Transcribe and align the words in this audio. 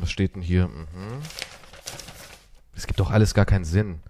Was 0.00 0.10
steht 0.10 0.34
denn 0.34 0.42
hier? 0.42 0.68
Mhm. 0.68 0.86
Es 2.74 2.86
gibt 2.86 3.00
doch 3.00 3.10
alles 3.10 3.34
gar 3.34 3.44
keinen 3.44 3.64
Sinn. 3.64 4.00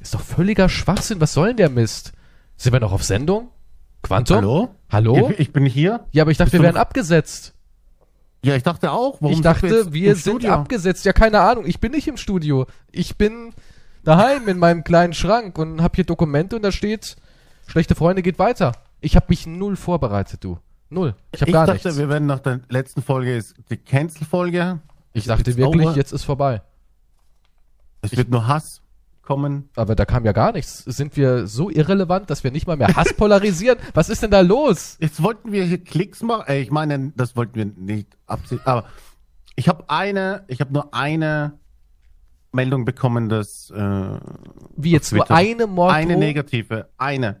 Ist 0.00 0.14
doch 0.14 0.20
völliger 0.20 0.68
Schwachsinn. 0.68 1.20
Was 1.20 1.32
soll 1.32 1.48
denn 1.48 1.56
der 1.56 1.70
Mist? 1.70 2.12
Sind 2.56 2.72
wir 2.72 2.80
noch 2.80 2.92
auf 2.92 3.04
Sendung? 3.04 3.50
Quantum? 4.02 4.36
Hallo? 4.36 4.74
Hallo? 4.90 5.30
Ich, 5.30 5.38
ich 5.40 5.52
bin 5.52 5.64
hier. 5.64 6.06
Ja, 6.12 6.22
aber 6.24 6.30
ich 6.30 6.36
dachte, 6.36 6.50
Bist 6.50 6.62
wir 6.62 6.66
wären 6.68 6.76
abgesetzt. 6.76 7.54
Ja, 8.44 8.54
ich 8.54 8.62
dachte 8.62 8.92
auch. 8.92 9.22
Warum 9.22 9.34
ich 9.34 9.40
dachte, 9.40 9.92
wir 9.94 10.10
im 10.10 10.16
sind 10.16 10.32
Studio? 10.32 10.50
abgesetzt. 10.52 11.06
Ja, 11.06 11.14
keine 11.14 11.40
Ahnung. 11.40 11.64
Ich 11.64 11.80
bin 11.80 11.92
nicht 11.92 12.06
im 12.06 12.18
Studio. 12.18 12.66
Ich 12.92 13.16
bin 13.16 13.54
daheim 14.04 14.46
in 14.48 14.58
meinem 14.58 14.84
kleinen 14.84 15.14
Schrank 15.14 15.56
und 15.58 15.80
habe 15.80 15.94
hier 15.96 16.04
Dokumente 16.04 16.56
und 16.56 16.62
da 16.62 16.70
steht, 16.70 17.16
schlechte 17.66 17.94
Freunde 17.94 18.20
geht 18.22 18.38
weiter. 18.38 18.72
Ich 19.00 19.16
habe 19.16 19.26
mich 19.30 19.46
null 19.46 19.76
vorbereitet, 19.76 20.44
du. 20.44 20.58
Null. 20.90 21.14
Ich 21.32 21.40
habe 21.40 21.50
Ich 21.50 21.54
gar 21.54 21.66
dachte, 21.66 21.88
nichts. 21.88 21.98
wir 21.98 22.08
werden 22.08 22.26
nach 22.26 22.40
der 22.40 22.60
letzten 22.68 23.02
Folge 23.02 23.36
ist 23.36 23.54
die 23.70 23.76
Cancel-Folge. 23.76 24.80
Ich 25.12 25.24
dachte 25.26 25.56
wirklich, 25.56 25.86
over. 25.86 25.96
jetzt 25.96 26.12
ist 26.12 26.24
vorbei. 26.24 26.62
Es 28.02 28.16
wird 28.16 28.30
nur 28.30 28.46
Hass 28.46 28.82
kommen. 29.22 29.70
Aber 29.76 29.94
da 29.94 30.04
kam 30.04 30.24
ja 30.24 30.32
gar 30.32 30.52
nichts. 30.52 30.84
Sind 30.84 31.16
wir 31.16 31.46
so 31.46 31.70
irrelevant, 31.70 32.28
dass 32.30 32.44
wir 32.44 32.50
nicht 32.50 32.66
mal 32.66 32.76
mehr 32.76 32.94
Hass 32.94 33.12
polarisieren? 33.16 33.78
Was 33.94 34.08
ist 34.10 34.22
denn 34.22 34.30
da 34.30 34.40
los? 34.40 34.96
Jetzt 35.00 35.22
wollten 35.22 35.52
wir 35.52 35.64
hier 35.64 35.82
Klicks 35.82 36.22
machen. 36.22 36.44
Äh, 36.48 36.60
ich 36.60 36.70
meine, 36.70 37.12
das 37.16 37.34
wollten 37.36 37.54
wir 37.54 37.64
nicht 37.64 38.16
absichtlich. 38.26 38.66
Aber 38.66 38.84
ich 39.56 39.68
habe 39.68 39.84
eine, 39.88 40.44
ich 40.48 40.60
habe 40.60 40.72
nur 40.72 40.92
eine 40.94 41.58
Meldung 42.52 42.84
bekommen, 42.84 43.28
dass 43.28 43.70
äh, 43.70 44.18
Wie 44.76 44.90
jetzt 44.90 45.12
nur 45.12 45.30
eine 45.30 45.66
Morddrohung? 45.66 45.90
eine 46.02 46.16
negative, 46.16 46.88
eine. 46.98 47.40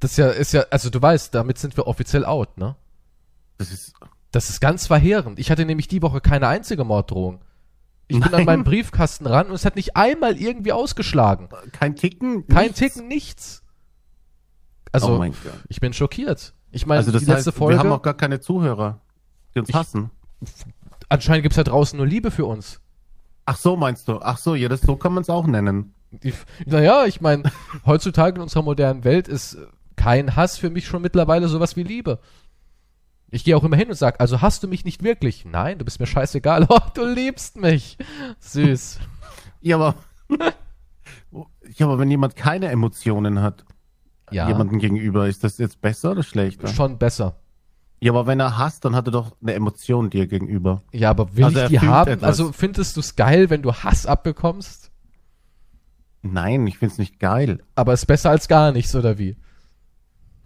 Das 0.00 0.12
ist 0.12 0.16
ja, 0.18 0.28
ist 0.30 0.52
ja, 0.52 0.64
also 0.70 0.90
du 0.90 1.00
weißt, 1.02 1.34
damit 1.34 1.58
sind 1.58 1.76
wir 1.76 1.86
offiziell 1.86 2.24
out, 2.24 2.56
ne? 2.58 2.76
Das 3.58 3.70
ist 3.72 3.94
Das 4.30 4.50
ist 4.50 4.60
ganz 4.60 4.86
verheerend. 4.86 5.38
Ich 5.38 5.50
hatte 5.50 5.64
nämlich 5.64 5.88
die 5.88 6.02
Woche 6.02 6.20
keine 6.20 6.46
einzige 6.48 6.84
Morddrohung. 6.84 7.40
Ich 8.06 8.16
bin 8.16 8.24
an 8.24 8.30
Nein. 8.32 8.44
meinen 8.46 8.64
Briefkasten 8.64 9.26
ran 9.26 9.48
und 9.48 9.54
es 9.54 9.64
hat 9.64 9.76
nicht 9.76 9.96
einmal 9.96 10.36
irgendwie 10.40 10.72
ausgeschlagen. 10.72 11.48
kein 11.72 11.94
Ticken. 11.96 12.46
Kein 12.46 12.66
nichts. 12.68 12.78
Ticken, 12.78 13.08
nichts. 13.08 13.62
Also, 14.92 15.18
oh 15.20 15.26
ich 15.68 15.80
bin 15.80 15.92
schockiert. 15.92 16.54
Ich 16.70 16.86
meine, 16.86 16.98
Also 17.00 17.12
das 17.12 17.24
die 17.24 17.30
letzte 17.30 17.50
heißt, 17.50 17.58
Folge, 17.58 17.74
wir 17.76 17.80
haben 17.80 17.92
auch 17.92 18.02
gar 18.02 18.14
keine 18.14 18.40
Zuhörer, 18.40 19.00
die 19.54 19.58
uns 19.60 19.68
Ich- 19.68 19.74
hassen. 19.74 20.10
anscheinend 21.08 21.42
gibt's 21.42 21.56
da 21.56 21.64
draußen 21.64 21.96
nur 21.96 22.06
Liebe 22.06 22.30
für 22.30 22.46
uns. 22.46 22.80
Ach 23.44 23.56
so, 23.56 23.76
meinst 23.76 24.08
du? 24.08 24.20
Ach 24.20 24.38
so, 24.38 24.54
ja, 24.54 24.68
das 24.68 24.80
so 24.82 24.96
kann 24.96 25.12
man 25.12 25.22
es 25.22 25.30
auch 25.30 25.46
nennen. 25.46 25.94
Naja, 26.64 27.04
ich 27.06 27.20
meine, 27.20 27.50
heutzutage 27.86 28.36
in 28.36 28.42
unserer 28.42 28.62
modernen 28.62 29.04
Welt 29.04 29.28
ist 29.28 29.54
äh, 29.54 29.66
kein 29.98 30.36
Hass 30.36 30.56
für 30.56 30.70
mich 30.70 30.86
schon 30.86 31.02
mittlerweile 31.02 31.48
sowas 31.48 31.76
wie 31.76 31.82
Liebe. 31.82 32.18
Ich 33.30 33.44
gehe 33.44 33.54
auch 33.56 33.64
immer 33.64 33.76
hin 33.76 33.88
und 33.90 33.94
sag, 33.96 34.20
also 34.20 34.40
hast 34.40 34.62
du 34.62 34.68
mich 34.68 34.86
nicht 34.86 35.02
wirklich? 35.02 35.44
Nein, 35.44 35.78
du 35.78 35.84
bist 35.84 36.00
mir 36.00 36.06
scheißegal. 36.06 36.66
Oh, 36.70 36.78
du 36.94 37.04
liebst 37.04 37.56
mich. 37.56 37.98
Süß. 38.38 39.00
Ja, 39.60 39.76
aber 39.76 39.94
ja, 41.76 41.86
aber 41.86 41.98
wenn 41.98 42.10
jemand 42.10 42.36
keine 42.36 42.68
Emotionen 42.68 43.42
hat, 43.42 43.64
Ja, 44.30 44.48
jemandem 44.48 44.78
gegenüber, 44.78 45.28
ist 45.28 45.44
das 45.44 45.58
jetzt 45.58 45.80
besser 45.82 46.12
oder 46.12 46.22
schlechter? 46.22 46.68
schon 46.68 46.98
besser. 46.98 47.36
Ja, 48.00 48.12
aber 48.12 48.26
wenn 48.28 48.38
er 48.40 48.56
hasst, 48.56 48.84
dann 48.84 48.94
hat 48.94 49.08
er 49.08 49.10
doch 49.10 49.36
eine 49.42 49.54
Emotion 49.54 50.08
dir 50.08 50.26
gegenüber. 50.28 50.82
Ja, 50.92 51.10
aber 51.10 51.36
will 51.36 51.44
Also 51.46 51.60
ich 51.62 51.68
die 51.68 51.80
haben? 51.80 52.12
etwas. 52.12 52.28
Also 52.28 52.52
findest 52.52 52.96
du 52.96 53.00
es 53.00 53.16
geil, 53.16 53.50
wenn 53.50 53.60
du 53.62 53.72
Hass 53.74 54.06
abbekommst? 54.06 54.90
Nein, 56.22 56.66
ich 56.66 56.78
find's 56.78 56.98
nicht 56.98 57.18
geil. 57.18 57.62
Aber 57.74 57.92
ist 57.92 58.06
besser 58.06 58.30
als 58.30 58.48
gar 58.48 58.72
nichts, 58.72 58.94
oder 58.94 59.18
wie? 59.18 59.36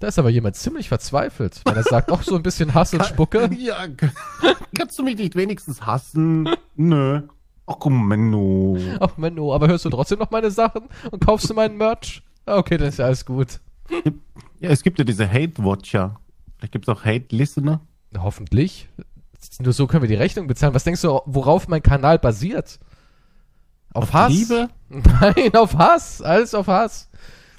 Da 0.02 0.08
ist 0.08 0.18
aber 0.18 0.30
jemand 0.30 0.56
ziemlich 0.56 0.88
verzweifelt, 0.88 1.60
wenn 1.64 1.76
er 1.76 1.84
sagt, 1.84 2.10
auch 2.10 2.24
so 2.24 2.34
ein 2.34 2.42
bisschen 2.42 2.74
Hass 2.74 2.92
und 2.92 3.06
Spucke. 3.06 3.48
Ja, 3.56 3.86
kannst 4.76 4.98
du 4.98 5.04
mich 5.04 5.16
nicht 5.16 5.36
wenigstens 5.36 5.82
hassen? 5.86 6.48
Nö. 6.74 7.22
Ach 7.66 7.76
komm, 7.78 8.08
Menno. 8.08 8.76
Ach 8.98 9.16
Menno, 9.16 9.54
aber 9.54 9.68
hörst 9.68 9.84
du 9.84 9.90
trotzdem 9.90 10.18
noch 10.18 10.32
meine 10.32 10.50
Sachen 10.50 10.88
und 11.12 11.24
kaufst 11.24 11.48
du 11.48 11.54
meinen 11.54 11.76
Merch? 11.76 12.24
Ah, 12.46 12.56
Okay, 12.56 12.78
dann 12.78 12.88
ist 12.88 12.98
ja 12.98 13.04
alles 13.04 13.24
gut. 13.24 13.60
Ja, 14.58 14.70
es 14.70 14.82
gibt 14.82 14.98
ja 14.98 15.04
diese 15.04 15.30
Hate-Watcher. 15.30 16.18
Vielleicht 16.58 16.72
gibt's 16.72 16.88
auch 16.88 17.04
Hate-Listener. 17.04 17.80
Hoffentlich. 18.18 18.88
Nur 19.60 19.72
so 19.72 19.86
können 19.86 20.02
wir 20.02 20.08
die 20.08 20.16
Rechnung 20.16 20.48
bezahlen. 20.48 20.74
Was 20.74 20.82
denkst 20.82 21.02
du, 21.02 21.20
worauf 21.26 21.68
mein 21.68 21.80
Kanal 21.84 22.18
basiert? 22.18 22.80
Auf, 23.94 24.02
Auf 24.02 24.12
Hass? 24.14 24.32
Liebe? 24.32 24.68
Nein, 24.88 25.54
auf 25.54 25.78
Hass. 25.78 26.22
Alles 26.22 26.54
auf 26.56 26.66
Hass. 26.66 27.08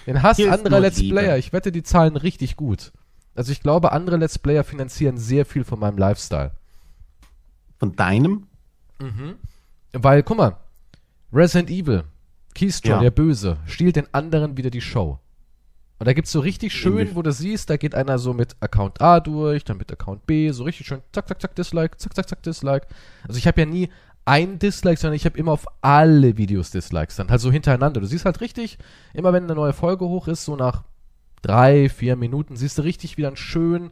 Den 0.07 0.21
Hass 0.21 0.37
Hier 0.37 0.51
anderer 0.51 0.79
Let's 0.79 0.99
Liebe. 0.99 1.15
Player. 1.15 1.37
Ich 1.37 1.53
wette, 1.53 1.71
die 1.71 1.83
zahlen 1.83 2.15
richtig 2.17 2.55
gut. 2.55 2.91
Also 3.35 3.51
ich 3.51 3.61
glaube, 3.61 3.91
andere 3.91 4.17
Let's 4.17 4.37
Player 4.37 4.63
finanzieren 4.63 5.17
sehr 5.17 5.45
viel 5.45 5.63
von 5.63 5.79
meinem 5.79 5.97
Lifestyle. 5.97 6.51
Von 7.79 7.95
deinem? 7.95 8.47
Weil, 9.91 10.23
guck 10.23 10.37
mal, 10.37 10.57
Resident 11.33 11.69
Evil, 11.69 12.03
Keystone, 12.55 12.95
Ja. 12.95 13.01
der 13.01 13.11
Böse, 13.11 13.57
stiehlt 13.65 13.95
den 13.95 14.07
anderen 14.13 14.55
wieder 14.57 14.69
die 14.69 14.81
Show. 14.81 15.19
Und 15.99 16.07
da 16.07 16.13
gibt's 16.13 16.31
so 16.31 16.39
richtig 16.41 16.73
schön, 16.73 17.15
wo 17.15 17.21
du 17.21 17.31
siehst, 17.31 17.69
da 17.69 17.77
geht 17.77 17.95
einer 17.95 18.17
so 18.19 18.33
mit 18.33 18.55
Account 18.59 19.01
A 19.01 19.19
durch, 19.19 19.63
dann 19.63 19.77
mit 19.77 19.91
Account 19.91 20.25
B, 20.25 20.51
so 20.51 20.63
richtig 20.63 20.85
schön, 20.87 21.01
zack, 21.11 21.27
zack, 21.27 21.41
zack, 21.41 21.55
Dislike, 21.55 21.97
zack, 21.97 22.13
zack, 22.15 22.27
zack, 22.29 22.43
Dislike. 22.43 22.87
Also 23.27 23.37
ich 23.37 23.47
habe 23.47 23.61
ja 23.61 23.65
nie 23.65 23.89
ein 24.25 24.59
Dislike, 24.59 24.99
sondern 24.99 25.15
ich 25.15 25.25
habe 25.25 25.37
immer 25.37 25.51
auf 25.51 25.65
alle 25.81 26.37
Videos 26.37 26.71
Dislikes, 26.71 27.17
dann 27.17 27.29
halt 27.29 27.41
so 27.41 27.51
hintereinander. 27.51 27.99
Du 27.99 28.07
siehst 28.07 28.25
halt 28.25 28.41
richtig, 28.41 28.77
immer 29.13 29.33
wenn 29.33 29.43
eine 29.43 29.55
neue 29.55 29.73
Folge 29.73 30.05
hoch 30.05 30.27
ist, 30.27 30.45
so 30.45 30.55
nach 30.55 30.83
drei, 31.41 31.89
vier 31.89 32.15
Minuten, 32.15 32.55
siehst 32.55 32.77
du 32.77 32.83
richtig, 32.83 33.17
wie 33.17 33.21
dann 33.21 33.35
schön 33.35 33.91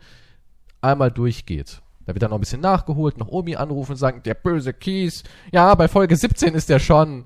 einmal 0.80 1.12
durchgeht. 1.12 1.82
Da 2.06 2.14
wird 2.14 2.24
dann 2.24 2.32
noch 2.32 2.38
ein 2.38 2.42
bisschen 2.42 2.62
nachgeholt, 2.62 3.18
noch 3.18 3.28
Omi 3.28 3.56
anrufen 3.56 3.92
und 3.92 3.98
sagen, 3.98 4.24
der 4.24 4.34
böse 4.34 4.74
Kies, 4.74 5.24
ja, 5.52 5.76
bei 5.76 5.88
Folge 5.88 6.16
17 6.16 6.56
ist 6.56 6.70
der 6.70 6.80
schon. 6.80 7.26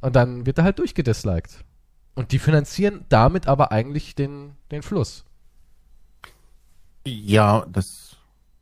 Und 0.00 0.16
dann 0.16 0.46
wird 0.46 0.58
er 0.58 0.64
halt 0.64 0.78
durchgedisliked. 0.78 1.64
Und 2.14 2.32
die 2.32 2.38
finanzieren 2.38 3.04
damit 3.08 3.46
aber 3.46 3.70
eigentlich 3.70 4.14
den, 4.14 4.52
den 4.70 4.82
Fluss. 4.82 5.24
Ja, 7.06 7.64
das 7.70 8.09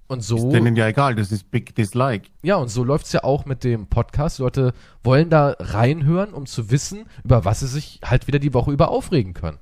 Und 0.08 0.20
ist 0.20 0.26
so, 0.28 0.50
denen 0.50 0.74
ja 0.74 0.88
egal. 0.88 1.14
Das 1.14 1.30
ist 1.30 1.50
Big 1.50 1.74
Dislike. 1.74 2.30
ja, 2.42 2.56
und 2.56 2.68
so 2.68 2.82
läuft's 2.82 3.12
ja 3.12 3.24
auch 3.24 3.44
mit 3.44 3.62
dem 3.62 3.86
Podcast. 3.88 4.38
Leute 4.38 4.72
wollen 5.04 5.28
da 5.30 5.54
reinhören, 5.58 6.32
um 6.32 6.46
zu 6.46 6.70
wissen, 6.70 7.04
über 7.24 7.44
was 7.44 7.60
sie 7.60 7.66
sich 7.68 8.00
halt 8.04 8.26
wieder 8.26 8.38
die 8.38 8.54
Woche 8.54 8.72
über 8.72 8.88
aufregen 8.88 9.34
können. 9.34 9.58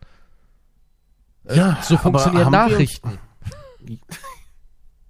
Äh, 1.46 1.56
Ja, 1.56 1.78
so 1.82 1.96
funktionieren 1.96 2.52
Nachrichten. 2.52 3.18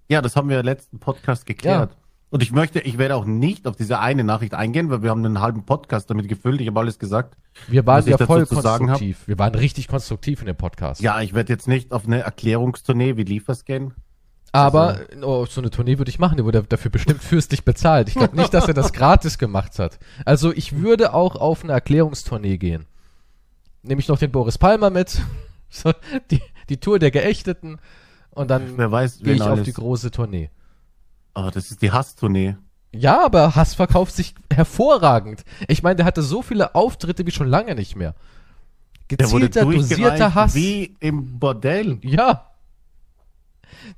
Ja, 0.08 0.22
das 0.22 0.36
haben 0.36 0.48
wir 0.48 0.60
im 0.60 0.64
letzten 0.64 0.98
Podcast 1.00 1.46
geklärt. 1.46 1.90
Ja. 1.90 1.96
Und 2.30 2.42
ich 2.42 2.50
möchte, 2.52 2.80
ich 2.80 2.98
werde 2.98 3.14
auch 3.16 3.24
nicht 3.24 3.66
auf 3.66 3.76
diese 3.76 4.00
eine 4.00 4.24
Nachricht 4.24 4.54
eingehen, 4.54 4.90
weil 4.90 5.02
wir 5.02 5.10
haben 5.10 5.24
einen 5.24 5.40
halben 5.40 5.64
Podcast 5.64 6.10
damit 6.10 6.28
gefüllt. 6.28 6.60
Ich 6.60 6.66
habe 6.66 6.80
alles 6.80 6.98
gesagt. 6.98 7.36
Wir 7.68 7.86
waren 7.86 8.04
ja 8.06 8.18
voll 8.18 8.46
konstruktiv. 8.46 9.26
Wir 9.26 9.38
waren 9.38 9.54
richtig 9.54 9.88
konstruktiv 9.88 10.40
in 10.40 10.46
dem 10.46 10.56
Podcast. 10.56 11.00
Ja, 11.00 11.20
ich 11.20 11.34
werde 11.34 11.52
jetzt 11.52 11.68
nicht 11.68 11.92
auf 11.92 12.04
eine 12.06 12.20
Erklärungstournee 12.20 13.16
wie 13.16 13.22
Liefers 13.22 13.64
gehen. 13.64 13.94
Aber 14.56 15.00
oh, 15.22 15.44
so 15.46 15.60
eine 15.60 15.70
Tournee 15.70 15.98
würde 15.98 16.08
ich 16.08 16.18
machen, 16.18 16.38
die 16.38 16.44
wurde 16.44 16.62
dafür 16.62 16.90
bestimmt 16.90 17.22
fürstlich 17.22 17.64
bezahlt. 17.64 18.08
Ich 18.08 18.14
glaube 18.14 18.36
nicht, 18.36 18.54
dass 18.54 18.66
er 18.68 18.74
das 18.74 18.92
gratis 18.92 19.36
gemacht 19.36 19.78
hat. 19.78 19.98
Also 20.24 20.52
ich 20.52 20.80
würde 20.80 21.12
auch 21.12 21.36
auf 21.36 21.62
eine 21.62 21.74
Erklärungstournee 21.74 22.56
gehen. 22.56 22.86
Nehme 23.82 24.00
ich 24.00 24.08
noch 24.08 24.18
den 24.18 24.32
Boris 24.32 24.56
Palmer 24.56 24.90
mit, 24.90 25.20
so, 25.68 25.92
die, 26.30 26.40
die 26.68 26.78
Tour 26.78 26.98
der 26.98 27.10
Geächteten 27.10 27.78
und 28.30 28.50
dann 28.50 28.76
gehe 28.76 29.34
ich 29.34 29.42
auf 29.42 29.48
alles. 29.48 29.64
die 29.64 29.72
große 29.72 30.10
Tournee. 30.10 30.50
Oh, 31.34 31.50
das 31.52 31.70
ist 31.70 31.82
die 31.82 31.92
Hasstournee. 31.92 32.56
Ja, 32.92 33.24
aber 33.24 33.54
Hass 33.54 33.74
verkauft 33.74 34.14
sich 34.14 34.34
hervorragend. 34.50 35.44
Ich 35.68 35.82
meine, 35.82 35.96
der 35.96 36.06
hatte 36.06 36.22
so 36.22 36.40
viele 36.40 36.74
Auftritte 36.74 37.26
wie 37.26 37.30
schon 37.30 37.48
lange 37.48 37.74
nicht 37.74 37.94
mehr. 37.94 38.14
Der 39.10 39.18
Gezielter, 39.18 39.64
dosierter 39.64 40.34
Hass. 40.34 40.54
wie 40.54 40.96
im 41.00 41.38
Bordell. 41.38 41.98
Ja. 42.02 42.50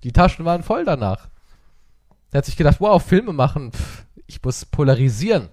Die 0.03 0.13
Taschen 0.13 0.45
waren 0.45 0.63
voll 0.63 0.85
danach. 0.85 1.29
Der 2.33 2.39
hat 2.39 2.45
sich 2.47 2.57
gedacht, 2.57 2.81
wow, 2.81 3.03
Filme 3.03 3.33
machen, 3.33 3.73
pff, 3.73 4.05
ich 4.27 4.43
muss 4.43 4.65
polarisieren. 4.67 5.49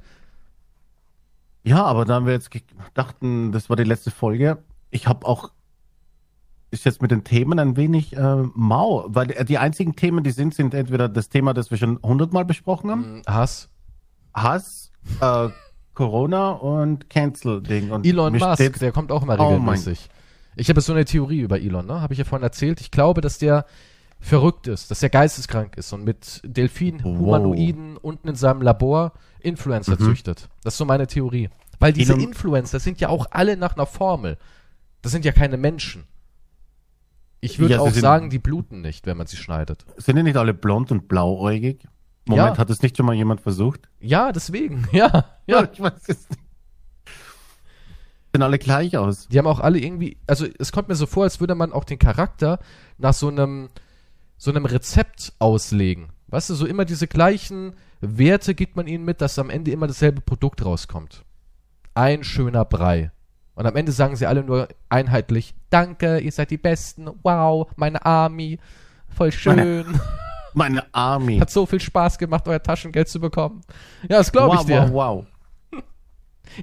Ja, 1.64 1.84
aber 1.84 2.06
da 2.06 2.16
haben 2.16 2.26
wir 2.26 2.34
jetzt 2.34 2.52
gedachten, 2.52 3.52
das 3.52 3.70
war 3.70 3.76
die 3.76 3.84
letzte 3.84 4.12
Folge. 4.12 4.60
Ich 4.92 5.08
habe 5.08 5.26
auch 5.26 5.52
ist 6.72 6.84
jetzt 6.84 7.02
mit 7.02 7.10
den 7.12 7.24
Themen 7.24 7.58
ein 7.60 7.78
wenig 7.78 8.18
äh, 8.18 8.36
mau, 8.54 9.06
weil 9.08 9.32
äh, 9.32 9.46
die 9.46 9.58
einzigen 9.58 9.96
Themen, 9.96 10.24
die 10.26 10.32
sind, 10.32 10.54
sind 10.54 10.74
entweder 10.74 11.08
das 11.08 11.30
Thema, 11.30 11.54
das 11.54 11.72
wir 11.72 11.78
schon 11.78 12.00
hundertmal 12.04 12.44
besprochen 12.44 12.92
haben, 12.92 13.04
Hm, 13.04 13.22
Hass. 13.28 13.70
Hass, 14.34 14.92
äh, 15.22 15.48
Corona 15.94 16.50
und 16.52 17.10
Cancel-Ding. 17.10 17.92
Und 17.92 18.06
Elon 18.06 18.34
Musk, 18.34 18.56
steht- 18.56 18.82
der 18.82 18.92
kommt 18.92 19.12
auch 19.14 19.24
immer 19.24 19.40
Oh 19.40 19.48
regelmäßig. 19.50 20.10
ich 20.58 20.68
habe 20.70 20.82
so 20.82 20.92
eine 20.92 21.06
Theorie 21.06 21.40
über 21.40 21.62
Elon, 21.62 21.86
ne? 21.86 22.02
Habe 22.02 22.14
ich 22.14 22.20
ja 22.20 22.26
vorhin 22.26 22.44
erzählt. 22.44 22.82
Ich 22.82 22.92
glaube, 22.92 23.22
dass 23.22 23.38
der 23.38 23.66
verrückt 24.26 24.68
ist, 24.68 24.92
dass 24.92 25.02
er 25.04 25.10
geisteskrank 25.10 25.78
ist 25.78 25.94
und 25.94 26.04
mit 26.04 26.42
Delfinen, 26.44 27.04
Wow. 27.04 27.18
Humanoiden 27.20 27.98
unten 27.98 28.28
in 28.30 28.36
seinem 28.36 28.62
Labor 28.62 29.14
Influencer 29.40 29.94
Mhm. 30.00 30.06
züchtet. 30.06 30.50
Das 30.64 30.74
ist 30.74 30.78
so 30.80 30.86
meine 30.86 31.08
Theorie. 31.08 31.50
Weil 31.80 31.94
diese 31.94 32.14
Elon- 32.14 32.24
Influencer 32.30 32.80
sind 32.80 33.00
ja 33.02 33.10
auch 33.10 33.28
alle 33.32 33.58
nach 33.58 33.76
einer 33.76 33.86
Formel. 33.86 34.38
Das 35.02 35.12
sind 35.12 35.26
ja 35.26 35.32
keine 35.32 35.58
Menschen. 35.58 36.06
Ich 37.42 37.60
würde 37.60 37.76
Ja, 37.76 37.80
auch 37.82 37.92
sind- 37.92 38.02
sagen, 38.02 38.30
die 38.32 38.40
bluten 38.40 38.82
nicht, 38.82 39.06
wenn 39.06 39.18
man 39.18 39.28
sie 39.28 39.38
schneidet. 39.38 39.86
sind 39.98 40.16
die 40.16 40.24
nicht 40.24 40.38
alle 40.38 40.54
blond 40.54 40.92
und 40.92 41.08
blauäugig? 41.08 41.86
Moment, 42.28 42.56
Ja. 42.56 42.58
hat 42.58 42.70
es 42.72 42.82
nicht 42.82 42.98
schon 42.98 43.06
mal 43.06 43.14
jemand 43.14 43.42
versucht? 43.42 43.82
Ja, 44.00 44.32
deswegen, 44.32 44.88
ja, 44.92 45.26
ja. 45.46 45.68
ich 45.72 45.80
weiß 45.80 46.02
es 46.08 46.28
nicht. 46.30 46.40
Sehen 48.34 48.42
alle 48.42 48.58
gleich 48.60 48.98
aus. 48.98 49.28
Die 49.28 49.38
haben 49.38 49.48
auch 49.48 49.60
alle 49.60 49.80
irgendwie, 49.80 50.18
also 50.28 50.46
es 50.60 50.72
kommt 50.72 50.88
mir 50.90 50.96
so 50.96 51.06
vor, 51.06 51.24
als 51.24 51.40
würde 51.40 51.56
man 51.56 51.72
auch 51.72 51.84
den 51.84 52.00
Charakter 52.00 52.60
nach 52.98 53.14
so 53.14 53.28
einem, 53.30 53.70
so 54.38 54.52
einem 54.52 54.66
Rezept 54.66 55.34
auslegen. 55.40 56.10
Weißt 56.28 56.50
du, 56.50 56.56
so 56.56 56.66
immer 56.66 56.86
diese 56.86 57.08
gleichen 57.08 57.74
Werte 58.02 58.56
gibt 58.56 58.76
man 58.76 58.88
ihnen 58.88 59.06
mit, 59.06 59.22
dass 59.22 59.40
am 59.40 59.50
Ende 59.50 59.72
immer 59.72 59.88
dasselbe 59.88 60.22
Produkt 60.22 60.66
rauskommt. 60.66 61.24
Ein 61.94 62.24
schöner 62.24 62.66
Brei. 62.66 63.12
Und 63.54 63.66
am 63.66 63.76
Ende 63.78 63.94
sagen 63.94 64.16
sie 64.18 64.26
alle 64.26 64.44
nur 64.44 64.68
einheitlich, 64.90 65.56
danke, 65.70 66.20
ihr 66.20 66.32
seid 66.32 66.52
die 66.52 66.58
Besten, 66.58 67.08
wow, 67.24 67.70
meine 67.78 68.06
Army, 68.06 68.60
voll 69.08 69.32
schön. 69.32 69.86
Meine 70.58 70.86
Army. 70.94 71.38
Hat 71.40 71.50
so 71.50 71.66
viel 71.66 71.82
Spaß 71.82 72.18
gemacht, 72.18 72.48
euer 72.48 72.64
Taschengeld 72.64 73.10
zu 73.10 73.20
bekommen. 73.20 73.60
Ja, 74.04 74.20
das 74.20 74.32
glaube 74.32 74.56
ich 74.56 74.62
wow, 74.62 74.66
dir. 74.66 74.90
wow, 74.94 75.26
wow. 75.74 75.82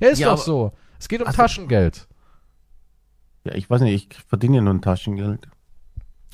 Ja, 0.00 0.08
ist 0.08 0.18
Ja, 0.18 0.30
doch 0.30 0.38
so. 0.38 0.72
Es 0.98 1.08
geht 1.08 1.20
um 1.20 1.26
Also- 1.26 1.36
Taschengeld. 1.36 2.08
Ja, 3.44 3.54
ich 3.54 3.68
weiß 3.68 3.82
nicht, 3.82 4.10
ich 4.14 4.22
verdiene 4.22 4.56
ja 4.56 4.62
nur 4.62 4.72
ein 4.72 4.80
Taschengeld. 4.80 5.46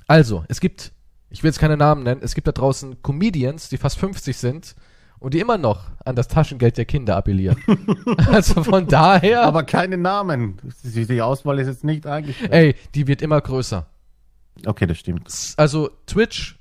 Also, 0.06 0.44
es 0.46 0.61
gibt, 0.61 0.93
ich 1.31 1.43
will 1.43 1.49
jetzt 1.49 1.59
keine 1.59 1.77
Namen 1.77 2.03
nennen, 2.03 2.21
es 2.23 2.35
gibt 2.35 2.47
da 2.47 2.53
draußen 2.53 3.03
Comedians, 3.03 3.69
die 3.69 3.77
fast 3.77 3.99
50 3.99 4.37
sind 4.37 4.75
und 5.19 5.35
die 5.35 5.41
immer 5.41 5.59
noch 5.59 5.91
an 6.05 6.17
das 6.17 6.29
Taschengeld 6.29 6.77
der 6.79 6.85
Kinder 6.85 7.17
appellieren. 7.17 7.63
also 8.29 8.63
von 8.63 8.87
daher, 8.87 9.43
Aber 9.43 9.65
keine 9.65 9.99
Namen. 9.99 10.59
Die, 10.85 11.21
Auswahl 11.21 11.59
ist 11.59 11.67
jetzt 11.67 11.85
nicht 11.85 12.07
eingestellt. 12.07 12.53
ey, 12.53 12.75
die 12.95 13.07
wird 13.07 13.23
immer 13.23 13.41
größer. 13.41 13.87
Okay, 14.65 14.87
das 14.87 14.99
stimmt. 14.99 15.29
Also 15.57 15.91
Twitch, 16.07 16.59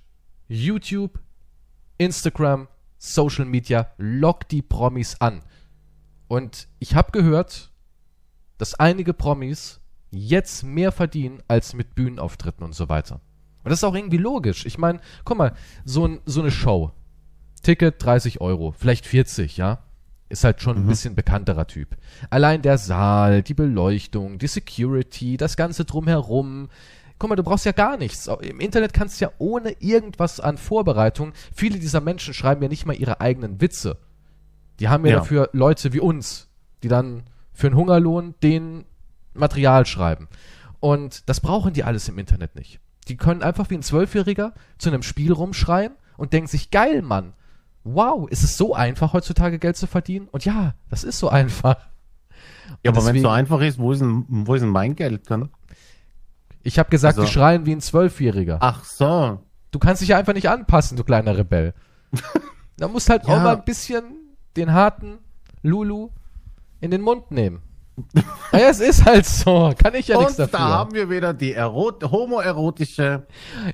YouTube, 0.48 1.20
Instagram, 1.98 2.68
Social 2.98 3.46
Media, 3.46 3.92
lock 3.98 4.48
die 4.50 4.62
Promis 4.62 5.16
an. 5.20 5.42
Und 6.28 6.68
ich 6.80 6.96
habe 6.96 7.12
gehört, 7.12 7.72
dass 8.58 8.74
einige 8.76 9.14
Promis 9.14 9.80
jetzt 10.10 10.64
mehr 10.64 10.92
verdienen 10.92 11.42
als 11.48 11.74
mit 11.74 11.96
Bühnenauftritten 11.96 12.64
und 12.64 12.74
so 12.74 12.90
weiter. 12.90 13.22
Und 13.68 13.72
das 13.72 13.80
ist 13.80 13.84
auch 13.84 13.96
irgendwie 13.96 14.18
logisch. 14.18 14.66
Ich 14.66 14.78
meine, 14.78 15.00
guck 15.26 15.38
mal, 15.38 15.54
so, 15.86 16.08
ein, 16.08 16.20
so 16.26 16.42
eine 16.42 16.52
Show. 16.52 16.92
Ticket 17.64 18.04
30 18.04 18.40
Euro, 18.40 18.72
vielleicht 18.72 19.06
40, 19.06 19.58
ja? 19.58 19.80
Ist 20.30 20.44
halt 20.44 20.62
schon 20.62 20.78
ein 20.78 20.88
bisschen 20.88 21.16
bekannterer 21.16 21.68
Typ. 21.68 21.96
Allein 22.30 22.62
der 22.62 22.78
Saal, 22.78 23.42
die 23.44 23.54
Beleuchtung, 23.54 24.40
die 24.40 24.48
Security, 24.48 25.38
das 25.38 25.56
Ganze 25.56 25.86
drumherum. 25.86 26.70
Guck 27.20 27.30
mal, 27.30 27.36
du 27.36 27.44
brauchst 27.44 27.66
ja 27.66 27.72
gar 27.72 27.98
nichts. 27.98 28.28
Im 28.42 28.60
Internet 28.60 28.94
kannst 28.94 29.20
du 29.20 29.26
ja 29.26 29.32
ohne 29.38 29.72
irgendwas 29.80 30.40
an 30.40 30.58
Vorbereitung, 30.58 31.34
viele 31.54 31.80
dieser 31.80 32.02
Menschen 32.02 32.34
schreiben 32.34 32.62
ja 32.62 32.70
nicht 32.70 32.86
mal 32.86 32.96
ihre 32.96 33.22
eigenen 33.22 33.60
Witze. 33.62 33.98
Die 34.80 34.90
haben 34.90 35.06
ja, 35.06 35.12
Ja. 35.14 35.18
dafür 35.20 35.50
Leute 35.54 35.94
wie 35.94 36.00
uns, 36.00 36.50
die 36.84 36.90
dann 36.90 37.24
für 37.54 37.68
einen 37.68 37.76
Hungerlohn 37.78 38.36
den 38.44 38.86
Material 39.34 39.86
schreiben. 39.86 40.28
Und 40.80 41.28
das 41.30 41.40
brauchen 41.40 41.74
die 41.74 41.84
alles 41.84 42.08
im 42.10 42.20
Internet 42.20 42.56
nicht. 42.56 42.80
Die 43.08 43.18
können 43.18 43.42
einfach 43.44 43.70
wie 43.70 43.76
ein 43.76 43.84
Zwölfjähriger 43.84 44.54
zu 44.78 44.90
einem 44.90 45.04
Spiel 45.04 45.32
rumschreien 45.32 45.94
und 46.18 46.34
denken 46.34 46.48
sich, 46.48 46.72
geil, 46.72 47.02
Mann. 47.02 47.34
Wow, 47.84 48.30
ist 48.30 48.44
es 48.44 48.58
so 48.58 48.74
einfach 48.76 49.14
heutzutage 49.14 49.60
Geld 49.60 49.78
zu 49.78 49.88
verdienen? 49.88 50.28
Und 50.30 50.44
ja, 50.46 50.74
das 50.90 51.04
ist 51.04 51.20
so 51.20 51.30
einfach. 51.30 51.78
Ja, 52.84 52.92
aber 52.92 53.06
wenn 53.06 53.16
es 53.16 53.22
so 53.22 53.30
einfach 53.30 53.62
ist, 53.62 53.80
wo 53.80 53.92
ist 53.94 54.00
denn, 54.02 54.26
wo 54.28 54.54
ist 54.56 54.62
denn 54.62 54.70
mein 54.70 54.96
Geld 54.96 55.32
dann? 55.32 55.50
Ich 56.64 56.78
habe 56.80 56.90
gesagt, 56.90 57.18
Also- 57.18 57.26
die 57.28 57.34
schreien 57.34 57.66
wie 57.66 57.72
ein 57.72 57.80
Zwölfjähriger. 57.82 58.58
Ach 58.60 58.84
so. 58.84 59.42
Du 59.72 59.80
kannst 59.80 60.02
dich 60.02 60.10
ja 60.10 60.18
einfach 60.18 60.34
nicht 60.34 60.50
anpassen, 60.50 60.98
du 60.98 61.04
kleiner 61.04 61.38
Rebell. 61.38 61.74
da 62.78 62.88
musst 62.90 63.10
halt 63.10 63.24
auch 63.26 63.30
Ja. 63.30 63.40
mal 63.44 63.56
ein 63.58 63.64
bisschen 63.66 64.04
den 64.58 64.74
harten 64.74 65.20
Lulu 65.62 66.10
in 66.82 66.92
den 66.92 67.02
Mund 67.02 67.32
nehmen. 67.32 67.62
Naja, 68.52 68.70
es 68.70 68.80
ist 68.80 69.06
halt 69.06 69.26
so. 69.26 69.74
Kann 69.82 69.96
ich 69.96 70.08
ja 70.08 70.18
nichts 70.18 70.34
Und 70.34 70.40
dafür. 70.40 70.60
da 70.60 70.66
haben 70.70 70.94
wir 70.94 71.10
wieder 71.10 71.34
die 71.34 71.54
erot 71.54 72.04
homoerotische 72.04 73.26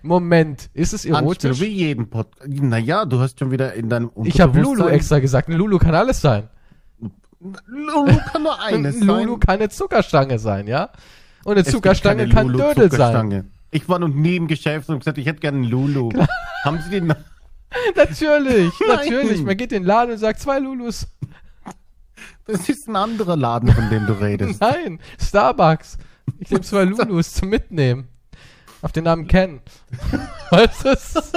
Moment, 0.01 0.69
ist 0.73 0.93
es 0.93 1.05
erotisch? 1.05 1.59
wie 1.59 1.65
jeden 1.67 2.09
Podcast. 2.09 2.47
Naja, 2.49 3.03
du 3.05 3.19
hast 3.19 3.39
schon 3.39 3.51
wieder 3.51 3.73
in 3.73 3.89
deinem 3.89 4.11
Ich 4.23 4.39
habe 4.39 4.59
Lulu 4.59 4.87
extra 4.87 5.19
gesagt. 5.19 5.49
Lulu 5.49 5.77
kann 5.77 5.93
alles 5.95 6.21
sein. 6.21 6.47
Lulu 7.67 8.17
kann 8.31 8.43
nur 8.43 8.59
Ein 8.61 8.73
eines 8.85 8.99
Lulu 9.01 9.31
sein. 9.31 9.39
kann 9.41 9.55
eine 9.55 9.69
Zuckerstange 9.69 10.39
sein, 10.39 10.67
ja? 10.67 10.89
Und 11.43 11.53
eine 11.53 11.61
Es 11.61 11.71
Zuckerstange 11.71 12.29
kann 12.29 12.47
Lulu 12.47 12.59
Dödel 12.63 12.89
sein. 12.89 12.91
Zuckerstange. 12.91 13.45
Ich 13.71 13.89
war 13.89 13.99
noch 13.99 14.07
nie 14.07 14.37
im 14.37 14.47
Geschäft 14.47 14.87
und 14.89 14.99
gesagt, 14.99 15.17
ich 15.17 15.25
hätte 15.25 15.39
gerne 15.41 15.57
einen 15.57 15.69
Lulu. 15.69 16.11
Haben 16.63 16.79
Sie 16.81 16.89
den? 16.91 17.07
Natürlich, 17.95 18.71
natürlich. 18.87 19.41
Man 19.43 19.57
geht 19.57 19.71
in 19.71 19.81
den 19.81 19.87
Laden 19.87 20.11
und 20.11 20.17
sagt 20.19 20.39
zwei 20.39 20.59
Lulus. 20.59 21.07
Das 22.45 22.67
ist 22.67 22.87
ein 22.87 22.95
anderer 22.95 23.37
Laden, 23.37 23.71
von 23.71 23.89
dem 23.89 24.05
du 24.05 24.13
redest. 24.13 24.59
Nein, 24.61 24.99
Starbucks. 25.19 25.97
Ich 26.39 26.49
nehme 26.49 26.61
zwei 26.61 26.83
Lulus 26.83 27.33
zum 27.33 27.49
Mitnehmen. 27.49 28.07
Auf 28.81 28.91
den 28.91 29.05
Namen 29.05 29.27
Ken. 29.27 29.61
Weißt 30.49 30.83
du? 30.83 30.89
das? 30.89 31.31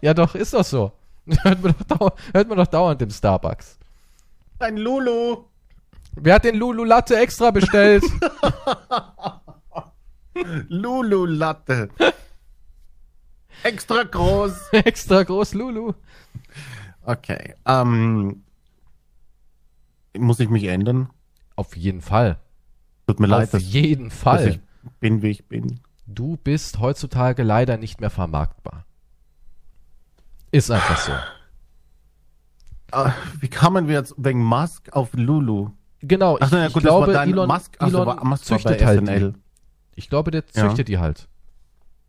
Ja, 0.00 0.14
doch, 0.14 0.34
ist 0.34 0.54
doch 0.54 0.64
so. 0.64 0.92
Hört 1.26 1.62
man 1.62 1.74
doch, 1.88 2.12
hört 2.32 2.48
man 2.48 2.58
doch 2.58 2.66
dauernd 2.66 3.02
im 3.02 3.10
Starbucks. 3.10 3.78
Ein 4.58 4.76
Lulu. 4.76 5.44
Wer 6.14 6.34
hat 6.34 6.44
den 6.44 6.56
Lulu 6.56 6.84
Latte 6.84 7.16
extra 7.16 7.50
bestellt? 7.50 8.04
Lulu 10.68 11.26
Latte. 11.26 11.88
Extra 13.62 14.02
groß. 14.02 14.68
extra 14.72 15.22
groß 15.22 15.54
Lulu. 15.54 15.92
Okay. 17.04 17.54
Ähm, 17.66 18.41
muss 20.18 20.40
ich 20.40 20.48
mich 20.48 20.64
ändern? 20.64 21.10
Auf 21.56 21.76
jeden 21.76 22.00
Fall. 22.00 22.38
Tut 23.06 23.20
mir 23.20 23.26
leid, 23.26 23.44
Auf 23.44 23.50
dass, 23.52 23.72
jeden 23.72 24.08
dass 24.08 24.18
Fall. 24.18 24.48
ich 24.48 24.60
bin, 25.00 25.22
wie 25.22 25.28
ich 25.30 25.46
bin. 25.48 25.80
Du 26.06 26.36
bist 26.36 26.78
heutzutage 26.78 27.42
leider 27.42 27.76
nicht 27.76 28.00
mehr 28.00 28.10
vermarktbar. 28.10 28.84
Ist 30.50 30.70
einfach 30.70 30.98
so. 30.98 31.12
Ah, 32.90 33.12
wie 33.40 33.48
kamen 33.48 33.88
wir 33.88 33.94
jetzt 33.94 34.14
wegen 34.18 34.44
Musk 34.44 34.92
auf 34.92 35.10
Lulu? 35.14 35.70
Genau, 36.00 36.36
ich, 36.36 36.42
Ach 36.42 36.48
so, 36.50 36.56
ja, 36.56 36.66
ich 36.66 36.72
gut, 36.72 36.82
glaube, 36.82 37.18
Elon, 37.18 37.48
Musk, 37.48 37.76
Elon 37.80 38.18
Musk 38.28 38.48
bei 38.48 38.56
züchtet 38.58 38.84
halt 38.84 39.00
SNL. 39.00 39.32
die. 39.32 39.38
Ich 39.94 40.08
glaube, 40.10 40.30
der 40.30 40.44
Ja. 40.54 40.68
züchtet 40.68 40.88
die 40.88 40.98
halt. 40.98 41.28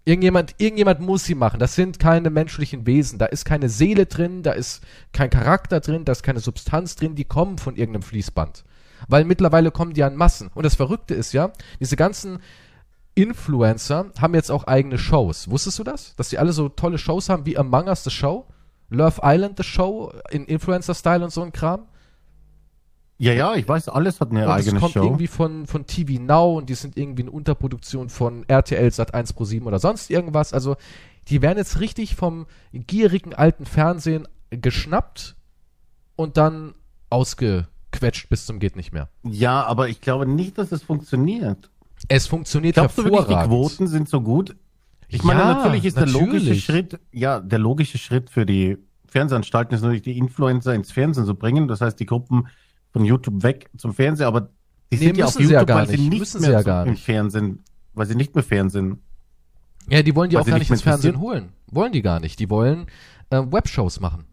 Irgendjemand, 0.05 0.55
irgendjemand 0.57 0.99
muss 0.99 1.23
sie 1.23 1.35
machen. 1.35 1.59
Das 1.59 1.75
sind 1.75 1.97
keine 1.97 2.29
menschlichen 2.29 2.85
Wesen. 2.85 3.19
Da 3.19 3.25
ist 3.25 3.45
keine 3.45 3.69
Seele 3.69 4.05
drin, 4.05 4.43
da 4.43 4.51
ist 4.51 4.83
kein 5.13 5.29
Charakter 5.29 5.79
drin, 5.79 6.03
da 6.03 6.11
ist 6.11 6.23
keine 6.23 6.41
Substanz 6.41 6.95
drin. 6.95 7.15
Die 7.15 7.23
kommen 7.23 7.57
von 7.57 7.77
irgendeinem 7.77 8.03
Fließband. 8.03 8.65
Weil 9.07 9.23
mittlerweile 9.23 9.71
kommen 9.71 9.93
die 9.93 10.03
an 10.03 10.15
Massen. 10.15 10.49
Und 10.53 10.63
das 10.65 10.75
Verrückte 10.75 11.13
ist 11.13 11.33
ja, 11.33 11.51
diese 11.79 11.95
ganzen 11.95 12.39
Influencer 13.15 14.11
haben 14.19 14.33
jetzt 14.33 14.51
auch 14.51 14.65
eigene 14.65 14.97
Shows. 14.97 15.49
Wusstest 15.49 15.79
du 15.79 15.83
das? 15.83 16.15
Dass 16.15 16.29
die 16.29 16.39
alle 16.39 16.51
so 16.51 16.67
tolle 16.69 16.97
Shows 16.97 17.29
haben 17.29 17.45
wie 17.45 17.57
Among 17.57 17.87
Us 17.87 18.03
The 18.03 18.09
Show, 18.09 18.47
Love 18.89 19.21
Island 19.23 19.57
The 19.57 19.63
Show 19.63 20.11
in 20.31 20.45
Influencer-Style 20.45 21.23
und 21.23 21.31
so 21.31 21.43
ein 21.43 21.53
Kram. 21.53 21.87
Ja, 23.19 23.31
ja, 23.33 23.55
ich 23.55 23.67
weiß, 23.67 23.89
alles 23.89 24.19
hat 24.19 24.31
eine 24.31 24.45
Und 24.45 24.51
eigene 24.51 24.75
es 24.77 24.81
kommt 24.81 24.93
Show. 24.93 25.03
irgendwie 25.03 25.27
von, 25.27 25.65
von 25.67 25.85
TV 25.85 26.21
Now 26.21 26.57
und 26.57 26.69
die 26.69 26.73
sind 26.73 26.97
irgendwie 26.97 27.23
eine 27.23 27.31
Unterproduktion 27.31 28.09
von 28.09 28.43
RTL 28.47 28.91
Sat 28.91 29.13
1 29.13 29.33
Pro 29.33 29.45
7 29.45 29.65
oder 29.65 29.79
sonst 29.79 30.09
irgendwas. 30.09 30.51
Also 30.53 30.75
die 31.29 31.41
werden 31.41 31.57
jetzt 31.57 31.79
richtig 31.79 32.15
vom 32.15 32.47
gierigen 32.73 33.33
alten 33.33 33.65
Fernsehen 33.65 34.27
geschnappt 34.49 35.35
und 36.15 36.37
dann 36.37 36.73
ausgequetscht 37.09 38.29
bis 38.29 38.45
zum 38.45 38.59
geht 38.59 38.75
nicht 38.75 38.91
mehr. 38.93 39.09
Ja, 39.23 39.63
aber 39.65 39.87
ich 39.89 40.01
glaube 40.01 40.25
nicht, 40.25 40.57
dass 40.57 40.71
es 40.71 40.83
funktioniert. 40.83 41.69
Es 42.09 42.27
funktioniert 42.27 42.75
Glaubst 42.75 42.97
du 42.97 43.03
wirklich, 43.05 43.25
die 43.27 43.35
hervorragend. 43.35 43.51
Quoten 43.77 43.87
sind 43.87 44.09
so 44.09 44.21
gut? 44.21 44.55
Ich 45.07 45.23
meine, 45.23 45.41
Ja, 45.41 45.53
natürlich 45.53 45.85
ist 45.85 45.97
der 45.97 46.07
logische 46.07 46.37
natürlich. 46.45 46.65
Schritt, 46.65 46.99
ja, 47.11 47.39
der 47.39 47.59
logische 47.59 47.97
Schritt 47.99 48.29
für 48.29 48.45
die 48.45 48.77
Fernsehanstalten 49.07 49.75
ist 49.75 49.81
natürlich, 49.81 50.01
die 50.01 50.17
Influencer 50.17 50.73
ins 50.73 50.91
Fernsehen 50.91 51.25
zu 51.25 51.35
bringen. 51.35 51.67
Das 51.67 51.81
heißt, 51.81 51.99
die 51.99 52.07
Gruppen 52.07 52.47
von 52.93 53.03
YouTube 53.03 53.43
weg 53.43 53.69
zum 53.77 53.93
Fernsehen, 53.93 54.27
aber 54.27 54.41
die 54.91 54.97
Nee, 54.97 55.05
sind 55.07 55.17
ja 55.17 55.25
auf 55.25 55.35
ja 55.35 55.41
YouTube, 55.41 55.67
gar 55.67 55.77
weil 55.79 55.87
sie 55.87 55.97
nicht. 55.97 56.09
nicht 56.11 56.19
Müssen 56.19 56.41
mehr 56.41 56.61
sie 56.61 56.69
ja 56.69 56.83
im 56.83 56.91
nicht. 56.91 57.03
Fernsehen, 57.03 57.63
weil 57.93 58.05
sie 58.05 58.15
nicht 58.15 58.35
mehr 58.35 58.43
Fernsehen. 58.43 59.01
Ja, 59.89 60.01
die 60.03 60.15
wollen 60.15 60.29
die 60.29 60.37
auch 60.37 60.45
gar 60.45 60.59
nicht 60.59 60.69
ins 60.71 60.81
Fernsehen 60.83 61.19
holen. 61.19 61.51
Wollen 61.67 61.91
die 61.91 62.01
gar 62.01 62.19
nicht. 62.19 62.39
Die 62.39 62.49
wollen 62.49 62.85
äh, 63.31 63.37
Webshows 63.37 63.99
machen. 63.99 64.25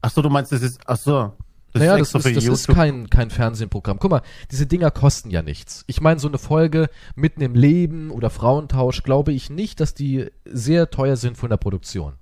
Ach 0.00 0.10
so, 0.10 0.22
du 0.22 0.30
meinst, 0.30 0.52
das 0.52 0.62
ist, 0.62 0.80
ach 0.86 0.96
so. 0.96 1.32
Das 1.72 1.80
naja, 1.80 1.96
ist 1.96 2.14
das, 2.14 2.24
ist, 2.24 2.36
das 2.36 2.44
ist 2.46 2.68
kein, 2.68 3.10
kein 3.10 3.28
Fernsehprogramm. 3.30 3.98
Guck 3.98 4.10
mal, 4.10 4.22
diese 4.50 4.66
Dinger 4.66 4.90
kosten 4.90 5.28
ja 5.30 5.42
nichts. 5.42 5.84
Ich 5.86 6.00
meine, 6.00 6.18
so 6.18 6.26
eine 6.28 6.38
Folge 6.38 6.88
mitten 7.14 7.42
im 7.42 7.54
Leben 7.54 8.10
oder 8.10 8.30
Frauentausch, 8.30 9.02
glaube 9.02 9.32
ich 9.32 9.50
nicht, 9.50 9.80
dass 9.80 9.92
die 9.92 10.28
sehr 10.46 10.90
teuer 10.90 11.16
sind 11.16 11.36
von 11.36 11.50
der 11.50 11.58
Produktion. 11.58 12.14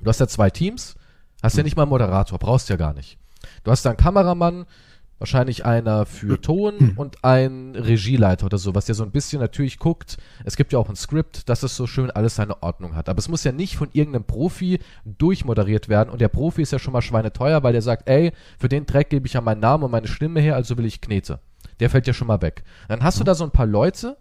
Du 0.00 0.08
hast 0.08 0.20
ja 0.20 0.26
zwei 0.26 0.48
Teams, 0.48 0.94
hast 1.42 1.54
ja 1.56 1.58
Hm. 1.60 1.64
nicht 1.64 1.76
mal 1.76 1.82
einen 1.82 1.90
Moderator, 1.90 2.38
brauchst 2.38 2.70
ja 2.70 2.76
gar 2.76 2.94
nicht. 2.94 3.18
Du 3.62 3.70
hast 3.70 3.84
da 3.84 3.90
einen 3.90 3.96
Kameramann, 3.96 4.66
Wahrscheinlich 5.18 5.64
einer 5.64 6.06
für 6.06 6.40
Ton 6.40 6.92
und 6.96 7.24
ein 7.24 7.76
Regieleiter 7.76 8.46
oder 8.46 8.58
sowas, 8.58 8.86
der 8.86 8.96
so 8.96 9.04
ein 9.04 9.12
bisschen 9.12 9.40
natürlich 9.40 9.78
guckt. 9.78 10.16
Es 10.44 10.56
gibt 10.56 10.72
ja 10.72 10.78
auch 10.78 10.88
ein 10.88 10.96
Skript, 10.96 11.48
dass 11.48 11.62
es 11.62 11.76
so 11.76 11.86
schön 11.86 12.10
alles 12.10 12.34
seine 12.34 12.62
Ordnung 12.62 12.96
hat. 12.96 13.08
Aber 13.08 13.20
es 13.20 13.28
muss 13.28 13.44
ja 13.44 13.52
nicht 13.52 13.76
von 13.76 13.88
irgendeinem 13.92 14.24
Profi 14.24 14.80
durchmoderiert 15.04 15.88
werden. 15.88 16.10
Und 16.10 16.20
der 16.20 16.28
Profi 16.28 16.62
ist 16.62 16.72
ja 16.72 16.80
schon 16.80 16.92
mal 16.92 17.00
schweineteuer, 17.00 17.62
weil 17.62 17.72
der 17.72 17.80
sagt, 17.80 18.08
ey, 18.08 18.32
für 18.58 18.68
den 18.68 18.86
Track 18.86 19.08
gebe 19.08 19.26
ich 19.26 19.34
ja 19.34 19.40
meinen 19.40 19.60
Namen 19.60 19.84
und 19.84 19.92
meine 19.92 20.08
Stimme 20.08 20.40
her, 20.40 20.56
also 20.56 20.76
will 20.76 20.84
ich 20.84 21.00
Knete. 21.00 21.38
Der 21.78 21.90
fällt 21.90 22.08
ja 22.08 22.12
schon 22.12 22.28
mal 22.28 22.42
weg. 22.42 22.64
Dann 22.88 23.04
hast 23.04 23.20
du 23.20 23.24
da 23.24 23.34
so 23.34 23.44
ein 23.44 23.50
paar 23.50 23.66
Leute, 23.66 24.18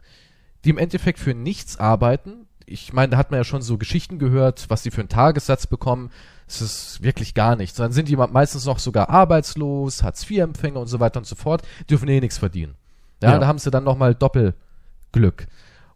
die 0.64 0.70
im 0.70 0.78
Endeffekt 0.78 1.18
für 1.20 1.34
nichts 1.34 1.80
arbeiten. 1.80 2.48
Ich 2.66 2.94
meine, 2.94 3.10
da 3.10 3.18
hat 3.18 3.32
man 3.32 3.40
ja 3.40 3.44
schon 3.44 3.62
so 3.62 3.78
Geschichten 3.78 4.20
gehört, 4.20 4.70
was 4.70 4.84
sie 4.84 4.92
für 4.92 5.02
einen 5.02 5.10
Tagessatz 5.10 5.68
bekommen. 5.68 6.12
Es 6.48 6.62
ist 6.62 7.04
wirklich 7.04 7.34
gar 7.34 7.56
nichts. 7.56 7.78
Dann 7.78 7.92
sind 7.92 8.10
die 8.10 8.16
meistens 8.16 8.66
noch 8.66 8.80
sogar 8.80 9.10
arbeitslos, 9.10 10.04
Hartz-IV-Empfänger 10.04 10.80
und 10.80 10.88
so 10.88 11.00
weiter 11.00 11.20
und 11.20 11.26
so 11.26 11.36
fort, 11.36 11.64
dürfen 11.90 12.08
eh 12.10 12.20
nichts 12.20 12.38
verdienen. 12.38 12.76
Ja, 13.22 13.32
Ja. 13.34 13.40
da 13.40 13.48
haben 13.48 13.60
sie 13.60 13.72
dann 13.72 13.84
nochmal 13.84 14.14
Doppelglück. 14.16 15.48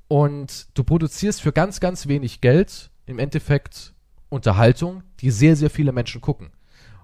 Und 0.08 0.68
du 0.74 0.84
produzierst 0.84 1.42
für 1.42 1.52
ganz, 1.52 1.80
ganz 1.80 2.08
wenig 2.08 2.40
Geld 2.42 2.90
im 3.06 3.20
Endeffekt 3.20 3.94
Unterhaltung, 4.30 5.04
die 5.20 5.32
sehr, 5.32 5.56
sehr 5.56 5.70
viele 5.70 5.92
Menschen 5.92 6.22
gucken. 6.22 6.50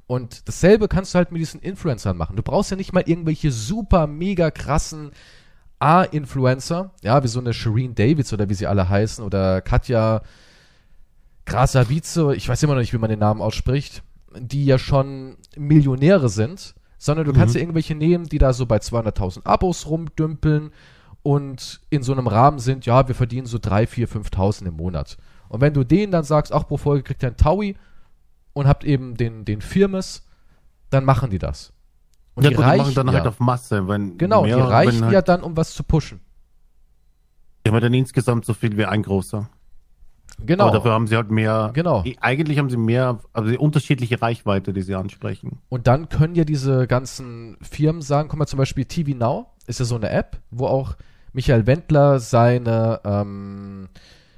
Und 0.07 0.47
dasselbe 0.47 0.87
kannst 0.87 1.13
du 1.13 1.17
halt 1.17 1.31
mit 1.31 1.39
diesen 1.41 1.61
Influencern 1.61 2.17
machen. 2.17 2.35
Du 2.35 2.43
brauchst 2.43 2.71
ja 2.71 2.77
nicht 2.77 2.93
mal 2.93 3.03
irgendwelche 3.05 3.51
super, 3.51 4.07
mega 4.07 4.51
krassen 4.51 5.11
A-Influencer, 5.79 6.91
ja, 7.01 7.23
wie 7.23 7.27
so 7.27 7.39
eine 7.39 7.53
Shireen 7.53 7.95
Davids 7.95 8.31
oder 8.31 8.49
wie 8.49 8.53
sie 8.53 8.67
alle 8.67 8.87
heißen, 8.87 9.23
oder 9.23 9.61
Katja 9.61 10.21
Krasavice, 11.45 12.35
ich 12.35 12.47
weiß 12.47 12.63
immer 12.63 12.73
noch 12.73 12.81
nicht, 12.81 12.93
wie 12.93 12.97
man 12.97 13.09
den 13.09 13.19
Namen 13.19 13.41
ausspricht, 13.41 14.03
die 14.37 14.65
ja 14.65 14.77
schon 14.77 15.37
Millionäre 15.57 16.29
sind, 16.29 16.75
sondern 16.97 17.25
du 17.25 17.33
kannst 17.33 17.55
ja 17.55 17.61
irgendwelche 17.61 17.95
nehmen, 17.95 18.25
die 18.25 18.37
da 18.37 18.53
so 18.53 18.65
bei 18.65 18.77
200.000 18.77 19.45
Abos 19.45 19.87
rumdümpeln 19.87 20.71
und 21.21 21.81
in 21.89 22.03
so 22.03 22.13
einem 22.13 22.27
Rahmen 22.27 22.59
sind, 22.59 22.85
ja, 22.85 23.07
wir 23.07 23.15
verdienen 23.15 23.45
so 23.45 23.57
3, 23.59 23.87
4, 23.87 24.09
5.000 24.09 24.67
im 24.67 24.75
Monat. 24.75 25.17
Und 25.49 25.61
wenn 25.61 25.73
du 25.73 25.83
denen 25.83 26.11
dann 26.11 26.23
sagst, 26.23 26.53
ach, 26.53 26.67
pro 26.67 26.77
Folge 26.77 27.03
kriegt 27.03 27.23
ihr 27.23 27.29
ein 27.29 27.37
Taui 27.37 27.75
und 28.53 28.67
habt 28.67 28.83
eben 28.83 29.15
den, 29.15 29.45
den 29.45 29.61
Firmes, 29.61 30.25
dann 30.89 31.05
machen 31.05 31.29
die 31.29 31.39
das. 31.39 31.73
Und 32.35 32.43
ja, 32.43 32.49
die 32.49 32.55
gut, 32.55 32.63
die 32.63 32.67
machen 32.67 32.79
reichen 32.79 32.95
dann 32.95 33.07
ja. 33.07 33.13
halt 33.13 33.27
auf 33.27 33.39
Masse. 33.39 33.87
Wenn 33.87 34.17
Genau, 34.17 34.43
mehr, 34.43 34.55
die 34.55 34.61
reichen 34.61 35.03
halt, 35.03 35.13
ja 35.13 35.21
dann, 35.21 35.43
um 35.43 35.55
was 35.55 35.73
zu 35.73 35.83
pushen. 35.83 36.21
Die 37.65 37.71
haben 37.71 37.79
dann 37.79 37.93
insgesamt 37.93 38.45
so 38.45 38.53
viel 38.53 38.75
wie 38.77 38.85
ein 38.85 39.03
großer. 39.03 39.49
Genau. 40.45 40.65
Aber 40.65 40.77
dafür 40.77 40.91
haben 40.91 41.07
sie 41.07 41.15
halt 41.15 41.31
mehr. 41.31 41.71
Genau. 41.73 42.03
Eigentlich 42.19 42.57
haben 42.57 42.69
sie 42.69 42.77
mehr, 42.77 43.19
also 43.33 43.49
die 43.49 43.57
unterschiedliche 43.57 44.21
Reichweite, 44.21 44.73
die 44.73 44.81
sie 44.81 44.95
ansprechen. 44.95 45.59
Und 45.69 45.87
dann 45.87 46.09
können 46.09 46.35
ja 46.35 46.43
diese 46.43 46.87
ganzen 46.87 47.57
Firmen 47.61 48.01
sagen, 48.01 48.29
guck 48.29 48.39
mal 48.39 48.47
zum 48.47 48.57
Beispiel 48.57 48.85
TV 48.85 49.15
Now 49.17 49.47
ist 49.67 49.79
ja 49.79 49.85
so 49.85 49.95
eine 49.95 50.09
App, 50.09 50.39
wo 50.51 50.65
auch 50.67 50.95
Michael 51.31 51.65
Wendler 51.65 52.19
seine 52.19 52.99
ähm, 53.05 53.87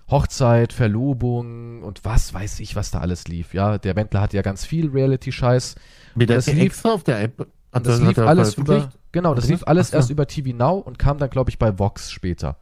Hochzeit, 0.10 0.72
Verlobung 0.74 1.82
und 1.82 2.06
was 2.06 2.34
weiß 2.34 2.60
ich, 2.60 2.76
was 2.76 2.92
da 2.92 3.00
alles 3.00 3.28
lief. 3.28 3.54
Ja, 3.54 3.78
der 3.78 3.96
Wendler 3.96 4.22
hat 4.22 4.34
ja 4.34 4.42
ganz 4.44 4.66
viel 4.66 4.90
Reality-Scheiß. 4.90 5.76
Mit 6.14 6.30
der 6.30 6.38
das 6.38 6.46
das 6.46 6.54
lief- 6.54 6.64
extra 6.66 6.94
auf 6.94 7.04
der 7.04 7.22
App. 7.22 7.48
Das 7.72 8.00
hat 8.00 8.08
lief 8.08 8.18
alles 8.20 8.56
über, 8.56 8.90
genau, 9.12 9.34
das 9.34 9.50
lief 9.50 9.64
alles 9.66 9.90
Ach 9.92 9.96
erst 9.96 10.10
über 10.10 10.28
TV 10.28 10.56
Now 10.56 10.78
und 10.78 10.98
kam 10.98 11.18
dann, 11.18 11.30
glaube 11.30 11.50
ich, 11.50 11.60
bei 11.60 11.78
Vox 11.78 12.10
später. 12.10 12.58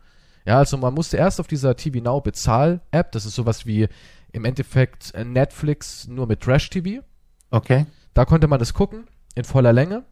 Ja, 0.46 0.58
also 0.58 0.78
man 0.78 0.94
musste 0.94 1.18
erst 1.18 1.40
auf 1.40 1.48
dieser 1.48 1.76
TV 1.76 2.00
Now 2.00 2.22
Bezahl-App, 2.22 3.12
das 3.12 3.26
ist 3.26 3.36
sowas 3.36 3.66
wie 3.66 3.88
im 4.32 4.46
Endeffekt 4.46 5.14
äh, 5.14 5.24
Netflix 5.24 6.08
nur 6.08 6.28
mit 6.28 6.42
Trash-TV. 6.42 7.04
Okay. 7.52 7.86
Da 8.14 8.26
konnte 8.26 8.48
man 8.48 8.60
das 8.60 8.74
gucken, 8.74 9.06
in 9.36 9.44
voller 9.44 9.74
Länge. 9.74 10.04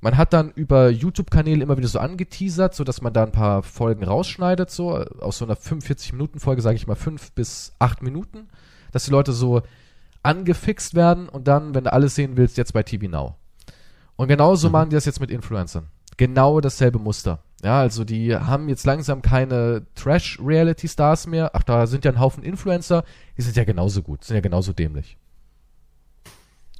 Man 0.00 0.18
hat 0.18 0.34
dann 0.34 0.50
über 0.50 0.90
YouTube-Kanäle 0.90 1.62
immer 1.62 1.78
wieder 1.78 1.88
so 1.88 1.98
angeteasert, 1.98 2.74
so 2.74 2.84
dass 2.84 3.00
man 3.00 3.14
da 3.14 3.22
ein 3.22 3.32
paar 3.32 3.62
Folgen 3.62 4.04
rausschneidet, 4.04 4.70
so 4.70 4.90
aus 4.92 5.38
so 5.38 5.46
einer 5.46 5.56
45-Minuten-Folge, 5.56 6.60
sage 6.60 6.76
ich 6.76 6.86
mal, 6.86 6.94
5 6.94 7.32
bis 7.32 7.72
8 7.78 8.02
Minuten, 8.02 8.48
dass 8.92 9.06
die 9.06 9.10
Leute 9.10 9.32
so 9.32 9.62
angefixt 10.22 10.94
werden 10.94 11.28
und 11.28 11.48
dann, 11.48 11.74
wenn 11.74 11.84
du 11.84 11.92
alles 11.92 12.14
sehen 12.14 12.36
willst, 12.36 12.58
jetzt 12.58 12.74
bei 12.74 12.82
TV 12.82 13.08
Now. 13.08 13.36
Und 14.16 14.28
genauso 14.28 14.68
machen 14.68 14.90
die 14.90 14.94
das 14.94 15.06
jetzt 15.06 15.20
mit 15.20 15.30
Influencern. 15.30 15.88
Genau 16.16 16.60
dasselbe 16.60 16.98
Muster. 16.98 17.40
Ja, 17.62 17.80
also 17.80 18.04
die 18.04 18.36
haben 18.36 18.68
jetzt 18.68 18.84
langsam 18.84 19.22
keine 19.22 19.86
Trash-Reality-Stars 19.94 21.26
mehr. 21.26 21.52
Ach, 21.54 21.62
da 21.62 21.86
sind 21.86 22.04
ja 22.04 22.12
ein 22.12 22.20
Haufen 22.20 22.42
Influencer, 22.42 23.04
die 23.38 23.42
sind 23.42 23.56
ja 23.56 23.64
genauso 23.64 24.02
gut, 24.02 24.22
sind 24.22 24.36
ja 24.36 24.42
genauso 24.42 24.74
dämlich. 24.74 25.16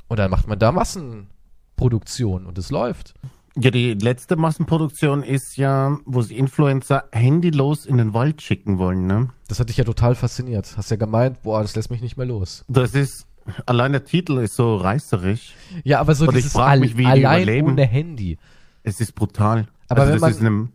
Und 0.08 0.18
dann 0.18 0.30
macht 0.30 0.46
man 0.46 0.58
da 0.58 0.72
Massenproduktion 0.72 2.44
und 2.44 2.58
es 2.58 2.70
läuft. 2.70 3.14
Ja, 3.56 3.70
die 3.70 3.94
letzte 3.94 4.36
Massenproduktion 4.36 5.22
ist 5.22 5.56
ja, 5.56 5.96
wo 6.04 6.22
sie 6.22 6.36
Influencer 6.36 7.04
handylos 7.12 7.86
in 7.86 7.96
den 7.98 8.12
Wald 8.12 8.42
schicken 8.42 8.78
wollen, 8.78 9.06
ne? 9.06 9.30
Das 9.48 9.60
hat 9.60 9.68
dich 9.68 9.76
ja 9.76 9.84
total 9.84 10.16
fasziniert. 10.16 10.76
Hast 10.76 10.90
ja 10.90 10.96
gemeint, 10.96 11.42
boah, 11.42 11.62
das 11.62 11.76
lässt 11.76 11.90
mich 11.90 12.02
nicht 12.02 12.16
mehr 12.16 12.26
los. 12.26 12.64
Das 12.68 12.94
ist, 12.94 13.26
allein 13.64 13.92
der 13.92 14.04
Titel 14.04 14.38
ist 14.38 14.56
so 14.56 14.76
reißerisch. 14.76 15.54
Ja, 15.84 16.00
aber 16.00 16.14
so 16.14 16.26
Und 16.26 16.30
ich 16.30 16.42
dieses 16.42 16.52
frag 16.52 16.80
mich, 16.80 16.96
wie 16.96 17.04
die 17.04 17.26
allein 17.26 17.64
ohne 17.64 17.86
Handy. 17.86 18.38
Es 18.84 19.00
ist 19.00 19.14
brutal. 19.16 19.66
Aber 19.88 20.02
also 20.02 20.12
wenn 20.12 20.14
das 20.14 20.20
man- 20.20 20.30
ist 20.30 20.40
einem, 20.40 20.68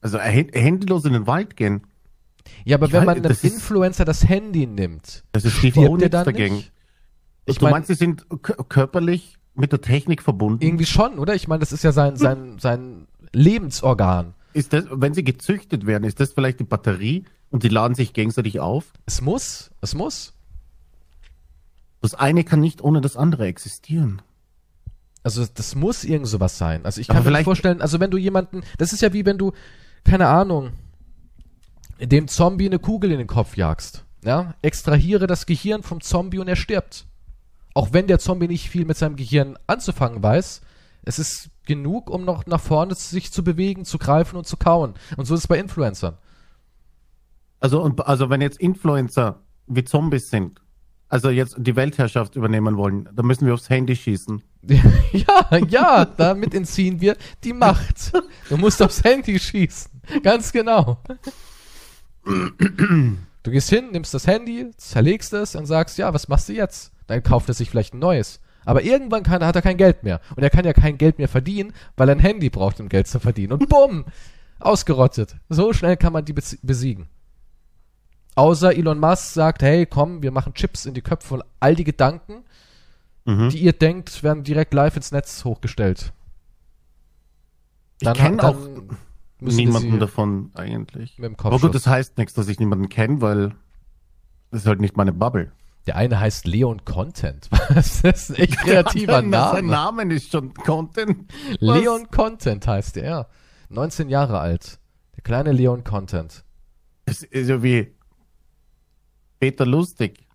also 0.00 0.18
hän- 0.18 0.50
handylos 0.52 1.04
in 1.04 1.12
den 1.14 1.26
Wald 1.26 1.56
gehen, 1.56 1.82
Ja, 2.66 2.76
aber 2.76 2.86
Ich 2.86 2.92
wenn 2.92 3.00
weiß, 3.00 3.06
man 3.06 3.14
einem 3.16 3.22
das 3.24 3.42
ist- 3.42 3.54
Influencer 3.54 4.04
das 4.04 4.28
Handy 4.28 4.66
nimmt, 4.66 5.24
das 5.32 5.44
ist 5.46 5.54
stirbt 5.54 6.00
der 6.02 6.10
dann 6.10 6.24
dagegen. 6.26 6.56
nicht? 6.56 6.72
Ich 7.46 7.58
du 7.58 7.64
mein- 7.64 7.72
meinst, 7.72 7.88
sie 7.88 7.94
sind 7.94 8.26
körperlich 8.68 9.38
mit 9.54 9.72
der 9.72 9.80
Technik 9.80 10.22
verbunden? 10.22 10.62
Irgendwie 10.62 10.84
schon, 10.86 11.18
oder? 11.18 11.34
Ich 11.34 11.48
meine, 11.48 11.60
das 11.60 11.72
ist 11.72 11.82
ja 11.84 11.92
sein, 11.92 12.16
sein, 12.16 12.58
sein 12.58 13.06
Lebensorgan. 13.32 14.34
Ist 14.52 14.72
das, 14.74 14.84
wenn 14.90 15.14
sie 15.14 15.24
gezüchtet 15.24 15.86
werden, 15.86 16.04
ist 16.04 16.20
das 16.20 16.32
vielleicht 16.32 16.60
die 16.60 16.64
Batterie 16.64 17.24
und 17.50 17.62
die 17.62 17.68
laden 17.68 17.94
sich 17.94 18.12
gegenseitig 18.12 18.60
auf? 18.60 18.92
Es 19.06 19.20
muss, 19.22 19.70
es 19.80 19.94
muss. 19.94 20.34
Das 22.02 22.14
eine 22.14 22.44
kann 22.44 22.60
nicht 22.60 22.82
ohne 22.82 23.00
das 23.00 23.16
andere 23.16 23.46
existieren. 23.46 24.20
Also 25.24 25.44
das 25.52 25.74
muss 25.74 26.04
irgend 26.04 26.28
sowas 26.28 26.56
sein. 26.58 26.84
Also 26.84 27.00
ich 27.00 27.08
Aber 27.10 27.16
kann 27.16 27.24
mir 27.24 27.30
nicht 27.30 27.36
vielleicht- 27.38 27.44
vorstellen, 27.46 27.80
also 27.82 27.98
wenn 27.98 28.10
du 28.12 28.18
jemanden, 28.18 28.62
das 28.78 28.92
ist 28.92 29.00
ja 29.02 29.12
wie 29.12 29.24
wenn 29.26 29.38
du, 29.38 29.52
keine 30.04 30.28
Ahnung, 30.28 30.72
dem 32.00 32.28
Zombie 32.28 32.66
eine 32.66 32.78
Kugel 32.78 33.10
in 33.10 33.18
den 33.18 33.26
Kopf 33.26 33.56
jagst. 33.56 34.04
Ja? 34.22 34.54
Extrahiere 34.62 35.26
das 35.26 35.46
Gehirn 35.46 35.82
vom 35.82 36.00
Zombie 36.00 36.38
und 36.38 36.48
er 36.48 36.56
stirbt. 36.56 37.06
Auch 37.72 37.92
wenn 37.92 38.06
der 38.06 38.18
Zombie 38.18 38.48
nicht 38.48 38.68
viel 38.68 38.84
mit 38.84 38.96
seinem 38.96 39.16
Gehirn 39.16 39.56
anzufangen 39.66 40.22
weiß, 40.22 40.60
es 41.02 41.18
ist 41.18 41.50
genug, 41.66 42.10
um 42.10 42.24
noch 42.24 42.46
nach 42.46 42.60
vorne 42.60 42.94
sich 42.94 43.32
zu 43.32 43.42
bewegen, 43.42 43.84
zu 43.84 43.98
greifen 43.98 44.36
und 44.36 44.46
zu 44.46 44.56
kauen. 44.56 44.94
Und 45.16 45.24
so 45.24 45.34
ist 45.34 45.40
es 45.40 45.46
bei 45.46 45.58
Influencern. 45.58 46.16
Also, 47.60 47.82
und, 47.82 48.06
also 48.06 48.28
wenn 48.30 48.40
jetzt 48.42 48.58
Influencer 48.60 49.40
wie 49.66 49.84
Zombies 49.84 50.28
sind, 50.28 50.60
also 51.08 51.30
jetzt 51.30 51.54
die 51.58 51.76
Weltherrschaft 51.76 52.34
übernehmen 52.36 52.76
wollen, 52.76 53.08
dann 53.14 53.26
müssen 53.26 53.46
wir 53.46 53.54
aufs 53.54 53.70
Handy 53.70 53.94
schießen. 53.96 54.42
Ja, 55.12 55.58
ja, 55.68 56.04
damit 56.06 56.54
entziehen 56.54 57.00
wir 57.00 57.16
die 57.44 57.52
Macht. 57.52 58.12
Du 58.48 58.56
musst 58.56 58.82
aufs 58.82 59.04
Handy 59.04 59.38
schießen. 59.38 59.90
Ganz 60.22 60.50
genau. 60.52 60.98
Du 62.24 63.50
gehst 63.50 63.68
hin, 63.70 63.90
nimmst 63.92 64.14
das 64.14 64.26
Handy, 64.26 64.70
zerlegst 64.76 65.32
es 65.34 65.54
und 65.54 65.66
sagst, 65.66 65.98
ja, 65.98 66.12
was 66.14 66.28
machst 66.28 66.48
du 66.48 66.52
jetzt? 66.54 66.92
Dann 67.06 67.22
kauft 67.22 67.48
er 67.48 67.54
sich 67.54 67.68
vielleicht 67.70 67.94
ein 67.94 67.98
neues. 67.98 68.40
Aber 68.64 68.82
irgendwann 68.82 69.22
kann, 69.22 69.44
hat 69.44 69.54
er 69.56 69.62
kein 69.62 69.76
Geld 69.76 70.02
mehr. 70.02 70.20
Und 70.34 70.42
er 70.42 70.48
kann 70.50 70.64
ja 70.64 70.72
kein 70.72 70.96
Geld 70.96 71.18
mehr 71.18 71.28
verdienen, 71.28 71.72
weil 71.96 72.08
er 72.08 72.14
ein 72.16 72.20
Handy 72.20 72.48
braucht, 72.48 72.80
um 72.80 72.88
Geld 72.88 73.06
zu 73.06 73.20
verdienen. 73.20 73.52
Und 73.52 73.68
bumm, 73.68 74.06
ausgerottet. 74.58 75.36
So 75.50 75.74
schnell 75.74 75.98
kann 75.98 76.14
man 76.14 76.24
die 76.24 76.32
bes- 76.32 76.58
besiegen. 76.62 77.06
Außer 78.36 78.74
Elon 78.74 78.98
Musk 78.98 79.32
sagt, 79.34 79.62
hey, 79.62 79.86
komm, 79.86 80.22
wir 80.22 80.30
machen 80.32 80.54
Chips 80.54 80.86
in 80.86 80.94
die 80.94 81.02
Köpfe 81.02 81.28
von 81.28 81.44
all 81.60 81.74
die 81.74 81.84
Gedanken, 81.84 82.44
Mhm. 83.26 83.48
die 83.50 83.58
ihr 83.58 83.72
denkt, 83.72 84.22
werden 84.22 84.42
direkt 84.44 84.74
live 84.74 84.96
ins 84.96 85.10
Netz 85.12 85.44
hochgestellt. 85.44 86.12
Ich 88.00 88.12
kenne 88.12 88.36
dann 88.36 88.54
auch 88.54 88.58
niemanden 89.40 89.98
davon 89.98 90.50
eigentlich. 90.54 91.18
Aber 91.38 91.58
gut, 91.58 91.74
das 91.74 91.86
heißt 91.86 92.18
nichts, 92.18 92.34
dass 92.34 92.48
ich 92.48 92.58
niemanden 92.58 92.88
kenne, 92.88 93.20
weil 93.20 93.54
das 94.50 94.62
ist 94.62 94.66
halt 94.66 94.80
nicht 94.80 94.96
meine 94.96 95.12
Bubble. 95.12 95.52
Der 95.86 95.96
eine 95.96 96.18
heißt 96.18 96.46
Leon 96.46 96.84
Content. 96.84 97.48
Was? 97.74 98.02
Das 98.02 98.30
ist 98.30 98.36
ein 98.38 98.42
echt 98.42 98.58
kreativer 98.58 99.14
Sein 99.20 99.30
Name. 99.30 99.62
Name 99.62 100.14
ist 100.14 100.30
schon 100.30 100.52
Content. 100.54 101.30
Leon 101.60 102.10
Content 102.10 102.66
heißt 102.66 102.96
er, 102.98 103.04
ja. 103.08 103.26
19 103.68 104.08
Jahre 104.08 104.38
alt. 104.40 104.78
Der 105.16 105.22
kleine 105.22 105.52
Leon 105.52 105.84
Content. 105.84 106.44
Das 107.06 107.22
ist 107.22 107.48
ja 107.48 107.62
wie 107.62 107.93
Peter 109.44 109.66
Lustig. 109.66 110.26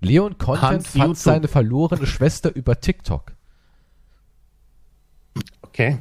Leon 0.00 0.38
Content 0.38 0.86
fand 0.86 1.18
seine 1.18 1.48
verlorene 1.48 2.06
Schwester 2.06 2.54
über 2.54 2.80
TikTok. 2.80 3.32
Okay. 5.62 5.98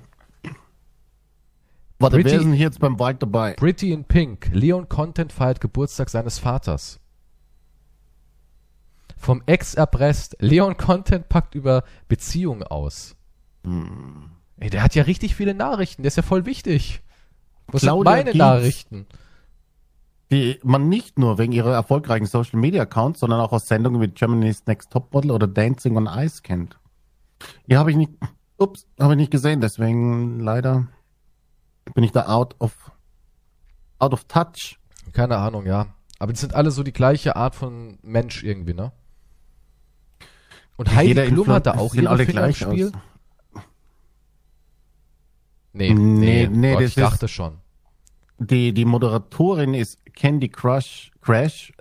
Warte, 1.99 2.17
Pretty- 2.17 2.29
wer 2.29 2.37
ist 2.37 2.43
denn 2.45 2.53
hier 2.53 2.67
jetzt 2.67 2.79
beim 2.79 2.99
Wald 2.99 3.21
dabei? 3.21 3.53
Pretty 3.53 3.91
in 3.91 4.05
Pink. 4.05 4.49
Leon 4.53 4.87
Content 4.87 5.31
feiert 5.31 5.59
Geburtstag 5.61 6.09
seines 6.09 6.39
Vaters. 6.39 6.99
Vom 9.17 9.41
Ex 9.45 9.73
erpresst. 9.73 10.35
Leon 10.39 10.77
Content 10.77 11.27
packt 11.29 11.55
über 11.55 11.83
Beziehungen 12.07 12.63
aus. 12.63 13.15
Ey, 14.57 14.69
der 14.69 14.83
hat 14.83 14.95
ja 14.95 15.03
richtig 15.03 15.35
viele 15.35 15.53
Nachrichten, 15.53 16.03
der 16.03 16.07
ist 16.07 16.17
ja 16.17 16.23
voll 16.23 16.45
wichtig. 16.45 17.01
Was 17.67 17.81
Claudia 17.81 18.11
sind 18.11 18.19
meine 18.19 18.31
Gies. 18.31 18.39
Nachrichten? 18.39 19.07
Die 20.33 20.59
man 20.63 20.89
nicht 20.89 21.19
nur 21.19 21.37
wegen 21.37 21.51
ihrer 21.51 21.75
erfolgreichen 21.75 22.25
Social 22.25 22.59
Media 22.59 22.81
Accounts, 22.81 23.19
sondern 23.19 23.39
auch 23.39 23.51
aus 23.51 23.67
Sendungen 23.67 24.01
wie 24.01 24.07
Germany's 24.07 24.65
Next 24.65 24.89
Topmodel 24.91 25.29
oder 25.29 25.45
Dancing 25.45 25.95
on 25.95 26.07
Ice 26.07 26.41
kennt. 26.41 26.79
Die 27.67 27.77
habe 27.77 27.91
ich 27.91 27.97
nicht, 27.97 28.13
ups, 28.57 28.87
habe 28.99 29.13
ich 29.13 29.17
nicht 29.17 29.31
gesehen, 29.31 29.61
deswegen 29.61 30.39
leider 30.39 30.87
bin 31.93 32.03
ich 32.03 32.11
da 32.11 32.25
out 32.25 32.55
of, 32.57 32.73
out 33.99 34.11
of 34.11 34.23
touch. 34.23 34.79
Keine 35.11 35.37
Ahnung, 35.37 35.67
ja. 35.67 35.85
Aber 36.17 36.33
die 36.33 36.39
sind 36.39 36.55
alle 36.55 36.71
so 36.71 36.81
die 36.81 36.93
gleiche 36.93 37.35
Art 37.35 37.53
von 37.53 37.99
Mensch 38.01 38.43
irgendwie, 38.43 38.73
ne? 38.73 38.91
Und 40.77 40.95
Heidi 40.95 41.09
Jeder 41.09 41.27
Klum 41.27 41.47
hat 41.49 41.67
da 41.67 41.75
auch 41.75 41.93
ihre 41.93 42.09
alle 42.09 42.25
Finger 42.25 42.47
im 42.47 42.53
gleich 42.53 42.57
Spiel? 42.57 42.87
aus. 42.87 43.63
Nee, 45.73 45.93
Nee, 45.93 46.47
nee, 46.47 46.47
nee, 46.47 46.73
Gott, 46.73 46.81
ich 46.81 46.95
dachte 46.95 47.27
schon. 47.27 47.59
Die, 48.39 48.73
die 48.73 48.85
Moderatorin 48.85 49.75
ist 49.75 50.02
Candy 50.15 50.49
Crush, 50.49 51.11
Crash, 51.21 51.73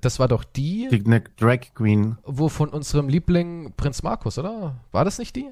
Das 0.00 0.18
war 0.18 0.28
doch 0.28 0.44
die, 0.44 0.88
die 0.90 1.04
eine 1.04 1.20
Drag 1.36 1.60
Queen. 1.74 2.18
wo 2.24 2.48
von 2.48 2.68
unserem 2.68 3.08
Liebling 3.08 3.72
Prinz 3.76 4.02
Markus, 4.02 4.38
oder? 4.38 4.76
War 4.92 5.04
das 5.04 5.18
nicht 5.18 5.36
die? 5.36 5.50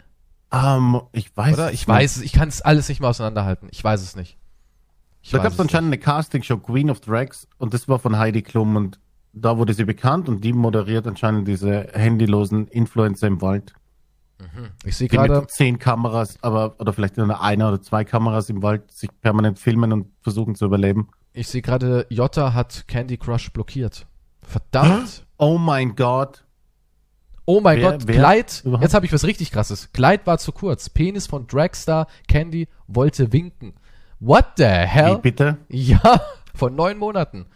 Ähm, 0.52 1.00
ich 1.12 1.36
weiß 1.36 1.54
Oder? 1.54 1.68
es 1.68 1.74
Ich 1.74 1.88
weiß 1.88 2.16
es, 2.16 2.22
ich 2.22 2.32
kann 2.32 2.48
es 2.48 2.62
alles 2.62 2.88
nicht 2.88 3.00
mehr 3.00 3.10
auseinanderhalten. 3.10 3.68
Ich 3.72 3.82
weiß 3.82 4.00
es 4.02 4.14
nicht. 4.16 4.38
Ich 5.22 5.30
Da 5.30 5.38
gab 5.38 5.52
es 5.52 5.60
anscheinend 5.60 5.88
eine 5.88 5.98
Castingshow 5.98 6.58
Queen 6.58 6.88
of 6.90 7.00
Drags 7.00 7.48
und 7.58 7.74
das 7.74 7.88
war 7.88 7.98
von 7.98 8.16
Heidi 8.16 8.42
Klum 8.42 8.76
und 8.76 9.00
da 9.32 9.58
wurde 9.58 9.74
sie 9.74 9.84
bekannt 9.84 10.28
und 10.28 10.44
die 10.44 10.52
moderiert 10.52 11.06
anscheinend 11.06 11.48
diese 11.48 11.88
handylosen 11.92 12.68
Influencer 12.68 13.26
im 13.26 13.42
Wald. 13.42 13.74
nicht. 14.38 14.70
Ich 14.84 14.96
sehe 14.96 15.08
gerade, 15.08 15.46
zehn 15.48 15.78
Kameras, 15.78 16.38
aber 16.42 16.76
oder 16.78 16.92
vielleicht 16.92 17.16
nur 17.16 17.40
einer 17.40 17.68
oder 17.68 17.82
zwei 17.82 18.04
Kameras 18.04 18.48
im 18.48 18.62
Wald 18.62 18.90
sich 18.92 19.10
permanent 19.20 19.58
filmen 19.58 19.92
und 19.92 20.06
versuchen 20.22 20.54
zu 20.54 20.64
überleben. 20.64 21.08
Ich 21.36 21.48
sehe 21.48 21.62
gerade, 21.62 22.06
Jota 22.10 22.52
hat 22.54 22.86
Candy 22.88 23.16
Crush 23.16 23.50
blockiert. 23.52 24.06
Verdammt. 24.42 25.24
Oh 25.38 25.58
mein 25.58 25.94
Gott. 25.96 26.44
Oh 27.44 27.60
mein 27.60 27.78
Wer- 27.80 27.92
Gott, 27.92 28.06
wer 28.06 28.14
Kleid. 28.16 28.62
überhaupt? 28.64 28.82
Jetzt 28.82 28.94
habe 28.94 29.06
ich 29.06 29.12
was 29.12 29.24
richtig 29.24 29.52
krasses. 29.52 29.92
Kleid 29.92 30.26
war 30.26 30.38
zu 30.38 30.50
kurz. 30.52 30.88
Penis 30.88 31.26
von 31.26 31.46
Dragstar 31.46 32.06
Candy 32.26 32.68
wollte 32.88 33.32
winken. 33.32 33.74
What 34.18 34.46
the 34.56 34.64
Wie 34.64 34.66
hell? 34.66 35.18
bitte? 35.18 35.58
Ja, 35.68 36.20
von 36.54 36.74
neun 36.74 36.98
Monaten. 36.98 37.46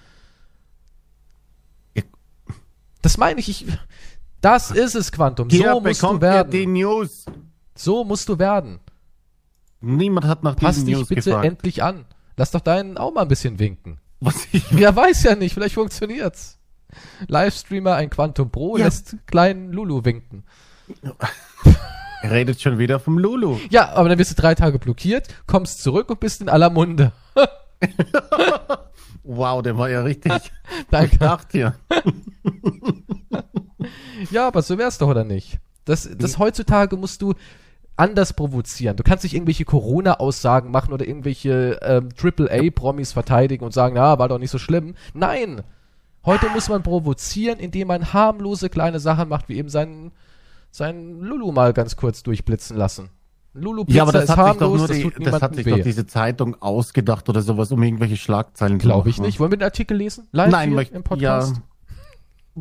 Ich- 1.95 2.05
Das 3.03 3.17
meine 3.19 3.41
ich, 3.41 3.49
ich. 3.49 3.67
Das 4.41 4.71
ist 4.71 4.95
es, 4.95 5.11
Quantum. 5.13 5.49
Hier 5.51 5.71
So 5.73 5.81
musst 5.81 6.03
du 6.03 6.07
ihr 6.07 6.15
die 6.15 6.21
werden. 6.23 6.73
News. 6.73 7.25
So 7.75 8.05
musst 8.05 8.29
du 8.29 8.39
werden. 8.39 8.81
Niemand 9.81 10.27
hat 10.27 10.43
nach 10.45 10.57
Pass 10.57 10.75
diesen 10.77 10.87
dich 10.87 10.97
News 10.97 11.09
bitte 11.09 11.23
gefragt. 11.31 11.47
endlich 11.47 11.83
an. 11.83 12.05
Lass 12.37 12.51
doch 12.51 12.61
deinen 12.61 12.97
auch 12.99 13.13
mal 13.13 13.23
ein 13.23 13.29
bisschen 13.29 13.59
winken. 13.59 13.99
Was 14.21 14.47
ich, 14.53 14.65
Wer 14.71 14.95
weiß 14.95 15.23
ja 15.25 15.35
nicht, 15.37 15.55
vielleicht 15.55 15.75
funktioniert's. 15.75 16.59
Livestreamer, 17.29 17.95
ein 17.95 18.11
Quantum 18.11 18.51
Pro, 18.51 18.77
Ja. 18.77 18.85
lässt 18.85 19.17
kleinen 19.27 19.73
Lulu 19.73 20.05
winken. 20.05 20.45
er 22.23 22.31
redet 22.31 22.61
schon 22.61 22.79
wieder 22.79 22.99
vom 22.99 23.17
Lulu. 23.19 23.59
Ja, 23.71 23.91
aber 23.91 24.09
dann 24.09 24.19
wirst 24.19 24.33
du 24.33 24.35
drei 24.43 24.55
Tage 24.57 24.79
blockiert, 24.79 25.29
kommst 25.47 25.83
zurück 25.83 26.11
und 26.11 26.19
bist 26.21 26.41
in 26.41 26.49
aller 26.49 26.71
Munde. 26.71 27.13
Wow, 29.23 29.63
der 29.63 29.77
war 29.79 29.89
ja 29.91 30.03
richtig 30.03 30.33
Danke. 30.91 31.11
gedacht 31.11 31.49
hier. 31.53 31.75
Ja, 34.31 34.47
aber 34.49 34.63
so 34.63 34.77
wär's 34.79 34.99
doch, 34.99 35.09
oder 35.09 35.25
nicht? 35.25 35.59
Das, 35.85 36.09
das 36.17 36.39
heutzutage 36.39 36.97
musst 36.97 37.23
du 37.23 37.35
anders 38.01 38.33
provozieren. 38.33 38.97
Du 38.97 39.03
kannst 39.03 39.25
nicht 39.25 39.35
irgendwelche 39.35 39.67
Corona-Aussagen 39.67 40.71
machen 40.71 40.93
oder 40.95 41.07
irgendwelche 41.07 41.79
ähm, 41.83 42.09
AAA-Promis 42.21 43.13
verteidigen 43.13 43.65
und 43.65 43.75
sagen, 43.75 43.95
na, 43.95 44.19
war 44.19 44.29
doch 44.29 44.39
nicht 44.39 44.51
so 44.51 44.59
schlimm. 44.59 44.95
Nein! 45.13 45.63
Heute 46.25 46.49
muss 46.51 46.69
man 46.69 46.83
provozieren, 46.83 47.59
indem 47.59 47.89
man 47.89 48.13
harmlose 48.13 48.69
kleine 48.69 49.01
Sachen 49.01 49.29
macht, 49.29 49.49
wie 49.49 49.57
eben 49.57 49.69
seinen, 49.69 50.13
seinen 50.71 51.21
Lulu 51.21 51.53
mal 51.53 51.73
ganz 51.73 51.97
kurz 51.97 52.23
durchblitzen 52.23 52.77
lassen. 52.77 53.11
Lulu 53.53 53.85
Pizza 53.85 53.97
Ja, 53.97 54.03
aber 54.05 54.13
das 54.13 54.25
ist 54.25 54.37
hat 54.37 54.49
sich 54.53 54.59
doch 54.59 54.77
nur 54.77 54.89
das 54.89 54.97
die, 54.97 55.11
das 55.25 55.43
hat 55.43 55.55
sich 55.55 55.67
weh. 55.67 55.71
doch 55.71 55.83
diese 55.83 56.07
Zeitung 56.07 56.61
ausgedacht 56.63 57.29
oder 57.29 57.43
sowas, 57.43 57.73
um 57.73 57.83
irgendwelche 57.83 58.17
Schlagzeilen 58.17 58.81
zu 58.81 58.87
Glaube 58.87 59.09
ich 59.11 59.17
machen. 59.19 59.27
nicht. 59.27 59.41
Wollen 59.41 59.51
wir 59.51 59.59
den 59.59 59.65
Artikel 59.65 59.97
lesen? 59.97 60.29
Live 60.33 60.51
Nein, 60.51 60.69
hier 60.69 60.77
möchte 60.77 60.97
im 60.97 61.03
Podcast? 61.03 61.57
Ja? 61.57 61.63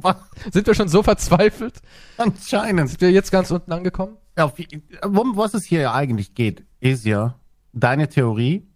Sind 0.51 0.67
wir 0.67 0.73
schon 0.73 0.87
so 0.87 1.03
verzweifelt? 1.03 1.81
Anscheinend. 2.17 2.89
Sind 2.89 3.01
wir 3.01 3.11
jetzt 3.11 3.31
ganz 3.31 3.51
unten 3.51 3.71
angekommen? 3.71 4.17
Ja, 4.37 4.51
wie- 4.57 4.67
um 5.05 5.35
was 5.37 5.53
es 5.53 5.65
hier 5.65 5.81
ja 5.81 5.93
eigentlich 5.93 6.33
geht, 6.35 6.63
ist 6.79 7.05
ja 7.05 7.35
deine 7.73 8.07
Theorie, 8.07 8.67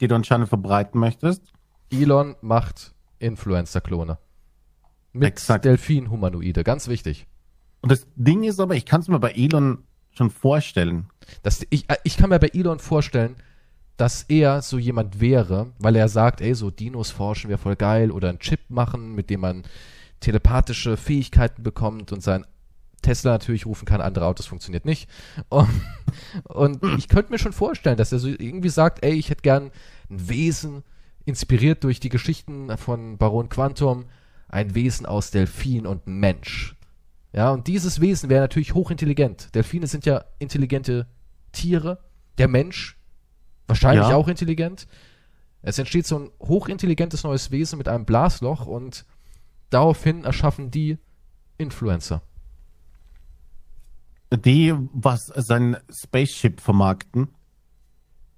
die 0.00 0.08
du 0.08 0.14
anscheinend 0.14 0.48
verbreiten 0.48 1.00
möchtest. 1.00 1.42
Elon 1.90 2.36
macht 2.40 2.94
Influencer-Klone. 3.18 4.18
Mit 5.12 5.28
Exakt. 5.28 5.64
Delfin-Humanoide, 5.64 6.62
ganz 6.64 6.88
wichtig. 6.88 7.26
Und 7.80 7.90
das 7.90 8.06
Ding 8.16 8.44
ist 8.44 8.60
aber, 8.60 8.74
ich 8.76 8.84
kann 8.86 9.00
es 9.00 9.08
mir 9.08 9.18
bei 9.18 9.32
Elon 9.32 9.84
schon 10.12 10.30
vorstellen. 10.30 11.08
Das, 11.42 11.66
ich, 11.70 11.88
äh, 11.90 11.96
ich 12.04 12.16
kann 12.16 12.30
mir 12.30 12.38
bei 12.38 12.50
Elon 12.52 12.78
vorstellen, 12.78 13.36
dass 13.96 14.22
er 14.24 14.62
so 14.62 14.78
jemand 14.78 15.20
wäre, 15.20 15.72
weil 15.78 15.96
er 15.96 16.08
sagt, 16.08 16.40
ey, 16.40 16.54
so 16.54 16.70
Dinos 16.70 17.10
forschen 17.10 17.48
wäre 17.48 17.58
voll 17.58 17.74
geil 17.76 18.10
oder 18.12 18.28
einen 18.28 18.38
Chip 18.38 18.60
machen, 18.68 19.14
mit 19.14 19.28
dem 19.30 19.40
man 19.40 19.64
telepathische 20.20 20.96
Fähigkeiten 20.96 21.62
bekommt 21.62 22.12
und 22.12 22.22
sein 22.22 22.44
Tesla 23.02 23.32
natürlich 23.32 23.66
rufen 23.66 23.86
kann, 23.86 24.00
andere 24.00 24.26
Autos 24.26 24.46
funktioniert 24.46 24.84
nicht. 24.84 25.08
Und, 25.48 25.68
und 26.44 26.82
ich 26.98 27.08
könnte 27.08 27.30
mir 27.30 27.38
schon 27.38 27.52
vorstellen, 27.52 27.96
dass 27.96 28.10
er 28.12 28.18
so 28.18 28.28
irgendwie 28.28 28.70
sagt, 28.70 29.04
ey, 29.04 29.12
ich 29.12 29.30
hätte 29.30 29.42
gern 29.42 29.70
ein 30.10 30.28
Wesen, 30.28 30.82
inspiriert 31.24 31.84
durch 31.84 32.00
die 32.00 32.08
Geschichten 32.08 32.76
von 32.76 33.18
Baron 33.18 33.48
Quantum, 33.50 34.06
ein 34.48 34.74
Wesen 34.74 35.06
aus 35.06 35.30
Delfin 35.30 35.86
und 35.86 36.06
Mensch. 36.06 36.74
Ja, 37.32 37.50
und 37.52 37.66
dieses 37.66 38.00
Wesen 38.00 38.30
wäre 38.30 38.40
natürlich 38.40 38.74
hochintelligent. 38.74 39.54
Delfine 39.54 39.86
sind 39.86 40.06
ja 40.06 40.24
intelligente 40.38 41.06
Tiere. 41.52 41.98
Der 42.38 42.48
Mensch 42.48 42.96
wahrscheinlich 43.66 44.08
Ja. 44.08 44.16
auch 44.16 44.28
intelligent. 44.28 44.88
Es 45.60 45.78
entsteht 45.78 46.06
so 46.06 46.18
ein 46.18 46.30
hochintelligentes 46.40 47.24
neues 47.24 47.50
Wesen 47.50 47.76
mit 47.76 47.88
einem 47.88 48.06
Blasloch 48.06 48.66
und 48.66 49.04
daraufhin 49.70 50.24
erschaffen 50.24 50.70
die 50.70 50.98
Influencer. 51.58 52.22
Die, 54.32 54.74
was 54.92 55.26
sein 55.26 55.76
Spaceship 55.90 56.60
vermarkten. 56.60 57.28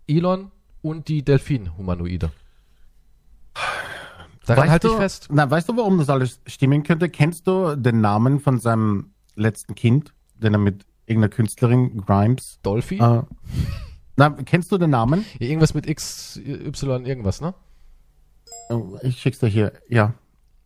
Elon 0.06 0.50
und 0.82 1.08
die 1.08 1.22
Delfin-Humanoide. 1.24 2.30
Daran 4.46 4.62
Weißt 4.62 4.70
halte 4.70 4.86
du, 4.88 4.94
ich 4.94 5.00
fest. 5.00 5.28
Na, 5.30 5.50
weißt 5.50 5.68
du, 5.68 5.76
warum 5.76 5.98
das 5.98 6.08
alles 6.08 6.40
stimmen 6.46 6.82
könnte? 6.82 7.08
Kennst 7.08 7.46
du 7.46 7.76
den 7.76 8.00
Namen 8.00 8.40
von 8.40 8.58
seinem 8.58 9.12
letzten 9.34 9.74
Kind, 9.74 10.14
den 10.34 10.54
er 10.54 10.58
mit 10.58 10.86
irgendeiner 11.06 11.30
Künstlerin, 11.34 12.00
Grimes, 12.06 12.58
Dolphy? 12.62 12.98
äh, 12.98 13.22
na, 14.16 14.30
kennst 14.30 14.70
du 14.70 14.78
den 14.78 14.90
Namen? 14.90 15.24
Irgendwas 15.38 15.74
mit 15.74 15.88
X, 15.88 16.36
Y, 16.44 17.06
irgendwas, 17.06 17.40
ne? 17.40 17.54
Oh, 18.68 18.98
Ich 19.02 19.20
schick's 19.20 19.38
dir 19.38 19.48
hier, 19.48 19.72
ja. 19.88 20.14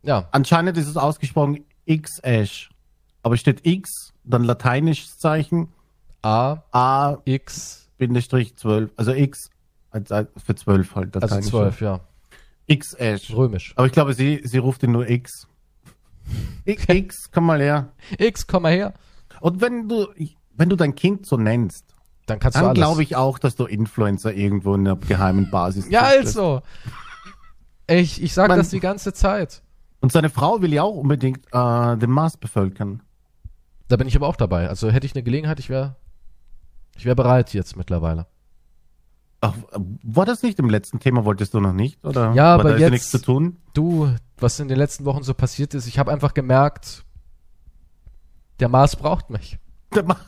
Ja. 0.05 0.27
Anscheinend 0.31 0.77
ist 0.77 0.87
es 0.87 0.97
ausgesprochen 0.97 1.65
X-Ash. 1.85 2.69
Aber 3.23 3.37
steht 3.37 3.65
X, 3.65 4.13
dann 4.23 4.43
lateinisch 4.43 5.07
Zeichen, 5.17 5.69
A, 6.21 6.57
A, 6.71 7.17
X, 7.25 7.89
Bindestrich 7.97 8.55
12, 8.55 8.91
also 8.97 9.13
X 9.13 9.49
für 10.37 10.55
12 10.55 10.95
halt. 10.95 11.15
also 11.15 11.25
lateinisch. 11.27 11.49
12, 11.49 11.81
ja. 11.81 11.99
X-Ash. 12.67 13.31
Römisch. 13.33 13.73
Aber 13.75 13.87
ich 13.87 13.93
glaube, 13.93 14.13
sie, 14.13 14.41
sie 14.43 14.57
ruft 14.57 14.83
ihn 14.83 14.91
nur 14.91 15.09
X. 15.09 15.47
X, 16.65 16.83
X, 16.87 17.31
komm 17.31 17.45
mal 17.47 17.61
her. 17.61 17.91
X, 18.17 18.45
komm 18.47 18.63
mal 18.63 18.71
her. 18.73 18.93
Und 19.39 19.61
wenn 19.61 19.87
du, 19.87 20.07
wenn 20.55 20.69
du 20.69 20.75
dein 20.75 20.95
Kind 20.95 21.25
so 21.25 21.37
nennst, 21.37 21.85
Dann 22.25 22.39
kannst 22.39 22.57
dann 22.57 22.73
glaube 22.73 23.03
ich 23.03 23.15
auch, 23.15 23.37
dass 23.39 23.55
du 23.55 23.65
Influencer 23.65 24.33
irgendwo 24.33 24.73
in 24.75 24.81
einer 24.87 24.95
geheimen 24.97 25.49
Basis 25.51 25.89
Ja, 25.89 26.09
züchtest. 26.11 26.37
also. 26.37 26.61
Ich, 27.87 28.21
ich 28.21 28.33
sag 28.33 28.47
Man- 28.47 28.57
das 28.57 28.69
die 28.69 28.79
ganze 28.79 29.13
Zeit. 29.13 29.61
Und 30.05 30.11
seine 30.11 30.29
Frau 30.29 30.61
will 30.61 30.71
ja 30.71 30.83
auch 30.83 30.93
unbedingt 30.93 31.47
äh, 31.51 31.97
den 31.97 32.11
Mars 32.11 32.37
bevölkern. 32.37 33.01
Da 33.87 33.97
bin 33.97 34.07
ich 34.07 34.15
aber 34.15 34.27
auch 34.27 34.35
dabei. 34.35 34.69
Also 34.69 34.91
hätte 34.91 35.07
ich 35.07 35.15
eine 35.15 35.23
Gelegenheit, 35.23 35.57
ich 35.59 35.67
wäre 35.67 35.95
ich 36.95 37.05
wäre 37.05 37.15
bereit 37.15 37.55
jetzt 37.55 37.75
mittlerweile. 37.75 38.27
Ach, 39.41 39.55
war 40.03 40.25
das 40.27 40.43
nicht 40.43 40.59
im 40.59 40.69
letzten 40.69 40.99
Thema, 40.99 41.25
wolltest 41.25 41.55
du 41.55 41.59
noch 41.59 41.73
nicht? 41.73 42.05
Oder 42.05 42.33
Ja, 42.33 42.53
aber 42.53 42.65
da 42.65 42.69
ist 42.75 42.81
jetzt- 42.81 42.91
nichts 42.91 43.09
zu 43.09 43.17
tun? 43.19 43.57
Du, 43.73 44.13
was 44.37 44.59
in 44.59 44.67
den 44.67 44.77
letzten 44.77 45.05
Wochen 45.05 45.23
so 45.23 45.33
passiert 45.33 45.73
ist, 45.73 45.87
ich 45.87 45.97
habe 45.97 46.11
einfach 46.11 46.35
gemerkt, 46.35 47.03
der 48.59 48.69
Mars 48.69 48.95
braucht 48.95 49.31
mich. 49.31 49.57
Der 49.95 50.03
Mars. 50.03 50.19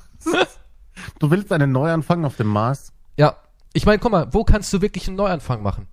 Du 1.19 1.29
willst 1.29 1.51
einen 1.51 1.71
Neuanfang 1.71 2.25
auf 2.25 2.35
dem 2.35 2.47
Mars? 2.47 2.93
Ja, 3.15 3.35
ich 3.73 3.85
meine, 3.85 3.99
guck 3.99 4.11
mal, 4.11 4.33
wo 4.33 4.43
kannst 4.43 4.73
du 4.73 4.81
wirklich 4.81 5.07
einen 5.07 5.17
Neuanfang 5.17 5.61
machen? 5.61 5.87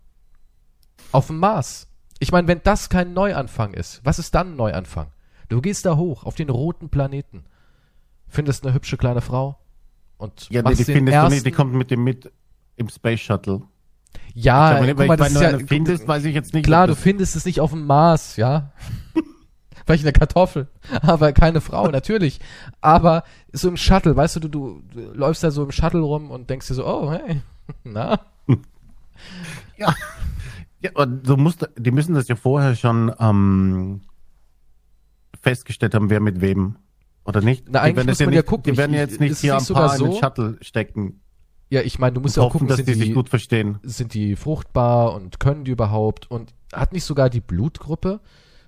Auf 1.13 1.27
dem 1.27 1.39
Mars. 1.39 1.87
Ich 2.19 2.33
meine, 2.33 2.49
wenn 2.49 2.61
das 2.63 2.89
kein 2.89 3.13
Neuanfang 3.13 3.75
ist, 3.75 4.01
was 4.05 4.19
ist 4.19 4.35
dann 4.35 4.53
ein 4.53 4.57
Neuanfang? 4.57 5.09
Du 5.49 5.61
gehst 5.61 5.85
da 5.85 5.97
hoch, 5.97 6.25
auf 6.25 6.35
den 6.35 6.49
roten 6.51 6.89
Planeten, 6.89 7.45
findest 8.29 8.65
eine 8.65 8.75
hübsche 8.75 8.97
kleine 8.97 9.21
Frau 9.21 9.59
und 10.17 10.49
Ja, 10.51 10.63
die, 10.63 10.65
machst 10.65 10.81
die 10.81 10.85
den 10.85 10.95
findest 10.97 11.15
du 11.15 11.19
ersten, 11.21 11.35
nicht, 11.35 11.47
die 11.47 11.51
kommt 11.53 11.75
mit 11.75 11.91
dem 11.91 12.03
mit 12.05 12.31
im 12.77 12.89
Space 12.89 13.21
Shuttle. 13.21 13.63
Ja, 14.33 14.77
Aber 14.77 14.87
guck 14.95 15.07
mal, 15.07 15.17
das 15.17 15.35
wenn 15.35 15.43
ist 15.43 15.53
du 15.53 15.61
ja, 15.61 15.67
findest, 15.67 16.09
weiß 16.09 16.25
ich 16.25 16.35
jetzt 16.35 16.55
nicht. 16.55 16.65
klar, 16.65 16.87
du 16.87 16.97
findest 16.97 17.37
es 17.37 17.45
nicht 17.45 17.61
auf 17.61 17.71
dem 17.71 17.87
Mars, 17.87 18.37
ja. 18.37 18.71
Vielleicht 19.87 20.05
eine 20.05 20.13
Kartoffel, 20.13 20.69
aber 21.03 21.33
keine 21.33 21.61
Frau, 21.61 21.89
natürlich. 21.89 22.41
Aber 22.81 23.25
so 23.53 23.69
im 23.69 23.77
Shuttle, 23.77 24.17
weißt 24.17 24.37
du, 24.37 24.41
du, 24.41 24.49
du, 24.49 24.83
du 24.93 25.01
läufst 25.13 25.45
da 25.45 25.51
so 25.51 25.63
im 25.63 25.73
Shuttle 25.73 26.01
rum 26.01 26.31
und 26.31 26.49
denkst 26.49 26.69
dir 26.69 26.75
so, 26.75 26.87
oh, 26.87 27.13
hey, 27.13 27.43
na, 27.85 28.21
Ja. 29.77 29.95
Ja 30.85 30.91
aber 30.95 31.07
du 31.07 31.37
musst, 31.37 31.69
die 31.79 31.91
müssen 31.91 32.15
das 32.15 32.29
ja 32.29 32.37
vorher 32.37 32.77
schon 32.77 33.13
ähm, 33.19 34.03
festgestellt 35.41 35.95
haben, 35.95 36.11
wer 36.11 36.21
mit 36.21 36.41
wem. 36.41 36.77
Oder 37.25 37.41
nicht? 37.41 37.65
Na, 37.71 37.87
Die 37.89 37.97
werden 37.97 38.07
muss 38.09 38.19
ja 38.19 38.27
man 38.27 38.35
ja 38.35 38.41
nicht, 38.41 38.49
gucken. 38.49 38.73
Die 38.73 38.77
werden 38.79 38.93
Ich- 38.93 38.97
ja 38.99 39.03
jetzt 39.03 39.21
nicht 39.21 39.39
hier 39.39 39.55
nicht 39.55 39.71
ein 39.71 39.75
paar 39.75 39.97
in 39.97 40.03
den 40.05 40.13
so? 40.13 40.19
Shuttle 40.19 40.59
stecken 40.61 41.21
ja, 41.71 41.81
ich 41.81 41.99
meine, 41.99 42.13
du 42.13 42.21
musst 42.21 42.37
und 42.37 42.43
ja 42.43 42.47
auch 42.47 42.55
hoffen, 42.55 42.69
gucken, 42.69 42.77
dass 42.77 42.85
die 42.87 42.95
sich 42.95 43.15
gut 43.15 43.31
verstehen. 43.31 43.79
sind 43.83 44.15
die 44.15 44.37
fruchtbar 44.37 45.15
und 45.15 45.41
können 45.41 45.65
die 45.65 45.73
überhaupt 45.73 46.31
und 46.31 46.55
hat 46.73 46.93
nicht 46.93 47.05
sogar 47.05 47.31
die 47.31 47.41
Blutgruppe 47.41 48.21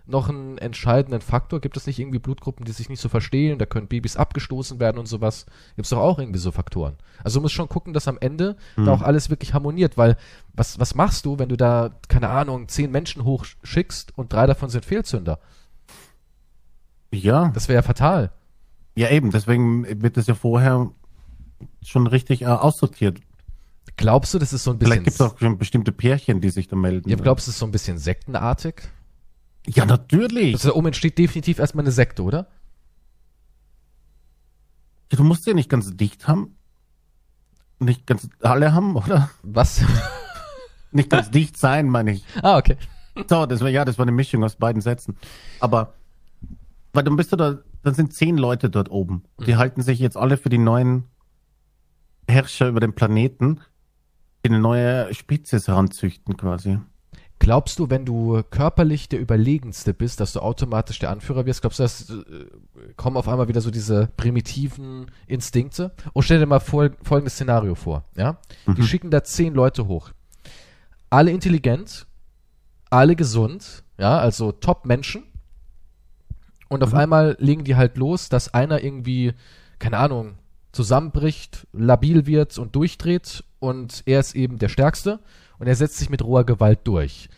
noch 0.08 0.28
einen 0.28 0.56
entscheidenden 0.58 1.20
Faktor? 1.20 1.60
Gibt 1.60 1.76
es 1.76 1.86
nicht 1.86 1.98
irgendwie 1.98 2.18
Blutgruppen, 2.20 2.64
die 2.64 2.72
sich 2.72 2.88
nicht 2.88 3.00
so 3.00 3.08
verstehen? 3.08 3.58
Da 3.58 3.66
können 3.66 3.88
Babys 3.88 4.16
abgestoßen 4.16 4.78
werden 4.78 4.98
und 4.98 5.06
sowas. 5.06 5.46
Gibt 5.74 5.86
es 5.86 5.90
doch 5.90 5.98
auch 5.98 6.18
irgendwie 6.18 6.38
so 6.38 6.52
Faktoren. 6.52 6.96
Also 7.24 7.38
du 7.38 7.42
musst 7.42 7.54
schon 7.54 7.68
gucken, 7.68 7.92
dass 7.92 8.06
am 8.08 8.18
Ende 8.20 8.56
Hm. 8.76 8.84
da 8.86 8.92
auch 8.92 9.02
alles 9.02 9.30
wirklich 9.30 9.52
harmoniert, 9.54 9.96
weil 9.98 10.16
was, 10.54 10.78
was 10.78 10.94
machst 10.94 11.26
du, 11.26 11.38
wenn 11.38 11.48
du 11.48 11.56
da, 11.56 11.90
keine 12.08 12.28
Ahnung, 12.28 12.68
zehn 12.68 12.90
Menschen 12.90 13.24
hochschickst 13.24 14.16
und 14.16 14.32
drei 14.32 14.46
davon 14.46 14.68
sind 14.70 14.84
Fehlzünder? 14.84 15.40
Ja, 17.12 17.48
Das 17.54 17.68
wäre 17.68 17.76
ja 17.76 17.82
fatal. 17.82 18.30
ja 18.94 19.10
eben. 19.10 19.30
Deswegen 19.30 20.02
wird 20.02 20.16
das 20.16 20.26
ja 20.26 20.34
vorher 20.34 20.90
schon 21.82 22.06
richtig 22.06 22.42
äh, 22.42 22.46
aussortiert. 22.46 23.20
Glaubst 23.96 24.34
du, 24.34 24.38
das 24.38 24.52
ist 24.52 24.64
so 24.64 24.72
ein 24.72 24.78
bisschen. 24.78 24.92
Vielleicht 24.92 25.04
gibt 25.04 25.14
es 25.14 25.20
auch 25.22 25.38
schon 25.38 25.56
bestimmte 25.56 25.90
Pärchen, 25.92 26.40
die 26.40 26.50
sich 26.50 26.68
da 26.68 26.76
melden. 26.76 27.08
ja, 27.08 27.16
glaubst 27.16 27.46
du, 27.46 27.50
das 27.50 27.54
ist 27.56 27.60
so 27.60 27.66
ein 27.66 27.70
bisschen 27.72 27.96
sektenartig? 27.98 28.82
Ja 29.66 29.84
natürlich. 29.84 30.54
Also 30.54 30.70
da 30.70 30.74
oben 30.74 30.86
entsteht 30.88 31.18
definitiv 31.18 31.58
erstmal 31.58 31.84
eine 31.84 31.92
Sekte, 31.92 32.22
oder? 32.22 32.46
Du 35.08 35.22
musst 35.22 35.46
ja 35.46 35.54
nicht 35.54 35.70
ganz 35.70 35.96
dicht 35.96 36.26
haben. 36.28 36.56
Nicht 37.78 38.06
ganz 38.06 38.28
alle 38.40 38.72
haben, 38.72 38.96
oder? 38.96 39.30
Was? 39.42 39.82
Nicht 40.92 41.10
ganz 41.10 41.30
dicht 41.30 41.58
sein, 41.58 41.88
meine 41.90 42.12
ich. 42.12 42.24
ah, 42.42 42.56
okay. 42.56 42.76
So, 43.28 43.44
das 43.44 43.60
war 43.60 43.68
ja, 43.68 43.84
das 43.84 43.98
war 43.98 44.04
eine 44.04 44.12
Mischung 44.12 44.42
aus 44.44 44.56
beiden 44.56 44.80
Sätzen. 44.80 45.16
Aber 45.60 45.92
weil 46.94 47.04
dann 47.04 47.16
bist 47.16 47.32
du 47.32 47.36
da, 47.36 47.58
dann 47.82 47.92
sind 47.94 48.14
zehn 48.14 48.38
Leute 48.38 48.70
dort 48.70 48.90
oben. 48.90 49.24
Die 49.46 49.52
Mhm. 49.52 49.58
halten 49.58 49.82
sich 49.82 49.98
jetzt 49.98 50.16
alle 50.16 50.38
für 50.38 50.48
die 50.48 50.56
neuen 50.58 51.04
Herrscher 52.28 52.68
über 52.68 52.80
den 52.80 52.94
Planeten, 52.94 53.60
die 54.44 54.48
eine 54.50 54.58
neue 54.60 55.12
Spezies 55.12 55.68
heranzüchten 55.68 56.36
quasi. 56.38 56.78
Glaubst 57.38 57.78
du, 57.78 57.90
wenn 57.90 58.06
du 58.06 58.42
körperlich 58.50 59.08
der 59.08 59.20
Überlegenste 59.20 59.92
bist, 59.92 60.20
dass 60.20 60.32
du 60.32 60.40
automatisch 60.40 60.98
der 60.98 61.10
Anführer 61.10 61.44
wirst? 61.44 61.60
Glaubst 61.60 61.78
du, 61.78 61.82
dass 61.82 62.10
äh, 62.10 62.46
kommen 62.96 63.16
auf 63.16 63.28
einmal 63.28 63.48
wieder 63.48 63.60
so 63.60 63.70
diese 63.70 64.08
primitiven 64.16 65.10
Instinkte? 65.26 65.92
Und 66.12 66.22
stell 66.22 66.38
dir 66.40 66.46
mal 66.46 66.60
fol 66.60 66.96
folgendes 67.02 67.34
Szenario 67.34 67.74
vor, 67.74 68.04
ja? 68.16 68.38
Die 68.66 68.82
schicken 68.82 69.10
da 69.10 69.22
zehn 69.22 69.54
Leute 69.54 69.86
hoch. 69.86 70.10
Alle 71.10 71.30
intelligent, 71.30 72.06
alle 72.90 73.16
gesund, 73.16 73.84
ja, 73.98 74.18
also 74.18 74.52
Top-Menschen. 74.52 75.24
Und 76.68 76.82
auf 76.82 76.94
einmal 76.94 77.36
legen 77.38 77.64
die 77.64 77.76
halt 77.76 77.96
los, 77.96 78.28
dass 78.28 78.52
einer 78.52 78.82
irgendwie, 78.82 79.34
keine 79.78 79.98
Ahnung, 79.98 80.38
zusammenbricht, 80.72 81.66
labil 81.72 82.26
wird 82.26 82.58
und 82.58 82.74
durchdreht 82.74 83.44
und 83.60 84.02
er 84.06 84.20
ist 84.20 84.34
eben 84.34 84.58
der 84.58 84.68
Stärkste 84.68 85.20
und 85.58 85.66
er 85.66 85.76
setzt 85.76 85.98
sich 85.98 86.10
mit 86.10 86.22
roher 86.22 86.44
Gewalt 86.44 86.80
durch. 86.84 87.28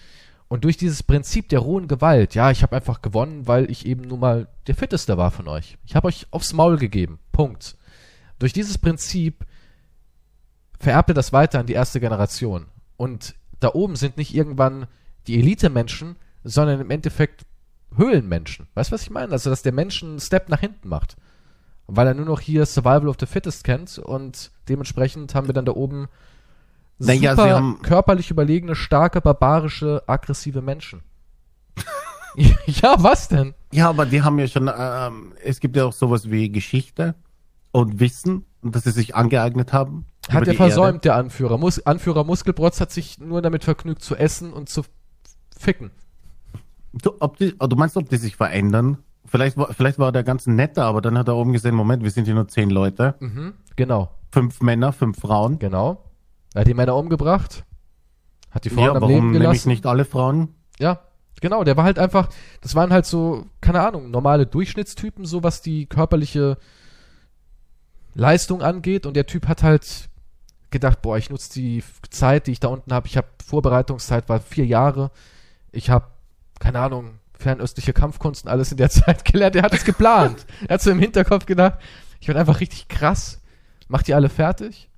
Und 0.49 0.65
durch 0.65 0.79
dieses 0.79 1.03
Prinzip 1.03 1.49
der 1.51 1.59
rohen 1.59 1.89
Gewalt, 1.89 2.35
ja, 2.35 2.51
ich 2.51 2.63
habe 2.63 2.75
einfach 2.75 3.03
gewonnen, 3.03 3.47
weil 3.47 3.71
ich 3.71 3.85
eben 3.85 4.03
nun 4.03 4.21
mal 4.21 4.49
der 4.67 4.75
Fitteste 4.75 5.19
war 5.19 5.31
von 5.31 5.47
euch. 5.47 5.77
Ich 5.85 5.95
habe 5.95 6.09
euch 6.09 6.27
aufs 6.31 6.55
Maul 6.55 6.79
gegeben. 6.79 7.19
Punkt. 7.33 7.77
Durch 8.39 8.55
dieses 8.55 8.79
Prinzip 8.79 9.45
vererbt 10.79 11.11
er 11.11 11.15
das 11.15 11.33
weiter 11.33 11.59
an 11.61 11.67
die 11.67 11.75
erste 11.75 12.01
Generation. 12.01 12.67
Und 12.97 13.35
da 13.61 13.75
oben 13.75 13.97
sind 13.97 14.17
nicht 14.17 14.35
irgendwann 14.35 14.87
die 15.27 15.39
Elite-Menschen, 15.39 16.17
sondern 16.45 16.81
im 16.81 16.91
Endeffekt 16.91 17.45
Höhlenmenschen. 17.95 18.69
Weißt 18.75 18.91
du, 18.91 18.95
was 18.95 19.03
ich 19.03 19.11
meine? 19.11 19.33
Also, 19.33 19.51
dass 19.51 19.63
der 19.63 19.73
Mensch 19.73 20.03
einen 20.03 20.21
Step 20.21 20.49
nach 20.49 20.61
hinten 20.61 20.89
macht. 20.89 21.17
Weil 21.87 22.07
er 22.07 22.15
nur 22.15 22.27
noch 22.27 22.41
hier 22.41 22.65
Survival 22.65 23.09
of 23.09 23.17
the 23.19 23.27
Fittest 23.27 23.65
kennt 23.65 23.99
und 23.99 24.51
dementsprechend 24.69 25.35
haben 25.35 25.47
wir 25.47 25.55
dann 25.55 25.65
da 25.65 25.73
oben 25.73 26.09
Naja, 26.99 27.37
super 27.37 27.51
haben- 27.55 27.83
körperlich 27.83 28.31
überlegene, 28.31 28.75
starke, 28.75 29.21
barbarische, 29.21 30.03
aggressive 30.07 30.63
Menschen. 30.63 31.03
ja, 32.67 32.97
was 32.99 33.29
denn? 33.29 33.55
Ja, 33.73 33.89
aber 33.89 34.07
die 34.07 34.23
haben 34.23 34.39
ja 34.39 34.47
schon, 34.49 34.71
ähm, 34.77 35.33
es 35.45 35.61
gibt 35.61 35.77
ja 35.77 35.85
auch 35.85 35.93
sowas 35.93 36.31
wie 36.31 36.51
Geschichte 36.51 37.15
und 37.73 38.01
Wissen, 38.01 38.45
und 38.63 38.75
dass 38.75 38.85
sie 38.85 38.91
sich 38.91 39.15
angeeignet 39.15 39.73
haben. 39.73 40.07
Hat 40.31 40.47
er 40.47 40.55
versäumt, 40.55 41.05
der 41.05 41.15
Anführer. 41.15 41.59
Mus 41.59 41.79
Anführer 41.87 42.25
Muskelprotz 42.25 42.81
hat 42.81 42.91
sich 42.91 43.19
nur 43.19 43.41
damit 43.41 43.65
vergnügt 43.65 44.03
zu 44.03 44.17
essen 44.17 44.53
und 44.53 44.69
zu 44.69 44.83
ficken. 45.57 45.91
Erde. 45.91 46.63
Du, 47.03 47.13
ob 47.21 47.37
die, 47.37 47.57
du 47.57 47.77
meinst, 47.77 47.97
ob 47.97 48.09
die 48.09 48.17
sich 48.17 48.37
verändern? 48.37 48.99
Vielleicht 49.25 49.57
war, 49.57 49.73
vielleicht 49.73 49.99
war 49.99 50.11
der 50.11 50.25
ganz 50.25 50.47
netter, 50.47 50.85
aber 50.85 51.01
dann 51.03 51.17
hat 51.19 51.29
er 51.29 51.37
oben 51.37 51.53
gesehen, 51.53 51.75
Moment, 51.75 52.03
wir 52.03 52.11
sind 52.11 52.25
hier 52.25 52.35
nur 52.35 52.49
zehn 52.49 52.71
Leute. 52.71 53.15
Mhm, 53.21 53.55
genau, 53.77 54.11
Fünf 54.31 54.61
Männer, 54.61 54.93
fünf 54.93 55.21
Frauen. 55.21 55.59
genau. 55.59 56.05
Er 56.55 56.61
hat 56.61 56.67
die 56.69 56.75
Männer 56.75 56.97
umgebracht, 56.97 57.65
hat 58.51 58.65
die 58.65 58.71
Frauen 58.71 58.85
ja, 58.85 58.93
am 58.93 59.01
warum 59.03 59.15
Leben 59.15 59.33
gelassen. 59.33 59.69
nicht 59.69 59.87
alle 59.87 60.05
Frauen? 60.05 60.55
Ja, 60.79 61.01
genau, 61.41 61.65
der 61.65 61.77
war 61.77 61.85
halt 61.85 61.99
einfach, 61.99 62.29
das 62.61 62.75
waren 62.75 62.93
halt 62.93 63.07
so, 63.07 63.47
keine 63.61 63.81
Ahnung, 63.87 64.11
normale 64.11 64.47
Durchschnittstypen, 64.47 65.25
so 65.25 65.43
was 65.43 65.63
die 65.63 65.87
körperliche 65.87 66.57
Leistung 68.15 68.63
angeht. 68.63 69.07
Und 69.07 69.15
der 69.15 69.27
Typ 69.27 69.47
hat 69.49 69.63
halt 69.63 70.09
gedacht, 70.71 71.03
boah, 71.03 71.17
ich 71.17 71.31
nutze 71.31 71.53
die 71.53 71.83
Zeit, 72.11 72.47
die 72.47 72.53
ich 72.53 72.61
da 72.61 72.69
unten 72.69 72.93
habe. 72.93 73.07
Ich 73.07 73.17
habe 73.17 73.29
Vorbereitungszeit, 73.45 74.29
war 74.29 74.41
vier 74.41 74.67
Jahre. 74.67 75.11
Ich 75.73 75.91
habe, 75.91 76.07
keine 76.59 76.81
Ahnung, 76.81 77.19
fernöstliche 77.35 77.93
Kampfkunst 77.93 78.45
und 78.45 78.51
alles 78.51 78.71
in 78.71 78.77
der 78.79 78.91
Zeit 78.91 79.25
gelernt. 79.25 79.57
Er 79.57 79.63
hat 79.63 79.75
es 79.75 79.85
geplant. 79.85 80.47
er 80.67 80.75
hat 80.75 80.83
so 80.83 80.91
im 80.91 80.99
Hinterkopf 80.99 81.47
gedacht, 81.47 81.79
ich 82.21 82.29
werde 82.29 82.41
einfach 82.41 82.61
richtig 82.61 82.89
krass. 82.89 83.41
Mach 83.89 84.03
die 84.03 84.15
alle 84.15 84.29
fertig. 84.29 84.91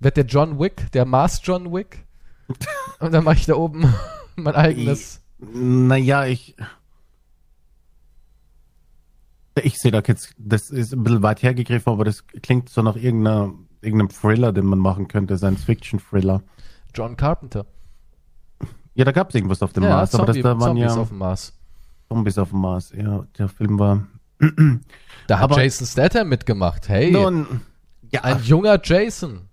Werd 0.00 0.16
der 0.16 0.24
John 0.26 0.58
Wick, 0.58 0.90
der 0.92 1.04
Mars 1.04 1.40
John 1.42 1.72
Wick. 1.72 2.04
Und 3.00 3.12
dann 3.12 3.24
mache 3.24 3.36
ich 3.36 3.46
da 3.46 3.54
oben 3.54 3.92
mein 4.36 4.54
eigenes. 4.54 5.20
Naja, 5.38 6.24
ich. 6.26 6.56
Ich 9.62 9.78
sehe 9.78 9.90
da 9.90 10.02
jetzt, 10.06 10.34
das 10.38 10.70
ist 10.70 10.92
ein 10.92 11.02
bisschen 11.02 11.22
weit 11.22 11.42
hergegriffen, 11.42 11.92
aber 11.92 12.04
das 12.04 12.26
klingt 12.28 12.68
so 12.68 12.80
nach 12.82 12.94
irgendeiner, 12.94 13.52
irgendeinem 13.80 14.10
Thriller, 14.10 14.52
den 14.52 14.66
man 14.66 14.78
machen 14.78 15.08
könnte, 15.08 15.36
Science-Fiction-Thriller. 15.36 16.42
John 16.94 17.16
Carpenter. 17.16 17.66
Ja, 18.94 19.04
da 19.04 19.10
gab 19.12 19.30
es 19.30 19.34
irgendwas 19.34 19.62
auf 19.62 19.72
dem 19.72 19.82
Mars, 19.84 20.14
aber 20.14 20.26
das 20.26 20.34
Zombie- 20.34 20.42
da 20.42 20.50
waren 20.60 20.76
Zombies 20.76 20.94
ja 20.94 21.00
auf 21.00 21.08
dem 21.08 21.18
Mars. 21.18 21.52
Zombies 22.08 22.38
auf 22.38 22.50
dem 22.50 22.60
Mars. 22.60 22.92
Ja, 22.96 23.26
der 23.36 23.48
Film 23.48 23.78
war. 23.80 24.06
Da 25.26 25.38
hat 25.40 25.44
Aber- 25.50 25.60
Jason 25.62 25.86
Statham 25.86 26.28
mitgemacht. 26.28 26.88
Hey, 26.88 27.10
Nun, 27.10 27.60
ja, 28.12 28.22
ein 28.22 28.40
junger 28.44 28.80
Jason. 28.82 29.47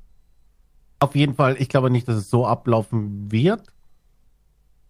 Auf 1.06 1.16
jeden 1.16 1.36
Fall. 1.36 1.56
Ich 1.60 1.70
glaube 1.70 1.90
nicht, 1.90 2.08
dass 2.08 2.16
es 2.16 2.30
so 2.30 2.46
ablaufen 2.46 3.32
wird. 3.32 3.62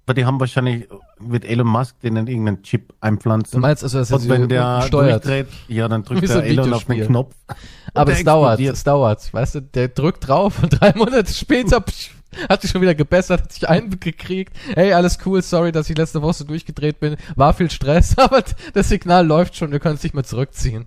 Weil 0.08 0.16
die 0.16 0.26
haben 0.26 0.40
wahrscheinlich, 0.40 0.88
wird 1.20 1.46
Elon 1.46 1.66
Musk 1.68 2.00
denen 2.02 2.28
irgendeinen 2.28 2.62
Chip 2.62 2.94
einpflanzen. 3.02 3.58
Du 3.58 3.62
meinst 3.62 3.84
also, 3.84 3.98
dass 3.98 4.12
Und 4.12 4.30
wenn 4.30 4.48
der 4.48 4.84
steuert? 4.84 5.26
durchdreht, 5.26 5.48
ja, 5.68 5.88
dann 5.88 6.04
drückt 6.04 6.30
der 6.30 6.44
Elon 6.44 6.74
auf 6.74 6.86
den. 6.86 7.08
Knopf. 7.08 7.34
Aber 7.96 8.12
es 8.12 8.24
dauert, 8.24 8.60
es 8.60 8.84
dauert. 8.84 9.34
Weißt 9.34 9.56
du, 9.56 9.62
der 9.62 9.88
drückt 9.88 10.28
drauf 10.28 10.62
und 10.62 10.70
drei 10.80 10.94
Monate 10.96 11.34
später 11.34 11.82
psch, 11.82 12.12
hat 12.50 12.62
sich 12.62 12.72
schon 12.72 12.82
wieder 12.82 12.94
gebessert, 12.94 13.42
hat 13.42 13.52
sich 13.52 13.68
eingekriegt. 13.68 14.56
Hey, 14.76 14.94
alles 14.94 15.18
cool, 15.26 15.42
sorry, 15.42 15.72
dass 15.72 15.90
ich 15.90 15.98
letzte 15.98 16.22
Woche 16.22 16.34
so 16.34 16.44
durchgedreht 16.44 17.00
bin. 17.00 17.18
War 17.36 17.54
viel 17.54 17.72
Stress, 17.72 18.18
aber 18.18 18.44
das 18.74 18.90
Signal 18.90 19.26
läuft 19.26 19.56
schon, 19.56 19.72
wir 19.72 19.80
können 19.80 19.96
es 19.96 20.04
nicht 20.04 20.14
mehr 20.14 20.24
zurückziehen. 20.24 20.86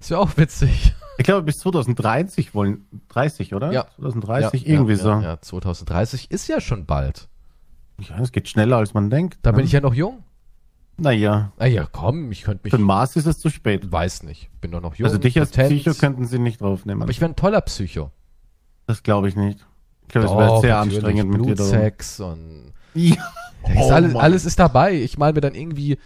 ist 0.00 0.10
ja 0.10 0.18
auch 0.18 0.36
witzig. 0.36 0.94
Ich 1.22 1.26
glaube, 1.26 1.42
bis 1.42 1.60
2030 1.60 2.52
wollen, 2.52 2.84
30, 3.08 3.54
oder? 3.54 3.70
Ja. 3.70 3.86
2030, 3.94 4.62
Ja, 4.62 4.72
irgendwie 4.72 4.94
ja, 4.94 4.98
so. 4.98 5.08
Ja, 5.10 5.20
Ja, 5.20 5.28
ja, 5.30 5.40
2030 5.40 6.32
ist 6.32 6.48
ja 6.48 6.60
schon 6.60 6.84
bald. 6.84 7.28
es 8.20 8.32
geht 8.32 8.48
schneller, 8.48 8.78
als 8.78 8.92
man 8.92 9.08
denkt. 9.08 9.38
Da 9.42 9.52
ne? 9.52 9.58
bin 9.58 9.64
ich 9.64 9.70
ja 9.70 9.80
noch 9.80 9.94
jung. 9.94 10.24
Naja, 10.96 11.52
Ah 11.58 11.66
ja, 11.66 11.86
komm, 11.90 12.32
ich 12.32 12.42
könnte 12.42 12.64
mich. 12.64 12.72
für 12.72 12.76
den 12.76 12.84
Mars 12.84 13.14
ist 13.14 13.26
es 13.26 13.38
zu 13.38 13.50
spät. 13.50 13.92
Weiß 13.92 14.24
nicht. 14.24 14.50
Bin 14.60 14.72
doch 14.72 14.80
noch 14.80 14.96
jung. 14.96 15.06
Also 15.06 15.18
dich 15.18 15.38
als 15.38 15.50
potent. 15.50 15.70
Psycho 15.70 15.94
könnten 15.94 16.26
sie 16.26 16.40
nicht 16.40 16.60
draufnehmen. 16.60 17.02
Aber 17.02 17.10
ich 17.12 17.20
wäre 17.20 17.30
ein 17.30 17.36
toller 17.36 17.60
Psycho. 17.60 18.10
das 18.86 19.04
glaube 19.04 19.28
ich 19.28 19.36
nicht. 19.36 19.64
Ich 20.02 20.08
glaube, 20.08 20.26
es 20.26 20.36
wäre 20.36 20.60
sehr 20.60 20.78
anstrengend 20.78 21.30
mit 21.30 21.40
dir. 21.46 21.54
Blutsex 21.54 22.18
und 22.18 22.72
Ja. 22.94 23.14
Oh 23.76 23.90
alles, 23.92 24.16
alles 24.16 24.44
ist 24.44 24.58
dabei. 24.58 24.94
Ich 24.94 25.18
male 25.18 25.34
mir 25.34 25.40
dann 25.40 25.54
irgendwie 25.54 25.98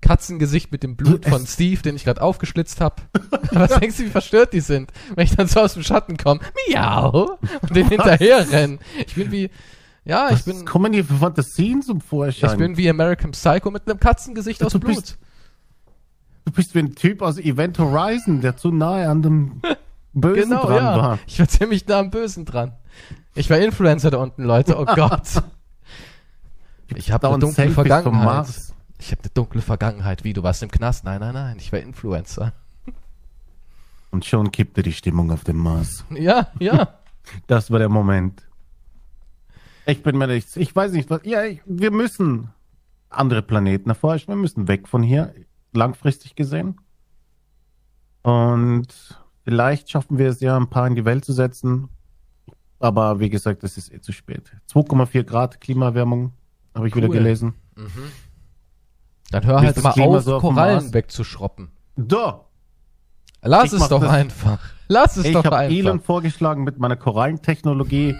Katzengesicht 0.00 0.72
mit 0.72 0.82
dem 0.82 0.96
Blut 0.96 1.24
von 1.26 1.46
Steve, 1.46 1.82
den 1.82 1.96
ich 1.96 2.04
gerade 2.04 2.22
aufgeschlitzt 2.22 2.80
habe. 2.80 2.96
Was 3.52 3.78
denkst 3.78 3.96
du, 3.98 4.04
wie 4.04 4.10
verstört 4.10 4.52
die 4.52 4.60
sind, 4.60 4.92
wenn 5.14 5.24
ich 5.24 5.34
dann 5.36 5.46
so 5.46 5.60
aus 5.60 5.74
dem 5.74 5.82
Schatten 5.82 6.16
komme? 6.16 6.40
Miau! 6.70 7.38
Und 7.62 7.74
den 7.76 7.88
hinterher 7.88 8.50
rennen. 8.50 8.78
Ich 9.06 9.14
bin 9.14 9.30
wie, 9.32 9.50
ja, 10.04 10.26
ich 10.28 10.34
Was 10.34 10.42
bin, 10.44 10.64
kommen 10.64 10.92
hier 10.92 11.04
für 11.04 11.14
Fantasien 11.14 11.82
zum 11.82 12.00
Vorschein? 12.00 12.50
ich 12.52 12.56
bin 12.58 12.76
wie 12.76 12.88
American 12.90 13.30
Psycho 13.32 13.70
mit 13.70 13.88
einem 13.88 13.98
Katzengesicht 14.00 14.62
aus 14.64 14.72
Du 14.72 14.80
Blut. 14.80 14.94
bist- 14.96 15.18
du 16.44 16.52
bist 16.52 16.74
wie 16.74 16.78
ein 16.80 16.94
Typ 16.94 17.22
aus 17.22 17.38
Event 17.38 17.78
Horizon, 17.78 18.40
der 18.40 18.56
zu 18.56 18.70
nahe 18.70 19.08
an 19.08 19.22
dem 19.22 19.60
Bösen 20.12 20.50
Genau, 20.50 20.62
dran 20.66 20.76
ja. 20.76 20.96
war. 20.96 21.18
Ich 21.26 21.38
war 21.38 21.48
ziemlich 21.48 21.86
nah 21.88 21.98
am 21.98 22.10
Bösen 22.10 22.44
dran. 22.44 22.72
Ich 23.34 23.50
war 23.50 23.58
Influencer 23.58 24.10
da 24.10 24.18
unten, 24.18 24.44
Leute. 24.44 24.78
Oh 24.78 24.84
Gott. 24.94 25.42
Ich 26.94 27.10
habe 27.10 27.28
eine 27.28 27.38
dunkle 27.40 27.54
Selfies 27.56 27.74
Vergangenheit. 27.74 28.46
Ich 28.98 29.10
habe 29.12 29.22
eine 29.22 29.30
dunkle 29.34 29.60
Vergangenheit. 29.62 30.24
Wie, 30.24 30.32
du 30.32 30.42
warst 30.42 30.62
im 30.62 30.70
Knast? 30.70 31.04
Nein, 31.04 31.20
nein, 31.20 31.34
nein. 31.34 31.56
Ich 31.58 31.72
war 31.72 31.80
Influencer. 31.80 32.52
Und 34.10 34.24
schon 34.24 34.50
kippte 34.52 34.82
die 34.82 34.92
Stimmung 34.92 35.30
auf 35.30 35.44
dem 35.44 35.56
Mars. 35.58 36.04
Ja, 36.10 36.48
ja. 36.58 36.98
Das 37.48 37.72
war 37.72 37.80
der 37.80 37.88
Moment. 37.88 38.46
Ich 39.84 40.00
bin 40.04 40.16
mir 40.16 40.28
nicht, 40.28 40.56
ich 40.56 40.74
weiß 40.76 40.92
nicht, 40.92 41.10
was, 41.10 41.22
ja, 41.24 41.42
ich, 41.42 41.60
wir 41.66 41.90
müssen 41.90 42.50
andere 43.10 43.42
Planeten 43.42 43.88
erforschen, 43.88 44.28
wir 44.28 44.36
müssen 44.36 44.68
weg 44.68 44.86
von 44.86 45.02
hier, 45.02 45.34
langfristig 45.72 46.36
gesehen. 46.36 46.78
Und 48.22 48.86
vielleicht 49.44 49.90
schaffen 49.90 50.18
wir 50.18 50.28
es 50.28 50.38
ja, 50.40 50.56
ein 50.56 50.70
paar 50.70 50.86
in 50.86 50.94
die 50.94 51.04
Welt 51.04 51.24
zu 51.24 51.32
setzen. 51.32 51.88
Aber 52.78 53.18
wie 53.18 53.28
gesagt, 53.30 53.64
das 53.64 53.76
ist 53.76 53.92
eh 53.92 54.00
zu 54.00 54.12
spät. 54.12 54.52
2,4 54.70 55.24
Grad 55.24 55.60
Klimaerwärmung, 55.60 56.32
habe 56.76 56.86
ich 56.86 56.94
wieder 56.94 57.08
Cool. 57.08 57.14
gelesen. 57.14 57.54
Dann 59.30 59.44
hör 59.44 59.60
halt 59.60 59.76
das 59.76 59.82
mal 59.82 59.90
auf, 60.00 60.22
so 60.22 60.36
auf 60.36 60.40
Korallen 60.42 60.74
Mars? 60.84 60.92
wegzuschroppen. 60.92 61.70
Da! 61.96 62.44
Lass 63.42 63.72
Ich 63.72 63.80
es 63.80 63.88
doch 63.88 64.00
das- 64.00 64.10
einfach. 64.10 64.58
Lass 64.88 65.16
es 65.16 65.26
Ich 65.26 65.32
doch 65.32 65.44
habe 65.44 65.56
einfach. 65.56 65.76
Elon 65.76 66.00
vorgeschlagen, 66.00 66.62
mit 66.64 66.78
meiner 66.78 66.96
Korallentechnologie 66.96 68.14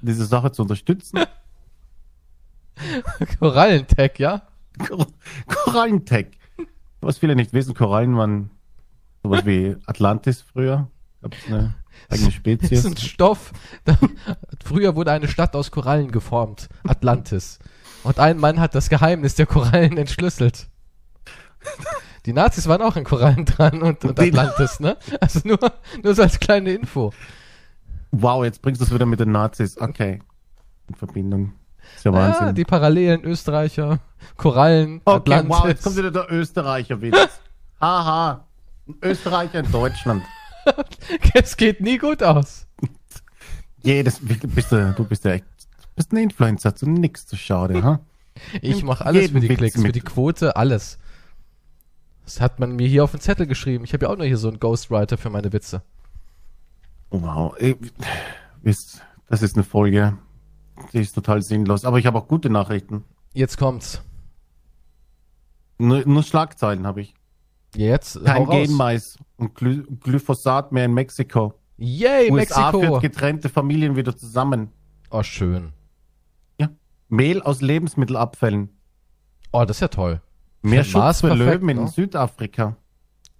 diese 0.00 0.24
Sache 0.24 0.52
zu 0.52 0.62
unterstützen. 0.62 1.20
Korallentech, 3.40 4.12
ja? 4.18 4.42
Kor 4.86 5.06
Korallentech. 5.46 6.28
Was 7.00 7.18
viele 7.18 7.36
nicht 7.36 7.52
wissen, 7.52 7.74
Korallen 7.74 8.16
waren 8.16 8.50
sowas 9.22 9.44
wie 9.44 9.76
Atlantis 9.86 10.42
früher. 10.42 10.88
Gab 11.22 11.34
es 11.34 11.46
eine 11.46 11.74
eigene 12.08 12.26
Das 12.28 12.34
Spezies. 12.34 12.70
ist 12.84 12.86
ein 12.86 12.96
Stoff. 12.96 13.52
Früher 14.64 14.94
wurde 14.96 15.12
eine 15.12 15.28
Stadt 15.28 15.54
aus 15.56 15.70
Korallen 15.70 16.10
geformt. 16.12 16.68
Atlantis. 16.86 17.58
Und 18.04 18.18
ein 18.18 18.38
Mann 18.38 18.60
hat 18.60 18.74
das 18.74 18.88
Geheimnis 18.88 19.34
der 19.34 19.46
Korallen 19.46 19.96
entschlüsselt. 19.98 20.68
Die 22.26 22.32
Nazis 22.32 22.68
waren 22.68 22.82
auch 22.82 22.96
in 22.96 23.04
Korallen 23.04 23.44
dran 23.44 23.82
und, 23.82 24.04
und 24.04 24.18
Atlantis, 24.20 24.80
ne? 24.80 24.96
Also 25.20 25.40
nur, 25.44 25.58
nur 26.02 26.14
so 26.14 26.22
als 26.22 26.38
kleine 26.38 26.72
Info. 26.72 27.12
Wow, 28.10 28.44
jetzt 28.44 28.62
bringst 28.62 28.80
du 28.80 28.84
es 28.84 28.92
wieder 28.92 29.06
mit 29.06 29.20
den 29.20 29.32
Nazis. 29.32 29.78
Okay. 29.78 30.20
In 30.88 30.94
Verbindung. 30.94 31.52
Ist 31.96 32.04
ja 32.04 32.12
Ja, 32.12 32.18
Wahnsinn. 32.18 32.54
die 32.54 32.64
Parallelen 32.64 33.24
Österreicher, 33.24 34.00
Korallen, 34.36 35.00
okay, 35.04 35.16
Atlantis. 35.16 35.50
wow, 35.56 35.66
jetzt 35.68 35.82
kommt 35.82 35.96
wieder 35.96 36.10
der 36.10 36.30
Österreicher 36.30 37.00
wieder. 37.00 37.28
Haha. 37.80 38.44
Österreicher 39.02 39.60
in 39.60 39.70
Deutschland. 39.70 40.22
es 41.34 41.56
geht 41.56 41.80
nie 41.80 41.98
gut 41.98 42.22
aus. 42.22 42.66
Jedes, 43.82 44.20
bist 44.20 44.72
du, 44.72 44.92
du 44.96 45.04
bist 45.04 45.24
ja 45.24 45.32
echt, 45.32 45.44
bist 45.98 46.12
ein 46.12 46.16
Influencer, 46.16 46.74
zu 46.74 46.88
nix 46.88 47.26
zu 47.26 47.36
schade, 47.36 47.82
ha? 47.82 48.00
Ich 48.62 48.82
mache 48.84 49.04
alles 49.04 49.30
für 49.30 49.40
die 49.40 49.48
Witz 49.48 49.58
Klicks, 49.58 49.76
für 49.76 49.82
mit. 49.82 49.94
die 49.96 50.00
Quote, 50.00 50.56
alles. 50.56 50.98
Das 52.24 52.40
hat 52.40 52.60
man 52.60 52.76
mir 52.76 52.86
hier 52.86 53.04
auf 53.04 53.10
den 53.10 53.20
Zettel 53.20 53.46
geschrieben. 53.46 53.84
Ich 53.84 53.92
habe 53.92 54.06
ja 54.06 54.12
auch 54.12 54.16
noch 54.16 54.24
hier 54.24 54.36
so 54.36 54.48
einen 54.48 54.60
Ghostwriter 54.60 55.18
für 55.18 55.30
meine 55.30 55.52
Witze. 55.52 55.82
Oh, 57.10 57.20
wow. 57.22 57.56
Das 59.28 59.42
ist 59.42 59.56
eine 59.56 59.64
Folge, 59.64 60.16
die 60.92 61.00
ist 61.00 61.14
total 61.14 61.42
sinnlos. 61.42 61.84
Aber 61.84 61.98
ich 61.98 62.06
habe 62.06 62.18
auch 62.18 62.28
gute 62.28 62.48
Nachrichten. 62.50 63.04
Jetzt 63.32 63.56
kommt's. 63.58 64.02
Nur, 65.78 66.06
nur 66.06 66.22
Schlagzeilen 66.22 66.86
habe 66.86 67.00
ich. 67.00 67.14
Jetzt 67.74 68.24
Kein 68.24 68.44
raus. 68.44 68.54
Genmais 68.54 69.18
und 69.36 69.54
Gly 69.54 69.76
Yay, 69.76 69.84
Glyphosat 70.00 70.72
mehr 70.72 70.84
in 70.84 70.94
Mexiko. 70.94 71.54
USA 71.80 72.34
Mexiko. 72.34 72.80
führt 72.80 73.02
getrennte 73.02 73.48
Familien 73.48 73.96
wieder 73.96 74.16
zusammen. 74.16 74.70
Oh, 75.10 75.22
schön. 75.22 75.72
Mehl 77.08 77.42
aus 77.42 77.60
Lebensmittelabfällen. 77.60 78.68
Oh, 79.52 79.64
das 79.64 79.78
ist 79.78 79.80
ja 79.80 79.88
toll. 79.88 80.20
Mehr 80.62 80.84
Für 80.84 80.98
Mars 80.98 81.20
Schutz 81.20 81.30
für 81.30 81.36
perfekt, 81.36 81.62
Löwen 81.62 81.68
in 81.68 81.84
ne? 81.84 81.88
Südafrika. 81.88 82.76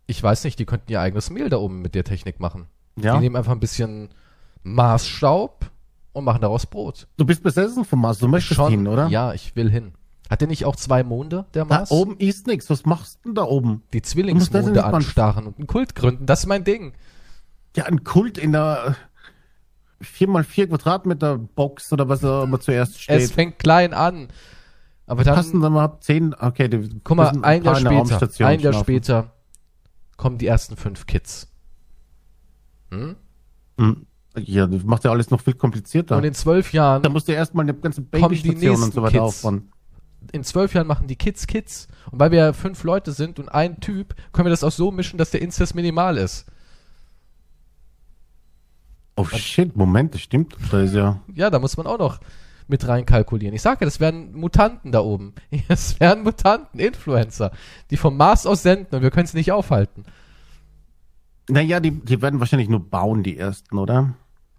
Ich 0.07 0.23
weiß 0.23 0.45
nicht, 0.45 0.59
die 0.59 0.65
könnten 0.65 0.91
ihr 0.91 1.01
eigenes 1.01 1.31
Mehl 1.31 1.49
da 1.51 1.59
oben 1.59 1.83
mit 1.83 1.95
der 1.95 2.05
Technik 2.05 2.41
machen. 2.41 2.67
Ja. 2.97 3.15
Die 3.15 3.21
nehmen 3.21 3.37
einfach 3.37 3.53
ein 3.53 3.61
bisschen 3.61 4.09
Marsstaub 4.63 5.71
und 6.13 6.25
machen 6.25 6.41
daraus 6.41 6.67
Brot. 6.67 7.07
Du 7.17 7.25
bist 7.25 7.43
besessen 7.43 7.85
vom 7.85 8.01
Mars, 8.01 8.19
du 8.19 8.29
möchtest 8.29 8.61
hin, 8.69 8.87
oder? 8.87 9.09
Ja, 9.09 9.33
ich 9.35 9.55
will 9.57 9.71
hin. 9.71 9.93
Hat 10.31 10.41
der 10.41 10.49
nicht 10.49 10.65
auch 10.65 10.77
zwei 10.77 11.03
Monde, 11.05 11.47
der 11.55 11.65
Da 11.65 11.79
Mars? 11.79 11.91
oben 11.91 12.17
ist 12.19 12.47
nichts. 12.47 12.69
Was 12.71 12.85
machst 12.85 13.19
du 13.23 13.31
denn 13.31 13.35
da 13.35 13.45
oben? 13.45 13.83
Die 13.93 14.03
Zwillingsmonde 14.03 14.85
anstarren 14.85 15.47
und 15.47 15.59
einen 15.59 15.67
Kult 15.67 15.95
gründen. 15.95 16.27
Das 16.27 16.41
ist 16.41 16.47
mein 16.47 16.65
Ding. 16.65 16.93
Ja, 17.77 17.85
ein 17.85 18.05
Kult 18.05 18.37
in 18.39 18.53
der 18.53 18.97
4x4 20.03 20.69
Quadratmeter 20.69 21.39
Box 21.39 21.93
oder 21.93 22.09
was 22.09 22.21
da 22.21 22.45
immer 22.45 22.61
zuerst 22.61 23.01
steht. 23.01 23.21
Es 23.21 23.33
fängt 23.33 23.59
klein 23.59 23.95
an. 23.95 24.29
Aber 25.07 25.25
dann, 25.25 25.35
passen 25.35 25.61
dann 25.61 25.73
mal 25.73 25.99
zehn. 26.01 26.35
Okay, 26.39 26.69
die 26.69 27.01
guck 27.03 27.17
mal, 27.17 27.33
ein 27.43 27.65
Jahr 27.65 27.77
später, 27.77 28.47
ein 28.47 28.61
Jahr 28.61 28.75
später 28.75 29.33
kommen 30.17 30.37
die 30.37 30.47
ersten 30.47 30.77
fünf 30.77 31.07
Kids. 31.07 31.49
Hm? 32.91 33.17
Hm. 33.79 34.07
Ja, 34.37 34.67
das 34.67 34.85
macht 34.85 35.05
ja 35.05 35.11
alles 35.11 35.31
noch 35.31 35.41
viel 35.41 35.55
komplizierter. 35.55 36.17
Und 36.17 36.25
in 36.25 36.35
zwölf 36.35 36.73
Jahren 36.73 37.03
da 37.03 37.09
musst 37.09 37.29
du 37.29 37.33
erstmal 37.33 37.65
eine 37.65 37.75
ganze 37.75 38.03
Babystation 38.03 38.83
und 38.83 38.93
so 38.93 39.03
weiter 39.03 39.13
Kids. 39.13 39.23
aufbauen. 39.23 39.71
in 40.33 40.45
zwölf 40.45 40.75
Jahren 40.75 40.87
machen 40.87 41.07
die 41.07 41.17
Kids 41.17 41.47
Kids. 41.47 41.89
Und 42.11 42.21
weil 42.21 42.31
wir 42.31 42.39
ja 42.39 42.53
fünf 42.53 42.85
Leute 42.85 43.13
sind 43.13 43.39
und 43.39 43.49
ein 43.49 43.81
Typ, 43.81 44.15
können 44.33 44.47
wir 44.47 44.51
das 44.51 44.63
auch 44.63 44.73
so 44.73 44.91
mischen, 44.91 45.19
dass 45.19 45.31
der 45.31 45.43
Inzest 45.43 45.75
minimal 45.75 46.19
ist. 46.19 46.47
Oh 49.19 49.25
shit, 49.25 49.77
Moment, 49.77 50.15
das 50.15 50.21
stimmt. 50.21 50.57
Da 50.71 50.83
ist 50.83 50.95
ja. 50.95 51.21
Ja, 51.35 51.51
da 51.51 51.59
muss 51.59 51.77
man 51.77 51.87
auch 51.87 51.99
noch 51.99 52.21
mit 52.69 52.87
reinkalkulieren. 52.87 53.55
Ich 53.55 53.63
sage 53.63 53.79
ja, 53.81 53.87
das 53.87 53.99
wären 53.99 54.33
Mutanten 54.35 54.93
da 54.93 55.01
oben. 55.01 55.35
Es 55.69 55.99
wären 56.01 56.23
Mutanten, 56.23 56.79
Influencer, 56.79 57.51
die 57.91 57.97
vom 57.97 58.17
Mars 58.17 58.47
aus 58.47 58.63
senden 58.63 58.95
und 58.95 59.03
wir 59.03 59.11
können 59.11 59.25
es 59.25 59.35
nicht 59.35 59.53
aufhalten. 59.53 60.05
Naja, 61.49 61.81
die, 61.81 61.93
die 61.93 62.21
werden 62.21 62.41
wahrscheinlich 62.41 62.69
nur 62.69 62.81
bauen, 62.81 63.23
die 63.23 63.39
ersten, 63.39 63.79
oder? 63.79 64.15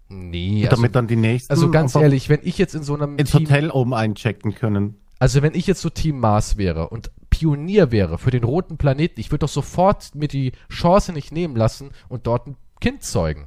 Nee, 0.08 0.62
Und 0.62 0.64
also, 0.64 0.76
damit 0.76 0.96
dann 0.96 1.06
die 1.06 1.16
nächsten 1.16 1.52
also 1.52 1.70
ganz 1.70 1.94
ehrlich, 1.94 2.28
wenn 2.28 2.40
ich 2.42 2.58
jetzt 2.58 2.74
in 2.74 2.82
so 2.82 2.94
einem 2.94 3.16
ins 3.16 3.30
Team, 3.30 3.42
Hotel 3.42 3.70
oben 3.70 3.94
einchecken 3.94 4.54
können. 4.56 4.96
also 5.20 5.40
wenn 5.40 5.54
ich 5.54 5.68
jetzt 5.68 5.80
so 5.82 5.88
Team 5.88 6.18
Mars 6.18 6.56
wäre 6.56 6.88
und 6.88 7.12
Pionier 7.30 7.92
wäre 7.92 8.18
für 8.18 8.32
den 8.32 8.42
roten 8.42 8.76
Planeten, 8.76 9.20
ich 9.20 9.30
würde 9.30 9.46
doch 9.46 9.48
sofort 9.48 10.16
mir 10.16 10.26
die 10.26 10.50
Chance 10.68 11.12
nicht 11.12 11.30
nehmen 11.30 11.54
lassen 11.54 11.90
und 12.08 12.26
dort 12.26 12.48
ein 12.48 12.56
Kind 12.80 13.04
zeugen. 13.04 13.46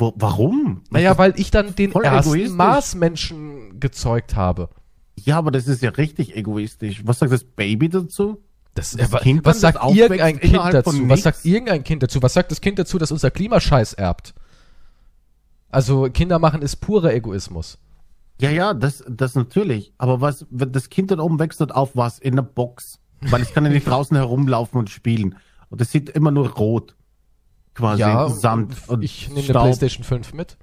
Wo, 0.00 0.12
warum? 0.16 0.82
Naja, 0.90 1.16
weil 1.18 1.34
ich 1.36 1.50
dann 1.50 1.74
den 1.76 1.92
voll 1.92 2.04
ersten 2.04 2.30
egoistisch. 2.32 2.56
Marsmenschen 2.56 3.78
gezeugt 3.80 4.34
habe. 4.34 4.70
Ja, 5.16 5.36
aber 5.38 5.50
das 5.50 5.68
ist 5.68 5.82
ja 5.82 5.90
richtig 5.90 6.34
egoistisch. 6.36 7.02
Was 7.04 7.18
sagt 7.18 7.32
das 7.32 7.44
Baby 7.44 7.88
dazu? 7.90 8.42
Das, 8.74 8.92
Das 8.92 9.12
wa- 9.12 9.18
Kind 9.18 9.44
was 9.44 9.60
sagt 9.60 9.78
irgendein 9.94 10.40
Kind 10.40 10.56
dazu? 10.72 11.08
Was 11.08 11.22
sagt 11.22 11.44
irgendein 11.44 11.84
Kind 11.84 12.02
dazu? 12.02 12.22
Was 12.22 12.32
sagt 12.32 12.50
das 12.50 12.60
Kind 12.60 12.78
dazu, 12.78 12.98
dass 12.98 13.12
unser 13.12 13.30
Klimascheiß 13.30 13.92
erbt? 13.94 14.32
Also 15.68 16.08
Kinder 16.10 16.38
machen 16.38 16.62
ist 16.62 16.76
purer 16.76 17.12
Egoismus. 17.12 17.78
Ja, 18.40 18.50
ja, 18.50 18.72
das, 18.74 19.04
das 19.08 19.34
natürlich. 19.34 19.92
Aber 19.98 20.20
was, 20.20 20.46
wenn 20.50 20.72
das 20.72 20.88
Kind 20.88 21.10
dann 21.10 21.20
oben 21.20 21.38
wächst 21.38 21.60
und 21.60 21.74
auf 21.74 21.94
was? 21.94 22.18
In 22.18 22.36
der 22.36 22.42
Box. 22.42 22.98
Weil 23.20 23.42
es 23.42 23.52
kann 23.52 23.64
ja 23.64 23.70
nicht 23.70 23.86
draußen 23.88 24.16
herumlaufen 24.16 24.78
und 24.78 24.88
spielen. 24.90 25.36
Und 25.68 25.80
es 25.80 25.92
sieht 25.92 26.08
immer 26.08 26.30
nur 26.30 26.48
rot. 26.48 26.96
Quasi 27.74 28.02
Sand 28.40 28.76
und 28.88 29.02
ich 29.02 29.28
nehme 29.28 29.40
eine. 29.40 29.52
Playstation 29.52 30.04
5 30.04 30.34
mit. 30.34 30.58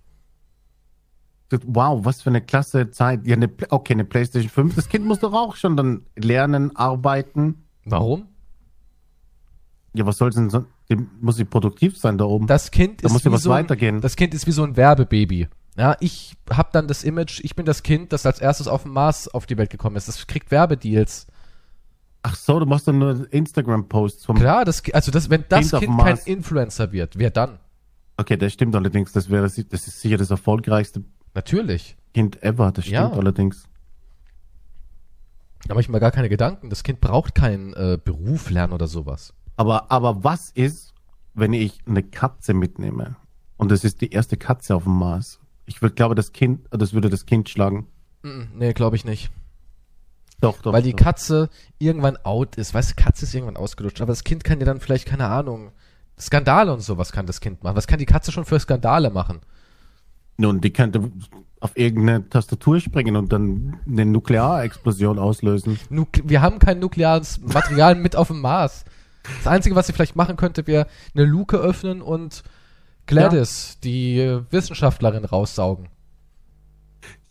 Wow, 1.66 2.04
was 2.04 2.22
für 2.22 2.30
eine 2.30 2.42
klasse 2.42 2.92
Zeit. 2.92 3.26
Ja, 3.26 3.36
eine, 3.36 3.50
okay, 3.70 3.94
eine 3.94 4.04
Playstation 4.04 4.50
5. 4.50 4.76
Das 4.76 4.90
Kind 4.90 5.06
muss 5.06 5.20
doch 5.20 5.34
auch 5.34 5.56
schon 5.56 5.78
dann 5.78 6.06
lernen, 6.16 6.76
arbeiten. 6.76 7.64
Warum? 7.86 8.28
Ja, 9.94 10.06
was 10.06 10.18
soll 10.18 10.30
denn 10.32 10.50
so? 10.50 10.66
Die 10.90 10.98
muss 11.22 11.38
sie 11.38 11.46
produktiv 11.46 11.98
sein 11.98 12.18
da 12.18 12.26
oben. 12.26 12.48
Das 12.48 12.72
Kind 12.72 13.04
Da 13.04 13.08
ist 13.08 13.14
muss 13.14 13.24
ja 13.24 13.32
wie 13.32 13.36
was 13.36 13.44
so 13.44 13.52
ein, 13.52 13.64
weitergehen. 13.64 14.02
Das 14.02 14.16
Kind 14.16 14.34
ist 14.34 14.46
wie 14.46 14.52
so 14.52 14.64
ein 14.64 14.76
Werbebaby. 14.76 15.48
Ja, 15.78 15.96
ich 16.00 16.36
habe 16.50 16.70
dann 16.74 16.88
das 16.88 17.04
Image, 17.04 17.40
ich 17.44 17.56
bin 17.56 17.66
das 17.66 17.84
Kind, 17.84 18.12
das 18.12 18.26
als 18.26 18.40
erstes 18.40 18.68
auf 18.68 18.84
dem 18.84 18.94
Mars 18.94 19.28
auf 19.28 19.46
die 19.46 19.58
Welt 19.58 19.70
gekommen 19.70 19.96
ist. 19.96 20.08
Das 20.08 20.28
kriegt 20.28 20.52
Werbedeals. 20.52 21.28
Ach 22.30 22.36
so, 22.36 22.60
du 22.60 22.66
machst 22.66 22.88
dann 22.88 22.98
nur 23.00 23.32
Instagram-Posts 23.32 24.26
vom. 24.26 24.36
Klar, 24.38 24.66
das, 24.66 24.84
also 24.92 25.12
das, 25.12 25.30
wenn 25.30 25.46
das 25.48 25.72
Kind 25.72 25.84
Kind 25.84 26.00
kein. 26.02 26.18
Influencer 26.26 26.92
wird, 26.92 27.18
wer 27.18 27.30
dann? 27.30 27.60
Okay, 28.18 28.36
das 28.36 28.52
stimmt 28.52 28.76
allerdings. 28.76 29.14
Das 29.14 29.30
wäre, 29.30 29.44
das 29.44 29.58
ist 29.58 30.02
sicher 30.02 30.18
das 30.18 30.30
erfolgreichste 30.30 31.04
Natürlich. 31.34 31.96
Kind 32.14 32.42
ever. 32.44 32.72
Das 32.72 32.86
stimmt 32.86 32.96
Ja. 32.96 33.12
allerdings. 33.12 33.66
Da 35.68 35.74
mache 35.74 35.82
ich 35.82 35.90
mir 35.90 36.00
gar 36.00 36.12
keine 36.12 36.30
Gedanken. 36.30 36.70
Das 36.70 36.84
Kind 36.84 37.00
braucht 37.00 37.36
keinen 37.36 37.74
äh, 37.74 37.98
Beruf 38.04 38.50
lernen 38.50 38.74
oder 38.74 38.88
sowas. 38.88 39.34
Aber, 39.56 39.92
aber 39.92 40.24
was 40.24 40.50
ist, 40.52 40.94
wenn 41.34 41.54
ich 41.54 41.80
eine 41.86 42.04
Katze 42.04 42.54
mitnehme 42.54 43.16
und 43.58 43.72
das 43.72 43.84
ist 43.84 44.02
die 44.02 44.12
erste 44.12 44.36
Katze 44.36 44.76
auf 44.76 44.84
dem 44.84 44.98
Mars? 44.98 45.40
Ich 45.66 45.82
würde 45.82 45.96
glaube, 45.96 46.16
das 46.16 46.32
Kind, 46.32 46.68
das 46.72 46.94
würde 46.94 47.10
das 47.10 47.26
Kind 47.26 47.50
schlagen. 47.50 47.88
Nee, 48.24 48.74
glaube 48.74 48.96
ich 48.96 49.06
nicht. 49.06 49.30
Doch, 50.40 50.62
doch. 50.62 50.74
Weil 50.74 50.84
die 50.84 50.92
doch. 50.92 51.04
Katze 51.04 51.50
irgendwann 51.80 52.18
out 52.18 52.56
ist. 52.56 52.74
Weißt 52.74 52.92
du, 52.92 52.96
Katze 53.04 53.26
ist 53.26 53.34
irgendwann 53.34 53.58
ausgelutscht. 53.58 54.02
Aber 54.02 54.12
das 54.12 54.24
Kind 54.24 54.44
kann 54.44 54.60
ja 54.60 54.66
dann 54.66 54.80
vielleicht, 54.80 55.08
keine 55.08 55.28
Ahnung, 55.28 55.72
Skandale 56.20 56.74
und 56.74 56.82
sowas 56.82 57.12
kann 57.12 57.26
das 57.26 57.42
Kind 57.42 57.64
machen. 57.64 57.76
Was 57.76 57.88
kann 57.88 58.00
die 58.00 58.06
Katze 58.06 58.32
schon 58.32 58.46
für 58.46 58.60
Skandale 58.60 59.10
machen? 59.10 59.42
Nun, 60.38 60.62
die 60.62 60.72
könnte 60.72 61.12
auf 61.60 61.76
irgendeine 61.76 62.30
Tastatur 62.30 62.80
springen 62.80 63.16
und 63.16 63.34
dann 63.34 63.80
eine 63.88 64.06
Nuklearexplosion 64.06 65.18
auslösen. 65.18 65.80
Nuk 65.90 66.10
wir 66.24 66.42
haben 66.42 66.60
kein 66.60 66.80
nukleares 66.80 67.40
Material 67.42 67.96
mit 67.96 68.16
auf 68.16 68.28
dem 68.28 68.42
Mars. 68.42 68.86
Das 69.40 69.48
Einzige, 69.48 69.76
was 69.76 69.88
sie 69.88 69.94
vielleicht 69.94 70.16
machen 70.16 70.38
könnte, 70.38 70.68
wäre 70.68 70.88
eine 71.16 71.26
Luke 71.26 71.58
öffnen 71.58 72.02
und 72.02 72.44
Gladys, 73.08 73.80
die 73.84 74.20
äh, 74.20 74.44
Wissenschaftlerin, 74.52 75.26
raussaugen. 75.26 75.88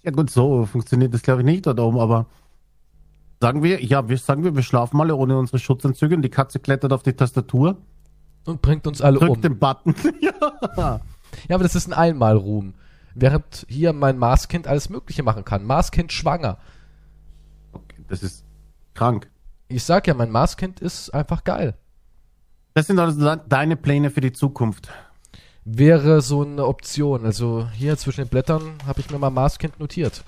Ja 0.02 0.10
gut, 0.10 0.30
so 0.30 0.66
funktioniert 0.66 1.14
das 1.14 1.22
glaube 1.22 1.42
ich 1.42 1.46
nicht 1.46 1.66
dort 1.66 1.78
oben, 1.78 1.98
aber 1.98 2.26
sagen 3.40 3.62
wir, 3.62 3.82
ja, 3.84 4.08
wir 4.08 4.18
sagen 4.18 4.44
wir, 4.44 4.54
wir 4.54 4.62
schlafen 4.62 5.00
alle 5.00 5.14
ohne 5.16 5.38
unsere 5.38 5.58
Schutzanzüge 5.58 6.14
und 6.16 6.22
die 6.22 6.30
Katze 6.30 6.58
klettert 6.60 6.92
auf 6.92 7.02
die 7.02 7.12
Tastatur, 7.12 7.76
Und 8.44 8.62
bringt 8.62 8.86
uns 8.86 9.00
alle 9.02 9.18
drückt 9.18 9.30
um. 9.36 9.42
den 9.42 9.58
Button. 9.58 9.94
ja. 10.20 11.00
Ja, 11.48 11.54
aber 11.54 11.64
das 11.64 11.74
ist 11.74 11.86
ein 11.88 11.92
Einmalruhm. 11.92 12.74
Während 13.14 13.66
hier 13.68 13.92
mein 13.92 14.18
Marskind 14.18 14.66
alles 14.66 14.88
Mögliche 14.90 15.22
machen 15.22 15.44
kann. 15.44 15.64
Marskind 15.64 16.12
schwanger. 16.12 16.58
Okay, 17.72 18.04
das 18.08 18.22
ist 18.22 18.44
krank. 18.94 19.30
Ich 19.68 19.84
sag 19.84 20.06
ja, 20.06 20.14
mein 20.14 20.30
Marskind 20.30 20.80
ist 20.80 21.10
einfach 21.10 21.42
geil. 21.44 21.74
Das 22.74 22.86
sind 22.86 22.98
also 22.98 23.18
de- 23.20 23.40
deine 23.48 23.76
Pläne 23.76 24.10
für 24.10 24.20
die 24.20 24.32
Zukunft. 24.32 24.88
Wäre 25.64 26.20
so 26.20 26.42
eine 26.42 26.66
Option. 26.66 27.24
Also 27.24 27.66
hier 27.72 27.96
zwischen 27.96 28.22
den 28.24 28.28
Blättern 28.28 28.74
habe 28.86 29.00
ich 29.00 29.10
mir 29.10 29.18
mal 29.18 29.30
Marskind 29.30 29.80
notiert. 29.80 30.22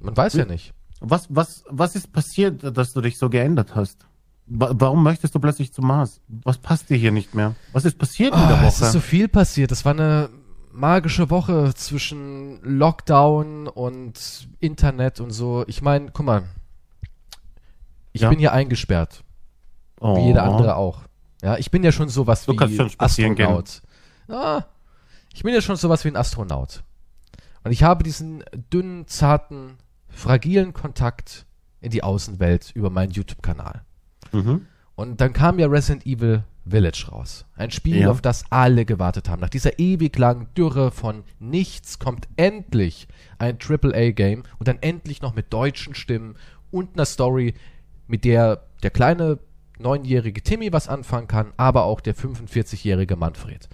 Man 0.00 0.16
weiß 0.16 0.34
ja 0.34 0.46
nicht. 0.46 0.72
Was, 1.00 1.26
was, 1.30 1.64
was 1.68 1.96
ist 1.96 2.12
passiert, 2.12 2.76
dass 2.76 2.92
du 2.92 3.00
dich 3.00 3.16
so 3.18 3.30
geändert 3.30 3.74
hast? 3.74 4.06
Wa- 4.46 4.72
Warum 4.74 5.02
möchtest 5.02 5.34
du 5.34 5.40
plötzlich 5.40 5.72
zum 5.72 5.86
Mars? 5.86 6.20
Was 6.28 6.58
passt 6.58 6.90
dir 6.90 6.96
hier 6.96 7.10
nicht 7.12 7.34
mehr? 7.34 7.54
Was 7.72 7.84
ist 7.84 7.98
passiert 7.98 8.34
in 8.34 8.40
der 8.40 8.58
Ah, 8.58 8.66
es 8.66 8.80
Woche? 8.80 8.86
ist 8.86 8.92
so 8.92 9.00
viel 9.00 9.28
passiert. 9.28 9.70
Das 9.70 9.84
war 9.84 9.92
eine 9.92 10.28
magische 10.72 11.30
Woche 11.30 11.72
zwischen 11.74 12.60
Lockdown 12.62 13.66
und 13.66 14.48
Internet 14.60 15.20
und 15.20 15.30
so. 15.30 15.64
Ich 15.68 15.80
meine, 15.82 16.10
guck 16.12 16.26
mal. 16.26 16.42
Ich 18.12 18.22
Ja. 18.22 18.28
bin 18.28 18.38
hier 18.38 18.52
eingesperrt. 18.52 19.22
oh. 20.00 20.16
Wie 20.16 20.26
jeder 20.26 20.42
andere 20.44 20.76
auch. 20.76 21.02
Ja, 21.42 21.56
ich 21.56 21.70
bin 21.70 21.82
ja 21.84 21.92
schon 21.92 22.08
sowas 22.08 22.44
Du 22.44 22.52
wie 22.52 22.56
gehen. 22.56 22.90
Astronaut. 22.98 23.82
Ah, 24.28 24.64
ich 25.32 25.42
bin 25.42 25.54
ja 25.54 25.60
schon 25.62 25.76
sowas 25.76 26.04
wie 26.04 26.08
ein 26.08 26.16
Astronaut. 26.16 26.82
Und 27.64 27.72
ich 27.72 27.82
habe 27.82 28.02
diesen 28.04 28.42
dünnen, 28.72 29.06
zarten, 29.06 29.76
fragilen 30.10 30.72
Kontakt 30.72 31.46
in 31.80 31.90
die 31.90 32.02
Außenwelt 32.02 32.72
über 32.74 32.90
meinen 32.90 33.12
YouTube-Kanal. 33.12 33.84
Mhm. 34.32 34.66
Und 34.94 35.20
dann 35.20 35.32
kam 35.32 35.58
ja 35.58 35.66
Resident 35.66 36.04
Evil 36.06 36.44
Village 36.68 37.06
raus. 37.10 37.46
Ein 37.56 37.70
Spiel, 37.70 38.00
Ja. 38.00 38.10
auf 38.10 38.20
das 38.20 38.44
alle 38.50 38.84
gewartet 38.84 39.28
haben. 39.28 39.40
Nach 39.40 39.48
dieser 39.48 39.78
ewig 39.78 40.16
langen 40.18 40.48
Dürre 40.54 40.90
von 40.90 41.24
nichts 41.38 41.98
kommt 41.98 42.28
endlich 42.36 43.08
ein 43.38 43.56
AAA-Game 43.58 44.42
und 44.58 44.68
dann 44.68 44.78
endlich 44.82 45.22
noch 45.22 45.34
mit 45.34 45.52
deutschen 45.52 45.94
Stimmen 45.94 46.36
und 46.70 46.94
einer 46.94 47.06
Story, 47.06 47.54
mit 48.06 48.24
der 48.24 48.66
der 48.82 48.90
kleine 48.90 49.38
neunjährige 49.78 50.42
Timmy 50.42 50.72
was 50.72 50.88
anfangen 50.88 51.28
kann, 51.28 51.52
aber 51.56 51.84
auch 51.84 52.00
der 52.00 52.14
45-jährige 52.14 53.16
Manfred. 53.16 53.68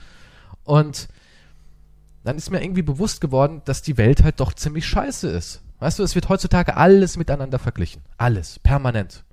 Und 0.63 1.09
dann 2.25 2.37
ist 2.37 2.51
mir 2.51 2.63
irgendwie 2.63 2.83
bewusst 2.83 3.21
geworden, 3.21 3.63
dass 3.65 3.83
die 3.83 3.97
Welt 3.97 4.23
halt 4.23 4.41
doch 4.41 4.53
ziemlich 4.53 4.87
scheiße 4.87 5.29
ist. 5.29 5.63
Weißt 5.79 5.99
du, 5.99 6.03
es 6.03 6.15
wird 6.15 6.29
heutzutage 6.29 6.77
alles 6.77 7.17
miteinander 7.17 7.59
verglichen. 7.59 8.03
Alles. 8.17 8.59
Permanent. 8.61 9.25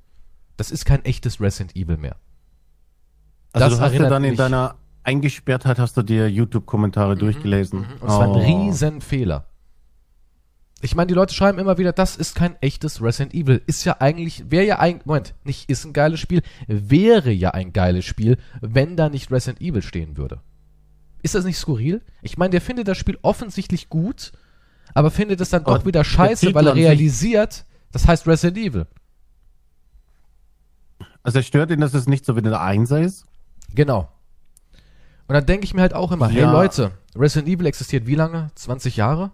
Das 0.58 0.72
ist 0.72 0.86
kein 0.86 1.04
echtes 1.06 1.40
Resident 1.42 1.76
Evil 1.76 1.98
mehr. 1.98 2.18
Also 3.54 3.70
Das 3.70 3.78
du 3.78 3.84
hast 3.86 3.94
ja 3.94 4.10
dann 4.10 4.24
in 4.24 4.36
deiner 4.36 4.76
Eingesperrtheit 5.04 5.80
hast 5.80 5.96
du 5.98 6.02
dir 6.02 6.30
YouTube-Kommentare 6.30 7.16
durchgelesen. 7.16 7.80
Mhm. 7.82 7.86
Und 8.02 8.10
es 8.10 8.14
war 8.16 8.24
ein 8.24 8.30
Oh. 8.30 8.40
riesen 8.68 9.02
Fehler. 9.02 9.46
Ich 10.82 10.96
meine, 10.96 11.08
die 11.08 11.14
Leute 11.14 11.34
schreiben 11.34 11.60
immer 11.60 11.78
wieder, 11.78 11.94
das 11.94 12.18
ist 12.18 12.36
kein 12.36 12.58
echtes 12.62 13.02
Resident 13.02 13.34
Evil. 13.34 13.62
Ist 13.68 13.86
ja 13.86 13.98
eigentlich, 14.02 14.52
wäre 14.52 14.66
ja 14.66 14.80
ein, 14.80 15.00
Moment, 15.06 15.34
nicht 15.46 15.70
ist 15.70 15.86
ein 15.86 15.94
geiles 15.94 16.20
Spiel, 16.20 16.42
wäre 16.68 17.32
ja 17.32 17.52
ein 17.52 17.72
geiles 17.72 18.04
Spiel, 18.04 18.38
wenn 18.60 18.98
da 18.98 19.08
nicht 19.08 19.32
Resident 19.32 19.62
Evil 19.62 19.82
stehen 19.82 20.18
würde. 20.18 20.42
Ist 21.22 21.36
das 21.36 21.46
nicht 21.46 21.58
skurril? 21.58 22.02
Ich 22.22 22.38
meine, 22.38 22.50
der 22.52 22.60
findet 22.60 22.90
das 22.90 22.98
Spiel 22.98 23.18
offensichtlich 23.22 23.88
gut, 23.88 24.34
aber 24.94 25.12
findet 25.12 25.42
es 25.42 25.50
dann 25.50 25.66
Aber 25.66 25.80
doch 25.80 25.86
wieder 25.86 26.00
der 26.02 26.04
scheiße, 26.06 26.54
weil 26.54 26.68
er 26.68 26.76
realisiert, 26.76 27.66
das 27.92 28.08
heißt 28.08 28.28
Resident 28.28 28.58
Evil. 28.58 28.88
Also 31.24 31.40
es 31.40 31.46
stört 31.48 31.72
ihn, 31.72 31.80
dass 31.80 31.94
es 31.94 32.08
nicht 32.08 32.26
so 32.26 32.36
wie 32.36 32.42
der 32.42 32.62
Einser 32.62 33.02
ist. 33.02 33.26
Genau. 33.74 34.10
Und 35.28 35.36
dann 35.36 35.46
denke 35.46 35.64
ich 35.66 35.74
mir 35.74 35.82
halt 35.82 35.94
auch 35.94 36.12
immer, 36.12 36.28
hey 36.28 36.42
Ja. 36.42 36.52
Leute, 36.52 36.92
Resident 37.16 37.48
Evil 37.48 37.66
existiert 37.66 38.06
wie 38.08 38.16
lange? 38.16 38.52
20 38.56 38.98
Jahre? 38.98 39.32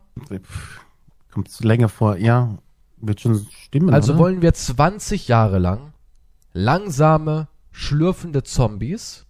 Kommt 1.31 1.59
länger 1.61 1.89
vor. 1.89 2.17
Ja, 2.17 2.57
wird 2.97 3.21
schon 3.21 3.47
stimmen, 3.65 3.93
Also 3.93 4.13
oder? 4.13 4.19
wollen 4.21 4.41
wir 4.41 4.53
20 4.53 5.27
Jahre 5.27 5.57
lang 5.59 5.93
langsame, 6.53 7.47
schlürfende 7.71 8.43
Zombies, 8.43 9.25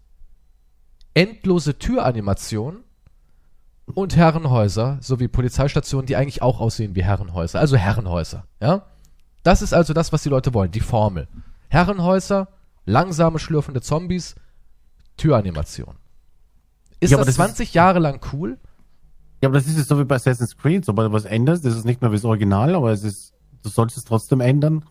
endlose 1.13 1.78
Türanimationen 1.78 2.84
und 3.95 4.15
Herrenhäuser 4.15 4.97
sowie 5.02 5.28
Polizeistationen, 5.28 6.06
die 6.06 6.15
eigentlich 6.15 6.41
auch 6.41 6.60
aussehen 6.60 6.95
wie 6.95 7.04
Herrenhäuser. 7.04 7.60
Also 7.60 7.75
Herrenhäuser, 7.78 8.45
ja? 8.62 8.86
Das 9.43 9.62
ist 9.62 9.73
also 9.73 9.93
das, 9.93 10.12
was 10.12 10.23
die 10.23 10.30
Leute 10.30 10.54
wollen, 10.54 10.71
die 10.71 10.80
Formel. 10.82 11.28
Herrenhäuser, 11.69 12.47
langsame, 12.86 13.39
schlürfende 13.39 13.82
Zombies, 13.82 14.36
Türanimation. 15.17 15.95
Ist 16.99 17.12
Ja, 17.12 17.17
aber 17.17 17.25
das 17.25 17.36
das 17.36 17.45
ist- 17.45 17.56
20 17.56 17.73
Jahre 17.73 17.99
lang 17.99 18.19
cool? 18.34 18.58
Ja, 19.41 19.47
aber 19.49 19.58
das 19.58 19.67
ist 19.67 19.78
jetzt 19.78 19.88
so 19.88 19.97
wie 19.99 20.04
bei 20.04 20.15
Assassin's 20.15 20.58
Creed. 20.58 20.84
Sobald 20.84 21.10
du 21.10 21.13
was 21.13 21.25
änderst, 21.25 21.63
das 21.63 21.75
ist 21.75 21.86
nicht 21.86 22.02
mehr 22.02 22.12
wie 22.12 22.15
das 22.17 22.25
Original, 22.25 22.75
aber 22.75 22.91
es 22.91 23.04
ist, 23.04 23.34
du 23.63 23.69
sollst 23.69 23.95
es 23.97 24.04
trotzdem 24.04 24.41
ändern. 24.41 24.84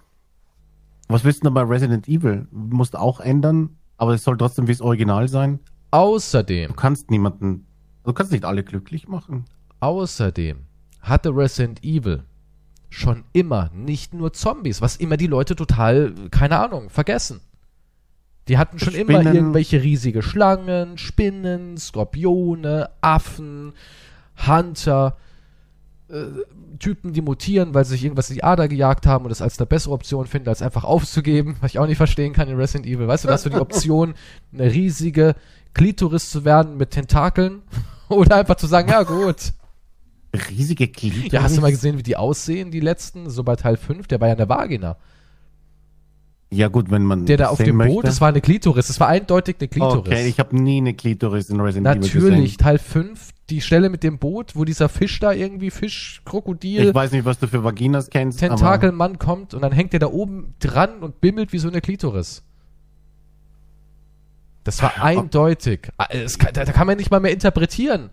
Was 1.09 1.25
willst 1.25 1.41
du 1.43 1.45
denn 1.49 1.55
bei 1.55 1.63
Resident 1.63 2.09
Evil? 2.09 2.49
Du 2.51 2.77
musst 2.77 2.97
auch 2.97 3.21
ändern, 3.21 3.77
aber 3.99 4.15
es 4.15 4.25
soll 4.25 4.37
trotzdem 4.39 4.67
wie 4.67 4.73
das 4.73 4.81
Original 4.81 5.29
sein. 5.29 5.61
Außerdem 5.91 6.69
Du 6.69 6.75
kannst 6.75 7.11
niemanden, 7.11 7.67
du 8.09 8.15
kannst 8.15 8.33
nicht 8.33 8.45
alle 8.45 8.65
glücklich 8.65 9.09
machen. 9.09 9.45
Außerdem 9.81 10.59
hatte 11.01 11.31
Resident 11.31 11.85
Evil 11.85 12.25
schon 12.91 13.25
immer 13.33 13.71
nicht 13.75 14.15
nur 14.15 14.33
Zombies, 14.33 14.81
was 14.81 14.97
immer 14.97 15.17
die 15.17 15.27
Leute 15.27 15.55
total, 15.55 16.15
keine 16.31 16.59
Ahnung, 16.59 16.91
vergessen. 16.91 17.41
Die 18.49 18.57
hatten 18.57 18.79
schon 18.79 18.95
immer 18.95 19.21
Spinnen. 19.21 19.35
irgendwelche 19.35 19.83
riesige 19.83 20.23
Schlangen, 20.23 20.97
Spinnen, 20.97 21.77
Skorpione, 21.77 22.89
Affen, 23.03 23.75
Hunter, 24.47 25.19
äh, 26.09 26.25
Typen, 26.79 27.13
die 27.13 27.21
mutieren, 27.21 27.75
weil 27.75 27.85
sie 27.85 27.93
sich 27.93 28.05
irgendwas 28.05 28.31
in 28.31 28.37
die 28.37 28.45
Ader 28.45 28.69
gejagt 28.69 29.07
haben 29.07 29.27
und 29.27 29.31
es 29.31 29.43
als 29.43 29.59
eine 29.59 29.67
bessere 29.67 29.93
Option 29.93 30.27
finden, 30.27 30.49
als 30.49 30.63
einfach 30.63 30.85
aufzugeben, 30.85 31.57
was 31.61 31.73
ich 31.73 31.79
auch 31.79 31.87
nicht 31.87 31.99
verstehen 31.99 32.33
kann 32.33 32.49
in 32.49 32.57
Resident 32.57 32.87
Evil. 32.87 33.07
Weißt 33.07 33.25
du, 33.25 33.29
da 33.29 33.35
hast 33.35 33.45
du 33.45 33.51
die 33.51 33.57
Option, 33.61 34.15
eine 34.53 34.73
riesige 34.73 35.35
Klitoris 35.75 36.31
zu 36.31 36.47
werden 36.47 36.79
mit 36.79 36.91
Tentakeln 36.93 37.63
oder 38.17 38.37
einfach 38.37 38.57
zu 38.57 38.67
sagen, 38.67 38.89
ja 38.89 39.03
gut. 39.03 39.53
Riesige 40.51 40.89
Glieder. 40.89 41.39
Ja, 41.39 41.43
hast 41.43 41.57
du 41.57 41.61
mal 41.61 41.71
gesehen, 41.71 41.99
wie 41.99 42.03
die 42.03 42.17
aussehen, 42.17 42.71
die 42.71 42.81
letzten, 42.81 43.31
so 43.31 43.45
bei 43.45 43.57
Teil 43.57 43.77
5? 43.77 44.07
Der 44.09 44.21
war 44.21 44.29
ja 44.29 44.35
eine 44.35 44.49
Vagina. 44.49 44.97
Ja 46.51 46.69
gut, 46.69 46.91
wenn 46.91 47.03
man 47.03 47.27
Der 47.27 47.37
da 47.37 47.49
auf 47.49 47.59
dem 47.59 47.77
möchte. 47.77 47.95
Boot, 47.95 48.05
das 48.07 48.21
war 48.21 48.29
eine 48.29 48.41
Klitoris. 48.41 48.87
Das 48.87 48.99
war 49.01 49.09
eindeutig 49.09 49.57
eine 49.61 49.69
Klitoris. 49.69 49.99
Okay, 49.99 50.27
ich 50.27 50.39
habe 50.39 50.57
nie 50.57 50.79
eine 50.79 50.95
Klitoris 50.95 51.51
in 51.51 51.61
Resident 51.61 51.87
Evil 51.87 52.01
Natürlich, 52.01 52.57
gesehen. 52.57 52.59
Teil 52.59 52.79
5, 52.79 53.29
die 53.51 53.61
Stelle 53.61 53.91
mit 53.91 54.03
dem 54.03 54.19
Boot, 54.19 54.57
wo 54.57 54.65
dieser 54.65 54.89
Fisch 54.89 55.21
da 55.21 55.33
irgendwie, 55.33 55.71
Fisch, 55.71 56.23
Krokodil, 56.25 56.89
Ich 56.89 56.95
weiß 56.95 57.13
nicht, 57.13 57.27
was 57.27 57.39
du 57.39 57.49
für 57.49 57.65
Vaginas 57.65 58.09
kennst, 58.09 58.39
Tentakelmann 58.39 59.19
kommt 59.19 59.53
und 59.53 59.61
dann 59.61 59.73
hängt 59.73 59.93
der 59.93 60.01
da 60.01 60.07
oben 60.07 60.55
dran 60.59 61.01
und 61.01 61.21
bimmelt 61.21 61.53
wie 61.53 61.59
so 61.59 61.69
eine 61.69 61.83
Klitoris. 61.83 62.43
Das 64.65 64.83
war 64.83 65.03
eindeutig. 65.03 65.89
Ah, 65.97 66.09
kann, 66.39 66.53
da, 66.53 66.65
kann 66.65 66.87
man 66.87 66.97
nicht 66.99 67.11
mal 67.11 67.21
mehr 67.21 67.33
interpretieren. 67.33 68.11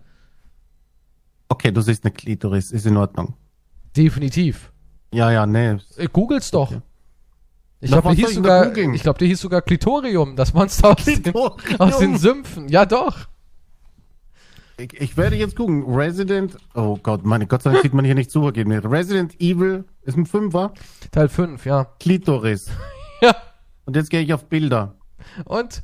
okay, 1.48 1.70
du 1.70 1.80
siehst 1.80 2.04
eine 2.04 2.12
Klitoris, 2.12 2.70
ist 2.70 2.86
in 2.86 2.96
Ordnung. 2.96 3.34
Definitiv. 3.96 4.72
Ja, 5.12 5.30
ja, 5.30 5.46
nee. 5.46 5.76
Äh, 5.96 6.08
Googles 6.12 6.50
doch. 6.50 6.70
Okay. 6.70 6.82
Ich 7.80 7.90
glaube, 7.90 8.08
der 8.08 8.16
soll 8.16 8.26
hieß 8.26 8.34
sogar, 8.34 8.76
ich 8.76 9.02
glaube, 9.02 9.18
der 9.18 9.28
hieß 9.28 9.40
sogar 9.40 9.62
Klitorium, 9.62 10.34
das 10.34 10.54
Monster 10.54 10.90
aus 10.90 11.04
den, 11.04 11.22
Klitorium. 11.22 11.80
aus 11.80 11.98
den 11.98 12.16
Sümpfen. 12.18 12.68
Ja, 12.68 12.86
doch. 12.86 13.28
Ich, 14.78 14.92
ich 15.00 15.16
werde 15.16 15.36
jetzt 15.36 15.56
gucken. 15.56 15.84
Resident, 15.86 16.56
oh 16.74 16.98
Gott, 17.02 17.24
meine 17.24 17.46
Gott 17.46 17.62
sei 17.62 17.70
Dank 17.70 17.82
sieht 17.82 17.94
man 17.94 18.04
hier 18.04 18.14
nicht 18.14 18.30
zu 18.30 18.40
gehen. 18.52 18.70
Resident 18.72 19.40
Evil 19.40 19.84
ist 20.02 20.16
ein 20.16 20.26
Fünfer. 20.26 20.72
Teil 21.10 21.28
5, 21.28 21.64
ja. 21.66 21.84
Klitoris. 22.00 22.70
Ja. 23.22 23.34
Und 23.86 23.96
jetzt 23.96 24.10
gehe 24.10 24.20
ich 24.20 24.34
auf 24.34 24.44
Bilder. 24.44 24.94
Und 25.46 25.82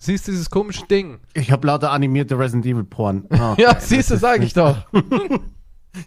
siehst 0.00 0.26
du 0.26 0.32
dieses 0.32 0.50
komische 0.50 0.84
Ding? 0.88 1.20
Ich 1.34 1.52
habe 1.52 1.64
lauter 1.68 1.92
animierte 1.92 2.36
Resident 2.36 2.66
Evil 2.66 2.82
Porn. 2.84 3.26
Ah, 3.30 3.52
Okay, 3.52 3.62
ja, 3.62 3.78
siehst 3.78 4.10
du, 4.10 4.14
ist 4.14 4.20
sag 4.20 4.42
ich 4.42 4.52
doch. 4.54 4.76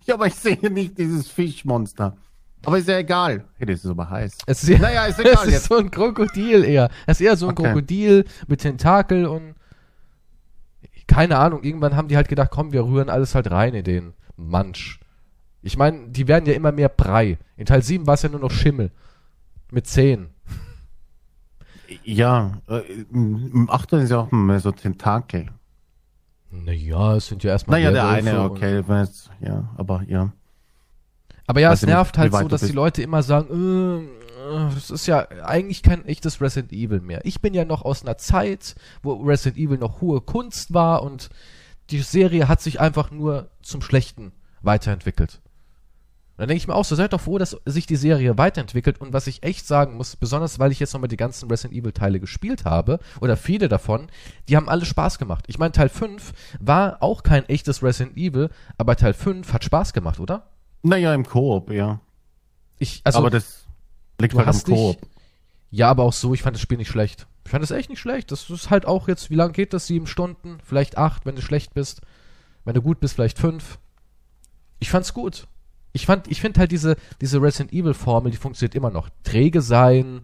Ja, 0.05 0.13
aber 0.15 0.27
ich 0.27 0.35
sehe 0.35 0.57
nicht 0.71 0.97
dieses 0.97 1.27
Fischmonster. 1.29 2.15
Aber 2.65 2.77
ist 2.77 2.87
ja 2.87 2.97
egal. 2.99 3.43
Hey, 3.57 3.67
das 3.67 3.83
ist 3.83 3.91
aber 3.91 4.09
heiß. 4.09 4.37
Es 4.45 4.63
ist, 4.63 4.79
Naja, 4.79 5.05
ist 5.07 5.19
es 5.19 5.25
egal 5.25 5.45
ist 5.47 5.53
jetzt. 5.53 5.65
so 5.65 5.75
ein 5.75 5.91
Krokodil 5.91 6.63
eher. 6.63 6.89
Es 7.05 7.19
ist 7.19 7.25
eher 7.25 7.35
so 7.35 7.47
ein 7.47 7.51
Okay. 7.51 7.63
Krokodil 7.63 8.23
mit 8.47 8.61
Tentakel 8.61 9.25
und 9.25 9.55
keine 11.05 11.37
Ahnung, 11.37 11.63
irgendwann 11.63 11.97
haben 11.97 12.07
die 12.07 12.15
halt 12.15 12.29
gedacht, 12.29 12.49
komm, 12.49 12.71
wir 12.71 12.85
rühren 12.85 13.09
alles 13.09 13.35
halt 13.35 13.51
rein 13.51 13.73
in 13.73 13.83
den 13.83 14.13
Mansch. 14.37 15.01
Ich 15.61 15.75
meine, 15.77 16.07
die 16.07 16.29
werden 16.29 16.45
ja 16.45 16.53
immer 16.53 16.71
mehr 16.71 16.87
Brei. 16.89 17.37
In 17.57 17.65
Teil 17.65 17.83
7 17.83 18.07
war 18.07 18.13
es 18.13 18.21
ja 18.21 18.29
nur 18.29 18.39
noch 18.39 18.51
Schimmel. 18.51 18.91
Mit 19.69 19.85
Zehen. 19.85 20.29
Ja, 22.03 22.61
äh, 22.67 22.81
im 23.11 23.69
Achter 23.69 23.99
ist 24.01 24.11
ja 24.11 24.19
auch 24.19 24.31
mehr 24.31 24.59
so 24.59 24.71
Tentakel. 24.71 25.47
Naja, 26.51 27.15
es 27.15 27.27
sind 27.27 27.43
ja 27.43 27.51
erstmal. 27.51 27.79
Naja, 27.79 27.91
der 27.91 28.07
eine, 28.07 28.41
okay, 28.41 28.87
weiß, 28.87 29.29
ja, 29.41 29.69
aber 29.75 30.03
ja. 30.07 30.31
Aber 31.47 31.59
ja, 31.59 31.71
Weiß 31.71 31.79
es 31.79 31.81
nicht, 31.83 31.93
nervt 31.93 32.15
wie 32.15 32.21
halt 32.21 32.33
so, 32.33 32.47
dass 32.47 32.61
die 32.61 32.67
bist. 32.67 32.75
Leute 32.75 33.01
immer 33.01 33.23
sagen, 33.23 34.07
äh, 34.07 34.73
das 34.73 34.91
ist 34.91 35.07
ja 35.07 35.27
eigentlich 35.43 35.83
kein 35.83 36.05
echtes 36.05 36.41
Resident 36.41 36.71
Evil 36.71 37.01
mehr. 37.01 37.21
Ich 37.25 37.41
bin 37.41 37.53
ja 37.53 37.65
noch 37.65 37.81
aus 37.81 38.03
einer 38.03 38.17
Zeit, 38.17 38.75
wo 39.01 39.13
Resident 39.13 39.57
Evil 39.57 39.77
noch 39.77 40.01
hohe 40.01 40.21
Kunst 40.21 40.73
war 40.73 41.03
und 41.03 41.29
die 41.89 41.99
Serie 41.99 42.47
hat 42.47 42.61
sich 42.61 42.79
einfach 42.79 43.11
nur 43.11 43.49
zum 43.61 43.81
Schlechten 43.81 44.31
weiterentwickelt. 44.61 45.41
Und 46.35 46.41
dann 46.41 46.47
denke 46.47 46.57
ich 46.57 46.67
mir 46.67 46.73
auch 46.73 46.83
so, 46.83 46.95
seid 46.95 47.13
doch 47.13 47.21
froh, 47.21 47.37
dass 47.37 47.55
sich 47.65 47.85
die 47.85 47.95
Serie 47.95 48.39
weiterentwickelt 48.39 48.99
und 48.99 49.13
was 49.13 49.27
ich 49.27 49.43
echt 49.43 49.67
sagen 49.67 49.97
muss, 49.97 50.15
besonders 50.15 50.57
weil 50.57 50.71
ich 50.71 50.79
jetzt 50.79 50.91
nochmal 50.93 51.07
die 51.07 51.15
ganzen 51.17 51.47
Resident 51.47 51.79
Evil 51.79 51.91
Teile 51.91 52.19
gespielt 52.19 52.65
habe, 52.65 52.97
oder 53.21 53.37
viele 53.37 53.69
davon, 53.69 54.07
die 54.49 54.57
haben 54.57 54.67
alle 54.67 54.83
Spaß 54.83 55.19
gemacht. 55.19 55.45
Ich 55.47 55.59
meine, 55.59 55.73
Teil 55.73 55.89
5 55.89 56.33
war 56.59 56.97
auch 57.03 57.21
kein 57.21 57.47
echtes 57.49 57.83
Resident 57.83 58.17
Evil, 58.17 58.49
aber 58.79 58.95
Teil 58.95 59.13
5 59.13 59.53
hat 59.53 59.63
Spaß 59.63 59.93
gemacht, 59.93 60.19
oder? 60.19 60.47
Naja, 60.81 61.13
im 61.13 61.23
Koop, 61.23 61.69
ja. 61.69 61.99
Ich, 62.79 63.01
also, 63.03 63.19
aber 63.19 63.29
das 63.29 63.67
liegt 64.19 64.33
halt 64.33 64.47
am 64.47 64.55
dich, 64.55 64.65
Koop. 64.65 64.97
ja, 65.69 65.91
aber 65.91 66.03
auch 66.03 66.13
so, 66.13 66.33
ich 66.33 66.41
fand 66.41 66.55
das 66.55 66.61
Spiel 66.61 66.79
nicht 66.79 66.89
schlecht. 66.89 67.27
Ich 67.45 67.51
fand 67.51 67.63
es 67.63 67.69
echt 67.69 67.89
nicht 67.89 67.99
schlecht. 67.99 68.31
Das 68.31 68.49
ist 68.49 68.69
halt 68.71 68.87
auch 68.87 69.07
jetzt, 69.07 69.29
wie 69.29 69.35
lange 69.35 69.53
geht 69.53 69.73
das? 69.73 69.85
Sieben 69.85 70.07
Stunden, 70.07 70.57
vielleicht 70.63 70.97
acht, 70.97 71.27
wenn 71.27 71.35
du 71.35 71.41
schlecht 71.41 71.73
bist. 71.75 72.01
Wenn 72.65 72.73
du 72.73 72.81
gut 72.81 72.99
bist, 72.99 73.13
vielleicht 73.15 73.37
fünf. 73.37 73.77
Ich 74.79 74.89
fand's 74.89 75.13
gut. 75.13 75.47
Ich 75.93 76.05
fand, 76.05 76.27
ich 76.29 76.41
finde 76.41 76.59
halt 76.59 76.71
diese, 76.71 76.95
diese 77.21 77.41
Resident 77.41 77.71
Evil 77.71 77.93
Formel, 77.93 78.31
die 78.31 78.37
funktioniert 78.37 78.75
immer 78.75 78.89
noch. 78.89 79.09
Träge 79.23 79.61
sein, 79.61 80.21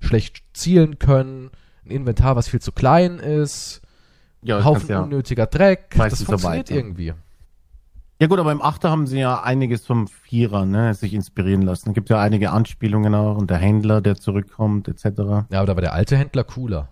schlecht 0.00 0.42
zielen 0.54 0.98
können, 0.98 1.50
ein 1.84 1.90
Inventar, 1.90 2.36
was 2.36 2.48
viel 2.48 2.60
zu 2.60 2.70
klein 2.72 3.18
ist, 3.18 3.80
Ja, 4.42 4.64
Haufen 4.64 4.88
ja. 4.88 5.00
unnötiger 5.02 5.46
Dreck. 5.46 5.90
Das 5.96 6.18
so 6.18 6.24
funktioniert 6.24 6.70
weiter. 6.70 6.74
irgendwie. 6.78 7.12
Ja 8.20 8.26
gut, 8.26 8.38
aber 8.38 8.52
im 8.52 8.60
Achter 8.62 8.90
haben 8.90 9.06
sie 9.06 9.18
ja 9.18 9.42
einiges 9.42 9.86
vom 9.86 10.06
Vierer, 10.06 10.66
ne, 10.66 10.92
sich 10.94 11.14
inspirieren 11.14 11.62
lassen. 11.62 11.94
Gibt 11.94 12.10
ja 12.10 12.20
einige 12.20 12.50
Anspielungen 12.52 13.14
auch 13.14 13.36
und 13.38 13.50
der 13.50 13.56
Händler, 13.56 14.00
der 14.02 14.16
zurückkommt, 14.16 14.88
etc. 14.88 15.04
Ja, 15.50 15.60
aber 15.60 15.66
da 15.66 15.74
war 15.76 15.80
der 15.80 15.94
alte 15.94 16.16
Händler 16.18 16.44
cooler. 16.44 16.88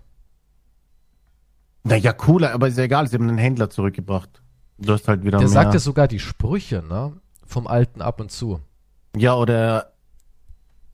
Naja, 1.84 2.12
cooler, 2.12 2.52
aber 2.52 2.68
ist 2.68 2.78
ja 2.78 2.84
egal, 2.84 3.06
sie 3.08 3.16
haben 3.16 3.28
einen 3.28 3.38
Händler 3.38 3.70
zurückgebracht. 3.70 4.42
Du 4.78 4.92
hast 4.92 5.08
halt 5.08 5.20
wieder 5.22 5.38
Der 5.38 5.48
mehr. 5.48 5.48
sagte 5.48 5.78
sogar 5.78 6.08
die 6.08 6.18
Sprüche, 6.18 6.82
ne? 6.88 7.12
Vom 7.48 7.66
alten 7.66 8.02
ab 8.02 8.20
und 8.20 8.30
zu. 8.30 8.60
ja, 9.16 9.34
oder, 9.34 9.92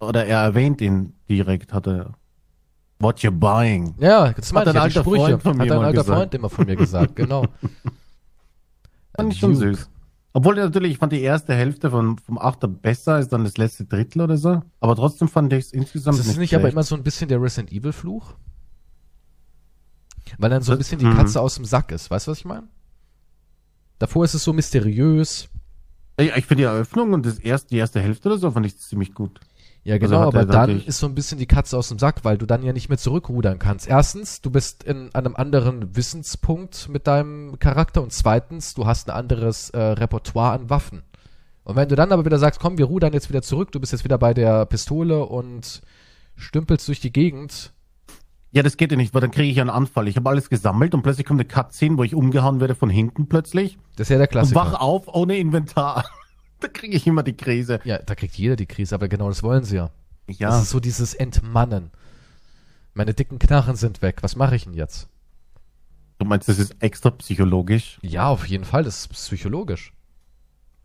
oder 0.01 0.25
er 0.25 0.39
erwähnt 0.39 0.81
ihn 0.81 1.15
direkt, 1.29 1.73
hat 1.73 1.87
er. 1.89 2.15
What 3.01 3.21
you 3.21 3.33
buying? 3.33 3.95
Ja, 3.99 4.33
das 4.33 4.53
Hat 4.53 4.69
ein 4.69 4.77
alter 4.77 5.01
Sprüche. 5.01 5.39
Freund 5.39 5.43
von 5.43 5.57
mir 5.57 5.65
Hat 5.65 5.73
ein 5.73 5.79
alter 5.79 5.93
gesagt. 5.93 6.19
Freund 6.19 6.35
immer 6.35 6.49
von 6.49 6.65
mir 6.65 6.77
gesagt, 6.77 7.17
genau. 7.17 7.45
Fand 9.17 9.33
ich 9.33 9.39
schon 9.41 9.53
Duke. 9.55 9.75
süß. 9.75 9.91
Obwohl 10.33 10.55
natürlich, 10.55 10.93
ich 10.93 10.99
fand 10.99 11.13
die 11.13 11.21
erste 11.21 11.55
Hälfte 11.55 11.91
von, 11.91 12.19
vom 12.19 12.39
Achter 12.39 12.69
besser 12.69 13.15
als 13.15 13.29
dann 13.29 13.45
das 13.45 13.57
letzte 13.57 13.85
Drittel 13.85 14.23
oder 14.23 14.37
so. 14.37 14.63
Aber 14.81 14.97
trotzdem 14.97 15.29
fand 15.29 15.53
ich 15.53 15.67
es 15.67 15.73
insgesamt 15.73 16.19
Das 16.19 16.27
ist 16.27 16.33
nicht 16.39 16.53
nicht 16.53 16.55
aber 16.55 16.69
immer 16.69 16.83
so 16.83 16.95
ein 16.95 17.03
bisschen 17.03 17.29
der 17.29 17.43
Resident 17.43 17.73
Evil 17.73 17.93
Fluch? 17.93 18.35
Weil 20.39 20.51
dann 20.51 20.63
so 20.63 20.73
ein 20.73 20.79
bisschen 20.79 20.99
die 20.99 21.05
mhm. 21.05 21.17
Katze 21.17 21.41
aus 21.41 21.57
dem 21.57 21.65
Sack 21.65 21.93
ist, 21.93 22.11
weißt 22.11 22.27
du, 22.27 22.31
was 22.31 22.39
ich 22.39 22.45
meine? 22.45 22.69
Davor 23.99 24.25
ist 24.25 24.35
es 24.35 24.45
so 24.45 24.53
mysteriös. 24.53 25.49
Ich, 26.17 26.29
ich 26.35 26.47
finde 26.47 26.63
die 26.63 26.65
Eröffnung 26.65 27.13
und 27.13 27.27
das 27.27 27.39
erste, 27.39 27.69
die 27.71 27.79
erste 27.79 28.01
Hälfte 28.01 28.29
oder 28.29 28.39
so 28.39 28.51
fand 28.51 28.67
ich 28.67 28.79
ziemlich 28.79 29.15
gut. 29.15 29.41
Ja, 29.85 29.95
Also 29.95 30.07
genau, 30.07 30.21
hat 30.21 30.29
aber 30.29 30.39
er 30.41 30.47
dann 30.47 30.81
ist 30.81 30.99
so 30.99 31.07
ein 31.07 31.15
bisschen 31.15 31.39
die 31.39 31.47
Katze 31.47 31.77
aus 31.77 31.89
dem 31.89 31.99
Sack, 31.99 32.25
weil 32.25 32.39
du 32.39 32.47
dann 32.47 32.63
ja 32.63 32.73
nicht 32.73 32.89
mehr 32.89 32.97
zurückrudern 32.97 33.59
kannst. 33.59 33.87
Erstens, 33.87 34.41
du 34.41 34.51
bist 34.51 34.83
in 34.83 35.15
einem 35.15 35.37
anderen 35.37 35.95
Wissenspunkt 35.95 36.89
mit 36.89 37.07
deinem 37.07 37.59
Charakter 37.59 38.03
und 38.03 38.13
zweitens, 38.13 38.73
du 38.73 38.87
hast 38.87 39.09
ein 39.09 39.15
anderes 39.15 39.71
äh, 39.71 39.79
Repertoire 39.79 40.53
an 40.53 40.71
Waffen. 40.71 41.03
Und 41.65 41.77
wenn 41.77 41.89
du 41.89 41.97
dann 41.97 42.13
aber 42.13 42.25
wieder 42.25 42.39
sagst, 42.39 42.61
komm, 42.61 42.79
wir 42.79 42.87
rudern 42.87 43.13
jetzt 43.13 43.29
wieder 43.29 43.43
zurück, 43.43 43.73
du 43.73 43.81
bist 43.81 43.93
jetzt 43.93 44.05
wieder 44.05 44.19
bei 44.19 44.33
der 44.33 44.65
Pistole 44.67 45.25
und 45.25 45.83
stümpelst 46.37 46.89
durch 46.89 47.01
die 47.01 47.13
Gegend, 47.13 47.73
Ja, 48.55 48.63
das 48.63 48.77
geht 48.77 48.93
ja 48.93 48.97
nicht, 48.97 49.13
weil 49.15 49.21
dann 49.21 49.33
kriege 49.33 49.51
ich 49.51 49.61
einen 49.61 49.69
Anfall. 49.69 50.07
Ich 50.07 50.17
habe 50.17 50.31
alles 50.31 50.49
gesammelt 50.49 50.95
und 50.95 51.03
plötzlich 51.03 51.27
kommt 51.27 51.41
eine 51.41 51.49
Cutscene, 51.49 51.99
wo 51.99 52.05
ich 52.05 52.15
umgehauen 52.15 52.61
werde 52.61 52.77
von 52.77 52.89
hinten 52.89 53.29
plötzlich 53.29 53.79
das 53.97 54.07
ist 54.07 54.11
ja 54.11 54.17
der 54.19 54.29
und 54.29 54.31
Klassiker. 54.31 54.61
wach 54.61 54.81
auf 54.81 55.09
ohne 55.09 55.37
Inventar. 55.39 56.05
da 56.61 56.69
kriege 56.69 56.97
ich 56.97 57.05
immer 57.07 57.25
die 57.25 57.37
Krise. 57.37 57.81
Ja, 57.83 57.99
da 57.99 58.15
kriegt 58.15 58.37
jeder 58.37 58.55
die 58.55 58.67
Krise, 58.67 58.95
aber 58.95 59.09
genau 59.09 59.29
das 59.29 59.43
wollen 59.43 59.65
sie 59.65 59.77
ja. 59.77 59.91
Das 60.29 60.39
Ja, 60.39 60.61
ist 60.61 60.71
so 60.71 60.79
dieses 60.79 61.15
Entmannen. 61.15 61.91
Meine 62.95 63.13
dicken 63.13 63.41
Knarren 63.41 63.75
sind 63.75 64.03
weg. 64.03 64.19
Was 64.23 64.37
mache 64.37 64.55
ich 64.57 64.65
denn 64.65 64.75
jetzt? 64.75 65.09
du 66.19 66.25
meinst, 66.27 66.49
das 66.49 66.61
ist 66.61 66.77
extra 66.79 67.11
psychologisch? 67.11 67.99
Ja, 68.03 68.29
auf 68.29 68.47
jeden 68.47 68.65
Fall. 68.65 68.85
Das 68.85 68.99
ist 69.01 69.09
psychologisch. 69.09 69.93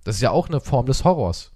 Das 0.04 0.16
ist 0.16 0.22
ja 0.22 0.32
auch 0.32 0.50
eine 0.50 0.60
Form 0.60 0.88
des 0.88 1.04
Horrors. 1.04 1.52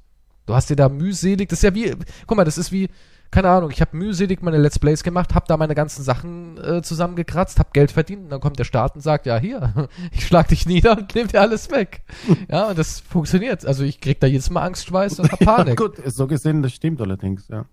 Du 0.46 0.54
hast 0.54 0.70
dir 0.70 0.76
da 0.76 0.90
mühselig, 0.90 1.50
das 1.50 1.60
ist 1.60 1.64
ja 1.64 1.74
wie, 1.74 1.96
guck 2.28 2.38
mal, 2.38 2.44
das 2.44 2.58
ist 2.58 2.72
wie, 2.72 2.90
keine 3.34 3.50
Ahnung, 3.50 3.72
ich 3.72 3.82
habe 3.82 3.98
mühselig 3.98 4.44
meine 4.44 4.60
Let's 4.60 4.78
Plays 4.78 5.02
gemacht, 5.02 5.34
habe 5.34 5.48
da 5.48 5.58
meine 5.58 5.74
ganzen 5.74 6.04
Sachen 6.04 6.56
äh, 6.60 6.84
zusammengekratzt, 6.84 7.58
habe 7.58 7.72
Geld 7.74 7.90
verdient 7.90 8.26
und 8.26 8.30
dann 8.30 8.40
kommt 8.40 8.60
der 8.60 8.64
Staat 8.64 8.94
und 8.94 9.02
sagt, 9.02 9.26
ja 9.26 9.38
hier, 9.38 9.90
ich 10.12 10.28
schlag 10.28 10.50
dich 10.50 10.68
nieder 10.68 11.00
und 11.00 11.16
nehm 11.16 11.28
dir 11.28 11.42
alles 11.42 11.72
weg. 11.72 12.04
ja, 12.48 12.70
und 12.70 12.78
das 12.78 13.00
funktioniert. 13.00 13.66
Also 13.66 13.84
ich 13.84 14.00
krieg 14.00 14.20
da 14.20 14.28
jedes 14.28 14.52
Mal 14.52 14.62
Angstschweiß 14.62 15.20
und 15.20 15.32
hab 15.32 15.40
Panik. 15.44 15.78
Gut, 15.78 15.96
so 16.06 16.28
gesehen, 16.28 16.62
das 16.62 16.74
stimmt 16.74 17.02
allerdings, 17.02 17.48
ja. 17.48 17.66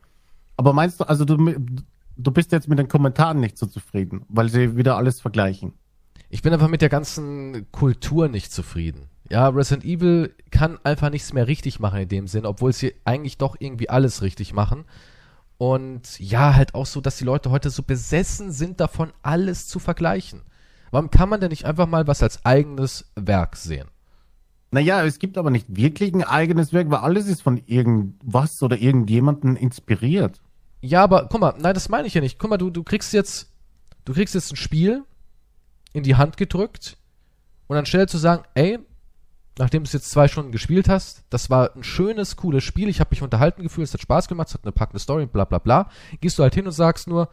Aber 0.57 0.73
meinst 0.73 0.99
du, 0.99 1.05
also 1.05 1.27
du, 1.27 1.37
du 1.37 2.31
bist 2.31 2.53
jetzt 2.53 2.67
mit 2.67 2.79
den 2.79 2.89
Kommentaren 2.89 3.39
nicht 3.39 3.59
so 3.59 3.67
zufrieden, 3.67 4.25
weil 4.31 4.49
sie 4.49 4.79
wieder 4.79 4.97
alles 4.97 5.21
vergleichen? 5.21 5.75
Ich 6.31 6.41
bin 6.41 6.55
einfach 6.55 6.69
mit 6.69 6.81
der 6.81 6.89
ganzen 6.89 7.71
Kultur 7.71 8.29
nicht 8.29 8.51
zufrieden. 8.51 9.09
Ja, 9.29 9.49
Resident 9.49 9.85
Evil 9.85 10.35
kann 10.51 10.79
einfach 10.85 11.11
nichts 11.11 11.35
mehr 11.35 11.47
richtig 11.47 11.81
machen 11.81 12.01
in 12.01 12.09
dem 12.09 12.27
Sinn, 12.29 12.47
obwohl 12.47 12.73
sie 12.73 12.95
eigentlich 13.05 13.37
doch 13.37 13.57
irgendwie 13.59 13.91
alles 13.91 14.23
richtig 14.23 14.55
machen. 14.55 14.87
Und 15.61 16.19
ja, 16.19 16.55
halt 16.55 16.75
auch 16.75 16.87
so, 16.87 17.03
dass 17.03 17.19
die 17.19 17.25
Leute 17.25 17.51
heute 17.51 17.69
so 17.69 17.83
besessen 17.83 18.51
sind 18.51 18.81
davon, 18.81 19.13
alles 19.21 19.69
zu 19.69 19.79
vergleichen. 19.79 20.41
Warum 20.91 21.11
kann 21.11 21.29
man 21.29 21.39
denn 21.39 21.51
nicht 21.51 21.67
einfach 21.67 21.87
mal 21.87 22.07
was 22.07 22.23
als 22.23 22.47
eigenes 22.47 23.13
Werk 23.15 23.57
sehen? 23.57 23.87
Naja, 24.71 25.05
es 25.05 25.19
gibt 25.19 25.37
aber 25.37 25.51
nicht 25.51 25.67
wirklich 25.69 26.15
ein 26.15 26.25
eigenes 26.25 26.73
Werk, 26.73 26.91
weil 26.91 27.01
alles 27.01 27.27
ist 27.27 27.43
von 27.43 27.59
irgendwas 27.67 28.63
oder 28.63 28.79
irgendjemanden 28.79 29.55
inspiriert. 29.55 30.41
Ja, 30.81 31.05
aber 31.05 31.29
guck 31.31 31.43
mal, 31.43 31.55
nein, 31.59 31.75
das 31.75 31.91
meine 31.91 32.07
ich 32.07 32.15
ja 32.15 32.23
nicht. 32.23 32.39
Guck 32.39 32.49
mal, 32.49 32.57
du, 32.57 32.71
du 32.71 32.83
kriegst 32.83 33.13
jetzt, 33.13 33.53
du 34.07 34.15
kriegst 34.15 34.35
jetzt 34.35 34.55
ein 34.55 34.57
Spiel 34.57 35.05
in 35.93 36.05
die 36.05 36.17
Hand 36.17 36.39
gedrückt 36.39 36.97
und 37.67 37.77
anstelle 37.77 38.07
zu 38.07 38.17
sagen, 38.17 38.45
ey, 38.55 38.79
nachdem 39.59 39.82
du 39.82 39.86
es 39.86 39.92
jetzt 39.92 40.11
zwei 40.11 40.28
Stunden 40.28 40.53
gespielt 40.53 40.88
hast, 40.88 41.24
das 41.30 41.51
war 41.51 41.74
ein 41.74 41.82
schönes, 41.82 42.36
cooles 42.36 42.64
Spiel, 42.64 42.88
ich 42.88 43.01
habe 43.01 43.11
mich 43.11 43.22
unterhalten 43.22 43.62
gefühlt, 43.62 43.88
es 43.88 43.94
hat 43.94 44.01
Spaß 44.01 44.28
gemacht, 44.28 44.48
es 44.48 44.55
hat 44.55 44.64
eine 44.64 44.72
packende 44.72 45.01
Story, 45.01 45.26
bla 45.26 45.44
bla 45.44 45.59
bla, 45.59 45.90
gehst 46.20 46.38
du 46.38 46.42
halt 46.42 46.55
hin 46.55 46.66
und 46.66 46.72
sagst 46.72 47.09
nur, 47.09 47.28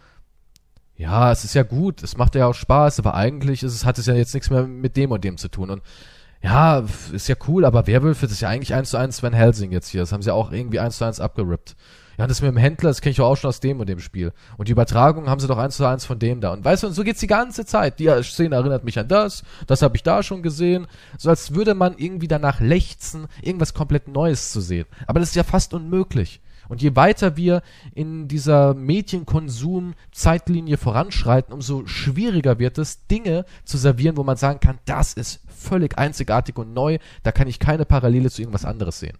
ja, 0.95 1.31
es 1.31 1.43
ist 1.43 1.53
ja 1.53 1.63
gut, 1.63 2.01
es 2.03 2.17
macht 2.17 2.35
ja 2.35 2.47
auch 2.47 2.55
Spaß, 2.55 2.99
aber 2.99 3.13
eigentlich 3.13 3.63
ist 3.63 3.73
es, 3.73 3.85
hat 3.85 3.99
es 3.99 4.07
ja 4.07 4.15
jetzt 4.15 4.33
nichts 4.33 4.49
mehr 4.49 4.65
mit 4.65 4.97
dem 4.97 5.11
und 5.11 5.23
dem 5.23 5.37
zu 5.37 5.47
tun 5.47 5.69
und 5.69 5.83
ja, 6.41 6.83
ist 7.11 7.27
ja 7.27 7.35
cool, 7.47 7.65
aber 7.65 7.87
Werwölfe, 7.87 8.25
das 8.25 8.33
ist 8.33 8.41
ja 8.41 8.49
eigentlich 8.49 8.73
eins 8.73 8.91
zu 8.91 8.97
eins 8.97 9.17
Sven 9.17 9.33
Helsing 9.33 9.71
jetzt 9.71 9.89
hier. 9.89 10.01
Das 10.01 10.11
haben 10.11 10.21
sie 10.21 10.33
auch 10.33 10.51
irgendwie 10.51 10.79
eins 10.79 10.97
zu 10.97 11.05
eins 11.05 11.19
abgerippt. 11.19 11.75
Ja, 12.17 12.25
das 12.25 12.41
mit 12.41 12.49
dem 12.49 12.57
Händler, 12.57 12.89
das 12.89 13.01
kenne 13.01 13.11
ich 13.11 13.17
doch 13.17 13.27
auch 13.27 13.35
schon 13.35 13.49
aus 13.49 13.59
dem 13.59 13.79
und 13.79 13.87
dem 13.87 13.99
Spiel. 13.99 14.33
Und 14.57 14.67
die 14.67 14.71
Übertragung 14.71 15.29
haben 15.29 15.39
sie 15.39 15.47
doch 15.47 15.59
eins 15.59 15.77
zu 15.77 15.85
eins 15.85 16.03
von 16.03 16.17
dem 16.17 16.41
da. 16.41 16.51
Und 16.51 16.65
weißt 16.65 16.81
du, 16.81 16.87
und 16.87 16.93
so 16.93 17.03
geht's 17.03 17.19
die 17.19 17.27
ganze 17.27 17.63
Zeit. 17.63 17.99
Die 17.99 18.09
Szene 18.23 18.55
erinnert 18.55 18.83
mich 18.83 18.97
an 18.97 19.07
das, 19.07 19.43
das 19.67 19.83
habe 19.83 19.95
ich 19.95 20.03
da 20.03 20.23
schon 20.23 20.41
gesehen. 20.41 20.87
So 21.19 21.29
als 21.29 21.53
würde 21.53 21.75
man 21.75 21.95
irgendwie 21.97 22.27
danach 22.27 22.59
lechzen, 22.59 23.27
irgendwas 23.41 23.75
komplett 23.75 24.07
Neues 24.07 24.51
zu 24.51 24.61
sehen. 24.61 24.87
Aber 25.05 25.19
das 25.19 25.29
ist 25.29 25.35
ja 25.35 25.43
fast 25.43 25.75
unmöglich. 25.75 26.41
Und 26.69 26.81
je 26.81 26.95
weiter 26.95 27.37
wir 27.37 27.61
in 27.93 28.27
dieser 28.27 28.73
Medienkonsum-Zeitlinie 28.73 30.77
voranschreiten, 30.77 31.53
umso 31.53 31.85
schwieriger 31.85 32.59
wird 32.59 32.77
es, 32.77 33.05
Dinge 33.07 33.45
zu 33.63 33.77
servieren, 33.77 34.17
wo 34.17 34.23
man 34.23 34.35
sagen 34.37 34.59
kann, 34.59 34.79
das 34.85 35.13
ist 35.13 35.41
völlig 35.47 35.97
einzigartig 35.97 36.57
und 36.57 36.73
neu, 36.73 36.97
da 37.23 37.31
kann 37.31 37.47
ich 37.47 37.59
keine 37.59 37.85
Parallele 37.85 38.29
zu 38.29 38.41
irgendwas 38.41 38.65
anderes 38.65 38.99
sehen. 38.99 39.17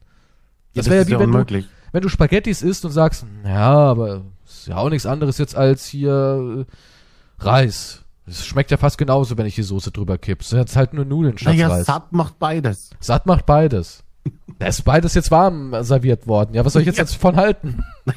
Das, 0.74 0.88
Ja, 0.88 0.92
wäre 0.92 1.04
ist 1.04 1.10
ja 1.10 1.16
wie 1.16 1.22
wenn 1.22 1.32
du, 1.32 1.38
unmöglich. 1.38 1.68
Wenn 1.92 2.02
du 2.02 2.10
Spaghettis 2.10 2.62
isst 2.62 2.86
und 2.86 2.92
sagst, 2.92 3.26
ja, 3.46 3.72
aber 3.74 4.24
ist 4.46 4.68
ja 4.68 4.78
auch 4.78 4.90
nichts 4.90 5.06
anderes 5.06 5.38
jetzt 5.38 5.56
als 5.56 5.86
hier 5.86 6.66
äh, 6.68 7.44
Reis. 7.44 8.04
Es 8.26 8.46
schmeckt 8.46 8.72
ja 8.72 8.78
fast 8.78 8.98
genauso, 8.98 9.38
wenn 9.38 9.46
ich 9.46 9.56
die 9.56 9.64
Soße 9.64 9.92
drüber 9.92 10.18
kipp. 10.18 10.42
Es 10.42 10.50
sind 10.50 10.60
jetzt 10.60 10.76
halt 10.76 10.94
nur 10.94 11.06
Nudeln 11.06 11.38
statt 11.38 11.54
Naja, 11.54 11.70
Reis. 11.70 11.86
satt 11.86 12.12
macht 12.12 12.40
beides. 12.40 12.90
Satt 13.00 13.26
macht 13.26 13.46
beides. 13.46 14.04
Da 14.60 14.68
ist 14.68 14.84
beides 14.84 15.14
jetzt 15.14 15.32
warm 15.32 15.74
serviert 15.84 16.28
worden. 16.28 16.54
Ja, 16.54 16.66
was 16.66 16.74
soll 16.74 16.82
ich 16.82 16.88
jetzt, 16.88 16.98
Ja. 16.98 17.04
jetzt 17.06 17.16
von 17.16 17.36
halten? 17.36 17.84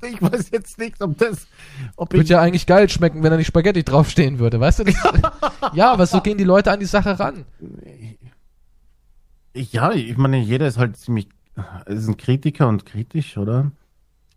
Ich 0.00 0.22
weiß 0.22 0.50
jetzt 0.52 0.78
nicht, 0.78 1.02
ob 1.02 1.18
das, 1.18 1.48
ob 1.96 2.12
Würde 2.12 2.28
ja 2.28 2.40
eigentlich 2.40 2.66
geil 2.66 2.88
schmecken, 2.88 3.24
wenn 3.24 3.32
da 3.32 3.36
nicht 3.36 3.48
Spaghetti 3.48 3.82
draufstehen 3.82 4.38
würde, 4.38 4.60
weißt 4.60 4.78
du? 4.78 4.84
Das, 4.84 4.94
ja, 5.72 5.92
aber 5.92 6.06
so 6.06 6.20
gehen 6.20 6.38
die 6.38 6.44
Leute 6.44 6.70
an 6.70 6.78
die 6.78 6.86
Sache 6.86 7.18
ran. 7.18 7.44
ja, 9.54 9.90
ich 9.90 10.16
meine, 10.16 10.38
jeder 10.38 10.68
ist 10.68 10.78
halt 10.78 10.96
ziemlich, 10.96 11.28
ein 11.86 12.16
Kritiker 12.16 12.68
und 12.68 12.86
kritisch, 12.86 13.36
oder? 13.36 13.72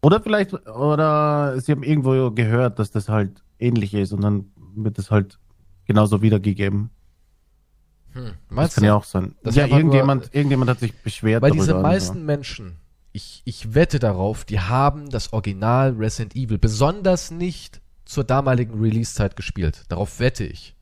Oder 0.01 0.21
vielleicht, 0.21 0.53
oder 0.67 1.59
sie 1.59 1.71
haben 1.71 1.83
irgendwo 1.83 2.31
gehört, 2.31 2.79
dass 2.79 2.91
das 2.91 3.07
halt 3.09 3.43
ähnlich 3.59 3.93
ist 3.93 4.13
und 4.13 4.21
dann 4.21 4.51
wird 4.75 4.97
es 4.97 5.11
halt 5.11 5.37
genauso 5.85 6.21
wiedergegeben. 6.21 6.89
Das 8.13 8.23
Meinst 8.49 8.75
kann 8.75 8.81
du? 8.83 8.87
ja 8.87 8.95
auch 8.95 9.03
sein. 9.03 9.35
Das 9.43 9.55
ja, 9.55 9.63
einfach 9.63 9.75
nur- 9.77 9.79
irgendjemand, 9.85 10.33
irgendjemand 10.33 10.69
hat 10.71 10.79
sich 10.79 10.93
beschwert 11.01 11.41
Weil 11.41 11.51
diese 11.51 11.75
meisten 11.75 12.25
Menschen, 12.25 12.77
ich, 13.13 13.41
ich 13.45 13.73
wette 13.73 13.99
darauf, 13.99 14.43
die 14.43 14.59
haben 14.59 15.09
das 15.09 15.31
Original 15.33 15.91
Resident 15.91 16.35
Evil 16.35 16.57
besonders 16.57 17.31
nicht 17.31 17.81
zur 18.05 18.23
damaligen 18.23 18.79
Release-Zeit 18.81 19.35
gespielt. 19.35 19.85
Darauf 19.89 20.19
wette 20.19 20.43
ich. 20.43 20.75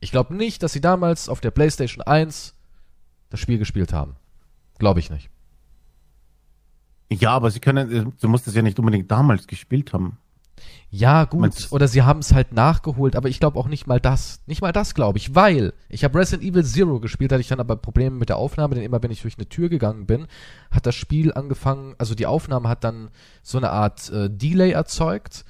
Ich 0.00 0.10
glaube 0.10 0.34
nicht, 0.34 0.62
dass 0.62 0.72
sie 0.74 0.80
damals 0.80 1.28
auf 1.28 1.40
der 1.40 1.50
PlayStation 1.50 2.02
1 2.02 2.54
das 3.30 3.40
Spiel 3.40 3.58
gespielt 3.58 3.92
haben. 3.92 4.16
Glaube 4.78 5.00
ich 5.00 5.10
nicht. 5.10 5.30
Ja, 7.20 7.30
aber 7.30 7.50
sie 7.50 7.60
können, 7.60 8.12
du 8.20 8.28
musst 8.28 8.46
es 8.46 8.54
ja 8.54 8.62
nicht 8.62 8.78
unbedingt 8.78 9.10
damals 9.10 9.46
gespielt 9.46 9.92
haben. 9.92 10.18
Ja, 10.90 11.24
gut. 11.24 11.40
Meinst 11.40 11.72
Oder 11.72 11.88
sie 11.88 12.02
haben 12.02 12.20
es 12.20 12.32
halt 12.32 12.52
nachgeholt, 12.52 13.16
aber 13.16 13.28
ich 13.28 13.40
glaube 13.40 13.58
auch 13.58 13.66
nicht 13.66 13.88
mal 13.88 13.98
das. 13.98 14.40
Nicht 14.46 14.62
mal 14.62 14.70
das, 14.70 14.94
glaube 14.94 15.18
ich, 15.18 15.34
weil 15.34 15.72
ich 15.88 16.04
habe 16.04 16.16
Resident 16.16 16.48
Evil 16.48 16.64
Zero 16.64 17.00
gespielt, 17.00 17.32
hatte 17.32 17.40
ich 17.40 17.48
dann 17.48 17.58
aber 17.58 17.74
Probleme 17.74 18.16
mit 18.16 18.28
der 18.28 18.36
Aufnahme, 18.36 18.76
denn 18.76 18.84
immer 18.84 19.02
wenn 19.02 19.10
ich 19.10 19.22
durch 19.22 19.36
eine 19.36 19.48
Tür 19.48 19.68
gegangen 19.68 20.06
bin, 20.06 20.28
hat 20.70 20.86
das 20.86 20.94
Spiel 20.94 21.32
angefangen, 21.32 21.96
also 21.98 22.14
die 22.14 22.26
Aufnahme 22.26 22.68
hat 22.68 22.84
dann 22.84 23.10
so 23.42 23.58
eine 23.58 23.70
Art 23.70 24.08
äh, 24.10 24.30
Delay 24.30 24.70
erzeugt 24.70 25.44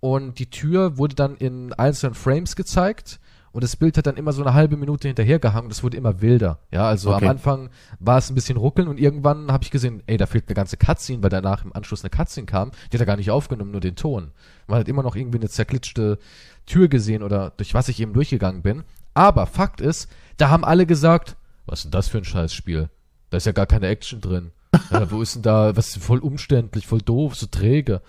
und 0.00 0.40
die 0.40 0.50
Tür 0.50 0.98
wurde 0.98 1.14
dann 1.14 1.36
in 1.36 1.72
einzelnen 1.72 2.14
Frames 2.14 2.56
gezeigt 2.56 3.20
und 3.52 3.64
das 3.64 3.76
Bild 3.76 3.96
hat 3.98 4.06
dann 4.06 4.16
immer 4.16 4.32
so 4.32 4.42
eine 4.42 4.54
halbe 4.54 4.76
Minute 4.76 5.08
hinterhergehangen 5.08 5.66
und 5.66 5.72
es 5.72 5.82
wurde 5.82 5.96
immer 5.96 6.20
wilder. 6.20 6.58
Ja, 6.70 6.86
also 6.88 7.12
Okay. 7.14 7.24
am 7.24 7.30
Anfang 7.30 7.70
war 7.98 8.18
es 8.18 8.30
ein 8.30 8.34
bisschen 8.34 8.56
ruckeln 8.56 8.86
und 8.88 9.00
irgendwann 9.00 9.50
habe 9.50 9.64
ich 9.64 9.70
gesehen, 9.70 10.02
ey, 10.06 10.16
da 10.16 10.26
fehlt 10.26 10.48
eine 10.48 10.54
ganze 10.54 10.76
Cutscene, 10.76 11.22
weil 11.22 11.30
danach 11.30 11.64
im 11.64 11.74
Anschluss 11.74 12.02
eine 12.04 12.10
Cutscene 12.10 12.46
kam, 12.46 12.70
die 12.90 12.96
hat 12.96 13.00
er 13.00 13.06
gar 13.06 13.16
nicht 13.16 13.30
aufgenommen, 13.30 13.72
nur 13.72 13.80
den 13.80 13.96
Ton. 13.96 14.30
Man 14.68 14.78
hat 14.80 14.88
immer 14.88 15.02
noch 15.02 15.16
irgendwie 15.16 15.38
eine 15.38 15.48
zerklitschte 15.48 16.18
Tür 16.66 16.88
gesehen 16.88 17.22
oder 17.22 17.50
durch 17.56 17.74
was 17.74 17.88
ich 17.88 17.98
eben 18.00 18.12
durchgegangen 18.12 18.62
bin. 18.62 18.84
Aber 19.14 19.46
Fakt 19.46 19.80
ist, 19.80 20.08
da 20.36 20.50
haben 20.50 20.64
alle 20.64 20.86
gesagt, 20.86 21.36
was 21.66 21.80
ist 21.80 21.84
denn 21.86 21.90
das 21.90 22.08
für 22.08 22.18
ein 22.18 22.24
Scheißspiel? 22.24 22.88
Da 23.30 23.36
ist 23.36 23.46
ja 23.46 23.52
gar 23.52 23.66
keine 23.66 23.88
Action 23.88 24.20
drin. 24.20 24.52
Ja, 24.90 25.10
wo 25.10 25.20
ist 25.20 25.34
denn 25.34 25.42
da, 25.42 25.76
was 25.76 25.88
ist 25.88 26.02
voll 26.04 26.20
umständlich, 26.20 26.86
voll 26.86 27.00
doof, 27.00 27.34
so 27.34 27.46
träge. 27.46 28.00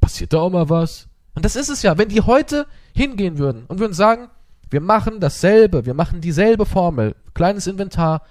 Passiert 0.00 0.32
da 0.32 0.38
auch 0.38 0.50
mal 0.50 0.70
was? 0.70 1.08
Und 1.34 1.44
das 1.44 1.56
ist 1.56 1.68
es 1.68 1.82
ja, 1.82 1.98
wenn 1.98 2.08
die 2.08 2.22
heute 2.22 2.66
hingehen 2.94 3.38
würden 3.38 3.64
und 3.66 3.78
würden 3.78 3.92
sagen, 3.92 4.28
wir 4.70 4.80
machen 4.80 5.20
dasselbe, 5.20 5.86
wir 5.86 5.94
machen 5.94 6.20
dieselbe 6.20 6.66
Formel, 6.66 7.16
kleines 7.34 7.66
Inventar, 7.66 8.22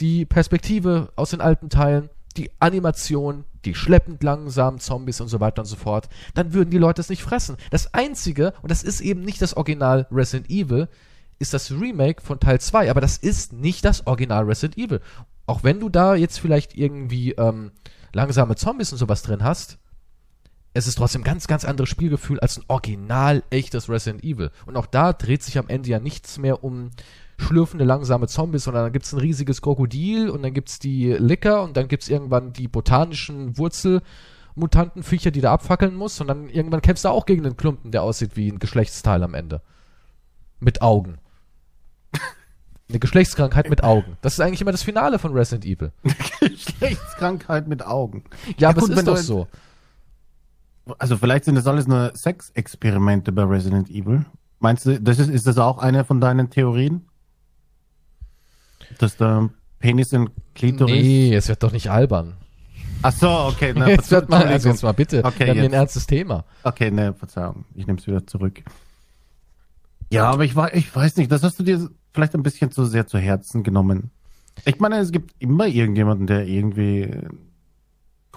die 0.00 0.26
Perspektive 0.26 1.10
aus 1.16 1.30
den 1.30 1.40
alten 1.40 1.70
Teilen, 1.70 2.10
die 2.36 2.50
Animation, 2.60 3.44
die 3.64 3.74
schleppend 3.74 4.22
langsamen 4.22 4.80
Zombies 4.80 5.20
und 5.20 5.28
so 5.28 5.40
weiter 5.40 5.62
und 5.62 5.66
so 5.66 5.76
fort, 5.76 6.08
dann 6.34 6.52
würden 6.52 6.70
die 6.70 6.78
Leute 6.78 7.00
es 7.00 7.08
nicht 7.08 7.22
fressen. 7.22 7.56
Das 7.70 7.94
einzige, 7.94 8.52
und 8.62 8.70
das 8.70 8.82
ist 8.82 9.00
eben 9.00 9.22
nicht 9.22 9.42
das 9.42 9.56
Original 9.56 10.06
Resident 10.10 10.48
Evil, 10.50 10.88
ist 11.38 11.54
das 11.54 11.70
Remake 11.70 12.22
von 12.22 12.40
Teil 12.40 12.60
2, 12.60 12.90
aber 12.90 13.00
das 13.00 13.16
ist 13.16 13.52
nicht 13.52 13.84
das 13.84 14.06
Original 14.06 14.44
Resident 14.44 14.76
Evil. 14.78 15.00
Auch 15.46 15.64
wenn 15.64 15.80
du 15.80 15.88
da 15.88 16.14
jetzt 16.14 16.38
vielleicht 16.38 16.76
irgendwie 16.76 17.32
ähm, 17.32 17.72
langsame 18.12 18.56
Zombies 18.56 18.92
und 18.92 18.98
sowas 18.98 19.22
drin 19.22 19.42
hast, 19.42 19.78
es 20.78 20.86
ist 20.86 20.96
trotzdem 20.96 21.22
ein 21.22 21.24
ganz, 21.24 21.46
ganz 21.48 21.64
anderes 21.64 21.88
Spielgefühl 21.88 22.38
als 22.38 22.56
ein 22.56 22.64
original 22.68 23.42
echtes 23.50 23.88
Resident 23.88 24.22
Evil. 24.22 24.50
Und 24.64 24.76
auch 24.76 24.86
da 24.86 25.12
dreht 25.12 25.42
sich 25.42 25.58
am 25.58 25.68
Ende 25.68 25.90
ja 25.90 25.98
nichts 25.98 26.38
mehr 26.38 26.62
um 26.62 26.90
schlürfende, 27.36 27.84
langsame 27.84 28.28
Zombies, 28.28 28.64
sondern 28.64 28.84
dann 28.84 28.92
gibt's 28.92 29.12
ein 29.12 29.18
riesiges 29.18 29.60
Krokodil 29.60 30.30
und 30.30 30.42
dann 30.42 30.54
gibt's 30.54 30.78
die 30.78 31.12
Licker 31.12 31.62
und 31.62 31.76
dann 31.76 31.88
gibt's 31.88 32.08
irgendwann 32.08 32.52
die 32.52 32.68
botanischen 32.68 33.58
Wurzelmutantenviecher, 33.58 35.32
die 35.32 35.40
da 35.40 35.52
abfackeln 35.52 35.94
muss 35.94 36.20
und 36.20 36.28
dann 36.28 36.48
irgendwann 36.48 36.82
kämpfst 36.82 37.04
du 37.04 37.08
auch 37.08 37.26
gegen 37.26 37.44
einen 37.44 37.56
Klumpen, 37.56 37.90
der 37.90 38.02
aussieht 38.02 38.36
wie 38.36 38.48
ein 38.48 38.60
Geschlechtsteil 38.60 39.22
am 39.22 39.34
Ende. 39.34 39.62
Mit 40.60 40.82
Augen. 40.82 41.18
Eine 42.88 43.00
Geschlechtskrankheit 43.00 43.68
mit 43.68 43.84
Augen. 43.84 44.16
Das 44.22 44.32
ist 44.32 44.40
eigentlich 44.40 44.62
immer 44.62 44.72
das 44.72 44.82
Finale 44.82 45.18
von 45.18 45.32
Resident 45.32 45.66
Evil. 45.66 45.92
Geschlechtskrankheit 46.40 47.68
mit 47.68 47.84
Augen. 47.84 48.24
Ja, 48.56 48.70
aber 48.70 48.80
gut, 48.80 48.90
es 48.90 48.98
ist 48.98 49.06
doch 49.06 49.16
so. 49.18 49.46
Also 50.98 51.16
vielleicht 51.16 51.44
sind 51.44 51.54
das 51.54 51.66
alles 51.66 51.86
nur 51.86 52.12
Sexexperimente 52.14 53.32
bei 53.32 53.42
Resident 53.44 53.90
Evil. 53.90 54.24
Meinst 54.60 54.86
du, 54.86 55.00
das 55.00 55.18
ist, 55.18 55.28
ist 55.28 55.46
das 55.46 55.58
auch 55.58 55.78
eine 55.78 56.04
von 56.04 56.20
deinen 56.20 56.50
Theorien? 56.50 57.06
Dass 58.98 59.16
der 59.16 59.50
Penis 59.78 60.12
in 60.12 60.30
Klitoris. 60.54 60.94
Nee, 61.02 61.34
es 61.34 61.48
wird 61.48 61.62
doch 61.62 61.72
nicht 61.72 61.90
albern. 61.90 62.34
Ach 63.02 63.12
so, 63.12 63.28
okay. 63.28 63.72
Na, 63.76 63.88
jetzt 63.88 64.10
wird 64.10 64.28
mal, 64.28 64.44
also 64.44 64.68
jetzt 64.70 64.82
mal 64.82 64.92
bitte. 64.92 65.24
Okay, 65.24 65.40
wir 65.40 65.46
haben 65.48 65.54
hier 65.54 65.62
ein 65.62 65.70
jetzt. 65.70 65.74
ernstes 65.74 66.06
Thema. 66.06 66.44
Okay, 66.64 66.90
ne, 66.90 67.14
Verzeihung. 67.14 67.64
Ich 67.74 67.86
nehme 67.86 67.98
es 67.98 68.06
wieder 68.06 68.26
zurück. 68.26 68.62
Ja, 70.10 70.30
aber 70.30 70.44
ich, 70.44 70.56
wei- 70.56 70.72
ich 70.74 70.94
weiß 70.94 71.16
nicht, 71.16 71.30
das 71.30 71.42
hast 71.42 71.58
du 71.60 71.62
dir 71.62 71.88
vielleicht 72.12 72.34
ein 72.34 72.42
bisschen 72.42 72.70
zu 72.72 72.84
sehr 72.86 73.06
zu 73.06 73.18
Herzen 73.18 73.62
genommen. 73.62 74.10
Ich 74.64 74.80
meine, 74.80 74.96
es 74.98 75.12
gibt 75.12 75.34
immer 75.38 75.66
irgendjemanden, 75.66 76.26
der 76.26 76.46
irgendwie 76.46 77.14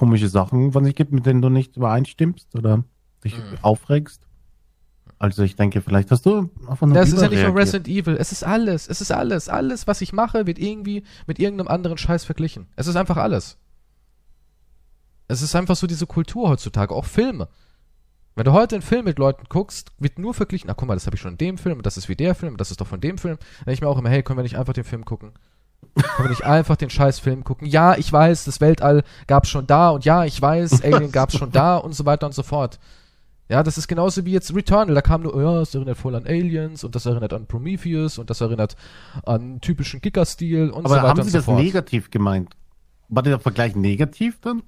komische 0.02 0.28
Sachen 0.30 0.72
von 0.72 0.84
sich 0.84 0.96
gibt, 0.96 1.12
mit 1.12 1.26
denen 1.28 1.42
du 1.44 1.50
nicht 1.50 1.78
übereinstimmst 1.78 2.56
oder 2.56 2.84
dich 3.24 3.38
Mhm. 3.38 3.58
aufregst. 3.62 4.26
Also 5.20 5.44
ich 5.44 5.56
denke, 5.56 5.82
vielleicht 5.82 6.10
hast 6.10 6.26
du 6.26 6.50
auf 6.66 6.82
einen 6.82 6.96
Das 6.96 7.12
ist 7.14 7.22
ja 7.22 7.30
nicht 7.30 7.44
nur. 7.46 7.56
Resident 7.56 7.88
Evil. 7.88 8.16
Es 8.20 8.32
ist 8.32 8.44
alles. 8.44 8.88
Es 8.90 9.02
ist 9.02 9.12
alles. 9.12 9.48
Alles, 9.48 9.86
was 9.86 10.02
ich 10.02 10.12
mache, 10.14 10.48
wird 10.48 10.58
irgendwie 10.58 11.04
mit 11.28 11.38
irgendeinem 11.38 11.68
anderen 11.68 12.00
Scheiß 12.00 12.26
verglichen. 12.26 12.66
Es 12.76 12.88
ist 12.88 12.96
einfach 12.96 13.18
alles. 13.18 13.60
Es 15.28 15.44
ist 15.44 15.56
einfach 15.56 15.76
so 15.76 15.86
diese 15.86 16.08
Kultur 16.08 16.50
heutzutage. 16.50 16.96
Auch 16.96 17.06
Filme. 17.06 17.48
Wenn 18.36 18.46
du 18.46 18.54
heute 18.54 18.76
einen 18.76 18.82
Film 18.82 19.06
mit 19.06 19.20
Leuten 19.20 19.44
guckst, 19.50 19.92
wird 20.00 20.18
nur 20.18 20.34
verglichen, 20.34 20.70
ach 20.72 20.76
guck 20.78 20.88
mal, 20.88 20.96
das 20.96 21.06
habe 21.06 21.16
ich 21.16 21.22
schon 21.22 21.34
in 21.34 21.38
dem 21.38 21.58
Film, 21.60 21.78
und 21.78 21.86
das 21.86 21.98
ist 21.98 22.10
wie 22.10 22.16
der 22.16 22.34
Film, 22.34 22.54
und 22.54 22.62
das 22.62 22.72
ist 22.72 22.82
doch 22.82 22.88
von 22.88 23.02
dem 23.02 23.18
Film. 23.20 23.38
Dann 23.38 23.66
denke 23.66 23.74
ich 23.74 23.82
mir 23.82 23.88
auch 23.90 24.00
immer, 24.00 24.10
hey, 24.10 24.24
können 24.24 24.40
wir 24.40 24.44
nicht 24.44 24.58
einfach 24.58 24.74
den 24.74 24.86
Film 24.86 25.06
gucken? 25.06 25.34
Können 25.96 26.26
wir 26.26 26.30
nicht 26.30 26.44
einfach 26.46 26.76
den 26.78 26.90
scheiß 26.90 27.20
Film 27.20 27.44
gucken? 27.44 27.68
Ja, 27.68 27.98
ich 27.98 28.12
weiß, 28.12 28.46
das 28.46 28.62
Weltall 28.62 29.04
gab's 29.28 29.50
schon 29.50 29.68
da, 29.68 29.90
und 29.90 30.06
ja, 30.06 30.24
ich 30.26 30.42
weiß, 30.42 30.82
Alien 30.84 31.12
gab's 31.12 31.38
schon 31.38 31.52
da, 31.52 31.78
und 31.78 31.94
so 31.94 32.06
weiter 32.06 32.26
und 32.26 32.34
so 32.34 32.44
fort. 32.44 32.80
Ja, 33.50 33.64
das 33.64 33.78
ist 33.78 33.90
genauso 33.90 34.24
wie 34.24 34.32
jetzt 34.32 34.56
Returnal. 34.56 34.96
Da 34.96 35.02
kam 35.02 35.24
nur, 35.24 35.36
ja, 35.42 35.56
das 35.60 35.76
erinnert 35.76 35.98
voll 35.98 36.16
an 36.16 36.26
Aliens 36.26 36.86
und 36.86 36.96
das 36.96 37.06
erinnert 37.06 37.34
an 37.34 37.48
Prometheus 37.48 38.18
und 38.18 38.30
das 38.30 38.40
erinnert 38.40 38.78
an 39.26 39.60
typischen 39.60 40.00
Kicker-Stil 40.00 40.70
und 40.70 40.88
so 40.88 40.94
Aber 40.94 40.96
weiter 41.04 41.08
haben 41.10 41.20
und 41.20 41.26
Sie 41.26 41.32
so 41.32 41.38
das 41.40 41.46
fort. 41.46 41.62
negativ 41.62 42.10
gemeint? 42.12 42.56
War 43.10 43.24
der 43.24 43.40
Vergleich 43.42 43.76
negativ 43.76 44.40
dann? 44.40 44.64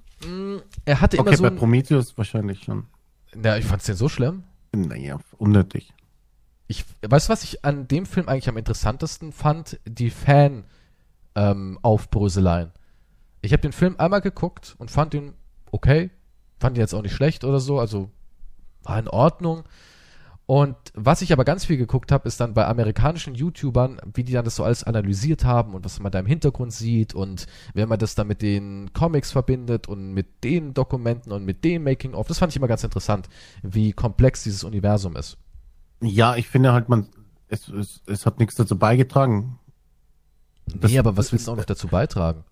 Er 0.84 1.00
hatte 1.00 1.16
immer 1.16 1.28
Okay, 1.28 1.36
so 1.36 1.42
bei 1.44 1.48
ein, 1.48 1.56
Prometheus 1.56 2.18
wahrscheinlich 2.18 2.62
schon. 2.64 2.84
Ja, 3.42 3.56
ich 3.56 3.64
fand's 3.64 3.86
den 3.86 3.96
so 3.96 4.10
schlimm. 4.10 4.44
Naja, 4.74 5.18
unnötig. 5.38 5.94
Ich, 6.66 6.84
weißt 7.06 7.28
du, 7.28 7.32
was 7.32 7.42
ich 7.44 7.64
an 7.64 7.88
dem 7.88 8.04
Film 8.04 8.28
eigentlich 8.28 8.48
am 8.50 8.56
interessantesten 8.58 9.32
fand? 9.32 9.80
Die 9.86 10.10
Fan, 10.10 10.64
ähm, 11.34 11.78
Aufbröseleien. 11.82 12.72
Ich 13.42 13.52
habe 13.52 13.62
den 13.62 13.72
Film 13.72 13.96
einmal 13.98 14.20
geguckt 14.20 14.74
und 14.78 14.90
fand 14.90 15.14
ihn 15.14 15.34
okay. 15.70 16.10
Fand 16.58 16.76
ihn 16.76 16.80
jetzt 16.80 16.94
auch 16.94 17.02
nicht 17.02 17.14
schlecht 17.14 17.44
oder 17.44 17.60
so, 17.60 17.78
also 17.78 18.10
war 18.82 18.98
in 18.98 19.08
Ordnung. 19.08 19.64
Und 20.46 20.76
was 20.92 21.22
ich 21.22 21.32
aber 21.32 21.44
ganz 21.44 21.64
viel 21.64 21.78
geguckt 21.78 22.12
habe, 22.12 22.28
ist 22.28 22.38
dann 22.38 22.52
bei 22.52 22.66
amerikanischen 22.66 23.34
YouTubern, 23.34 23.98
wie 24.12 24.24
die 24.24 24.32
dann 24.34 24.44
das 24.44 24.56
so 24.56 24.64
alles 24.64 24.84
analysiert 24.84 25.44
haben 25.44 25.72
und 25.72 25.86
was 25.86 26.00
man 26.00 26.12
da 26.12 26.18
im 26.18 26.26
Hintergrund 26.26 26.72
sieht 26.72 27.14
und 27.14 27.46
wenn 27.72 27.88
man 27.88 27.98
das 27.98 28.14
dann 28.14 28.26
mit 28.26 28.42
den 28.42 28.92
Comics 28.92 29.32
verbindet 29.32 29.88
und 29.88 30.12
mit 30.12 30.44
den 30.44 30.74
Dokumenten 30.74 31.32
und 31.32 31.46
mit 31.46 31.64
dem 31.64 31.84
Making-of. 31.84 32.26
Das 32.26 32.38
fand 32.38 32.52
ich 32.52 32.56
immer 32.56 32.68
ganz 32.68 32.84
interessant, 32.84 33.28
wie 33.62 33.92
komplex 33.92 34.42
dieses 34.42 34.64
Universum 34.64 35.16
ist. 35.16 35.38
Ja, 36.02 36.36
ich 36.36 36.48
finde 36.48 36.74
halt, 36.74 36.90
man, 36.90 37.08
es, 37.48 37.68
es, 37.68 38.02
es 38.06 38.26
hat 38.26 38.38
nichts 38.38 38.56
dazu 38.56 38.78
beigetragen. 38.78 39.58
Das- 40.66 40.90
nee, 40.90 40.98
aber 40.98 41.16
was 41.16 41.32
willst 41.32 41.46
du 41.46 41.52
auch 41.52 41.56
noch 41.56 41.64
dazu 41.64 41.88
beitragen? 41.88 42.44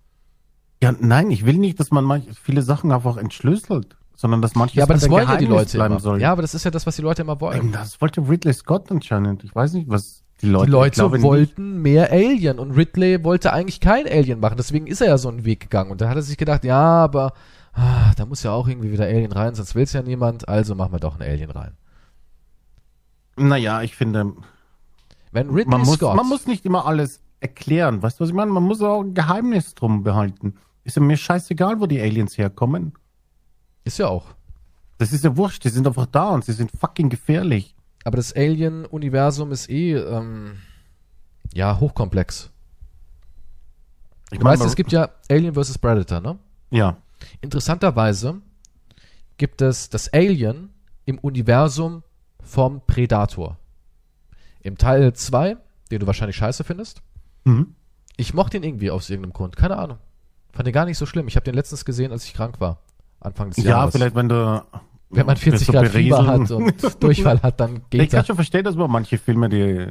Ja, 0.82 0.92
nein, 0.98 1.30
ich 1.30 1.46
will 1.46 1.58
nicht, 1.58 1.78
dass 1.78 1.90
man 1.90 2.22
viele 2.42 2.62
Sachen 2.62 2.90
einfach 2.90 3.16
entschlüsselt, 3.16 3.96
sondern 4.16 4.42
dass 4.42 4.54
manche 4.54 4.76
Ja, 4.76 4.84
aber 4.84 4.94
das 4.94 5.02
halt 5.02 5.10
ein 5.10 5.14
wollen 5.14 5.28
ja 5.28 5.36
die 5.36 5.46
Leute 5.46 5.78
bleiben 5.78 5.96
immer. 5.96 6.18
Ja, 6.18 6.32
aber 6.32 6.42
das 6.42 6.54
ist 6.54 6.64
ja 6.64 6.70
das, 6.70 6.86
was 6.86 6.96
die 6.96 7.02
Leute 7.02 7.22
immer 7.22 7.40
wollen. 7.40 7.70
Das 7.72 8.00
wollte 8.00 8.20
Ridley 8.28 8.52
Scott 8.52 8.90
anscheinend. 8.90 9.44
Ich 9.44 9.54
weiß 9.54 9.74
nicht, 9.74 9.88
was 9.88 10.24
die 10.40 10.48
Leute. 10.48 10.66
Die 10.66 10.72
Leute 10.72 10.94
glaube 10.96 11.18
nicht. 11.18 11.24
wollten 11.24 11.82
mehr 11.82 12.10
Alien 12.10 12.58
und 12.58 12.72
Ridley 12.72 13.22
wollte 13.22 13.52
eigentlich 13.52 13.78
kein 13.80 14.06
Alien 14.08 14.40
machen. 14.40 14.56
Deswegen 14.56 14.88
ist 14.88 15.00
er 15.00 15.06
ja 15.06 15.18
so 15.18 15.28
einen 15.28 15.44
Weg 15.44 15.60
gegangen. 15.60 15.92
Und 15.92 16.00
da 16.00 16.08
hat 16.08 16.16
er 16.16 16.22
sich 16.22 16.36
gedacht, 16.36 16.64
ja, 16.64 16.80
aber 16.80 17.32
ah, 17.74 18.12
da 18.16 18.26
muss 18.26 18.42
ja 18.42 18.50
auch 18.50 18.66
irgendwie 18.66 18.90
wieder 18.90 19.04
Alien 19.04 19.30
rein, 19.32 19.54
sonst 19.54 19.76
will's 19.76 19.92
ja 19.92 20.02
niemand. 20.02 20.48
Also 20.48 20.74
machen 20.74 20.92
wir 20.92 20.98
doch 20.98 21.14
ein 21.14 21.22
Alien 21.22 21.50
rein. 21.50 21.76
Naja, 23.36 23.82
ich 23.82 23.94
finde, 23.94 24.32
Wenn 25.30 25.48
Ridley 25.48 25.70
man 25.70 25.82
muss, 25.82 25.96
Scott, 25.96 26.16
man 26.16 26.28
muss 26.28 26.46
nicht 26.46 26.64
immer 26.66 26.86
alles 26.86 27.20
erklären. 27.43 28.03
Weißt 28.03 28.18
du, 28.18 28.22
was 28.22 28.30
ich 28.30 28.34
meine? 28.34 28.51
Man 28.51 28.62
muss 28.62 28.80
auch 28.80 29.03
ein 29.03 29.14
Geheimnis 29.14 29.74
drum 29.74 30.03
behalten. 30.03 30.55
Ist 30.84 30.97
ja 30.97 31.03
mir 31.03 31.16
scheißegal, 31.16 31.80
wo 31.80 31.86
die 31.86 32.01
Aliens 32.01 32.38
herkommen. 32.38 32.93
ist 33.84 33.99
ja 33.99 34.09
auch. 34.09 34.34
Das 34.99 35.12
ist 35.12 35.24
ja 35.24 35.36
wurscht. 35.36 35.64
Die 35.64 35.68
sind 35.68 35.86
einfach 35.86 36.07
da 36.07 36.30
und 36.30 36.45
sie 36.45 36.53
sind 36.53 36.70
fucking 36.72 37.09
gefährlich. 37.09 37.74
Aber 38.05 38.16
das 38.16 38.34
Alien-Universum 38.34 39.53
ist 39.53 39.68
eh, 39.68 39.95
ähm, 39.95 40.59
ja, 41.55 41.78
hochkomplex. 41.78 42.51
Ich 44.30 44.38
Du 44.38 44.45
meine, 44.45 44.59
weißt, 44.61 44.66
es 44.68 44.76
gibt 44.76 44.93
ja 44.93 45.11
Alien 45.30 45.55
vs. 45.55 45.78
Predator, 45.78 46.20
ne? 46.20 46.38
Ja. 46.70 46.97
Interessanterweise 47.40 48.40
gibt 49.36 49.61
es 49.62 49.88
das 49.90 50.12
Alien 50.12 50.70
im 51.05 51.18
Universum 51.18 52.03
vom 52.43 52.80
Predator. 52.86 53.59
Im 54.61 54.78
Teil 54.78 55.12
2, 55.12 55.57
den 55.90 56.01
du 56.01 56.07
wahrscheinlich 56.07 56.36
scheiße 56.36 56.64
findest. 56.64 57.03
Mhm. 57.45 57.74
Ich 58.16 58.34
mochte 58.34 58.57
ihn 58.57 58.62
irgendwie 58.62 58.90
aus 58.90 59.09
irgendeinem 59.11 59.32
Grund. 59.32 59.57
Keine 59.57 59.78
Ahnung. 59.78 59.99
Fand 60.53 60.66
den 60.66 60.72
gar 60.74 60.84
nicht 60.84 60.99
so 60.99 61.07
schlimm. 61.07 61.28
Ich 61.28 61.36
habe 61.36 61.45
den 61.45 61.55
letztens 61.55 61.84
gesehen, 61.84 62.12
als 62.12 62.24
ich 62.24 62.34
krank 62.34 62.61
war. 62.61 62.78
Anfang 63.20 63.51
des 63.51 63.64
Ja, 63.64 63.70
Jahres. 63.70 63.93
vielleicht, 63.95 64.14
wenn 64.14 64.28
du. 64.28 64.64
Wenn 65.14 65.26
man 65.26 65.36
40 65.36 65.66
so 65.66 65.72
Grad 65.72 65.88
Fieber 65.88 66.26
hat 66.26 66.51
und 66.51 66.74
Durchfall 67.03 67.43
hat, 67.43 67.61
dann 67.61 67.76
Ich 67.76 67.90
geht 67.90 68.11
kann 68.11 68.20
das. 68.20 68.26
schon 68.26 68.36
verstehen, 68.36 68.64
dass 68.64 68.76
man 68.76 68.90
manche 68.90 69.18
Filme, 69.18 69.49
die 69.51 69.86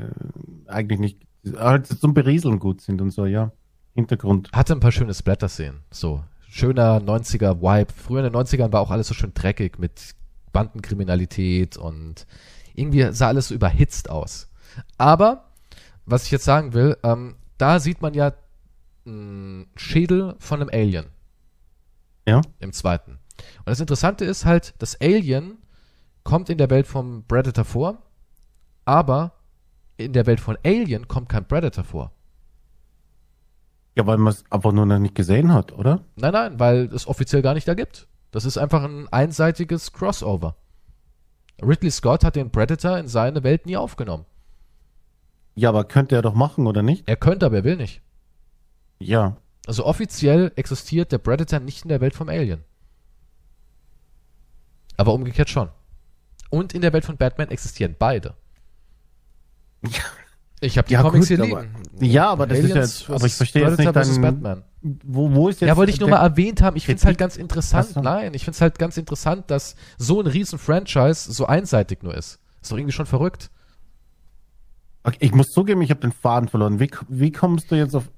eigentlich 0.67 0.99
nicht 0.99 1.19
halt 1.57 1.85
zum 1.87 2.13
Berieseln 2.15 2.57
gut 2.57 2.81
sind 2.81 3.01
und 3.01 3.11
so, 3.11 3.25
ja. 3.27 3.51
Hintergrund. 3.93 4.49
Hatte 4.51 4.73
ein 4.73 4.79
paar 4.79 4.91
schöne 4.91 5.13
Splatter-Szenen. 5.13 5.81
So. 5.91 6.23
Schöner 6.49 6.99
90er-Vibe. 7.01 7.91
Früher 7.95 8.25
in 8.25 8.31
den 8.33 8.41
90ern 8.41 8.71
war 8.73 8.81
auch 8.81 8.89
alles 8.89 9.07
so 9.09 9.13
schön 9.13 9.31
dreckig 9.35 9.77
mit 9.77 10.15
Bandenkriminalität 10.53 11.77
und 11.77 12.25
irgendwie 12.73 13.11
sah 13.11 13.27
alles 13.27 13.49
so 13.49 13.55
überhitzt 13.55 14.09
aus. 14.09 14.49
Aber, 14.97 15.45
was 16.05 16.25
ich 16.25 16.31
jetzt 16.31 16.45
sagen 16.45 16.73
will, 16.73 16.97
ähm, 17.03 17.35
da 17.61 17.79
sieht 17.79 18.01
man 18.01 18.13
ja 18.13 18.33
einen 19.05 19.67
Schädel 19.75 20.35
von 20.39 20.61
einem 20.61 20.69
Alien. 20.73 21.05
Ja. 22.27 22.41
Im 22.59 22.73
zweiten. 22.73 23.19
Und 23.59 23.67
das 23.67 23.79
Interessante 23.79 24.25
ist 24.25 24.45
halt, 24.45 24.73
das 24.79 24.99
Alien 24.99 25.57
kommt 26.23 26.49
in 26.49 26.57
der 26.57 26.69
Welt 26.69 26.87
vom 26.87 27.23
Predator 27.27 27.65
vor, 27.65 27.97
aber 28.85 29.33
in 29.97 30.13
der 30.13 30.25
Welt 30.25 30.39
von 30.39 30.57
Alien 30.63 31.07
kommt 31.07 31.29
kein 31.29 31.47
Predator 31.47 31.83
vor. 31.83 32.11
Ja, 33.95 34.07
weil 34.07 34.17
man 34.17 34.33
es 34.33 34.43
einfach 34.49 34.71
nur 34.71 34.85
noch 34.85 34.99
nicht 34.99 35.15
gesehen 35.15 35.53
hat, 35.53 35.71
oder? 35.71 36.05
Nein, 36.15 36.33
nein, 36.33 36.59
weil 36.59 36.85
es 36.93 37.07
offiziell 37.07 37.41
gar 37.41 37.53
nicht 37.53 37.67
da 37.67 37.73
gibt. 37.73 38.07
Das 38.31 38.45
ist 38.45 38.57
einfach 38.57 38.83
ein 38.83 39.07
einseitiges 39.09 39.91
Crossover. 39.91 40.55
Ridley 41.61 41.91
Scott 41.91 42.23
hat 42.23 42.35
den 42.35 42.51
Predator 42.51 42.97
in 42.97 43.07
seine 43.07 43.43
Welt 43.43 43.65
nie 43.65 43.77
aufgenommen. 43.77 44.25
Ja, 45.55 45.69
aber 45.69 45.83
könnte 45.83 46.15
er 46.15 46.21
doch 46.21 46.33
machen, 46.33 46.65
oder 46.67 46.81
nicht? 46.81 47.07
Er 47.07 47.15
könnte, 47.17 47.45
aber 47.45 47.57
er 47.57 47.63
will 47.63 47.75
nicht. 47.77 48.01
Ja. 48.99 49.37
Also 49.67 49.85
offiziell 49.85 50.51
existiert 50.55 51.11
der 51.11 51.17
Predator 51.17 51.59
nicht 51.59 51.83
in 51.83 51.89
der 51.89 52.01
Welt 52.01 52.15
vom 52.15 52.29
Alien. 52.29 52.63
Aber 54.97 55.13
umgekehrt 55.13 55.49
schon. 55.49 55.69
Und 56.49 56.73
in 56.73 56.81
der 56.81 56.93
Welt 56.93 57.05
von 57.05 57.17
Batman 57.17 57.49
existieren 57.49 57.95
beide. 57.97 58.35
Ich 60.63 60.77
habe 60.77 60.87
die 60.87 60.93
Ja, 60.93 61.01
Comics 61.01 61.27
gut, 61.29 61.37
hier 61.37 61.51
aber- 61.51 61.63
liegen. 61.63 62.05
Ja, 62.05 62.29
aber 62.29 62.45
das 62.47 62.59
ist 62.59 62.67
ja- 62.69 62.75
Aliens 62.75 63.09
aber 63.09 63.25
ich 63.25 63.33
verstehe 63.33 63.67
jetzt 63.67 63.79
nicht 63.79 63.95
deinen- 63.95 64.21
Batman. 64.21 64.63
Wo, 64.81 65.31
wo 65.33 65.49
ist 65.49 65.61
jetzt. 65.61 65.67
Ja, 65.69 65.77
wollte 65.77 65.91
ich 65.91 65.99
nur 65.99 66.09
mal 66.09 66.21
erwähnt 66.21 66.61
haben. 66.61 66.75
Ich 66.77 66.85
finde 66.85 66.99
es 66.99 67.05
halt 67.05 67.17
ganz 67.17 67.35
interessant. 67.37 67.95
Nein, 67.95 68.33
ich 68.33 68.43
finde 68.43 68.55
es 68.55 68.61
halt 68.61 68.77
ganz 68.79 68.97
interessant, 68.97 69.49
dass 69.49 69.75
so 69.97 70.19
ein 70.21 70.27
riesen 70.27 70.59
Franchise 70.59 71.31
so 71.31 71.45
einseitig 71.45 72.03
nur 72.03 72.15
ist. 72.15 72.39
Ist 72.61 72.71
doch 72.71 72.77
irgendwie 72.77 72.91
schon 72.93 73.05
verrückt. 73.05 73.49
Okay, 75.03 75.17
ich 75.19 75.33
muss 75.33 75.47
zugeben, 75.51 75.81
ich 75.81 75.89
habe 75.89 76.01
den 76.01 76.11
Faden 76.11 76.47
verloren. 76.49 76.79
Wie, 76.79 76.89
wie 77.09 77.31
kommst 77.31 77.71
du 77.71 77.75
jetzt 77.75 77.95
auf. 77.95 78.09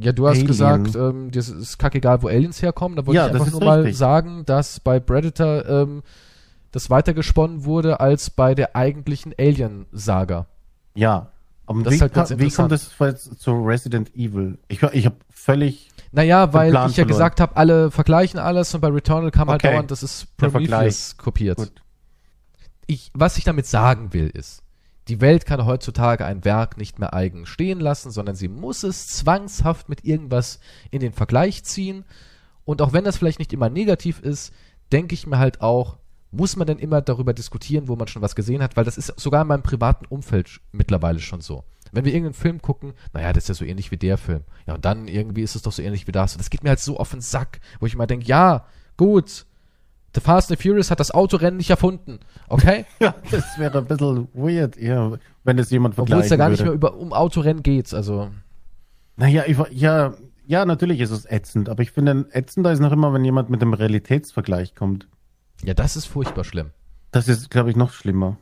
Ja, 0.00 0.12
du 0.12 0.26
hast 0.26 0.36
Alien. 0.36 0.46
gesagt, 0.46 0.94
ähm, 0.96 1.30
dir 1.30 1.40
ist- 1.40 1.78
kackegal, 1.78 2.22
wo 2.22 2.28
Aliens 2.28 2.62
herkommen. 2.62 2.96
Da 2.96 3.04
wollte 3.06 3.16
Ja, 3.16 3.26
ich 3.28 3.34
einfach 3.34 3.50
nur 3.50 3.60
mal 3.62 3.80
richtig. 3.80 3.98
sagen, 3.98 4.44
dass 4.46 4.80
bei 4.80 4.98
Predator 5.00 5.66
ähm, 5.66 6.02
das 6.70 6.88
weitergesponnen 6.88 7.64
wurde 7.66 8.00
als 8.00 8.30
bei 8.30 8.54
der 8.54 8.74
eigentlichen 8.74 9.34
Alien-Saga. 9.38 10.46
Ja. 10.94 11.28
Aber 11.66 11.82
Das 11.82 11.90
wie, 11.92 11.94
ist 11.96 12.00
halt 12.02 12.14
ganz 12.14 12.30
wie 12.38 12.50
kommt 12.50 12.72
das 12.72 12.90
jetzt 12.98 13.40
zu 13.40 13.52
Resident 13.62 14.14
Evil? 14.16 14.58
Ich, 14.68 14.82
ich 14.82 15.04
habe 15.06 15.16
völlig. 15.30 15.90
Naja, 16.10 16.52
weil 16.54 16.68
ich 16.70 16.74
ja 16.74 16.88
verloren. 16.88 17.08
gesagt 17.08 17.40
habe, 17.40 17.56
alle 17.56 17.90
vergleichen 17.90 18.40
alles 18.40 18.74
und 18.74 18.80
bei 18.80 18.88
Returnal 18.88 19.30
kam 19.30 19.48
halt 19.48 19.62
Okay. 19.62 19.72
dauernd, 19.74 19.90
das 19.90 20.02
ist 20.02 20.34
Prometheus 20.38 21.16
kopiert. 21.18 21.58
Gut. 21.58 21.72
ich, 22.86 23.10
was 23.14 23.36
ich 23.38 23.44
damit 23.44 23.66
sagen 23.66 24.12
will, 24.12 24.28
ist, 24.28 24.61
die 25.12 25.20
Welt 25.20 25.44
kann 25.44 25.66
heutzutage 25.66 26.24
ein 26.24 26.42
Werk 26.42 26.78
nicht 26.78 26.98
mehr 26.98 27.12
eigen 27.12 27.44
stehen 27.44 27.80
lassen, 27.80 28.10
sondern 28.10 28.34
sie 28.34 28.48
muss 28.48 28.82
es 28.82 29.08
zwangshaft 29.08 29.90
mit 29.90 30.06
irgendwas 30.06 30.58
in 30.90 31.00
den 31.00 31.12
Vergleich 31.12 31.64
ziehen. 31.64 32.06
Und 32.64 32.80
auch 32.80 32.94
wenn 32.94 33.04
das 33.04 33.18
vielleicht 33.18 33.38
nicht 33.38 33.52
immer 33.52 33.68
negativ 33.68 34.20
ist, 34.20 34.54
denke 34.90 35.12
ich 35.12 35.26
mir 35.26 35.38
halt 35.38 35.60
auch, 35.60 35.98
muss 36.30 36.56
man 36.56 36.66
denn 36.66 36.78
immer 36.78 37.02
darüber 37.02 37.34
diskutieren, 37.34 37.88
wo 37.88 37.96
man 37.96 38.08
schon 38.08 38.22
was 38.22 38.34
gesehen 38.34 38.62
hat, 38.62 38.74
weil 38.74 38.86
das 38.86 38.96
ist 38.96 39.12
sogar 39.20 39.42
in 39.42 39.48
meinem 39.48 39.62
privaten 39.62 40.06
Umfeld 40.06 40.62
mittlerweile 40.72 41.18
schon 41.18 41.42
so. 41.42 41.64
Wenn 41.92 42.06
wir 42.06 42.14
irgendeinen 42.14 42.32
Film 42.32 42.62
gucken, 42.62 42.94
naja, 43.12 43.34
das 43.34 43.44
ist 43.44 43.48
ja 43.48 43.54
so 43.54 43.66
ähnlich 43.66 43.90
wie 43.90 43.98
der 43.98 44.16
Film. 44.16 44.44
Ja, 44.66 44.76
und 44.76 44.86
dann 44.86 45.08
irgendwie 45.08 45.42
ist 45.42 45.56
es 45.56 45.60
doch 45.60 45.72
so 45.72 45.82
ähnlich 45.82 46.06
wie 46.06 46.12
das. 46.12 46.32
Und 46.32 46.40
das 46.40 46.48
geht 46.48 46.62
mir 46.62 46.70
halt 46.70 46.80
so 46.80 46.96
auf 46.96 47.10
den 47.10 47.20
Sack, 47.20 47.60
wo 47.80 47.86
ich 47.86 47.92
immer 47.92 48.06
denke, 48.06 48.24
ja, 48.24 48.64
gut, 48.96 49.44
The 50.14 50.20
Fast 50.20 50.50
and 50.50 50.60
Furious 50.60 50.90
hat 50.90 51.00
das 51.00 51.10
Autorennen 51.10 51.56
nicht 51.56 51.70
erfunden, 51.70 52.18
okay? 52.48 52.84
Ja, 53.00 53.14
das 53.30 53.58
wäre 53.58 53.78
ein 53.78 53.86
bisschen 53.86 54.28
weird, 54.34 54.76
ja, 54.76 55.12
wenn 55.44 55.56
das 55.56 55.70
jemand 55.70 55.94
Obwohl 55.94 56.06
vergleichen 56.06 56.24
es 56.24 56.30
ja 56.30 56.36
gar 56.36 56.48
nicht 56.50 56.58
würde. 56.60 56.70
mehr 56.70 56.74
über, 56.74 56.94
um 56.96 57.12
Autorennen 57.12 57.62
geht. 57.62 57.92
Also, 57.94 58.28
Naja, 59.16 59.44
ich, 59.46 59.56
ja, 59.70 60.12
ja, 60.46 60.64
natürlich 60.66 61.00
ist 61.00 61.10
es 61.12 61.24
ätzend, 61.24 61.68
aber 61.70 61.82
ich 61.82 61.92
finde, 61.92 62.26
ätzender 62.32 62.72
ist 62.72 62.80
noch 62.80 62.92
immer, 62.92 63.14
wenn 63.14 63.24
jemand 63.24 63.48
mit 63.48 63.62
dem 63.62 63.72
Realitätsvergleich 63.72 64.74
kommt. 64.74 65.08
ja, 65.62 65.72
das 65.72 65.96
ist 65.96 66.06
furchtbar 66.06 66.44
schlimm. 66.44 66.70
Das 67.10 67.28
ist, 67.28 67.50
glaube 67.50 67.70
ich, 67.70 67.76
noch 67.76 67.92
schlimmer. 67.92 68.36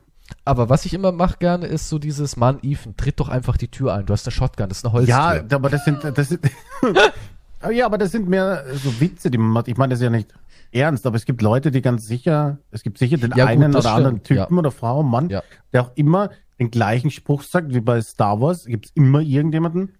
Aber 0.45 0.69
was 0.69 0.85
ich 0.87 0.95
immer 0.95 1.13
mache 1.13 1.39
gerne, 1.39 1.67
ist 1.67 1.89
so 1.89 1.99
dieses, 1.99 2.37
Mann, 2.37 2.59
Ethan, 2.63 2.97
tritt 2.97 3.19
doch 3.21 3.29
einfach 3.29 3.57
die 3.57 3.69
Tür 3.69 3.95
ein. 3.95 4.07
Du 4.07 4.13
hast 4.13 4.27
eine 4.27 4.33
Shotgun, 4.33 4.69
das 4.69 4.79
ist 4.79 4.85
eine 4.85 4.93
Holztür. 4.93 5.15
Ja, 5.15 5.57
aber 5.57 5.71
das 5.71 5.85
sind, 5.85 6.03
das 6.03 6.29
sind, 6.29 6.41
ja, 7.73 7.87
aber 7.87 7.99
das 7.99 8.13
sind 8.13 8.29
mehr 8.29 8.65
so 8.75 9.01
Witze, 9.01 9.31
die 9.31 9.39
man 9.39 9.49
macht. 9.51 9.69
Ich 9.69 9.77
meine, 9.77 9.91
das 9.91 10.01
ist 10.01 10.05
ja 10.05 10.11
nicht 10.11 10.33
ernst, 10.73 11.07
aber 11.07 11.17
es 11.17 11.25
gibt 11.25 11.43
Leute, 11.43 11.71
die 11.71 11.83
ganz 11.83 12.07
sicher, 12.07 12.59
es 12.71 12.83
gibt 12.83 12.99
sicher 12.99 13.17
den 13.17 13.31
Ja, 13.37 13.45
gut, 13.45 13.53
einen 13.53 13.73
das 13.73 13.85
oder 13.87 13.95
anderen 13.95 14.21
stimmt, 14.25 14.41
Typen 14.41 14.59
oder 14.59 14.71
Frau, 14.71 15.03
Mann, 15.03 15.29
Ja. 15.31 15.43
der 15.73 15.83
auch 15.83 15.91
immer 15.97 16.31
den 16.59 16.71
gleichen 16.71 17.11
Spruch 17.11 17.43
sagt, 17.43 17.73
wie 17.75 17.81
bei 17.81 18.01
Star 18.03 18.41
Wars, 18.41 18.67
gibt 18.67 18.87
es 18.87 18.93
immer 18.95 19.21
irgendjemanden. 19.21 19.95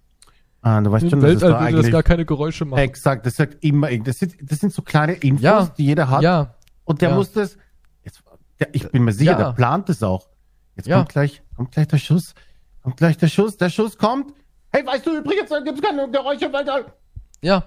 Ah, 0.63 0.81
du 0.83 0.93
weißt 0.93 1.05
Im 1.05 1.11
schon, 1.11 1.21
das 1.21 1.31
ist 1.31 1.41
Weltall 1.43 1.51
da 1.53 1.61
würde 1.61 1.73
das 1.73 1.79
eigentlich. 1.87 1.93
gar 1.93 2.03
keine 2.03 2.25
Geräusche 2.27 2.65
machen. 2.67 2.81
Exakt, 2.81 3.25
das 3.25 3.37
sagt 3.37 3.65
immer, 3.65 3.89
das 3.99 4.19
sind, 4.19 4.37
das 4.43 4.59
sind 4.61 4.73
so 4.73 4.83
kleine 4.83 5.15
Infos, 5.15 5.43
Ja, 5.43 5.73
die 5.79 5.87
jeder 5.87 6.11
hat. 6.11 6.23
ja, 6.23 6.55
Und 6.85 7.01
der 7.01 7.11
ja. 7.11 7.15
muss 7.17 7.33
das, 7.33 7.57
jetzt, 8.05 8.23
der, 8.59 8.69
ich 8.75 8.87
bin 8.91 9.05
mir 9.05 9.13
sicher, 9.13 9.33
Ja. 9.33 9.39
der 9.39 9.53
plant 9.53 9.89
es 9.89 10.03
auch. 10.03 10.29
Jetzt 10.77 10.87
Ja. 10.87 10.99
kommt 10.99 11.09
gleich, 11.09 11.43
kommt 11.57 11.73
gleich 11.73 11.89
der 11.89 11.97
Schuss, 11.99 12.35
kommt 12.83 12.99
gleich 12.99 13.17
der 13.17 13.29
Schuss, 13.29 13.57
der 13.57 13.71
Schuss 13.71 13.97
kommt. 13.97 14.35
Hey, 14.73 14.85
weißt 14.87 15.07
du 15.07 15.17
übrigens, 15.17 15.49
da 15.49 15.61
gibt 15.61 15.79
es 15.79 15.83
keine 15.83 16.09
Geräusche 16.11 16.45
im 16.45 16.53
Weltall. 16.53 16.85
ja. 17.41 17.65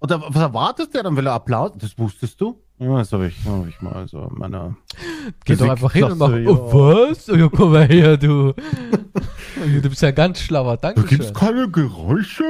Da, 0.00 0.20
was 0.20 0.40
erwartest 0.42 0.94
du? 0.94 1.02
Dann 1.02 1.14
will 1.16 1.26
er 1.26 1.34
Applaus. 1.34 1.72
Das 1.76 1.98
wusstest 1.98 2.40
du? 2.40 2.58
Ja, 2.78 2.96
das 2.96 3.12
habe 3.12 3.26
ich, 3.26 3.36
hab 3.44 3.66
ich 3.68 3.80
mal 3.82 4.08
so 4.08 4.22
in 4.24 4.38
meiner. 4.38 4.74
Geh 5.44 5.54
doch 5.56 5.68
einfach 5.68 5.92
hin 5.92 6.04
und 6.04 6.18
mach, 6.18 6.30
Klasse, 6.30 6.48
oh, 6.48 6.72
was? 6.72 7.28
Oh, 7.28 7.34
ja, 7.34 7.48
komm 7.48 7.72
mal 7.72 7.86
her, 7.86 8.16
du. 8.16 8.54
du 9.56 9.88
bist 9.88 10.00
ja 10.00 10.10
ganz 10.10 10.40
schlauer, 10.40 10.78
Da 10.78 10.92
danke 10.92 11.06
gibt's 11.08 11.26
schön. 11.26 11.34
keine 11.34 11.70
Geräusche 11.70 12.44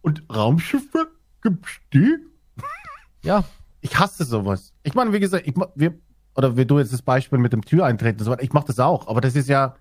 und 0.00 0.22
Raumschiffe? 0.34 1.08
Gibt's 1.42 1.70
die? 1.92 2.16
Ja, 3.22 3.44
Ich 3.80 3.98
hasse 3.98 4.24
sowas. 4.24 4.72
Ich 4.82 4.94
meine, 4.94 5.12
wie 5.12 5.20
gesagt, 5.20 5.46
ich, 5.46 5.54
wir, 5.74 5.94
oder 6.36 6.56
wie 6.56 6.66
du 6.66 6.78
jetzt 6.78 6.92
das 6.92 7.00
Beispiel 7.02 7.38
mit 7.38 7.52
dem 7.54 7.62
Türeintreten, 7.64 8.20
und 8.20 8.24
so 8.24 8.30
weiter, 8.30 8.42
ich 8.42 8.52
mache 8.52 8.66
das 8.66 8.78
auch, 8.80 9.08
aber 9.08 9.20
das 9.22 9.34
ist 9.34 9.48
ja 9.48 9.76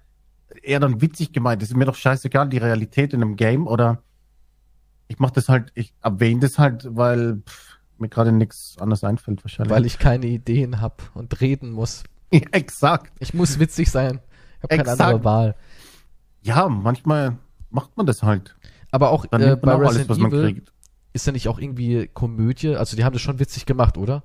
eher 0.62 0.80
dann 0.80 1.02
witzig 1.02 1.34
gemeint. 1.34 1.62
Das 1.62 1.70
ist 1.70 1.76
mir 1.76 1.84
doch 1.86 1.96
scheißegal, 1.96 2.48
die 2.50 2.58
Realität 2.58 3.14
in 3.14 3.22
einem 3.22 3.36
Game 3.36 3.68
oder 3.68 4.02
ich 5.08 5.20
mache 5.20 5.34
das 5.34 5.50
halt, 5.50 5.72
ich 5.76 5.94
erwähne 6.02 6.42
das 6.42 6.60
halt, 6.60 6.88
weil 6.90 7.42
pff, 7.48 7.78
mir 7.98 8.10
gerade 8.10 8.32
nichts 8.32 8.78
anderes 8.80 9.04
einfällt 9.04 9.44
wahrscheinlich. 9.44 9.74
weil 9.74 9.86
ich 9.86 10.00
keine 10.00 10.26
Ideen 10.28 10.82
hab 10.82 11.12
und 11.16 11.40
reden 11.42 11.72
muss. 11.72 12.04
Ja, 12.34 12.42
exakt. 12.52 13.14
Ich 13.20 13.36
muss 13.36 13.60
witzig 13.60 13.92
sein. 13.92 14.20
Ich 14.58 14.64
habe 14.64 14.78
keine 14.84 14.92
andere 14.92 15.24
Wahl. 15.24 15.56
Ja, 16.42 16.68
manchmal 16.68 17.38
macht 17.70 17.96
man 17.96 18.08
das 18.08 18.24
halt. 18.24 18.56
Aber 18.90 19.12
auch 19.12 19.28
Dann 19.28 19.42
äh, 19.44 19.56
bei 19.56 19.72
auch 19.76 19.78
alles, 19.78 19.90
Resident 19.90 20.10
was 20.10 20.18
man 20.18 20.32
Evil 20.32 20.44
kriegt. 20.54 20.74
ist 21.14 21.28
ja 21.28 21.32
nicht 21.32 21.48
auch 21.48 21.60
irgendwie 21.60 22.08
Komödie? 22.08 22.76
Also 22.76 22.98
die 22.98 23.04
haben 23.04 23.14
das 23.14 23.22
schon 23.22 23.38
witzig 23.38 23.68
gemacht, 23.68 24.00
oder? 24.00 24.24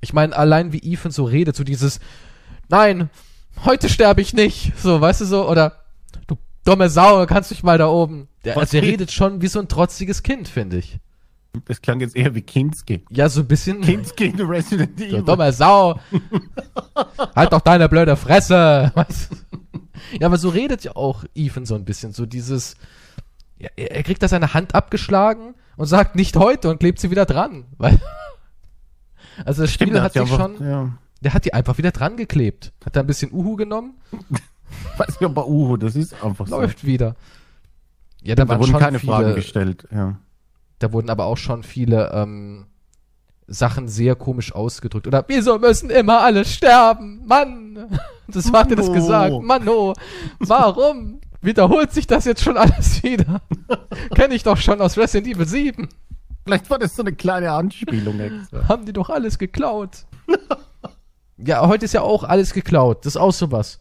Ich 0.00 0.14
meine, 0.14 0.34
allein 0.34 0.72
wie 0.72 0.78
Ethan 0.78 1.10
so 1.10 1.24
redet, 1.24 1.54
so 1.54 1.64
dieses, 1.64 2.00
nein, 2.70 3.10
heute 3.66 3.90
sterbe 3.90 4.22
ich 4.22 4.32
nicht, 4.32 4.72
so, 4.78 5.02
weißt 5.02 5.20
du 5.20 5.24
so, 5.26 5.50
oder 5.50 5.84
du 6.26 6.36
dumme 6.70 6.88
Sau, 6.88 7.26
kannst 7.26 7.50
dich 7.50 7.62
mal 7.62 7.78
da 7.78 7.88
oben. 7.88 8.28
Der, 8.44 8.56
also 8.56 8.70
der 8.72 8.82
redet 8.82 9.10
schon 9.12 9.42
wie 9.42 9.48
so 9.48 9.58
ein 9.60 9.68
trotziges 9.68 10.22
Kind, 10.22 10.48
finde 10.48 10.78
ich. 10.78 10.98
Das 11.64 11.82
klang 11.82 11.98
jetzt 12.00 12.14
eher 12.14 12.34
wie 12.36 12.42
Kinski. 12.42 13.04
Ja, 13.10 13.28
so 13.28 13.40
ein 13.40 13.48
bisschen. 13.48 13.80
Kinski 13.80 14.26
in 14.26 14.40
Resident 14.40 14.98
Du 14.98 15.04
Evil. 15.04 15.22
dumme 15.24 15.52
Sau. 15.52 15.98
halt 17.34 17.52
doch 17.52 17.60
deine 17.60 17.88
blöde 17.88 18.16
Fresse. 18.16 18.92
Weißt 18.94 19.30
du? 19.32 19.36
Ja, 20.20 20.26
aber 20.28 20.38
so 20.38 20.48
redet 20.48 20.84
ja 20.84 20.94
auch 20.96 21.24
Ethan 21.34 21.66
so 21.66 21.74
ein 21.74 21.84
bisschen. 21.84 22.12
So 22.12 22.24
dieses, 22.24 22.76
ja, 23.58 23.68
er 23.76 24.02
kriegt 24.04 24.22
da 24.22 24.28
seine 24.28 24.54
Hand 24.54 24.74
abgeschlagen 24.74 25.54
und 25.76 25.86
sagt 25.86 26.14
nicht 26.16 26.36
heute 26.36 26.70
und 26.70 26.78
klebt 26.78 27.00
sie 27.00 27.10
wieder 27.10 27.26
dran. 27.26 27.64
Weil, 27.78 27.98
also 29.44 29.62
das 29.62 29.72
Spiel 29.72 29.90
der 29.90 30.02
hat 30.02 30.14
ja 30.14 30.24
sich 30.26 30.34
schon, 30.34 30.54
Ja. 30.64 30.90
der 31.20 31.34
hat 31.34 31.44
die 31.44 31.52
einfach 31.52 31.78
wieder 31.78 31.90
dran 31.90 32.16
geklebt. 32.16 32.72
Hat 32.84 32.94
da 32.96 33.00
ein 33.00 33.06
bisschen 33.06 33.32
Uhu 33.32 33.56
genommen, 33.56 33.94
Weiß 34.96 35.20
nicht, 35.20 35.22
aber 35.22 35.46
Uhu, 35.46 35.76
das 35.76 35.96
ist 35.96 36.22
einfach 36.22 36.46
so. 36.46 36.56
läuft 36.58 36.84
wieder. 36.84 37.14
Ja, 38.22 38.34
da, 38.34 38.44
Da 38.44 38.58
wurden 38.58 38.70
schon 38.70 38.80
keine 38.80 38.98
viele, 38.98 39.12
Fragen 39.12 39.34
gestellt. 39.34 39.88
Ja. 39.90 40.16
da 40.78 40.92
wurden 40.92 41.10
aber 41.10 41.24
auch 41.24 41.36
schon 41.36 41.62
viele 41.62 42.10
ähm, 42.12 42.66
Sachen 43.46 43.88
sehr 43.88 44.14
komisch 44.14 44.54
ausgedrückt. 44.54 45.06
Oder 45.06 45.24
wieso 45.26 45.58
müssen 45.58 45.90
immer 45.90 46.20
alle 46.20 46.44
sterben? 46.44 47.22
Mann! 47.26 47.88
Das 48.32 48.52
hat 48.52 48.70
er 48.70 48.76
das 48.76 48.92
gesagt. 48.92 49.42
Manno! 49.42 49.92
Warum? 50.38 51.20
Wiederholt 51.42 51.90
sich 51.90 52.06
das 52.06 52.26
jetzt 52.26 52.44
schon 52.44 52.56
alles 52.56 53.02
wieder? 53.02 53.40
Kenne 54.14 54.34
ich 54.36 54.44
doch 54.44 54.56
schon 54.56 54.80
aus 54.80 54.96
Resident 54.96 55.34
Evil 55.34 55.48
7. 55.48 55.88
Vielleicht 56.44 56.70
war 56.70 56.78
das 56.78 56.94
so 56.94 57.02
eine 57.02 57.12
kleine 57.12 57.50
Anspielung 57.50 58.20
extra. 58.20 58.68
Haben 58.68 58.86
die 58.86 58.92
doch 58.92 59.10
alles 59.10 59.36
geklaut. 59.36 60.04
ja, 61.38 61.66
heute 61.66 61.86
ist 61.86 61.94
ja 61.94 62.02
auch 62.02 62.22
alles 62.22 62.52
geklaut. 62.52 63.04
Das 63.04 63.14
ist 63.14 63.20
auch 63.20 63.32
sowas. 63.32 63.80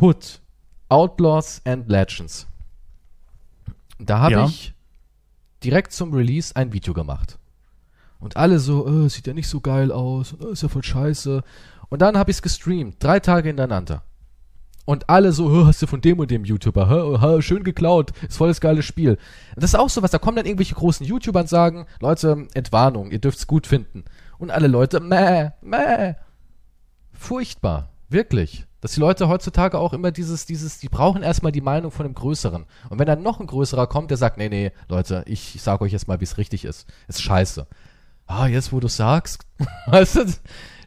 Hood. 0.00 0.40
Outlaws 0.88 1.60
and 1.64 1.88
Legends. 1.88 2.46
Da 3.98 4.18
habe 4.20 4.32
Ja. 4.32 4.44
ich 4.46 4.74
direkt 5.62 5.92
zum 5.92 6.12
Release 6.12 6.54
ein 6.56 6.72
Video 6.72 6.94
gemacht. 6.94 7.38
Und 8.18 8.36
alle 8.36 8.58
so, 8.58 8.86
äh, 9.04 9.08
sieht 9.08 9.26
ja 9.26 9.32
nicht 9.34 9.48
so 9.48 9.60
geil 9.60 9.92
aus, 9.92 10.34
äh, 10.40 10.52
ist 10.52 10.62
ja 10.62 10.68
voll 10.68 10.82
scheiße. 10.84 11.42
Und 11.88 12.02
dann 12.02 12.16
habe 12.18 12.30
ich 12.30 12.38
es 12.38 12.42
gestreamt, 12.42 12.96
drei 13.02 13.20
Tage 13.20 13.48
hintereinander. 13.48 14.02
Und 14.84 15.08
alle 15.08 15.32
so, 15.32 15.50
"Hä, 15.52 15.66
hast 15.66 15.82
du 15.82 15.86
von 15.86 16.00
dem 16.00 16.18
und 16.18 16.30
dem 16.30 16.44
YouTuber, 16.44 16.88
hä, 16.88 17.18
hä, 17.20 17.42
schön 17.42 17.62
geklaut, 17.62 18.10
ist 18.28 18.36
voll 18.38 18.48
das 18.48 18.60
geile 18.60 18.82
Spiel. 18.82 19.18
Das 19.54 19.64
ist 19.72 19.78
auch 19.78 19.88
sowas, 19.90 20.10
da 20.10 20.18
kommen 20.18 20.36
dann 20.36 20.46
irgendwelche 20.46 20.74
großen 20.74 21.06
YouTuber 21.06 21.40
und 21.40 21.48
sagen, 21.48 21.86
Leute, 22.00 22.48
Entwarnung, 22.54 23.10
ihr 23.10 23.20
dürft's 23.20 23.46
gut 23.46 23.66
finden. 23.66 24.04
Und 24.38 24.50
alle 24.50 24.66
Leute, 24.68 25.00
meh, 25.00 25.50
meh. 25.62 26.14
Furchtbar, 27.12 27.90
wirklich. 28.08 28.66
Dass 28.80 28.92
die 28.92 29.00
Leute 29.00 29.28
heutzutage 29.28 29.78
auch 29.78 29.92
immer 29.92 30.10
dieses, 30.10 30.46
dieses, 30.46 30.78
die 30.78 30.88
brauchen 30.88 31.22
erstmal 31.22 31.52
die 31.52 31.60
Meinung 31.60 31.90
von 31.90 32.06
einem 32.06 32.14
Größeren. 32.14 32.64
Und 32.88 32.98
wenn 32.98 33.06
dann 33.06 33.22
noch 33.22 33.38
ein 33.40 33.46
Größerer 33.46 33.86
kommt, 33.86 34.10
der 34.10 34.16
sagt, 34.16 34.38
nee, 34.38 34.48
nee, 34.48 34.72
Leute, 34.88 35.22
ich, 35.26 35.54
ich 35.54 35.62
sag 35.62 35.80
euch 35.82 35.92
jetzt 35.92 36.08
mal, 36.08 36.20
wie 36.20 36.24
es 36.24 36.38
richtig 36.38 36.64
ist. 36.64 36.86
Ist 37.06 37.22
scheiße. 37.22 37.66
Ah, 38.26 38.46
jetzt 38.46 38.72
wo 38.72 38.80
du 38.80 38.88
sagst, 38.88 39.44
weißt 39.86 40.16
du, 40.16 40.24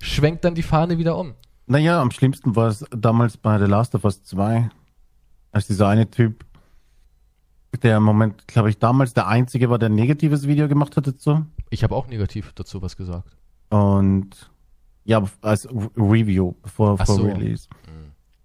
schwenkt 0.01 0.43
dann 0.43 0.55
die 0.55 0.63
Fahne 0.63 0.97
wieder 0.97 1.17
um. 1.17 1.33
Naja, 1.67 2.01
am 2.01 2.11
schlimmsten 2.11 2.55
war 2.55 2.67
es 2.69 2.83
damals 2.91 3.37
bei 3.37 3.59
The 3.59 3.65
Last 3.65 3.93
of 3.95 4.03
Us 4.05 4.23
2, 4.23 4.69
als 5.51 5.67
dieser 5.67 5.87
eine 5.87 6.09
Typ, 6.09 6.45
der 7.81 7.97
im 7.97 8.03
Moment, 8.03 8.47
glaube 8.47 8.69
ich, 8.69 8.79
damals 8.79 9.13
der 9.13 9.27
einzige 9.27 9.69
war, 9.69 9.79
der 9.79 9.89
ein 9.89 9.95
negatives 9.95 10.47
Video 10.47 10.67
gemacht 10.67 10.97
hat 10.97 11.07
dazu. 11.07 11.45
Ich 11.69 11.83
habe 11.83 11.95
auch 11.95 12.07
negativ 12.07 12.53
dazu 12.53 12.81
was 12.81 12.97
gesagt. 12.97 13.35
Und 13.69 14.51
ja, 15.05 15.23
als 15.41 15.67
Re- 15.67 15.89
Review 15.97 16.53
vor 16.63 16.97
so. 17.05 17.23
Release. 17.23 17.67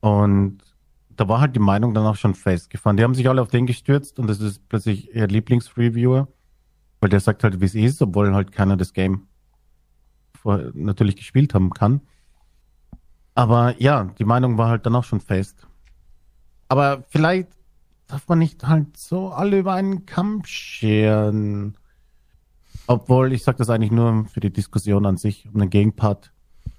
Und 0.01 0.59
da 1.17 1.29
war 1.29 1.41
halt 1.41 1.57
die 1.57 1.61
Meinung 1.61 1.95
dann 1.95 2.07
auch 2.07 2.17
schon 2.17 2.35
festgefahren. 2.35 2.97
Die 2.97 3.03
haben 3.03 3.15
sich 3.15 3.29
alle 3.29 3.43
auf 3.43 3.49
den 3.49 3.67
gestürzt 3.67 4.19
und 4.19 4.29
das 4.29 4.41
ist 4.41 4.69
plötzlich 4.69 5.15
ihr 5.15 5.27
Lieblingsreviewer, 5.27 6.29
weil 7.01 7.11
der 7.11 7.21
sagt 7.21 7.43
halt, 7.43 7.61
wie 7.61 7.65
es 7.65 7.75
ist, 7.75 8.01
obwohl 8.01 8.35
halt 8.35 8.53
keiner 8.53 8.77
das 8.77 8.93
Game 8.93 9.27
natürlich 10.45 11.17
gespielt 11.17 11.55
haben 11.55 11.71
kann. 11.71 12.01
Aber 13.35 13.81
ja, 13.81 14.05
die 14.19 14.25
Meinung 14.25 14.59
war 14.59 14.69
halt 14.69 14.87
dann 14.87 14.97
auch 14.97 15.05
schon 15.05 15.21
fest. 15.21 15.67
Aber 16.69 17.05
vielleicht 17.09 17.49
darf 18.07 18.27
man 18.29 18.39
nicht 18.39 18.67
halt 18.67 18.97
so 18.97 19.31
alle 19.31 19.59
über 19.59 19.75
einen 19.75 20.07
Kamm 20.07 20.43
scheren. 20.45 21.77
Obwohl, 22.87 23.33
ich 23.33 23.45
sage 23.45 23.59
das 23.59 23.71
eigentlich 23.71 23.93
nur 23.93 24.25
für 24.27 24.41
die 24.41 24.53
Diskussion 24.53 25.05
an 25.07 25.17
sich, 25.19 25.47
um 25.53 25.61
einen 25.61 25.71
Gegenpart 25.71 26.33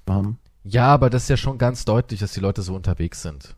zu 0.05 0.13
haben. 0.13 0.39
Ja, 0.63 0.87
aber 0.87 1.09
das 1.09 1.23
ist 1.23 1.29
ja 1.29 1.37
schon 1.37 1.57
ganz 1.57 1.85
deutlich, 1.85 2.19
dass 2.19 2.33
die 2.33 2.39
Leute 2.39 2.61
so 2.61 2.75
unterwegs 2.75 3.21
sind. 3.21 3.55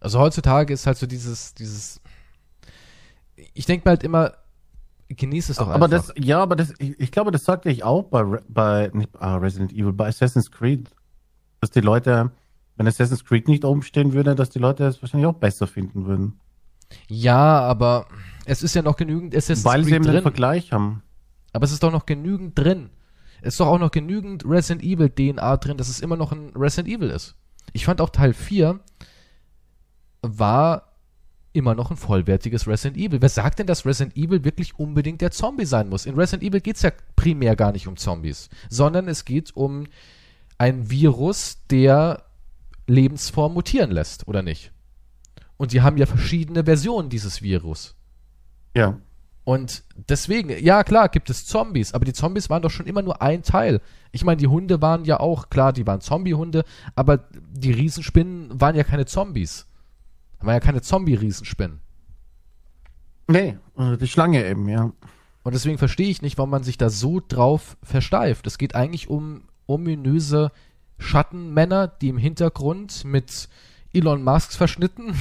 Also 0.00 0.18
heutzutage 0.18 0.72
ist 0.72 0.86
halt 0.86 0.98
so 0.98 1.06
dieses, 1.06 1.54
dieses. 1.54 2.00
Ich 3.54 3.66
denke 3.66 3.88
mir 3.88 3.90
halt 3.90 4.02
immer, 4.02 4.34
genieß 5.08 5.48
es 5.48 5.56
doch 5.56 5.68
aber 5.68 5.86
einfach. 5.86 5.88
das, 5.88 6.12
ja, 6.16 6.40
aber 6.40 6.56
das, 6.56 6.74
ich, 6.78 6.98
ich 6.98 7.12
glaube, 7.12 7.30
das 7.30 7.44
sagte 7.44 7.70
ich 7.70 7.84
auch 7.84 8.04
bei, 8.04 8.22
bei 8.48 8.90
nicht, 8.92 9.10
ah, 9.18 9.36
Resident 9.36 9.72
Evil, 9.72 9.92
bei 9.92 10.08
Assassin's 10.08 10.50
Creed, 10.50 10.90
dass 11.60 11.70
die 11.70 11.80
Leute, 11.80 12.30
wenn 12.76 12.86
Assassin's 12.86 13.24
Creed 13.24 13.48
nicht 13.48 13.64
oben 13.64 13.82
stehen 13.82 14.12
würde, 14.12 14.34
dass 14.34 14.50
die 14.50 14.58
Leute 14.58 14.84
es 14.84 15.00
wahrscheinlich 15.02 15.26
auch 15.26 15.34
besser 15.34 15.66
finden 15.66 16.06
würden. 16.06 16.40
ja, 17.08 17.60
aber 17.60 18.06
es 18.44 18.62
ist 18.62 18.74
ja 18.74 18.82
noch 18.82 18.96
genügend 18.96 19.34
Assassin's 19.34 19.64
Weil 19.64 19.84
sie 19.84 19.90
Creed 19.90 19.96
eben 19.96 20.04
den 20.04 20.12
drin. 20.14 20.22
Vergleich 20.22 20.72
haben. 20.72 21.02
Aber 21.52 21.64
es 21.64 21.72
ist 21.72 21.82
doch 21.82 21.92
noch 21.92 22.06
genügend 22.06 22.58
drin. 22.58 22.90
Ist 23.42 23.60
doch 23.60 23.66
auch 23.66 23.78
noch 23.78 23.90
genügend 23.90 24.44
Resident 24.44 24.82
Evil 24.82 25.10
DNA 25.10 25.56
drin, 25.58 25.76
dass 25.76 25.88
es 25.88 26.00
immer 26.00 26.16
noch 26.16 26.32
ein 26.32 26.50
Resident 26.54 26.88
Evil 26.88 27.10
ist. 27.10 27.34
Ich 27.72 27.84
fand 27.84 28.00
auch 28.00 28.10
Teil 28.10 28.32
4 28.32 28.80
war 30.22 30.88
immer 31.52 31.74
noch 31.74 31.90
ein 31.90 31.96
vollwertiges 31.96 32.66
Resident 32.66 32.96
Evil. 32.96 33.20
Wer 33.22 33.28
sagt 33.28 33.58
denn, 33.58 33.66
dass 33.66 33.86
Resident 33.86 34.16
Evil 34.16 34.44
wirklich 34.44 34.78
unbedingt 34.78 35.20
der 35.20 35.30
Zombie 35.30 35.64
sein 35.64 35.88
muss? 35.88 36.06
In 36.06 36.14
Resident 36.14 36.42
Evil 36.42 36.60
geht 36.60 36.76
es 36.76 36.82
ja 36.82 36.92
primär 37.16 37.56
gar 37.56 37.72
nicht 37.72 37.86
um 37.86 37.96
Zombies, 37.96 38.48
sondern 38.68 39.08
es 39.08 39.24
geht 39.24 39.54
um 39.56 39.86
ein 40.58 40.90
Virus, 40.90 41.58
der 41.70 42.24
Lebensform 42.86 43.54
mutieren 43.54 43.90
lässt, 43.90 44.26
oder 44.26 44.42
nicht? 44.42 44.72
Und 45.56 45.72
die 45.72 45.82
haben 45.82 45.96
ja 45.96 46.06
verschiedene 46.06 46.64
Versionen 46.64 47.10
dieses 47.10 47.42
Virus. 47.42 47.96
Ja. 48.74 48.98
Und 49.48 49.82
deswegen, 50.10 50.50
ja 50.62 50.84
klar, 50.84 51.08
gibt 51.08 51.30
es 51.30 51.46
Zombies, 51.46 51.94
aber 51.94 52.04
die 52.04 52.12
Zombies 52.12 52.50
waren 52.50 52.60
doch 52.60 52.70
schon 52.70 52.84
immer 52.84 53.00
nur 53.00 53.22
ein 53.22 53.42
Teil. 53.42 53.80
Ich 54.12 54.22
meine, 54.22 54.36
die 54.36 54.46
Hunde 54.46 54.82
waren 54.82 55.06
ja 55.06 55.20
auch, 55.20 55.48
klar, 55.48 55.72
die 55.72 55.86
waren 55.86 56.02
Zombie-Hunde, 56.02 56.64
aber 56.94 57.16
die 57.32 57.72
Riesenspinnen 57.72 58.60
waren 58.60 58.76
ja 58.76 58.84
keine 58.84 59.06
Zombies. 59.06 59.66
Waren 60.40 60.52
ja 60.56 60.60
keine 60.60 60.82
Zombie-Riesenspinnen. 60.82 61.80
Nee, 63.26 63.56
äh, 63.78 63.96
die 63.96 64.06
Schlange 64.06 64.46
eben, 64.46 64.68
ja. 64.68 64.92
Und 65.44 65.54
deswegen 65.54 65.78
verstehe 65.78 66.10
ich 66.10 66.20
nicht, 66.20 66.36
warum 66.36 66.50
man 66.50 66.62
sich 66.62 66.76
da 66.76 66.90
so 66.90 67.22
drauf 67.26 67.78
versteift. 67.82 68.46
Es 68.46 68.58
geht 68.58 68.74
eigentlich 68.74 69.08
um 69.08 69.44
ominöse 69.64 70.52
Schattenmänner, 70.98 71.88
die 71.88 72.10
im 72.10 72.18
Hintergrund 72.18 73.02
mit 73.06 73.48
Elon 73.94 74.22
Musks 74.22 74.56
verschnitten 74.56 75.14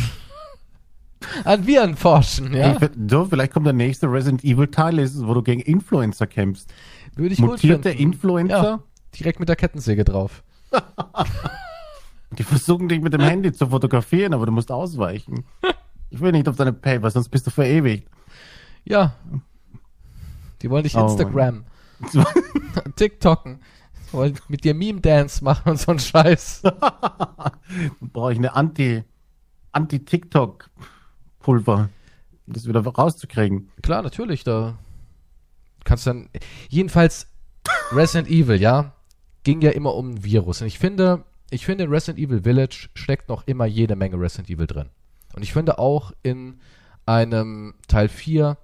an 1.43 1.65
Viren 1.65 1.95
forschen, 1.95 2.53
ja. 2.53 2.77
Ich, 2.81 2.89
du, 2.95 3.25
vielleicht 3.25 3.53
kommt 3.53 3.65
der 3.65 3.73
nächste 3.73 4.11
Resident 4.11 4.43
Evil 4.43 4.67
Teil, 4.67 4.97
wo 4.97 5.33
du 5.33 5.41
gegen 5.41 5.61
Influencer 5.61 6.27
kämpfst. 6.27 6.71
Würde 7.15 7.33
ich 7.33 7.39
gut 7.39 7.51
Mutierte 7.51 7.89
finden. 7.89 8.03
Influencer, 8.03 8.63
Ja, 8.63 8.79
direkt 9.17 9.39
mit 9.39 9.49
der 9.49 9.55
Kettensäge 9.55 10.03
drauf. 10.03 10.43
die 12.37 12.43
versuchen 12.43 12.87
dich 12.89 13.01
mit 13.01 13.13
dem 13.13 13.21
Handy 13.21 13.51
zu 13.51 13.67
fotografieren, 13.67 14.33
aber 14.33 14.45
du 14.45 14.51
musst 14.51 14.71
ausweichen. 14.71 15.45
Ich 16.09 16.19
will 16.19 16.31
nicht 16.31 16.47
auf 16.47 16.55
deine 16.55 16.73
Paper, 16.73 17.09
sonst 17.09 17.29
bist 17.29 17.47
du 17.47 17.51
verewigt. 17.51 18.09
Ja. 18.85 19.15
Die 20.61 20.69
wollen 20.69 20.83
dich 20.83 20.95
Oh, 20.95 21.05
Instagram, 21.07 21.65
TikToken, 22.95 23.59
wollen 24.11 24.39
mit 24.47 24.63
dir 24.63 24.73
Meme-Dance 24.73 25.43
machen 25.43 25.71
und 25.71 25.79
so 25.79 25.91
ein 25.91 25.99
Scheiß. 25.99 26.63
brauche 28.01 28.31
ich 28.31 28.37
eine 28.37 28.55
Anti, 28.55 29.03
Anti-TikTok-Pulver, 29.71 30.96
um 32.47 32.53
das 32.53 32.67
wieder 32.67 32.81
rauszukriegen. 32.81 33.69
Klar, 33.81 34.01
natürlich, 34.01 34.43
da 34.43 34.77
kannst 35.83 36.05
du 36.05 36.11
dann. 36.11 36.29
Jedenfalls, 36.69 37.27
Resident 37.91 38.29
Evil, 38.29 38.61
ja, 38.61 38.93
ging 39.43 39.61
ja 39.61 39.71
immer 39.71 39.95
um 39.95 40.11
ein 40.11 40.23
Virus. 40.23 40.61
Und 40.61 40.67
ich 40.67 40.79
finde, 40.79 41.23
ich 41.49 41.65
finde, 41.65 41.85
in 41.85 41.89
Resident 41.89 42.19
Evil 42.19 42.43
Village 42.43 42.89
steckt 42.93 43.29
noch 43.29 43.47
immer 43.47 43.65
jede 43.65 43.95
Menge 43.95 44.19
Resident 44.19 44.49
Evil 44.49 44.67
drin. 44.67 44.89
Und 45.33 45.43
ich 45.43 45.53
finde 45.53 45.79
auch 45.79 46.11
in 46.23 46.59
einem 47.05 47.75
Teil 47.87 48.09
4 48.09 48.57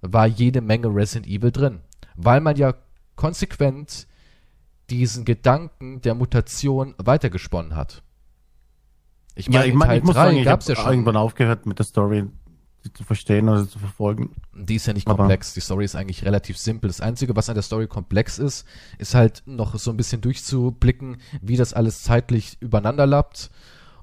war 0.00 0.26
jede 0.26 0.60
Menge 0.60 0.88
Resident 0.88 1.26
Evil 1.26 1.52
drin. 1.52 1.80
Weil 2.16 2.40
man 2.40 2.56
ja 2.56 2.74
konsequent 3.14 4.06
diesen 4.90 5.24
Gedanken 5.24 6.00
der 6.00 6.14
Mutation 6.14 6.94
weitergesponnen 6.98 7.76
hat. 7.76 8.02
Ich 9.38 9.48
meine, 9.48 9.66
in 9.66 9.78
Teil 9.78 9.98
ich 9.98 10.04
muss 10.04 10.14
3 10.14 10.24
sagen, 10.26 10.36
ich 10.38 10.46
habe 10.46 10.64
ja 10.66 10.76
schon. 10.76 10.90
irgendwann 10.92 11.16
aufgehört 11.16 11.66
mit 11.66 11.78
der 11.78 11.86
Story. 11.86 12.24
zu 12.94 13.04
verstehen 13.04 13.48
oder 13.48 13.68
zu 13.68 13.78
verfolgen. 13.78 14.30
Die 14.54 14.76
ist 14.76 14.86
ja 14.86 14.92
nicht 14.94 15.06
Aber- 15.08 15.16
komplex. 15.18 15.52
Die 15.52 15.60
Story 15.60 15.84
ist 15.84 15.94
eigentlich 15.96 16.24
relativ 16.24 16.56
simpel. 16.56 16.88
Das 16.88 17.00
Einzige, 17.00 17.36
was 17.36 17.48
an 17.48 17.54
der 17.54 17.62
Story 17.62 17.86
komplex 17.86 18.38
ist, 18.38 18.66
ist 18.98 19.14
halt 19.14 19.42
noch 19.46 19.74
so 19.78 19.90
ein 19.90 19.96
bisschen 19.96 20.20
durchzublicken, 20.22 21.18
wie 21.42 21.56
das 21.56 21.74
alles 21.74 22.02
zeitlich 22.02 22.56
übereinander 22.60 23.06
lappt 23.06 23.50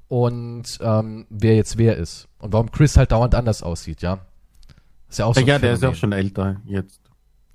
und 0.07 0.63
ähm, 0.81 1.25
wer 1.29 1.55
jetzt 1.55 1.77
wer 1.77 1.97
ist. 1.97 2.27
Und 2.37 2.53
warum 2.53 2.69
Chris 2.71 2.95
halt 2.95 3.11
dauernd 3.11 3.33
anders 3.33 3.63
aussieht, 3.63 4.01
ja. 4.01 4.19
Ist 5.09 5.19
ja 5.19 5.25
auch 5.25 5.33
so 5.33 5.41
Ja, 5.41 5.55
ein 5.55 5.61
der 5.61 5.73
ist 5.73 5.81
ja 5.83 5.89
auch 5.89 5.95
schon 5.95 6.11
älter 6.11 6.61
jetzt. 6.65 6.99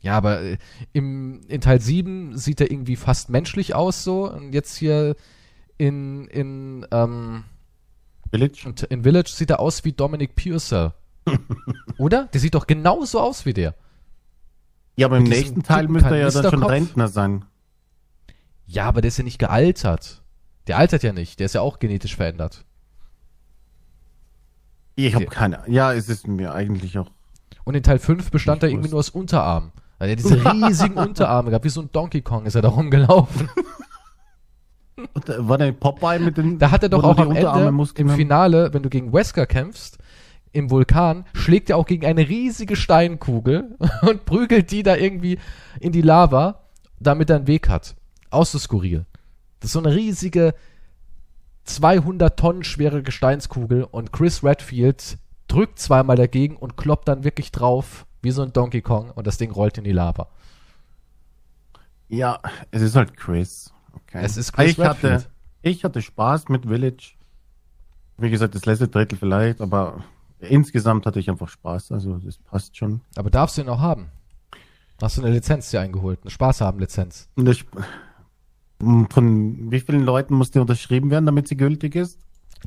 Ja, 0.00 0.16
aber 0.16 0.40
äh, 0.40 0.58
im, 0.92 1.42
in 1.48 1.60
Teil 1.60 1.80
7 1.80 2.36
sieht 2.36 2.60
er 2.60 2.70
irgendwie 2.70 2.96
fast 2.96 3.28
menschlich 3.28 3.74
aus 3.74 4.02
so. 4.02 4.28
Und 4.32 4.52
jetzt 4.54 4.74
hier 4.76 5.14
in, 5.76 6.26
in, 6.28 6.86
ähm, 6.90 7.44
Village? 8.30 8.62
und 8.66 8.82
in 8.84 9.02
Village 9.02 9.30
sieht 9.30 9.50
er 9.50 9.60
aus 9.60 9.84
wie 9.84 9.92
Dominic 9.92 10.34
Purcell. 10.34 10.92
Oder? 11.98 12.26
Der 12.32 12.40
sieht 12.40 12.54
doch 12.54 12.66
genauso 12.66 13.20
aus 13.20 13.46
wie 13.46 13.52
der. 13.52 13.74
Ja, 14.96 15.06
aber 15.06 15.18
im 15.18 15.24
Mit 15.24 15.32
nächsten 15.32 15.62
Teil 15.62 15.88
müsste 15.88 16.10
er 16.10 16.28
ja 16.28 16.30
dann 16.30 16.50
schon. 16.50 16.62
Rentner 16.62 17.08
sein. 17.08 17.44
Ja, 18.66 18.86
aber 18.86 19.00
der 19.00 19.08
ist 19.08 19.18
ja 19.18 19.24
nicht 19.24 19.38
gealtert. 19.38 20.22
Der 20.66 20.78
altert 20.78 21.02
ja 21.02 21.12
nicht. 21.12 21.40
Der 21.40 21.46
ist 21.46 21.54
ja 21.54 21.60
auch 21.60 21.78
genetisch 21.78 22.16
verändert. 22.16 22.64
Ich 24.94 25.14
habe 25.14 25.26
keine. 25.26 25.62
Ja, 25.66 25.92
es 25.92 26.08
ist 26.08 26.26
mir 26.26 26.52
eigentlich 26.52 26.98
auch. 26.98 27.10
Und 27.64 27.74
in 27.74 27.82
Teil 27.82 27.98
5 27.98 28.30
bestand 28.30 28.62
er 28.62 28.68
irgendwie 28.68 28.90
nur 28.90 28.98
aus 28.98 29.10
Unterarmen. 29.10 29.72
Weil 29.98 30.10
er 30.10 30.16
diese 30.16 30.44
riesigen 30.44 30.94
Unterarme 30.96 31.50
gehabt, 31.50 31.64
wie 31.64 31.70
so 31.70 31.82
ein 31.82 31.90
Donkey 31.92 32.22
Kong 32.22 32.46
ist 32.46 32.54
er 32.54 32.62
da 32.62 32.68
rumgelaufen. 32.68 33.48
Und, 35.14 35.48
War 35.48 35.58
der 35.58 35.72
Popeye 35.72 36.18
mit 36.18 36.36
den. 36.36 36.58
Da 36.58 36.70
hat 36.70 36.82
er 36.82 36.88
doch 36.88 37.04
auch 37.04 37.18
am 37.18 37.30
Ende 37.30 37.68
im 37.96 38.08
haben? 38.08 38.16
Finale, 38.16 38.72
wenn 38.72 38.82
du 38.82 38.90
gegen 38.90 39.12
Wesker 39.12 39.46
kämpfst, 39.46 39.98
im 40.52 40.70
Vulkan, 40.70 41.24
schlägt 41.32 41.70
er 41.70 41.76
auch 41.76 41.86
gegen 41.86 42.04
eine 42.06 42.28
riesige 42.28 42.76
Steinkugel 42.76 43.76
und 44.02 44.24
prügelt 44.24 44.70
die 44.70 44.82
da 44.82 44.96
irgendwie 44.96 45.38
in 45.78 45.92
die 45.92 46.02
Lava, 46.02 46.60
damit 46.98 47.30
er 47.30 47.36
einen 47.36 47.46
Weg 47.46 47.68
hat. 47.68 47.94
So 48.32 48.58
skurril. 48.58 49.06
Das 49.60 49.68
ist 49.68 49.72
so 49.72 49.78
eine 49.80 49.94
riesige 49.94 50.54
200 51.64 52.38
Tonnen 52.38 52.64
schwere 52.64 53.02
Gesteinskugel 53.02 53.84
und 53.84 54.12
Chris 54.12 54.42
Redfield 54.42 55.18
drückt 55.48 55.78
zweimal 55.78 56.16
dagegen 56.16 56.56
und 56.56 56.76
kloppt 56.76 57.08
dann 57.08 57.24
wirklich 57.24 57.52
drauf, 57.52 58.06
wie 58.22 58.30
so 58.30 58.42
ein 58.42 58.52
Donkey 58.52 58.82
Kong 58.82 59.10
und 59.10 59.26
das 59.26 59.38
Ding 59.38 59.50
rollt 59.50 59.78
in 59.78 59.84
die 59.84 59.92
Lava. 59.92 60.28
Ja, 62.08 62.40
es 62.70 62.82
ist 62.82 62.96
halt 62.96 63.16
Chris. 63.16 63.72
Okay. 63.92 64.20
Es 64.22 64.36
ist 64.36 64.52
Chris 64.52 64.72
ich 64.72 64.78
hatte, 64.78 65.24
ich 65.62 65.84
hatte 65.84 66.02
Spaß 66.02 66.48
mit 66.48 66.66
Village. 66.66 67.14
Wie 68.18 68.30
gesagt, 68.30 68.54
das 68.54 68.66
letzte 68.66 68.88
Drittel 68.88 69.18
vielleicht, 69.18 69.60
aber 69.60 70.04
insgesamt 70.40 71.06
hatte 71.06 71.20
ich 71.20 71.30
einfach 71.30 71.48
Spaß. 71.48 71.92
Also 71.92 72.18
das 72.18 72.38
passt 72.38 72.76
schon. 72.76 73.00
Aber 73.16 73.30
darfst 73.30 73.56
du 73.56 73.62
ihn 73.62 73.68
auch 73.68 73.80
haben? 73.80 74.10
Hast 75.00 75.16
du 75.16 75.22
eine 75.22 75.32
Lizenz 75.32 75.70
dir 75.70 75.80
eingeholt? 75.80 76.20
Eine 76.22 76.30
Spaß 76.30 76.60
haben 76.60 76.78
Lizenz? 76.78 77.28
Das, 77.36 77.64
von 78.78 79.70
wie 79.70 79.80
vielen 79.80 80.04
Leuten 80.04 80.34
muss 80.34 80.50
die 80.50 80.58
unterschrieben 80.58 81.10
werden, 81.10 81.26
damit 81.26 81.48
sie 81.48 81.56
gültig 81.56 81.94
ist? 81.94 82.18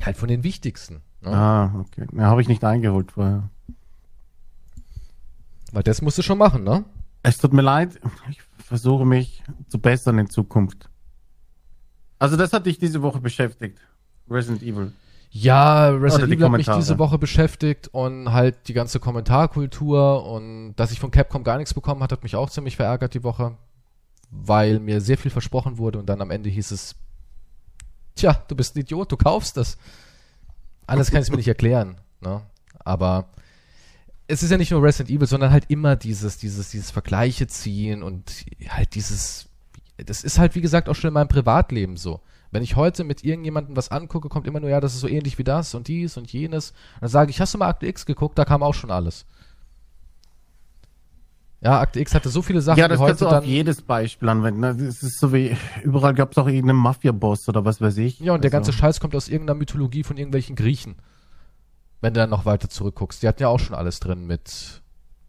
Halt 0.02 0.16
von 0.16 0.28
den 0.28 0.42
wichtigsten. 0.42 1.02
Ne? 1.20 1.30
Ah, 1.30 1.74
okay. 1.78 2.06
Ja, 2.12 2.24
habe 2.24 2.42
ich 2.42 2.48
nicht 2.48 2.64
eingeholt 2.64 3.12
vorher. 3.12 3.50
Weil 5.72 5.82
das 5.82 6.02
musst 6.02 6.18
du 6.18 6.22
schon 6.22 6.38
machen, 6.38 6.64
ne? 6.64 6.84
Es 7.22 7.38
tut 7.38 7.52
mir 7.52 7.62
leid. 7.62 8.00
Ich 8.30 8.42
versuche 8.58 9.04
mich 9.04 9.42
zu 9.68 9.78
bessern 9.78 10.18
in 10.18 10.28
Zukunft. 10.28 10.90
Also 12.18 12.36
das 12.36 12.52
hat 12.52 12.66
dich 12.66 12.78
diese 12.78 13.02
Woche 13.02 13.20
beschäftigt. 13.20 13.78
Resident 14.28 14.62
Evil. 14.62 14.92
Ja, 15.30 15.88
Resident 15.88 16.32
Evil 16.32 16.44
hat 16.44 16.52
mich 16.52 16.70
diese 16.70 16.98
Woche 16.98 17.18
beschäftigt 17.18 17.88
und 17.88 18.32
halt 18.32 18.68
die 18.68 18.72
ganze 18.72 19.00
Kommentarkultur 19.00 20.24
und 20.24 20.74
dass 20.76 20.92
ich 20.92 21.00
von 21.00 21.10
Capcom 21.10 21.42
gar 21.42 21.58
nichts 21.58 21.74
bekommen 21.74 22.02
hat, 22.02 22.12
hat 22.12 22.22
mich 22.22 22.36
auch 22.36 22.48
ziemlich 22.50 22.76
verärgert 22.76 23.14
die 23.14 23.24
Woche, 23.24 23.56
weil 24.30 24.78
mir 24.78 25.00
sehr 25.00 25.18
viel 25.18 25.32
versprochen 25.32 25.76
wurde 25.76 25.98
und 25.98 26.06
dann 26.06 26.20
am 26.20 26.30
Ende 26.30 26.50
hieß 26.50 26.70
es, 26.70 26.94
tja, 28.14 28.44
du 28.46 28.54
bist 28.54 28.76
ein 28.76 28.80
Idiot, 28.80 29.10
du 29.10 29.16
kaufst 29.16 29.56
das. 29.56 29.76
Alles 30.86 31.10
kann 31.10 31.22
ich 31.22 31.30
mir 31.30 31.36
nicht 31.36 31.48
erklären, 31.48 32.00
ne? 32.20 32.42
Aber 32.78 33.30
es 34.28 34.42
ist 34.42 34.50
ja 34.50 34.56
nicht 34.56 34.70
nur 34.70 34.82
Resident 34.82 35.10
Evil, 35.10 35.26
sondern 35.26 35.50
halt 35.50 35.64
immer 35.68 35.96
dieses, 35.96 36.38
dieses, 36.38 36.70
dieses 36.70 36.90
Vergleiche 36.90 37.46
ziehen 37.46 38.02
und 38.02 38.46
halt 38.68 38.94
dieses, 38.94 39.48
das 39.96 40.24
ist 40.24 40.38
halt 40.38 40.54
wie 40.54 40.60
gesagt 40.60 40.88
auch 40.88 40.94
schon 40.94 41.08
in 41.08 41.14
meinem 41.14 41.28
Privatleben 41.28 41.96
so. 41.96 42.20
Wenn 42.50 42.62
ich 42.62 42.76
heute 42.76 43.02
mit 43.04 43.24
irgendjemandem 43.24 43.76
was 43.76 43.90
angucke, 43.90 44.28
kommt 44.28 44.46
immer 44.46 44.60
nur, 44.60 44.70
ja, 44.70 44.80
das 44.80 44.94
ist 44.94 45.00
so 45.00 45.08
ähnlich 45.08 45.38
wie 45.38 45.44
das 45.44 45.74
und 45.74 45.88
dies 45.88 46.16
und 46.16 46.32
jenes. 46.32 46.70
Und 46.70 47.02
dann 47.02 47.10
sage 47.10 47.30
ich, 47.30 47.40
hast 47.40 47.52
du 47.54 47.58
mal 47.58 47.68
Akte 47.68 47.86
X 47.86 48.06
geguckt? 48.06 48.38
Da 48.38 48.44
kam 48.44 48.62
auch 48.62 48.74
schon 48.74 48.90
alles. 48.92 49.26
Ja, 51.60 51.80
Akte 51.80 51.98
X 52.00 52.14
hatte 52.14 52.28
so 52.28 52.42
viele 52.42 52.60
Sachen, 52.60 52.78
Ja, 52.78 52.88
das 52.88 53.00
kannst 53.00 53.22
du 53.22 53.26
auf 53.28 53.44
jedes 53.44 53.80
Beispiel 53.80 54.28
anwenden. 54.28 54.60
ne? 54.60 54.68
Es 54.86 55.02
ist 55.02 55.18
so 55.18 55.32
wie, 55.32 55.56
überall 55.82 56.12
gab 56.14 56.32
es 56.32 56.38
auch 56.38 56.46
irgendeinen 56.46 56.78
Mafia-Boss 56.78 57.48
oder 57.48 57.64
was 57.64 57.80
weiß 57.80 57.96
ich. 57.98 58.20
Ja, 58.20 58.34
und 58.34 58.44
der 58.44 58.50
Also, 58.50 58.56
ganze 58.70 58.72
Scheiß 58.74 59.00
kommt 59.00 59.16
aus 59.16 59.28
irgendeiner 59.28 59.58
Mythologie 59.58 60.04
von 60.04 60.16
irgendwelchen 60.18 60.56
Griechen. 60.56 60.96
Wenn 62.02 62.12
du 62.12 62.20
dann 62.20 62.30
noch 62.30 62.44
weiter 62.44 62.68
zurückguckst. 62.68 63.22
Die 63.22 63.28
hatten 63.28 63.40
ja 63.40 63.48
auch 63.48 63.60
schon 63.60 63.74
alles 63.74 63.98
drin 63.98 64.26
mit, 64.26 64.82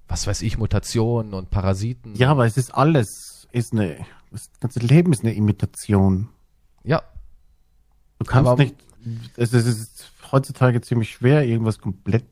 was 0.09 0.27
weiß 0.27 0.41
ich, 0.41 0.57
Mutationen 0.57 1.33
und 1.33 1.49
Parasiten. 1.51 2.15
Ja, 2.15 2.31
aber 2.31 2.45
es 2.45 2.57
ist 2.57 2.75
alles, 2.75 3.47
ist 3.53 3.71
eine, 3.71 3.95
das 4.31 4.49
ganze 4.59 4.79
Leben 4.79 5.11
ist 5.13 5.23
eine 5.23 5.33
Imitation. 5.33 6.29
Ja, 6.83 7.01
Du 8.19 8.25
kannst 8.25 8.49
Aber- 8.49 8.63
nicht, 8.63 8.75
es 9.35 9.51
ist, 9.53 10.11
heutzutage 10.31 10.79
ziemlich 10.81 11.11
schwer, 11.11 11.45
irgendwas 11.45 11.79
komplett 11.79 12.25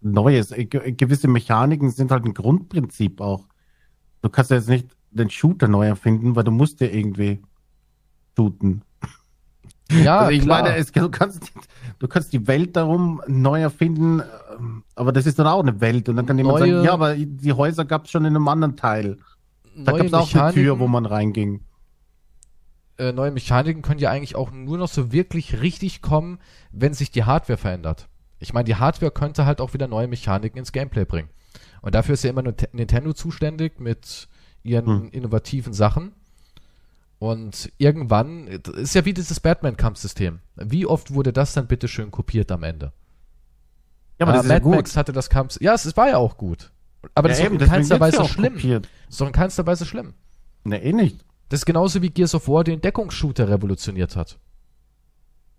Neues. 0.00 0.52
Äh, 0.52 0.64
ge- 0.64 0.92
Gewisse 0.92 1.28
Mechaniken 1.28 1.90
sind 1.90 2.10
halt 2.10 2.24
ein 2.24 2.32
Grundprinzip 2.34 3.20
auch. 3.20 3.46
Du 4.22 4.28
kannst 4.30 4.50
ja 4.50 4.56
jetzt 4.56 4.68
nicht 4.68 4.88
den 5.10 5.28
Shooter 5.28 5.68
neu 5.68 5.86
erfinden, 5.86 6.34
weil 6.34 6.44
du 6.44 6.50
musst 6.50 6.80
ja 6.80 6.86
irgendwie 6.88 7.42
shooten. 8.36 8.82
ja, 9.90 10.18
also 10.20 10.30
ich 10.32 10.42
klar. 10.42 10.62
meine, 10.62 10.76
es, 10.76 10.92
du, 10.92 11.08
kannst, 11.10 11.52
du 11.98 12.08
kannst 12.08 12.32
die 12.32 12.46
Welt 12.46 12.76
darum 12.76 13.20
neu 13.26 13.60
erfinden, 13.60 14.22
ähm, 14.58 14.84
aber 14.94 15.12
das 15.12 15.26
ist 15.26 15.38
dann 15.38 15.46
auch 15.46 15.60
eine 15.62 15.80
Welt. 15.80 16.08
Und 16.08 16.16
dann 16.16 16.26
kann 16.26 16.38
jemand 16.38 16.60
Neue- 16.60 16.72
sagen, 16.74 16.84
ja, 16.84 16.92
aber 16.92 17.16
die 17.16 17.52
Häuser 17.52 17.84
gab 17.84 18.04
es 18.06 18.10
schon 18.10 18.24
in 18.24 18.34
einem 18.34 18.48
anderen 18.48 18.76
Teil. 18.76 19.18
Da 19.84 19.92
neue 19.92 20.00
gab 20.02 20.06
es 20.06 20.12
auch 20.14 20.34
eine 20.42 20.52
Tür, 20.52 20.74
Mechaniken- 20.74 20.78
wo 20.80 20.88
man 20.88 21.06
reinging. 21.06 21.60
äh, 22.98 23.12
neue 23.12 23.30
Mechaniken 23.30 23.82
können 23.82 24.00
ja 24.00 24.10
eigentlich 24.10 24.34
auch 24.36 24.50
nur 24.50 24.76
noch 24.78 24.88
so 24.88 25.12
wirklich 25.12 25.60
richtig 25.60 26.02
kommen, 26.02 26.38
wenn 26.72 26.94
sich 26.94 27.10
die 27.12 27.24
Hardware 27.24 27.56
verändert. 27.56 28.08
Ich 28.40 28.52
meine, 28.52 28.64
die 28.64 28.76
Hardware 28.76 29.12
könnte 29.12 29.46
halt 29.46 29.60
auch 29.60 29.72
wieder 29.74 29.86
neue 29.88 30.08
Mechaniken 30.08 30.58
ins 30.58 30.72
Gameplay 30.72 31.04
bringen. 31.04 31.28
Und 31.80 31.94
dafür 31.94 32.14
ist 32.14 32.24
ja 32.24 32.30
immer 32.30 32.42
nur 32.42 32.56
Te- 32.56 32.68
Nintendo 32.72 33.12
zuständig 33.12 33.78
mit 33.78 34.28
ihren 34.64 34.86
Hm. 34.86 35.08
innovativen 35.12 35.72
Sachen. 35.72 36.12
Und 37.20 37.72
irgendwann, 37.78 38.46
äh, 38.48 38.60
ist 38.76 38.94
ja 38.94 39.04
wie 39.04 39.14
dieses 39.14 39.40
Batman-Kampfsystem. 39.40 40.40
Wie 40.56 40.86
oft 40.86 41.12
wurde 41.14 41.32
das 41.32 41.52
dann 41.52 41.66
bitte 41.66 41.88
schön 41.88 42.10
kopiert 42.10 42.50
am 42.52 42.62
Ende? 42.62 42.92
Ja, 44.18 44.26
aber 44.26 44.32
Ah, 44.32 44.36
das 44.36 44.44
ist 44.44 44.50
ja 44.50 44.54
Mad 44.56 44.64
gut. 44.64 44.74
Max 44.76 44.96
hatte 44.96 45.12
das 45.12 45.30
Kampf. 45.30 45.60
Ja, 45.60 45.74
es 45.74 45.96
war 45.96 46.08
ja 46.08 46.16
auch 46.18 46.36
gut. 46.36 46.72
Aber 47.14 47.28
das 47.28 47.38
ja, 47.38 47.44
ist 47.44 47.50
doch 47.50 47.54
eben, 47.54 47.64
in 47.64 47.70
keinster 47.70 48.00
Weise 48.00 48.24
schlimm. 48.24 48.54
kopiert. 48.54 48.84
Das 49.06 49.14
ist 49.14 49.20
doch 49.20 49.26
in 49.26 49.32
keinster 49.32 49.66
Weise 49.66 49.86
schlimm. 49.86 50.14
Ne, 50.64 50.82
eh 50.82 50.92
nicht. 50.92 51.24
Das 51.48 51.60
ist 51.60 51.66
genauso 51.66 52.02
wie 52.02 52.10
Gears 52.10 52.34
of 52.34 52.48
War 52.48 52.64
den 52.64 52.80
Deckungsshooter 52.80 53.48
revolutioniert 53.48 54.16
hat. 54.16 54.38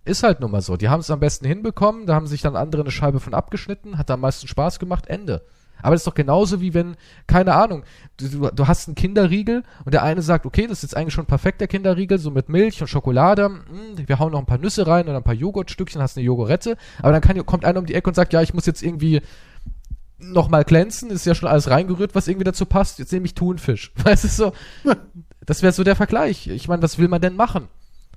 Ist 0.06 0.24
halt 0.24 0.40
nun 0.40 0.52
mal 0.52 0.62
so. 0.62 0.78
Die 0.78 0.90
haben 0.90 1.02
es 1.02 1.12
am 1.12 1.20
besten 1.20 1.46
hinbekommen, 1.46 2.06
da 2.06 2.16
haben 2.16 2.28
sich 2.28 2.42
dann 2.42 2.56
andere 2.56 2.82
eine 2.82 2.92
Scheibe 2.92 3.20
von 3.20 3.34
abgeschnitten, 3.34 3.98
hat 3.98 4.10
am 4.12 4.22
meisten 4.22 4.48
Spaß 4.48 4.80
gemacht, 4.80 5.08
Ende. 5.08 5.46
Aber 5.82 5.96
das 5.96 6.02
ist 6.02 6.08
doch 6.08 6.14
genauso 6.14 6.62
wie 6.62 6.74
wenn, 6.74 6.96
keine 7.28 7.54
Ahnung, 7.54 7.84
du, 8.18 8.50
du, 8.50 8.68
hast 8.68 8.88
einen 8.88 8.96
Kinderriegel 8.96 9.64
und 9.86 9.94
der 9.94 10.04
eine 10.04 10.22
sagt, 10.22 10.46
okay, 10.46 10.68
das 10.68 10.80
ist 10.80 10.92
jetzt 10.92 10.98
eigentlich 10.98 11.14
schon 11.14 11.26
perfekt, 11.26 11.62
der 11.62 11.68
Kinderriegel, 11.68 12.18
so 12.18 12.32
mit 12.32 12.50
Milch 12.50 12.82
und 12.82 12.88
Schokolade, 12.88 13.48
mm, 13.48 14.08
wir 14.08 14.20
hauen 14.20 14.34
noch 14.34 14.40
ein 14.40 14.46
paar 14.46 14.58
Nüsse 14.58 14.88
rein 14.88 15.08
und 15.08 15.16
ein 15.16 15.24
paar 15.24 15.34
Joghurtstückchen, 15.34 16.02
hast 16.02 16.18
eine 16.18 16.26
Jogurette, 16.26 16.76
aber 17.02 17.14
dann 17.14 17.22
kann, 17.22 17.46
kommt 17.46 17.64
einer 17.64 17.80
um 17.80 17.86
die 17.86 17.96
Ecke 17.96 18.10
und 18.10 18.16
sagt, 18.16 18.34
ja, 18.34 18.42
ich 18.42 18.54
muss 18.54 18.66
jetzt 18.66 18.84
irgendwie 18.84 19.22
nochmal 20.20 20.63
glänzen, 20.63 21.09
ist 21.09 21.26
ja 21.26 21.36
schon 21.36 21.49
alles 21.49 21.70
reingerührt, 21.70 22.15
was 22.15 22.28
irgendwie 22.28 22.43
dazu 22.43 22.65
passt, 22.65 22.99
jetzt 22.99 23.11
nehme 23.11 23.26
ich 23.26 23.36
Thunfisch. 23.36 23.91
Weißt 24.03 24.24
du, 24.26 24.28
so, 24.28 24.53
das 25.45 25.61
wäre 25.61 25.74
so 25.74 25.84
der 25.84 25.95
Vergleich. 25.95 26.47
Ich 26.47 26.67
meine, 26.67 26.82
was 26.82 26.97
will 26.97 27.07
man 27.07 27.22
denn 27.22 27.36
machen? 27.36 27.67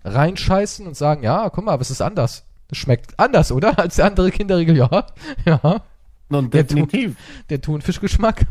Reinscheißen 0.04 0.86
und 0.86 0.96
sagen, 0.96 1.22
ja, 1.22 1.48
guck 1.50 1.64
mal, 1.64 1.78
was 1.78 1.90
ist 1.90 2.02
anders? 2.02 2.44
Das 2.68 2.78
schmeckt 2.78 3.18
anders, 3.18 3.52
oder? 3.52 3.78
Als 3.78 3.96
der 3.96 4.06
andere 4.06 4.30
Kinderriegel, 4.30 4.76
ja. 4.76 5.06
Ja. 5.44 5.82
Der 6.30 6.42
definitiv. 6.42 7.16
Der 7.50 7.60
Thunfischgeschmack 7.60 8.46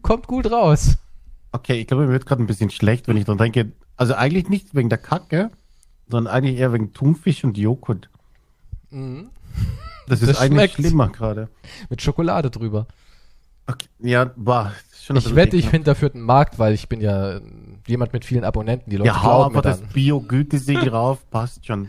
kommt 0.00 0.26
gut 0.26 0.50
raus. 0.50 0.96
Okay, 1.52 1.74
ich 1.74 1.86
glaube, 1.86 2.06
mir 2.06 2.12
wird 2.12 2.24
gerade 2.24 2.42
ein 2.42 2.46
bisschen 2.46 2.70
schlecht, 2.70 3.08
wenn 3.08 3.18
ich 3.18 3.26
dran 3.26 3.36
denke. 3.36 3.72
Also 3.98 4.14
eigentlich 4.14 4.48
nicht 4.48 4.74
wegen 4.74 4.88
der 4.88 4.98
Kacke, 4.98 5.50
sondern 6.08 6.32
eigentlich 6.32 6.56
eher 6.56 6.72
wegen 6.72 6.94
Thunfisch 6.94 7.44
und 7.44 7.58
Joghurt. 7.58 8.08
Mhm. 8.90 9.28
Das 10.06 10.20
ist 10.20 10.28
Das 10.28 10.40
eigentlich 10.40 10.72
schmeckt. 10.72 10.74
schlimmer 10.74 11.08
gerade. 11.08 11.48
Mit 11.88 12.02
Schokolade 12.02 12.50
drüber. 12.50 12.86
Okay. 13.66 13.86
Ja, 14.00 14.30
war 14.36 14.72
schon 15.02 15.16
Ich 15.16 15.34
wette, 15.34 15.56
ich 15.56 15.68
finde 15.68 15.86
dafür 15.86 16.12
einen 16.12 16.22
Markt, 16.22 16.58
weil 16.58 16.74
ich 16.74 16.88
bin 16.88 17.00
ja 17.00 17.36
äh, 17.36 17.40
jemand 17.86 18.12
mit 18.12 18.24
vielen 18.24 18.44
Abonnenten. 18.44 18.90
Die 18.90 18.96
Leute 18.96 19.08
Ja, 19.08 19.20
glauben 19.20 19.52
mir 19.54 19.58
einfach 19.58 19.62
das. 19.80 19.92
Bio-Gütesiegel 19.92 20.88
rauf, 20.90 21.28
passt 21.30 21.66
schon. 21.66 21.88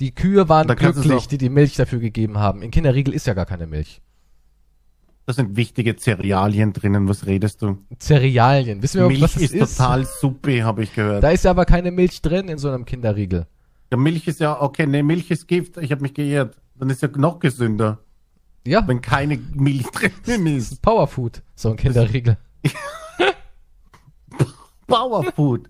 Die 0.00 0.12
Kühe 0.12 0.48
waren 0.48 0.66
glücklich, 0.66 1.28
die 1.28 1.38
die 1.38 1.48
Milch 1.50 1.76
dafür 1.76 2.00
gegeben 2.00 2.38
haben. 2.38 2.62
In 2.62 2.72
Kinderriegel 2.72 3.14
ist 3.14 3.26
ja 3.28 3.34
gar 3.34 3.46
keine 3.46 3.66
Milch. 3.68 4.00
Da 5.26 5.32
sind 5.32 5.56
wichtige 5.56 5.96
Cerealien 5.96 6.72
drinnen, 6.72 7.08
was 7.08 7.24
redest 7.26 7.62
du? 7.62 7.78
Cerealien. 7.98 8.82
Wissen 8.82 9.00
wir, 9.00 9.06
Milch 9.08 9.22
was 9.22 9.34
das 9.34 9.42
ist, 9.42 9.54
ist? 9.54 9.76
total 9.78 10.04
supi, 10.04 10.58
habe 10.58 10.82
ich 10.82 10.94
gehört. 10.94 11.22
Da 11.22 11.30
ist 11.30 11.44
ja 11.44 11.52
aber 11.52 11.64
keine 11.64 11.92
Milch 11.92 12.20
drin 12.20 12.48
in 12.48 12.58
so 12.58 12.68
einem 12.68 12.84
Kinderriegel. 12.84 13.46
Ja, 13.90 13.96
Milch 13.96 14.26
ist 14.26 14.40
ja, 14.40 14.60
okay, 14.60 14.86
nee, 14.86 15.02
Milch 15.02 15.30
ist 15.30 15.46
Gift, 15.48 15.78
ich 15.78 15.92
habe 15.92 16.02
mich 16.02 16.12
geirrt. 16.12 16.56
Dann 16.76 16.90
ist 16.90 17.02
ja 17.02 17.08
noch 17.16 17.38
gesünder, 17.38 17.98
Ja, 18.66 18.86
wenn 18.86 19.00
keine 19.00 19.36
Milch 19.54 19.86
drin 20.24 20.46
ist. 20.46 20.82
Powerfood, 20.82 21.42
so 21.54 21.70
ein 21.70 21.76
Kinderriegel. 21.76 22.36
Powerfood. 24.86 25.68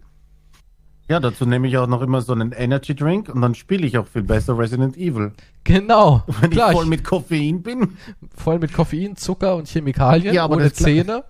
Ja, 1.09 1.20
dazu 1.20 1.44
nehme 1.44 1.68
ich 1.68 1.76
auch 1.76 1.86
noch 1.86 2.00
immer 2.00 2.22
so 2.22 2.32
einen 2.32 2.52
Energy 2.52 2.94
Drink 2.94 3.28
und 3.28 3.42
dann 3.42 3.55
spiele 3.55 3.86
ich 3.86 3.98
auch 3.98 4.07
viel 4.07 4.22
besser 4.22 4.57
Resident 4.59 4.96
Evil. 4.96 5.32
Genau. 5.62 6.22
Wenn 6.40 6.50
Klar, 6.50 6.70
ich 6.70 6.76
voll 6.76 6.86
mit 6.86 7.05
Koffein 7.05 7.62
bin. 7.62 7.98
voll 8.34 8.59
mit 8.59 8.72
Koffein, 8.72 9.14
Zucker 9.16 9.57
und 9.57 9.68
Chemikalien, 9.68 10.34
Ja, 10.34 10.44
aber 10.44 10.57
ohne 10.57 10.72
Zähne. 10.72 11.24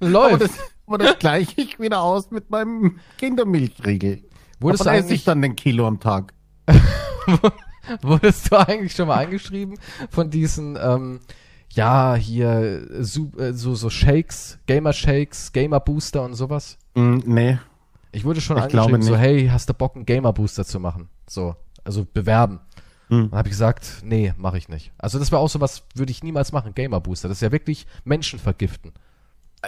Aber 0.00 0.10
Läuft. 0.10 0.42
das, 0.42 0.50
aber 0.86 0.98
das 0.98 1.18
gleiche 1.20 1.60
ich 1.60 1.78
wieder 1.78 2.02
aus 2.02 2.30
mit 2.32 2.50
meinem 2.50 2.98
Kindermilchriegel. 3.18 4.24
Wurdest 4.58 4.82
aber 4.86 4.98
du, 4.98 5.04
esse 5.04 5.14
ich 5.14 5.24
dann 5.24 5.40
den 5.40 5.54
Kilo 5.54 5.86
am 5.86 6.00
Tag. 6.00 6.34
wurdest 8.02 8.50
du 8.50 8.56
eigentlich 8.56 8.94
schon 8.94 9.08
mal 9.08 9.18
eingeschrieben 9.18 9.78
von 10.10 10.30
diesen, 10.30 10.78
ähm, 10.80 11.20
ja, 11.70 12.14
hier, 12.14 12.86
so, 13.00 13.32
äh, 13.38 13.52
so, 13.52 13.74
so 13.74 13.90
Shakes, 13.90 14.58
Gamer-Shakes, 14.66 15.52
Gamer-Booster 15.52 16.22
und 16.22 16.34
sowas? 16.34 16.78
Mm, 16.94 17.18
nee. 17.24 17.58
Ich 18.12 18.24
wurde 18.24 18.40
schon 18.40 18.56
Ich 18.58 18.64
angeschrieben, 18.64 19.02
so, 19.02 19.16
hey, 19.16 19.48
hast 19.48 19.68
du 19.68 19.74
Bock, 19.74 19.96
einen 19.96 20.06
Gamer-Booster 20.06 20.64
zu 20.64 20.78
machen? 20.78 21.08
So, 21.28 21.56
also 21.82 22.06
bewerben. 22.12 22.60
Hm. 23.08 23.30
Dann 23.30 23.38
habe 23.38 23.48
ich 23.48 23.52
gesagt, 23.52 24.02
nee, 24.04 24.32
mache 24.36 24.56
ich 24.56 24.68
nicht. 24.68 24.92
Also 24.98 25.18
das 25.18 25.32
war 25.32 25.40
auch 25.40 25.48
sowas, 25.48 25.82
würde 25.94 26.12
ich 26.12 26.22
niemals 26.22 26.52
machen, 26.52 26.74
Gamer-Booster. 26.74 27.28
Das 27.28 27.38
ist 27.38 27.42
ja 27.42 27.52
wirklich 27.52 27.86
Menschen 28.04 28.38
vergiften. 28.38 28.92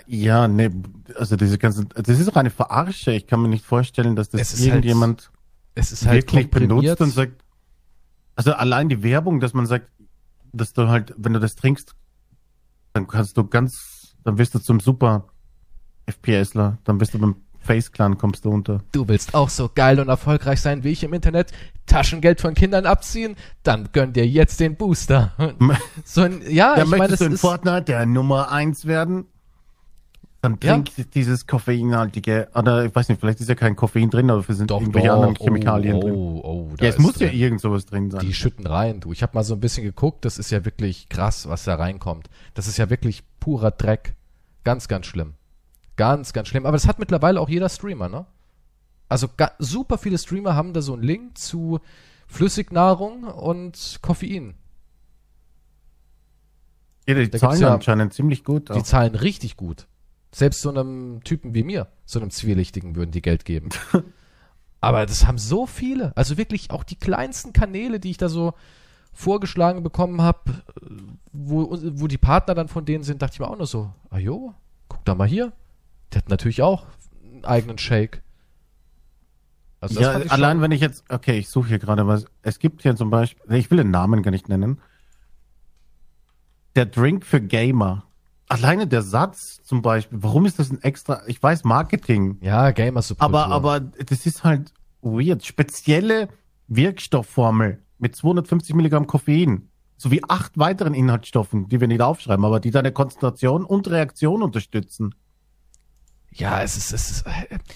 Ja, 0.07 0.47
nee, 0.47 0.71
also 1.17 1.37
diese 1.37 1.59
ganzen, 1.59 1.89
das 1.95 2.21
ist 2.21 2.29
auch 2.29 2.37
eine 2.37 2.51
Verarsche. 2.51 3.13
Ich 3.13 3.27
kann 3.27 3.41
mir 3.41 3.49
nicht 3.49 3.65
vorstellen, 3.65 4.15
dass 4.15 4.29
das 4.29 4.41
Es 4.41 4.61
halt 4.61 4.69
irgendjemand 4.69 5.31
Es 5.75 5.91
ist 5.91 6.07
halt 6.07 6.31
wirklich 6.33 6.51
benutzt 6.51 7.01
und 7.01 7.11
sagt, 7.11 7.43
also 8.37 8.53
allein 8.53 8.89
die 8.89 9.03
Werbung, 9.03 9.41
dass 9.41 9.55
man 9.55 9.67
sagt, 9.67 9.91
dass 10.53 10.73
du 10.73 10.89
halt, 10.89 11.15
wenn 11.17 11.33
du 11.33 11.41
das 11.41 11.57
trinkst, 11.57 11.95
dann 12.93 13.07
kannst 13.09 13.37
du 13.37 13.45
ganz, 13.45 14.17
dann 14.25 14.39
wirst 14.39 14.55
du 14.55 14.59
zum 14.59 14.81
super 14.81 15.29
FPSler, 16.07 16.79
dann 16.85 16.99
bist 16.99 17.15
du 17.15 17.19
beim 17.19 17.37
Face 17.59 17.91
Clan 17.91 18.17
kommst 18.17 18.45
du 18.45 18.51
unter. 18.51 18.85
Du 18.93 19.09
willst 19.09 19.35
auch 19.35 19.49
so 19.49 19.69
geil 19.75 19.99
und 19.99 20.09
erfolgreich 20.09 20.61
sein 20.61 20.85
wie 20.85 20.91
ich 20.91 21.03
im 21.03 21.13
Internet, 21.13 21.51
Taschengeld 21.87 22.41
von 22.41 22.55
Kindern 22.55 22.87
abziehen, 22.87 23.35
dann 23.65 23.89
gönn 23.93 24.13
dir 24.13 24.27
jetzt 24.27 24.61
den 24.61 24.77
Booster. 24.77 25.33
So 26.05 26.23
ein, 26.23 26.43
ja, 26.49 26.77
Ja, 26.77 26.85
ich 26.85 26.91
meine, 26.91 27.09
das 27.09 27.19
du 27.19 27.25
in 27.25 27.33
ist, 27.33 27.41
Fortnite 27.41 27.83
der 27.83 28.07
Nummer 28.07 28.53
eins 28.53 28.87
werden? 28.87 29.27
Dann 30.47 30.59
Ja. 30.63 30.75
trink 30.75 31.11
dieses 31.13 31.47
koffeinhaltige, 31.47 32.49
oder 32.55 32.85
ich 32.85 32.95
weiß 32.95 33.09
nicht, 33.09 33.21
vielleicht 33.21 33.41
ist 33.41 33.49
ja 33.49 33.55
kein 33.55 33.75
Koffein 33.75 34.11
drin, 34.11 34.31
aber 34.31 34.45
es 34.49 34.57
sind 34.57 34.71
doch, 34.71 34.81
irgendwelche 34.81 35.09
doch, 35.09 35.15
anderen 35.17 35.35
Chemikalien 35.35 35.97
oh, 35.97 36.01
drin. 36.01 36.15
oh, 36.15 36.41
oh, 36.45 36.75
da 36.77 36.85
Ja, 36.85 36.91
es 36.91 36.99
muss 36.99 37.15
drin. 37.15 37.29
ja 37.29 37.35
irgend 37.35 37.61
sowas 37.61 37.87
drin 37.87 38.11
sein. 38.11 38.21
Die 38.21 38.33
schütten 38.35 38.67
rein, 38.67 39.01
du. 39.01 39.13
Ich 39.13 39.23
habe 39.23 39.33
mal 39.35 39.43
so 39.45 39.55
ein 39.55 39.61
bisschen 39.61 39.85
geguckt, 39.85 40.25
das 40.25 40.39
ist 40.39 40.51
ja 40.51 40.65
wirklich 40.65 41.09
krass, 41.09 41.49
was 41.49 41.65
da 41.65 41.75
reinkommt. 41.75 42.29
Das 42.55 42.69
ist 42.69 42.77
ja 42.77 42.89
wirklich 42.91 43.25
purer 43.41 43.71
Dreck. 43.73 44.15
Ganz, 44.65 44.89
ganz 44.89 45.07
schlimm. 45.07 45.35
Ganz, 45.97 46.33
ganz 46.33 46.49
schlimm. 46.49 46.67
Aber 46.67 46.77
das 46.77 46.87
hat 46.87 46.99
mittlerweile 46.99 47.41
auch 47.41 47.49
jeder 47.49 47.69
Streamer, 47.69 48.09
ne? 48.09 48.27
Also 49.09 49.29
super 49.59 49.99
viele 49.99 50.19
Streamer 50.19 50.55
haben 50.57 50.73
da 50.73 50.83
so 50.83 50.93
einen 50.95 51.03
Link 51.03 51.39
zu 51.39 51.81
Flüssignahrung 52.27 53.25
und 53.25 53.99
Koffein. 54.03 54.55
ja, 57.09 57.15
die 57.15 57.31
da 57.31 57.39
zahlen 57.39 57.61
ja- 57.61 57.73
anscheinend 57.75 58.13
ziemlich 58.15 58.43
gut. 58.45 58.69
Die 58.69 58.73
Auch. 58.75 58.83
zahlen 58.83 59.15
richtig 59.15 59.57
gut. 59.57 59.87
Selbst 60.37 60.61
so 60.61 60.69
einem 60.69 61.23
Typen 61.25 61.55
wie 61.55 61.63
mir, 61.63 61.89
so 62.05 62.21
einem 62.21 62.29
Zwielichtigen, 62.29 62.95
würden 62.95 63.11
die 63.11 63.23
Geld 63.23 63.47
geben. 63.47 63.71
Aber 64.83 65.07
das 65.07 65.27
haben 65.27 65.39
so 65.39 65.65
viele. 65.65 66.15
Also 66.15 66.37
wirklich 66.37 66.71
auch 66.71 66.85
die 66.85 66.97
kleinsten 66.97 67.55
Kanäle, 67.55 67.99
die 68.01 68.11
ich 68.11 68.19
da 68.19 68.29
so 68.29 68.53
vorgeschlagen 69.15 69.83
bekommen 69.83 70.21
habe, 70.21 70.63
wo, 71.33 71.79
wo 71.95 72.07
die 72.07 72.19
Partner 72.19 72.55
dann 72.55 72.69
von 72.69 72.85
denen 72.85 73.03
sind, 73.03 73.23
dachte 73.23 73.33
ich 73.33 73.41
mir 73.41 73.49
auch 73.49 73.57
nur 73.57 73.67
so, 73.67 73.91
ah 74.11 74.19
jo, 74.19 74.53
guck 74.89 75.03
da 75.07 75.15
mal 75.15 75.27
hier. 75.27 75.55
Der 76.13 76.19
hat 76.19 76.29
natürlich 76.29 76.61
auch 76.61 76.85
einen 77.25 77.47
eigenen 77.47 77.79
Shake. 77.79 78.21
Also 79.81 79.99
Ja, 79.99 80.11
allein 80.11 80.57
schon- 80.57 80.61
wenn 80.65 80.71
ich 80.73 80.83
jetzt, 80.83 81.03
okay, 81.09 81.39
ich 81.39 81.49
suche 81.49 81.69
hier 81.69 81.79
gerade 81.79 82.07
was. 82.07 82.27
Es 82.43 82.59
gibt 82.59 82.83
hier 82.83 82.95
zum 82.95 83.09
Beispiel, 83.09 83.55
ich 83.57 83.71
will 83.71 83.79
den 83.79 83.91
Namen 83.91 84.23
gar 84.23 84.33
nicht 84.33 84.51
nennen. 84.51 84.83
Der 86.75 86.85
Drink 86.85 87.25
für 87.25 87.41
Gamer. 87.41 88.06
Alleine 88.49 88.87
der 88.87 89.03
Satz 89.03 89.61
zum 89.65 89.83
Beispiel, 89.83 90.19
warum 90.23 90.47
ist 90.47 90.59
das 90.59 90.71
ein 90.71 90.81
extra, 90.83 91.23
ich 91.27 91.43
weiß 91.43 91.65
Marketing, 91.65 92.39
Ja, 92.41 92.71
Gamer-Subkultur. 92.71 93.45
aber, 93.45 93.53
aber 93.55 93.81
das 93.81 94.25
ist 94.27 94.45
halt 94.45 94.73
weird. 95.03 95.45
Spezielle 95.45 96.29
Wirkstoffformel 96.69 97.83
mit 97.99 98.15
250 98.15 98.75
Milligramm 98.75 99.07
Koffein 99.07 99.69
sowie 99.97 100.23
acht 100.29 100.59
weiteren 100.59 100.95
Inhaltsstoffen, 100.95 101.69
die 101.69 101.81
wir 101.81 101.89
nicht 101.89 102.03
aufschreiben, 102.03 102.45
aber 102.45 102.61
die 102.61 102.71
deine 102.71 102.93
Konzentration 102.93 103.65
und 103.65 103.89
Reaktion 103.89 104.43
unterstützen. 104.43 105.15
Ja, 106.33 106.63
es 106.63 106.77
ist, 106.77 106.93
es 106.93 107.11
ist, 107.11 107.25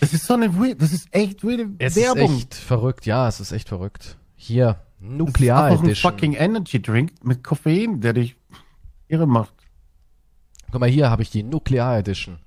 Das 0.00 0.12
ist 0.12 0.26
so 0.26 0.34
eine 0.34 0.54
weird, 0.58 0.82
das 0.82 0.92
ist 0.92 1.08
echt 1.12 1.42
weird 1.42 1.66
es 1.78 1.96
Werbung. 1.96 2.30
ist 2.36 2.42
echt 2.42 2.54
verrückt. 2.54 3.06
Ja, 3.06 3.26
es 3.26 3.40
ist 3.40 3.52
echt 3.52 3.68
verrückt. 3.70 4.18
Hier, 4.36 4.66
Das 5.00 5.08
ist 5.10 5.16
Nuklear 5.16 5.64
einfach 5.64 5.82
ein 5.82 5.94
fucking 5.94 6.34
Energy 6.34 6.80
Drink 6.82 7.24
mit 7.24 7.42
Koffein, 7.42 8.00
der 8.02 8.12
dich 8.12 8.36
irre 9.08 9.26
macht. 9.26 9.54
Guck 10.70 10.80
mal, 10.80 10.88
hier 10.88 11.10
habe 11.10 11.22
ich 11.22 11.30
die 11.30 11.42
Nuklear 11.42 11.98
Edition. 11.98 12.38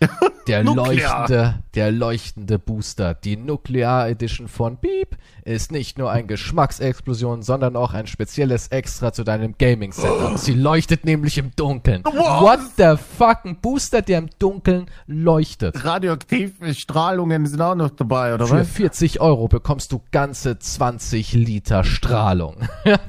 Der 0.48 0.64
leuchtende, 0.64 1.62
der 1.76 1.92
leuchtende 1.92 2.58
Booster. 2.58 3.14
Die 3.14 3.36
Nuklear 3.36 4.08
Edition 4.08 4.48
von 4.48 4.76
Beep 4.76 5.16
ist 5.44 5.70
nicht 5.70 5.98
nur 5.98 6.10
eine 6.10 6.26
Geschmacksexplosion, 6.26 7.42
sondern 7.42 7.76
auch 7.76 7.92
ein 7.92 8.08
spezielles 8.08 8.66
Extra 8.68 9.12
zu 9.12 9.22
deinem 9.22 9.54
Gaming-Setup. 9.56 10.36
Sie 10.38 10.54
leuchtet 10.54 11.04
nämlich 11.04 11.38
im 11.38 11.52
Dunkeln. 11.54 12.02
What 12.04 12.58
the 12.76 12.96
fuck? 12.96 13.44
Ein 13.44 13.60
Booster, 13.60 14.02
der 14.02 14.18
im 14.18 14.30
Dunkeln 14.40 14.86
leuchtet. 15.06 15.84
Radioaktive 15.84 16.74
Strahlungen 16.74 17.46
sind 17.46 17.60
auch 17.60 17.76
noch 17.76 17.90
dabei, 17.90 18.34
oder 18.34 18.48
Für 18.48 18.60
was? 18.60 18.68
40 18.68 19.20
Euro 19.20 19.46
bekommst 19.46 19.92
du 19.92 20.02
ganze 20.10 20.58
20 20.58 21.34
Liter 21.34 21.84
Strahlung. 21.84 22.56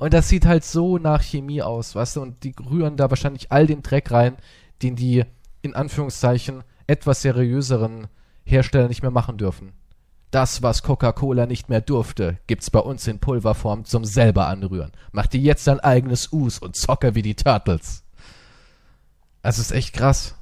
und 0.00 0.14
das 0.14 0.30
sieht 0.30 0.46
halt 0.46 0.64
so 0.64 0.96
nach 0.96 1.22
Chemie 1.22 1.60
aus, 1.60 1.94
weißt 1.94 2.16
du? 2.16 2.22
Und 2.22 2.42
die 2.42 2.54
rühren 2.58 2.96
da 2.96 3.10
wahrscheinlich 3.10 3.52
all 3.52 3.66
den 3.66 3.82
Dreck 3.82 4.10
rein, 4.10 4.38
den 4.80 4.96
die 4.96 5.26
in 5.60 5.74
Anführungszeichen 5.74 6.64
etwas 6.86 7.20
seriöseren 7.20 8.06
Hersteller 8.44 8.88
nicht 8.88 9.02
mehr 9.02 9.10
machen 9.10 9.36
dürfen. 9.36 9.74
Das, 10.30 10.62
was 10.62 10.82
Coca-Cola 10.82 11.44
nicht 11.44 11.68
mehr 11.68 11.82
durfte, 11.82 12.38
gibt's 12.46 12.70
bei 12.70 12.78
uns 12.78 13.06
in 13.08 13.18
Pulverform 13.18 13.84
zum 13.84 14.06
selber 14.06 14.46
anrühren. 14.46 14.92
Mach 15.12 15.26
dir 15.26 15.40
jetzt 15.42 15.66
dein 15.66 15.80
eigenes 15.80 16.32
Us 16.32 16.58
und 16.58 16.76
zocke 16.76 17.14
wie 17.14 17.22
die 17.22 17.36
Turtles. 17.36 18.02
Also 19.42 19.60
ist 19.60 19.70
echt 19.70 19.92
krass. 19.92 20.34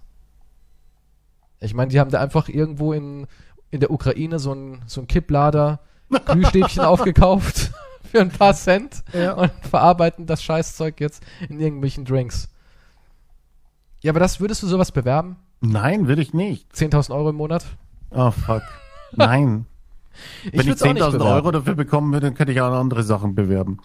Ich 1.58 1.74
meine, 1.74 1.90
die 1.90 1.98
haben 1.98 2.12
da 2.12 2.20
einfach 2.20 2.48
irgendwo 2.48 2.92
in, 2.92 3.26
in 3.72 3.80
der 3.80 3.90
Ukraine 3.90 4.38
so 4.38 4.52
ein, 4.52 4.82
so 4.86 5.00
ein 5.00 5.08
Kipplader 5.08 5.80
Glühstäbchen 6.26 6.84
aufgekauft 6.84 7.72
für 8.10 8.20
ein 8.20 8.30
paar 8.30 8.54
Cent 8.54 9.02
Ja. 9.12 9.34
und 9.34 9.50
verarbeiten 9.62 10.26
das 10.26 10.42
Scheißzeug 10.42 11.00
jetzt 11.00 11.22
in 11.48 11.60
irgendwelchen 11.60 12.04
Drinks. 12.04 12.48
Ja, 14.00 14.12
aber 14.12 14.20
das 14.20 14.40
würdest 14.40 14.62
du 14.62 14.66
sowas 14.66 14.92
bewerben? 14.92 15.36
Nein, 15.60 16.06
will 16.06 16.18
ich 16.20 16.32
nicht. 16.34 16.72
10.000 16.74 17.12
Euro 17.14 17.30
im 17.30 17.36
Monat? 17.36 17.64
Oh, 18.10 18.30
fuck. 18.30 18.62
Nein. 19.12 19.66
Ich 20.46 20.52
Wenn 20.52 20.60
ich 20.62 20.66
würd's 20.66 20.82
auch 20.82 20.92
nicht 20.92 21.02
10.000 21.04 21.10
bewerben. 21.12 21.30
Euro 21.32 21.50
dafür 21.52 21.74
bekommen 21.76 22.12
würde, 22.12 22.26
dann 22.26 22.34
könnte 22.34 22.52
ich 22.52 22.60
auch 22.60 22.72
andere 22.72 23.04
Sachen 23.04 23.36
bewerben. 23.36 23.78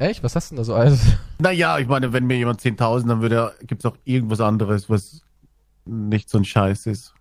Echt? 0.00 0.24
Was 0.24 0.34
hast 0.34 0.50
du 0.50 0.54
denn 0.56 0.62
da 0.62 0.64
so 0.64 0.74
alles? 0.74 1.00
Naja, 1.38 1.78
ich 1.78 1.86
meine, 1.86 2.12
wenn 2.12 2.26
mir 2.26 2.36
jemand 2.36 2.60
10.000, 2.60 3.06
dann 3.06 3.20
würde, 3.20 3.54
gibt's 3.62 3.86
auch 3.86 3.96
irgendwas 4.04 4.40
anderes, 4.40 4.90
was 4.90 5.22
nicht 5.84 6.28
so 6.30 6.38
ein 6.38 6.44
Scheiß 6.44 6.86
ist. 6.86 7.14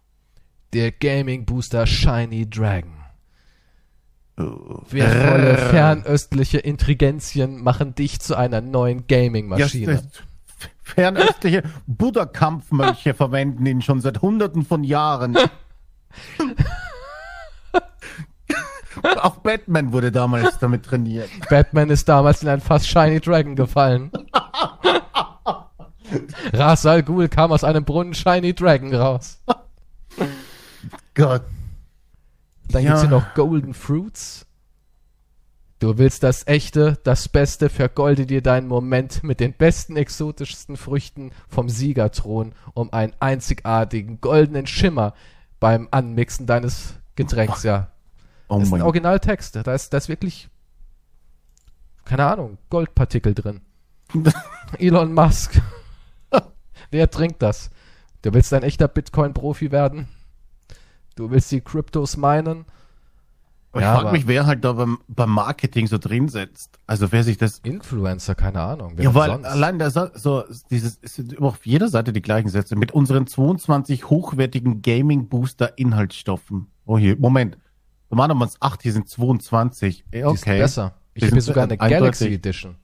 Der 0.74 0.92
Gaming 0.92 1.46
Booster 1.46 1.86
Shiny 1.86 2.50
Dragon. 2.50 2.97
Wertvolle 4.38 5.52
Äh. 5.54 5.58
fernöstliche 5.58 6.60
Intelligenzien 6.60 7.62
machen 7.64 7.96
dich 7.96 8.20
zu 8.20 8.36
einer 8.38 8.62
neuen 8.62 9.08
Gaming-Maschine. 9.08 9.94
Ja, 9.94 10.02
fernöstliche 10.84 11.64
Buddha-Kampfmönche 11.88 13.16
verwenden 13.16 13.66
ihn 13.66 13.82
schon 13.82 14.00
seit 14.00 14.22
hunderten 14.22 14.64
von 14.64 14.84
Jahren. 14.84 15.36
Auch 19.22 19.38
Batman 19.38 19.92
wurde 19.92 20.12
damals 20.12 20.58
damit 20.60 20.84
trainiert. 20.86 21.30
Batman 21.50 21.90
ist 21.90 22.08
damals 22.10 22.42
in 22.44 22.50
ein 22.50 22.62
fast 22.62 22.88
Shiny 22.88 23.20
Dragon 23.20 23.56
gefallen. 23.56 24.12
Ra's 26.54 26.86
al 26.86 27.04
Ghul 27.04 27.28
kam 27.28 27.52
aus 27.52 27.64
einem 27.64 27.84
Brunnen 27.84 28.14
Shiny 28.14 28.54
Dragon 28.56 28.94
raus. 28.96 29.40
Gott. 31.14 31.44
Dann 32.72 32.84
Ja. 32.84 32.90
gibt's 32.90 33.02
hier 33.02 33.10
noch 33.10 33.34
Golden 33.34 33.74
Fruits. 33.74 34.46
Du 35.80 35.98
willst 36.00 36.24
das 36.24 36.48
Echte, 36.48 36.98
das 37.04 37.30
Beste, 37.30 37.70
vergolde 37.70 38.26
dir 38.26 38.42
deinen 38.42 38.68
Moment 38.68 39.24
mit 39.24 39.40
den 39.40 39.54
besten, 39.54 39.96
exotischsten 39.96 40.76
Früchten 40.76 41.32
vom 41.48 41.70
Siegerthron, 41.70 42.54
um 42.74 42.92
einen 42.92 43.14
einzigartigen, 43.20 44.20
goldenen 44.20 44.66
Schimmer 44.66 45.14
beim 45.60 45.88
Anmixen 45.92 46.48
deines 46.48 46.96
Getränks, 47.16 47.62
ja. 47.64 47.92
Oh 48.48 48.56
das 48.56 48.64
ist 48.64 48.70
ein 48.70 48.80
mein 48.80 48.82
Originaltext. 48.84 49.56
Da 49.56 49.74
ist, 49.74 49.94
da 49.94 49.98
ist 49.98 50.10
wirklich, 50.10 50.50
keine 52.06 52.26
Ahnung, 52.26 52.58
Goldpartikel 52.72 53.36
drin. 53.36 53.62
Elon 54.80 55.14
Musk. 55.14 55.62
Wer 56.90 57.12
trinkt 57.12 57.42
das? 57.42 57.70
Du 58.24 58.34
willst 58.34 58.52
ein 58.54 58.64
echter 58.64 58.88
Bitcoin-Profi 58.88 59.72
werden? 59.72 60.08
Du 61.18 61.30
willst 61.32 61.52
die 61.52 61.62
Kryptos 61.62 62.16
meinen? 62.16 62.66
Ich 63.74 63.82
Ja, 63.82 63.94
frage 63.94 64.08
aber- 64.08 64.12
mich, 64.14 64.28
wer 64.28 64.46
halt 64.46 64.64
da 64.64 64.74
beim, 64.74 65.00
beim 65.08 65.30
Marketing 65.30 65.88
so 65.88 65.98
drin 65.98 66.30
setzt. 66.30 66.80
Also 66.88 67.12
wer 67.12 67.24
sich 67.24 67.38
das. 67.38 67.60
Influencer, 67.60 68.34
keine 68.34 68.62
Ahnung. 68.62 68.96
Ja, 68.98 69.14
weil 69.14 69.30
sonst? 69.32 69.46
allein 69.46 69.78
da 69.78 69.90
so, 69.90 70.08
so 70.16 70.44
dieses 70.72 70.98
es 71.02 71.16
sind 71.16 71.34
immer 71.34 71.48
auf 71.50 71.66
jeder 71.66 71.88
Seite 71.90 72.14
die 72.14 72.22
gleichen 72.22 72.50
Sätze 72.50 72.76
mit 72.76 72.92
unseren 72.94 73.28
22 73.28 74.10
hochwertigen 74.10 74.82
Gaming 74.82 75.28
Booster 75.28 75.78
Inhaltsstoffen. 75.78 76.68
Oh 76.86 76.98
hier, 76.98 77.18
Moment. 77.20 77.58
Normaler 78.10 78.36
man 78.36 78.48
es 78.48 78.56
8, 78.62 78.82
hier 78.84 78.94
sind 78.94 79.10
22. 79.10 80.06
Eh, 80.12 80.22
Die 80.24 80.34
ist 80.34 80.44
Okay. 80.44 80.60
besser. 80.60 80.94
Ich 81.14 81.24
habe 81.24 81.32
hier 81.34 81.42
sind 81.42 81.48
sogar 81.54 81.64
eine 81.66 81.74
eindeutig- 81.74 82.00
Galaxy 82.00 82.28
Edition. 82.34 82.76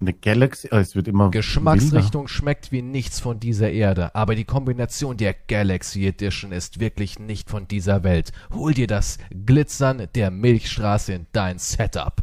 Eine 0.00 0.14
Galaxy, 0.14 0.68
oh, 0.72 0.76
es 0.76 0.94
wird 0.96 1.08
immer. 1.08 1.30
Geschmacksrichtung 1.30 2.26
schmeckt 2.26 2.72
wie 2.72 2.80
nichts 2.80 3.20
von 3.20 3.38
dieser 3.38 3.70
Erde, 3.70 4.14
aber 4.14 4.34
die 4.34 4.44
Kombination 4.44 5.18
der 5.18 5.34
Galaxy 5.34 6.06
Edition 6.06 6.52
ist 6.52 6.80
wirklich 6.80 7.18
nicht 7.18 7.50
von 7.50 7.68
dieser 7.68 8.02
Welt. 8.02 8.32
Hol 8.54 8.72
dir 8.72 8.86
das 8.86 9.18
Glitzern 9.44 10.08
der 10.14 10.30
Milchstraße 10.30 11.12
in 11.12 11.26
dein 11.32 11.58
Setup. 11.58 12.22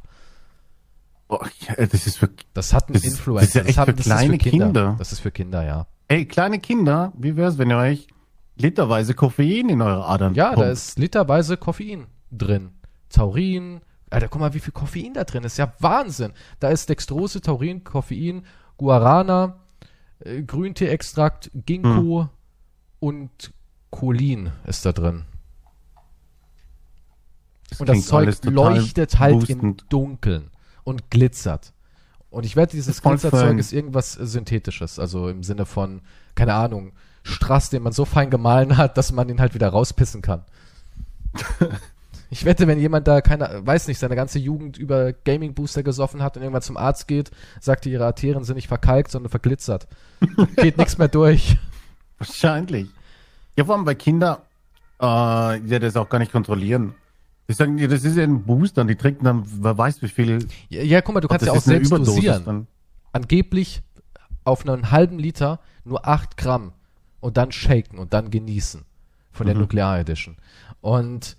Oh, 1.30 1.40
ja, 1.68 1.86
das 1.86 2.08
ist 2.08 2.18
für 2.18 2.30
Das 2.54 2.74
hat 2.74 2.90
ein 2.90 2.94
Das 2.94 3.04
Influencer. 3.04 3.46
das 3.46 3.50
ist 3.50 3.56
ja 3.56 3.70
echt 3.70 3.78
haben- 3.78 3.96
für 3.98 4.02
kleine 4.04 4.38
Kinder. 4.40 4.96
Das 4.98 5.12
ist 5.12 5.20
für 5.20 5.32
Kinder, 5.32 5.64
ja. 5.64 5.86
Ey, 6.08 6.26
kleine 6.26 6.60
Kinder, 6.60 7.12
wie 7.18 7.36
wär's, 7.36 7.58
wenn 7.58 7.70
ihr 7.70 7.78
euch 7.78 8.08
literweise 8.56 9.14
Koffein 9.14 9.70
in 9.70 9.82
eure 9.82 10.06
Adern 10.06 10.34
Ja, 10.34 10.50
da 10.52 10.56
pumpt? 10.56 10.70
ist 10.72 10.98
literweise 10.98 11.58
Koffein 11.58 12.08
drin. 12.32 12.70
Taurin. 13.10 13.82
Alter, 14.10 14.28
guck 14.30 14.40
mal, 14.42 14.54
wie 14.54 14.60
viel 14.60 14.74
Koffein 14.74 15.14
da 15.14 15.24
drin 15.24 15.44
ist. 15.44 15.58
Ja, 15.58 15.74
Wahnsinn. 15.80 16.32
Da 16.60 16.70
ist 16.70 16.90
Dextrose, 16.90 17.42
Taurin, 17.42 17.84
Koffein, 17.84 18.46
Guarana, 18.78 19.58
äh, 20.20 20.44
Grünteeextrakt, 20.44 21.52
Ginkgo 21.54 22.22
Hm. 22.24 22.30
und 23.00 23.54
Cholin 23.92 24.52
ist 24.66 24.86
da 24.86 24.92
drin. 24.92 25.26
Das 27.70 27.82
Und 27.82 27.90
das 27.90 28.06
Zeug 28.06 28.38
leuchtet 28.44 29.20
halt 29.20 29.50
im 29.50 29.60
boostend. 29.60 29.86
Dunkeln 29.90 30.52
und 30.84 31.10
glitzert. 31.12 31.74
Und 32.30 32.46
ich 32.46 32.56
wette, 32.56 32.76
dieses 32.76 33.02
Glitzerzeug 33.02 33.58
ist 33.58 33.74
irgendwas 33.74 34.18
äh, 34.18 34.26
Synthetisches. 34.26 35.00
Also 35.00 35.28
im 35.28 35.44
Sinne 35.44 35.66
von, 35.66 36.02
keine 36.36 36.54
Ahnung, 36.54 36.94
Strass, 37.24 37.70
den 37.70 37.84
man 37.84 37.92
so 37.94 38.06
fein 38.06 38.30
gemahlen 38.30 38.78
hat, 38.78 38.98
dass 38.98 39.12
man 39.12 39.28
ihn 39.28 39.42
halt 39.42 39.54
wieder 39.54 39.68
rauspissen 39.70 40.22
kann. 40.22 40.46
ich 42.30 42.46
wette, 42.46 42.68
wenn 42.68 42.80
jemand 42.80 43.08
da, 43.08 43.22
keine, 43.22 43.66
weiß 43.66 43.88
nicht, 43.88 44.00
seine 44.00 44.16
ganze 44.16 44.40
Jugend 44.40 44.78
über 44.78 45.14
Gaming 45.14 45.54
Booster 45.54 45.84
gesoffen 45.84 46.22
hat 46.22 46.36
und 46.36 46.44
irgendwann 46.44 46.62
zum 46.62 46.78
Arzt 46.78 47.08
geht, 47.08 47.32
sagt, 47.62 47.86
ihre 47.86 48.06
Arterien 48.06 48.44
sind 48.44 48.56
nicht 48.56 48.68
verkalkt, 48.68 49.12
sondern 49.12 49.30
verglitzert. 49.30 49.88
Geht 50.58 50.78
nichts 50.78 50.98
mehr 50.98 51.08
durch. 51.08 51.58
Wahrscheinlich. 52.18 52.88
Ja, 53.56 53.66
vor 53.66 53.76
allem 53.76 53.86
bei 53.86 53.96
Kindern, 53.96 54.38
äh, 55.00 55.60
die 55.62 55.80
das 55.80 55.96
auch 55.96 56.10
gar 56.10 56.20
nicht 56.20 56.32
kontrollieren. 56.32 56.94
Die 57.48 57.54
sagen, 57.54 57.78
das 57.78 58.04
ist 58.04 58.18
ja 58.18 58.24
ein 58.24 58.44
Booster 58.44 58.82
und 58.82 58.88
die 58.88 58.96
trinken 58.96 59.24
dann, 59.24 59.44
wer 59.46 59.78
weiß 59.78 60.02
wie 60.02 60.10
viel. 60.10 60.46
Ja, 60.70 60.82
ja 60.82 61.02
guck 61.02 61.16
mal, 61.16 61.22
du 61.22 61.28
kannst 61.30 61.46
ja 61.46 61.54
auch 61.54 61.62
selbst 61.62 61.92
dosieren. 61.92 62.44
dann. 62.46 62.68
angeblich 63.14 63.82
auf 64.44 64.68
einen 64.68 64.92
halben 64.92 65.18
Liter 65.20 65.60
nur 65.86 66.06
8 66.08 66.36
Gramm 66.36 66.74
und 67.22 67.38
dann 67.38 67.52
shaken 67.52 68.00
und 68.00 68.14
dann 68.14 68.30
genießen 68.32 68.84
von 69.32 69.46
der 69.46 69.56
Mhm. 69.56 69.62
Nuklear 69.62 70.00
Edition. 70.00 70.36
Und 70.82 71.38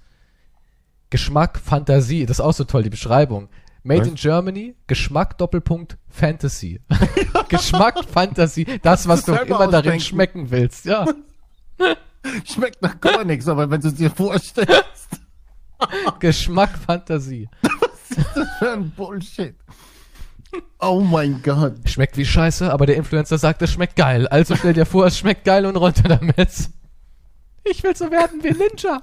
Geschmack, 1.11 1.59
Fantasie, 1.59 2.27
das 2.27 2.39
ist 2.39 2.45
auch 2.45 2.53
so 2.53 2.65
toll, 2.65 2.83
die 2.83 2.91
Beschreibung. 2.91 3.49
Made 3.83 4.03
Was? 4.03 4.09
in 4.09 4.15
Germany, 4.17 4.75
Geschmack, 4.87 5.39
Doppelpunkt, 5.39 5.97
Fantasy. 6.09 6.81
Geschmack, 7.49 8.05
Fantasie, 8.05 8.67
das, 8.83 9.09
was 9.09 9.25
du 9.25 9.33
immer 9.33 9.59
darin 9.69 9.75
ausdenken. 9.75 10.01
schmecken 10.01 10.51
willst, 10.51 10.85
ja. 10.85 11.07
Schmeckt 12.45 12.83
nach 12.83 13.01
gar 13.01 13.25
nichts, 13.25 13.49
aber 13.49 13.71
wenn 13.71 13.81
du 13.81 13.89
es 13.89 13.95
dir 13.95 14.11
vorstellst, 14.11 15.21
Geschmack, 16.19 16.77
Fantasie. 16.77 17.49
für 18.59 18.73
ein 18.73 18.91
Bullshit. 18.91 19.55
Oh 20.81 21.01
mein 21.01 21.41
Gott. 21.43 21.77
Schmeckt 21.87 22.17
wie 22.17 22.25
Scheiße, 22.25 22.73
aber 22.73 22.87
der 22.87 22.97
Influencer 22.97 23.39
sagt, 23.39 23.63
es 23.63 23.73
schmeckt 23.73 23.97
geil. 23.97 24.27
Also 24.29 24.57
stell 24.57 24.73
dir 24.73 24.87
vor, 24.87 25.07
es 25.07 25.19
schmeckt 25.19 25.45
geil 25.45 25.67
und 25.67 25.77
runter 25.77 26.09
damit. 26.09 26.71
Ich 27.65 27.83
will 27.83 27.95
so 27.95 28.11
werden 28.11 28.43
wie 28.43 28.53
Ninja. 28.53 29.03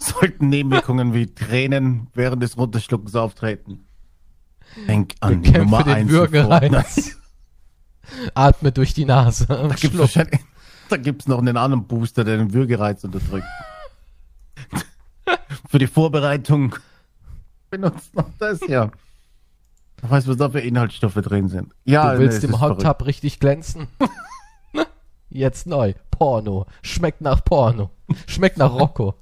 Sollten 0.00 0.48
Nebenwirkungen 0.48 1.14
wie 1.14 1.26
Tränen 1.26 2.08
während 2.14 2.42
des 2.42 2.56
Runterschluckens 2.56 3.14
auftreten. 3.14 3.86
Denk 4.88 5.14
an 5.20 5.42
die 5.42 5.50
Bekämpfe 5.50 5.70
Nummer 5.70 5.84
den 5.84 5.92
1 5.94 6.10
Würgereiz. 6.10 7.16
Atme 8.34 8.72
durch 8.72 8.94
die 8.94 9.04
Nase. 9.04 9.46
Da 9.46 9.68
gibt's 9.68 10.18
da 10.88 10.96
gibt's 10.96 11.28
noch 11.28 11.38
einen 11.38 11.56
anderen 11.56 11.86
Booster, 11.86 12.24
der 12.24 12.38
den 12.38 12.52
Würgereiz 12.52 13.04
unterdrückt. 13.04 13.46
Für 15.68 15.78
die 15.78 15.86
Vorbereitung 15.86 16.74
benutzt 17.70 18.14
noch 18.14 18.28
das 18.38 18.60
ja. 18.66 18.90
Ich 20.02 20.10
weiß, 20.10 20.26
was 20.26 20.36
da 20.38 20.48
für 20.48 20.60
Inhaltsstoffe 20.60 21.14
drin 21.14 21.48
sind. 21.48 21.74
Ja, 21.84 22.14
Du 22.14 22.20
willst 22.20 22.38
es 22.38 22.44
im 22.44 22.60
Hot 22.60 22.82
Tub 22.82 23.04
richtig 23.06 23.38
glänzen? 23.38 23.86
Jetzt 25.28 25.66
neu. 25.66 25.92
Porno. 26.10 26.66
Schmeckt 26.82 27.20
nach 27.20 27.44
Porno. 27.44 27.90
Schmeckt 28.26 28.56
nach 28.56 28.72
Rocco. 28.72 29.14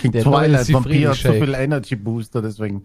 King 0.00 0.12
Der 0.12 0.22
Twilight 0.24 0.72
Vampir 0.72 1.10
hat 1.10 1.16
so 1.16 1.32
viel 1.32 1.54
Energy 1.54 1.96
Booster, 1.96 2.42
deswegen. 2.42 2.82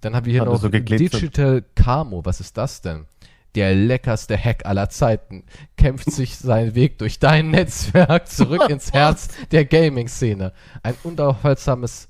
Dann 0.00 0.16
haben 0.16 0.26
wir 0.26 0.32
hier 0.32 0.40
Hat 0.42 0.48
er 0.48 0.52
noch 0.52 0.60
so. 0.60 0.68
Digital 0.68 1.64
Camo. 1.74 2.24
Was 2.24 2.40
ist 2.40 2.56
das 2.56 2.80
denn? 2.80 3.06
Der 3.54 3.74
leckerste 3.74 4.36
Hack 4.36 4.64
aller 4.64 4.88
Zeiten 4.88 5.44
kämpft 5.76 6.10
sich 6.10 6.38
seinen 6.38 6.74
Weg 6.74 6.98
durch 6.98 7.18
dein 7.18 7.50
Netzwerk 7.50 8.28
zurück 8.28 8.68
ins 8.70 8.92
Herz 8.94 9.28
der 9.50 9.66
Gaming-Szene. 9.66 10.52
Ein 10.82 10.94
unaufhaltsames, 11.02 12.08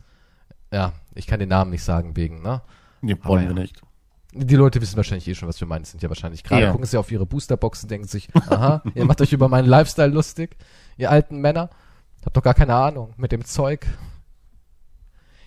ja, 0.73 0.93
ich 1.15 1.27
kann 1.27 1.41
den 1.41 1.49
Namen 1.49 1.73
nicht 1.73 1.83
sagen 1.83 2.17
wegen, 2.17 2.43
ne? 2.43 2.63
Nee, 3.01 3.17
wollen 3.25 3.43
ja. 3.43 3.49
wir 3.51 3.61
nicht. 3.61 3.83
Die 4.35 4.57
Leute 4.57 4.81
wissen 4.81 4.97
wahrscheinlich 4.97 5.29
eh 5.29 5.35
schon, 5.35 5.49
was 5.49 5.61
wir 5.61 5.69
meinen. 5.69 5.85
Sind 5.85 6.03
ja 6.03 6.09
wahrscheinlich 6.09 6.43
gerade, 6.43 6.63
Ja. 6.63 6.71
gucken 6.73 6.87
sie 6.87 6.97
auf 6.97 7.11
ihre 7.13 7.27
Boosterboxen, 7.27 7.89
denken 7.89 8.09
sich, 8.09 8.29
aha, 8.35 8.83
ihr 8.95 9.05
macht 9.05 9.21
euch 9.21 9.33
über 9.33 9.49
meinen 9.49 9.69
Lifestyle 9.69 10.09
lustig, 10.13 10.57
ihr 10.97 11.11
alten 11.11 11.41
Männer. 11.41 11.69
Habt 12.25 12.37
doch 12.37 12.43
gar 12.43 12.55
keine 12.55 12.75
Ahnung 12.75 13.13
mit 13.19 13.31
dem 13.33 13.45
Zeug. 13.45 13.87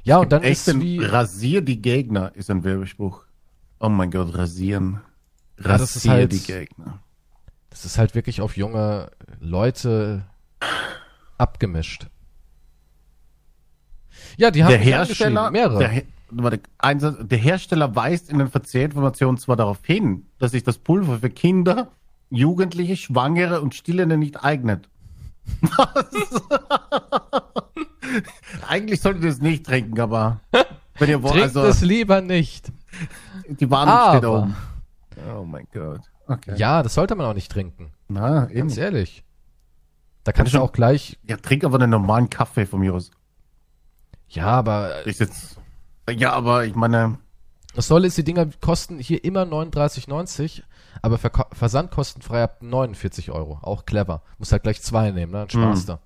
Ja, 0.03 0.17
und 0.19 0.31
dann 0.31 0.43
Echt 0.43 0.67
ist 0.67 0.79
wie, 0.79 0.99
Rasier 1.03 1.61
die 1.61 1.81
Gegner 1.81 2.31
ist 2.35 2.51
ein 2.51 2.63
Werbespruch. 2.63 3.23
Oh 3.79 3.89
mein 3.89 4.11
Gott, 4.11 4.37
rasieren. 4.37 5.01
Rasier 5.57 5.71
Ja, 5.71 5.77
das 5.79 5.95
ist 5.95 6.07
halt- 6.07 6.31
die 6.31 6.39
Gegner. 6.43 6.99
das 7.71 7.85
ist 7.85 7.97
halt 7.97 8.13
wirklich 8.13 8.41
auf 8.41 8.55
junge 8.55 9.09
Leute 9.39 10.25
abgemischt. 11.39 12.07
Ja, 14.37 14.51
die 14.51 14.63
haben 14.63 14.69
der 14.71 14.79
Hersteller, 14.79 15.49
mehrere. 15.49 15.79
Der, 15.79 16.03
Einsatz, 16.77 17.17
der 17.21 17.37
Hersteller 17.37 17.95
weist 17.95 18.29
in 18.29 18.39
den 18.39 18.49
Verzehrinformationen 18.49 19.37
zwar 19.37 19.55
darauf 19.55 19.79
hin, 19.83 20.25
dass 20.39 20.51
sich 20.51 20.63
das 20.63 20.77
Pulver 20.77 21.19
für 21.19 21.29
Kinder, 21.29 21.91
Jugendliche, 22.29 22.95
Schwangere 22.97 23.61
und 23.61 23.75
Stillende 23.75 24.17
nicht 24.17 24.43
eignet. 24.43 24.89
Was? 25.61 26.05
Eigentlich 28.67 29.01
solltet 29.01 29.23
ihr 29.23 29.29
es 29.29 29.41
nicht 29.41 29.65
trinken, 29.65 29.99
aber 29.99 30.41
wenn 30.97 31.09
ihr 31.09 31.21
wollt, 31.21 31.33
Trinkt 31.33 31.47
also 31.55 31.63
es 31.65 31.81
lieber 31.81 32.21
nicht. 32.21 32.71
die 33.47 33.69
Warnung 33.69 33.95
steht 34.09 34.25
Aber- 34.25 34.39
oben. 34.43 34.55
Oh 35.37 35.43
mein 35.45 35.67
Gott. 35.73 36.01
Okay. 36.27 36.55
Ja, 36.57 36.81
das 36.83 36.93
sollte 36.95 37.15
man 37.15 37.25
auch 37.27 37.33
nicht 37.33 37.51
trinken. 37.51 37.91
Na, 38.07 38.49
eben. 38.49 38.59
Ganz 38.61 38.77
ehrlich. 38.77 39.23
Da 40.23 40.31
kannst 40.31 40.53
du 40.53 40.57
schon- 40.57 40.67
auch 40.67 40.71
gleich, 40.73 41.17
Ja, 41.23 41.37
trink 41.37 41.63
aber 41.63 41.75
einen 41.79 41.91
normalen 41.91 42.29
Kaffee 42.29 42.65
von 42.65 42.79
mir 42.79 42.93
aus. 42.93 43.11
ja, 44.29 44.47
aber 44.47 45.05
Ich 45.05 45.19
jetzt. 45.19 45.57
Ja, 46.09 46.33
aber 46.33 46.65
ich 46.65 46.75
meine, 46.75 47.17
Das 47.75 47.87
Tolle 47.87 48.07
ist, 48.07 48.17
die 48.17 48.23
Dinger 48.23 48.47
kosten 48.61 48.99
hier 48.99 49.23
immer 49.23 49.43
39,90, 49.43 50.61
aber 51.01 51.17
Verka 51.17 51.47
versandkostenfrei 51.51 52.43
ab 52.43 52.61
49 52.61 53.31
Euro. 53.31 53.59
Auch 53.61 53.85
clever. 53.85 54.21
Muss 54.37 54.51
halt 54.51 54.63
gleich 54.63 54.81
zwei 54.81 55.11
nehmen, 55.11 55.31
ne? 55.31 55.39
Dann 55.39 55.49
sparst 55.49 55.87
Mhm. 55.87 55.93
du. 55.93 55.99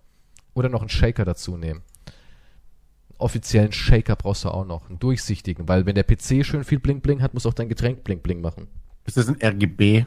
Oder 0.56 0.70
noch 0.70 0.82
einen 0.82 0.90
Shaker 0.90 1.26
dazu 1.26 1.58
nehmen. 1.58 1.82
Offiziellen 3.18 3.72
Shaker 3.74 4.16
brauchst 4.16 4.46
du 4.46 4.50
auch 4.50 4.66
noch. 4.66 4.90
Einen 4.90 5.00
durchsichtigen, 5.00 5.68
weil 5.68 5.86
wenn 5.86 5.96
der 5.96 6.04
PC 6.04 6.46
schön 6.46 6.64
viel 6.64 6.80
Bling 6.80 7.02
Bling 7.02 7.22
hat, 7.22 7.34
muss 7.34 7.46
auch 7.46 7.54
dein 7.54 7.68
Getränk 7.70 8.04
Bling 8.04 8.22
Bling 8.22 8.42
machen. 8.42 8.68
ist 9.06 9.18
das 9.18 9.28
ein 9.28 9.38
RGB? 9.42 10.06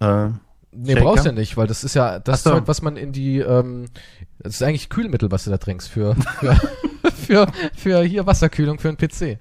Äh, 0.00 0.28
Nee, 0.74 0.92
Shaker? 0.94 1.04
brauchst 1.04 1.26
ja 1.26 1.32
nicht, 1.32 1.58
weil 1.58 1.66
das 1.66 1.84
ist 1.84 1.92
ja 1.94 2.18
das 2.18 2.42
so. 2.44 2.48
Zeug, 2.50 2.62
was 2.66 2.80
man 2.80 2.96
in 2.96 3.12
die, 3.12 3.40
ähm, 3.40 3.84
das 4.38 4.54
ist 4.54 4.62
eigentlich 4.62 4.88
Kühlmittel, 4.88 5.30
was 5.30 5.44
du 5.44 5.50
da 5.50 5.58
trinkst 5.58 5.86
für, 5.90 6.14
für, 6.14 6.58
für, 7.22 7.46
für 7.74 8.02
hier 8.02 8.26
Wasserkühlung 8.26 8.78
für 8.78 8.88
einen 8.88 8.98
PC. 8.98 9.38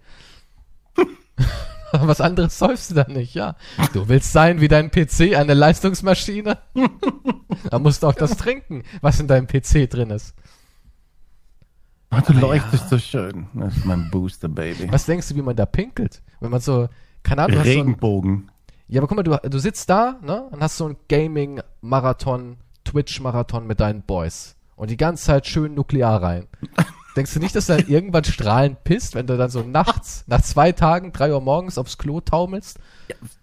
was 1.92 2.22
anderes 2.22 2.58
säufst 2.58 2.92
du 2.92 2.96
da 2.96 3.06
nicht, 3.08 3.34
ja. 3.34 3.56
Du 3.94 4.08
willst 4.08 4.32
sein 4.32 4.62
wie 4.62 4.68
dein 4.68 4.92
PC, 4.92 5.36
eine 5.36 5.54
Leistungsmaschine? 5.54 6.58
da 7.70 7.80
musst 7.80 8.04
du 8.04 8.08
auch 8.08 8.16
das 8.16 8.38
trinken, 8.38 8.84
was 9.02 9.20
in 9.20 9.28
deinem 9.28 9.48
PC 9.48 9.90
drin 9.90 10.10
ist. 10.10 10.36
Oh, 12.14 12.20
du 12.26 12.34
leuchtest 12.34 12.90
so 12.90 12.98
schön. 12.98 13.48
Das 13.54 13.78
ist 13.78 13.86
mein 13.86 14.10
Booster, 14.12 14.50
Baby. 14.50 14.92
Was 14.92 15.06
denkst 15.06 15.30
du, 15.30 15.36
wie 15.36 15.42
man 15.42 15.56
da 15.56 15.66
pinkelt? 15.66 16.22
Wenn 16.42 16.52
man 16.52 16.60
so, 16.60 16.90
keine 17.24 17.44
Ahnung, 17.44 17.60
hast 17.60 17.66
so 17.66 17.72
ein, 17.72 17.78
Regenbogen. 17.78 18.52
Ja, 18.88 19.00
aber 19.00 19.08
guck 19.08 19.18
mal, 19.18 19.24
du, 19.24 19.50
du 19.50 19.60
sitzt 19.60 19.90
da, 19.90 20.20
ne, 20.22 20.44
und 20.52 20.62
hast 20.62 20.76
so 20.76 20.90
ein 20.90 20.98
Gaming-Marathon, 21.08 22.58
Twitch-Marathon 22.84 23.66
mit 23.66 23.80
deinen 23.80 24.02
Boys. 24.02 24.58
Und 24.76 24.90
die 24.90 24.98
ganze 24.98 25.24
Zeit 25.26 25.48
schön 25.48 25.76
nuklear 25.76 26.22
rein. 26.22 26.48
Denkst 27.16 27.34
du 27.34 27.40
nicht, 27.40 27.56
dass 27.56 27.66
du 27.66 27.76
dann 27.76 27.88
irgendwann 27.88 28.24
strahlend 28.24 28.84
pisst, 28.84 29.16
wenn 29.16 29.28
du 29.28 29.38
dann 29.38 29.50
so 29.50 29.64
nachts, 29.64 30.24
nach 30.28 30.42
zwei 30.42 30.72
Tagen, 30.72 31.12
drei 31.12 31.34
Uhr 31.34 31.42
morgens 31.42 31.78
aufs 31.78 31.98
Klo 31.98 32.22
taumelst? 32.22 32.80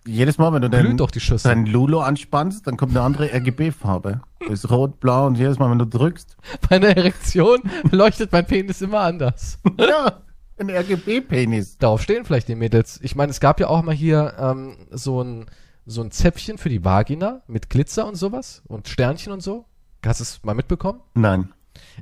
Jedes 0.07 0.39
Mal, 0.39 0.53
wenn 0.53 0.63
du 0.63 0.71
deinen, 0.71 0.97
doch 0.97 1.11
die 1.11 1.21
Schüssel. 1.21 1.49
deinen 1.49 1.67
Lulo 1.67 2.01
anspannst, 2.01 2.67
dann 2.67 2.79
kommt 2.79 2.93
eine 2.93 3.03
andere 3.03 3.31
RGB-Farbe. 3.33 4.23
Das 4.41 4.51
ist 4.65 4.71
rot, 4.71 5.01
blau 5.01 5.27
und 5.27 5.37
jedes 5.37 5.59
Mal, 5.59 5.71
wenn 5.71 5.79
du 5.79 5.87
drückst. 5.87 6.37
Bei 6.69 6.77
einer 6.77 6.97
Erektion 6.97 7.61
leuchtet 7.91 8.33
mein 8.33 8.47
Penis 8.47 8.81
immer 8.81 9.01
anders. 9.01 9.59
ja, 9.79 10.23
ein 10.59 10.71
RGB-Penis. 10.71 11.77
Darauf 11.77 12.01
stehen 12.03 12.25
vielleicht 12.25 12.49
die 12.49 12.55
Mädels. 12.55 12.99
Ich 13.03 13.17
meine, 13.17 13.31
es 13.31 13.41
gab 13.41 13.61
ja 13.61 13.69
auch 13.69 13.83
mal 13.83 13.95
hier 13.95 14.35
ähm, 14.39 14.77
so 14.91 15.23
ein 15.23 15.47
so 15.89 16.03
ein 16.03 16.11
Zäpfchen 16.11 16.59
für 16.59 16.69
die 16.69 16.85
Vagina 16.85 17.41
mit 17.47 17.71
Glitzer 17.71 18.07
und 18.07 18.15
sowas 18.15 18.63
und 18.67 18.89
Sternchen 18.89 19.33
und 19.33 19.43
so. 19.43 19.65
Hast 20.05 20.21
du 20.21 20.23
es 20.23 20.45
mal 20.45 20.55
mitbekommen? 20.55 21.01
Nein. 21.15 21.53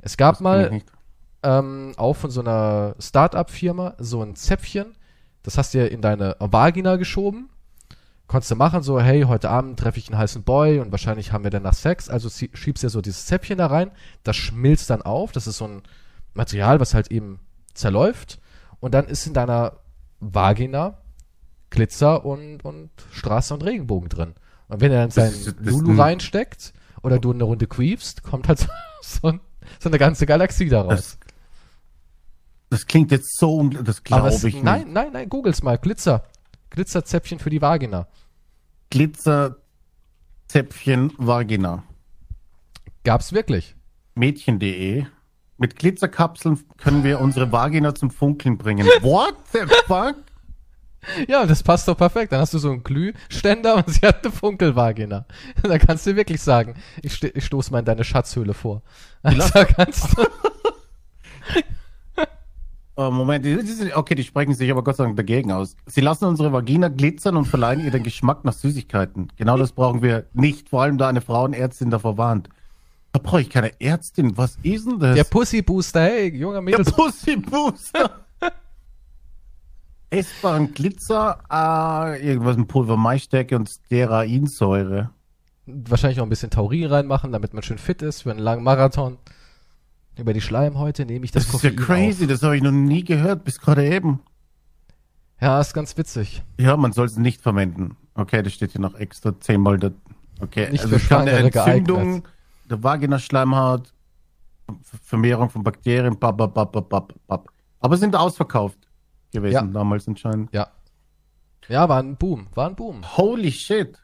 Es 0.01 0.17
gab 0.17 0.41
mal. 0.41 0.81
Ähm, 1.43 1.93
auch 1.97 2.13
von 2.15 2.31
so 2.31 2.41
einer 2.41 2.95
Start-up-Firma 2.99 3.95
so 3.99 4.21
ein 4.23 4.35
Zäpfchen. 4.35 4.95
Das 5.43 5.57
hast 5.57 5.73
du 5.73 5.85
in 5.85 6.01
deine 6.01 6.35
Vagina 6.39 6.95
geschoben. 6.97 7.49
Konntest 8.27 8.51
du 8.51 8.55
machen, 8.55 8.83
so, 8.83 8.99
hey, 8.99 9.21
heute 9.21 9.49
Abend 9.49 9.79
treffe 9.79 9.99
ich 9.99 10.09
einen 10.09 10.17
heißen 10.17 10.43
Boy 10.43 10.79
und 10.79 10.91
wahrscheinlich 10.91 11.31
haben 11.31 11.45
wir 11.45 11.51
danach 11.51 11.73
Sex. 11.73 12.09
Also 12.09 12.29
schiebst 12.29 12.83
du 12.83 12.87
ja 12.87 12.89
so 12.89 12.99
dieses 13.01 13.25
Zäpfchen 13.25 13.57
da 13.57 13.67
rein. 13.67 13.91
Das 14.23 14.35
schmilzt 14.35 14.89
dann 14.89 15.01
auf. 15.01 15.31
Das 15.31 15.47
ist 15.47 15.57
so 15.57 15.65
ein 15.67 15.83
Material, 16.33 16.79
was 16.81 16.93
halt 16.93 17.09
eben 17.11 17.39
zerläuft. 17.73 18.39
Und 18.81 18.93
dann 18.93 19.07
ist 19.07 19.25
in 19.27 19.33
deiner 19.33 19.77
Vagina 20.19 20.97
Glitzer 21.69 22.25
und, 22.25 22.65
und 22.65 22.89
Straße 23.11 23.53
und 23.53 23.63
Regenbogen 23.63 24.09
drin. 24.09 24.33
Und 24.67 24.81
wenn 24.81 24.91
er 24.91 25.01
dann 25.01 25.11
seinen 25.11 25.31
das 25.45 25.55
Lulu 25.59 25.91
ein- 25.91 25.99
reinsteckt 25.99 26.73
oder 27.03 27.19
du 27.19 27.31
eine 27.31 27.43
Runde 27.45 27.67
queefst, 27.67 28.23
kommt 28.23 28.47
halt 28.49 28.59
so, 29.01 29.33
so 29.79 29.89
eine 29.89 29.97
ganze 29.97 30.25
Galaxie 30.25 30.67
daraus. 30.69 31.17
Das, 32.69 32.85
klingt 32.85 33.11
jetzt 33.11 33.37
so, 33.37 33.57
un- 33.57 33.83
das 33.83 34.03
glaube 34.03 34.29
ich 34.33 34.43
nicht. 34.43 34.63
nein, 34.63 34.91
nein, 34.91 35.11
nein, 35.13 35.29
googles 35.29 35.63
mal. 35.63 35.77
Glitzer. 35.77 36.23
Glitzerzäpfchen 36.69 37.39
für 37.39 37.49
die 37.49 37.61
Vagina. 37.61 38.07
Glitzerzäpfchen 38.89 41.13
Vagina. 41.17 41.83
Gab's 43.03 43.31
wirklich. 43.33 43.75
Mädchen.de. 44.15 45.05
Mit 45.57 45.75
Glitzerkapseln 45.77 46.59
können 46.77 47.03
wir 47.03 47.19
unsere 47.19 47.51
Vagina 47.51 47.95
zum 47.95 48.11
Funkeln 48.11 48.57
bringen. 48.57 48.85
What 49.01 49.35
the 49.53 49.59
fuck? 49.87 50.15
Ja, 51.27 51.45
das 51.45 51.63
passt 51.63 51.87
doch 51.87 51.97
perfekt. 51.97 52.31
Dann 52.33 52.41
hast 52.41 52.53
du 52.53 52.59
so 52.59 52.69
einen 52.69 52.83
Glühständer 52.83 53.75
und 53.77 53.89
sie 53.89 54.05
hat 54.05 54.23
eine 54.25 54.31
Funkelvagina. 54.33 55.25
Da 55.63 55.77
kannst 55.79 56.05
du 56.05 56.15
wirklich 56.15 56.41
sagen, 56.41 56.75
ich, 57.01 57.23
ich 57.23 57.45
stoße 57.45 57.71
mal 57.71 57.79
in 57.79 57.85
deine 57.85 58.03
Schatzhöhle 58.03 58.53
vor. 58.53 58.81
Also 59.23 59.49
da 59.53 59.63
kannst 59.65 60.15
du, 60.17 60.23
Oh, 62.99 63.11
Moment, 63.11 63.45
okay, 63.93 64.15
die 64.15 64.23
sprechen 64.23 64.55
sich 64.55 64.71
aber 64.71 64.83
Gott 64.83 64.95
sei 64.95 65.03
Dank 65.03 65.17
dagegen 65.17 65.51
aus. 65.51 65.75
Sie 65.85 66.01
lassen 66.01 66.25
unsere 66.25 66.51
Vagina 66.51 66.87
glitzern 66.87 67.37
und 67.37 67.45
verleihen 67.45 67.85
ihr 67.85 67.91
den 67.91 68.01
Geschmack 68.01 68.43
nach 68.43 68.53
Süßigkeiten. 68.53 69.31
Genau 69.35 69.55
das 69.55 69.71
brauchen 69.71 70.01
wir 70.01 70.25
nicht, 70.33 70.69
vor 70.69 70.81
allem 70.81 70.97
da 70.97 71.07
eine 71.07 71.21
Frauenärztin 71.21 71.91
davor 71.91 72.17
warnt. 72.17 72.49
Da 73.11 73.19
brauche 73.19 73.41
ich 73.41 73.51
keine 73.51 73.79
Ärztin. 73.79 74.35
Was 74.35 74.57
ist 74.63 74.87
denn 74.87 74.97
das? 74.97 75.15
der 75.15 75.25
Pussy 75.25 75.61
Booster, 75.61 76.01
hey, 76.01 76.35
junger 76.35 76.53
Der 76.55 76.61
Mädels. 76.63 76.91
Pussy 76.91 77.35
Booster. 77.35 78.09
Essbaren 80.09 80.73
Glitzer, 80.73 81.37
äh, 81.51 82.27
irgendwas 82.27 82.57
mit 82.57 82.67
Pulver 82.67 82.97
Maisstärke 82.97 83.55
und 83.57 83.69
Sterainsäure. 83.69 85.11
Wahrscheinlich 85.67 86.17
noch 86.17 86.25
ein 86.25 86.29
bisschen 86.29 86.49
Taurin 86.49 86.85
reinmachen, 86.85 87.31
damit 87.31 87.53
man 87.53 87.61
schön 87.61 87.77
fit 87.77 88.01
ist 88.01 88.23
für 88.23 88.31
einen 88.31 88.39
langen 88.39 88.63
Marathon. 88.63 89.19
Über 90.17 90.33
die 90.33 90.41
Schleimhäute 90.41 91.05
nehme 91.05 91.25
ich 91.25 91.31
das, 91.31 91.45
Das 91.45 91.55
ist 91.55 91.63
ja 91.63 91.69
Koffein 91.71 91.85
crazy, 92.09 92.27
das 92.27 92.41
habe 92.43 92.55
ich 92.57 92.63
noch 92.63 92.71
nie 92.71 93.03
gehört, 93.03 93.43
bis 93.43 93.59
gerade 93.59 93.87
eben. 93.87 94.13
Auf. 94.13 95.41
Ja, 95.41 95.61
ist 95.61 95.73
ganz 95.73 95.95
witzig. 95.97 96.43
Ja, 96.59 96.75
man 96.77 96.91
soll 96.93 97.05
es 97.05 97.17
nicht 97.17 97.41
verwenden. 97.41 97.95
Okay, 98.15 98.41
das 98.41 98.53
steht 98.53 98.71
hier 98.71 98.81
noch 98.81 98.95
extra 98.95 99.39
zehnmal 99.39 99.77
da. 99.77 99.91
Okay, 100.39 100.69
Nicht 100.71 100.83
also 100.83 100.97
für 100.97 101.07
kann 101.07 101.21
eine 101.21 101.31
Entzündung 101.31 101.97
geeignet. 102.03 102.23
der 102.65 102.83
Vagina-Schleimhaut, 102.83 103.93
Ver- 104.81 104.97
Vermehrung 105.03 105.49
von 105.51 105.63
Bakterien, 105.63 106.17
bap, 106.17 106.37
bap, 106.37 106.53
bap, 106.53 106.71
bap, 106.89 107.13
bap. 107.27 107.51
aber 107.79 107.97
sind 107.97 108.15
ausverkauft 108.15 108.79
gewesen 109.31 109.53
Ja. 109.53 109.61
damals 109.61 110.07
anscheinend. 110.07 110.51
Ja. 110.53 110.67
Ja, 111.67 111.87
war 111.89 111.99
ein 111.99 112.15
Boom, 112.17 112.47
war 112.55 112.67
ein 112.69 112.75
Boom. 112.75 113.01
Holy 113.17 113.51
shit. 113.51 113.99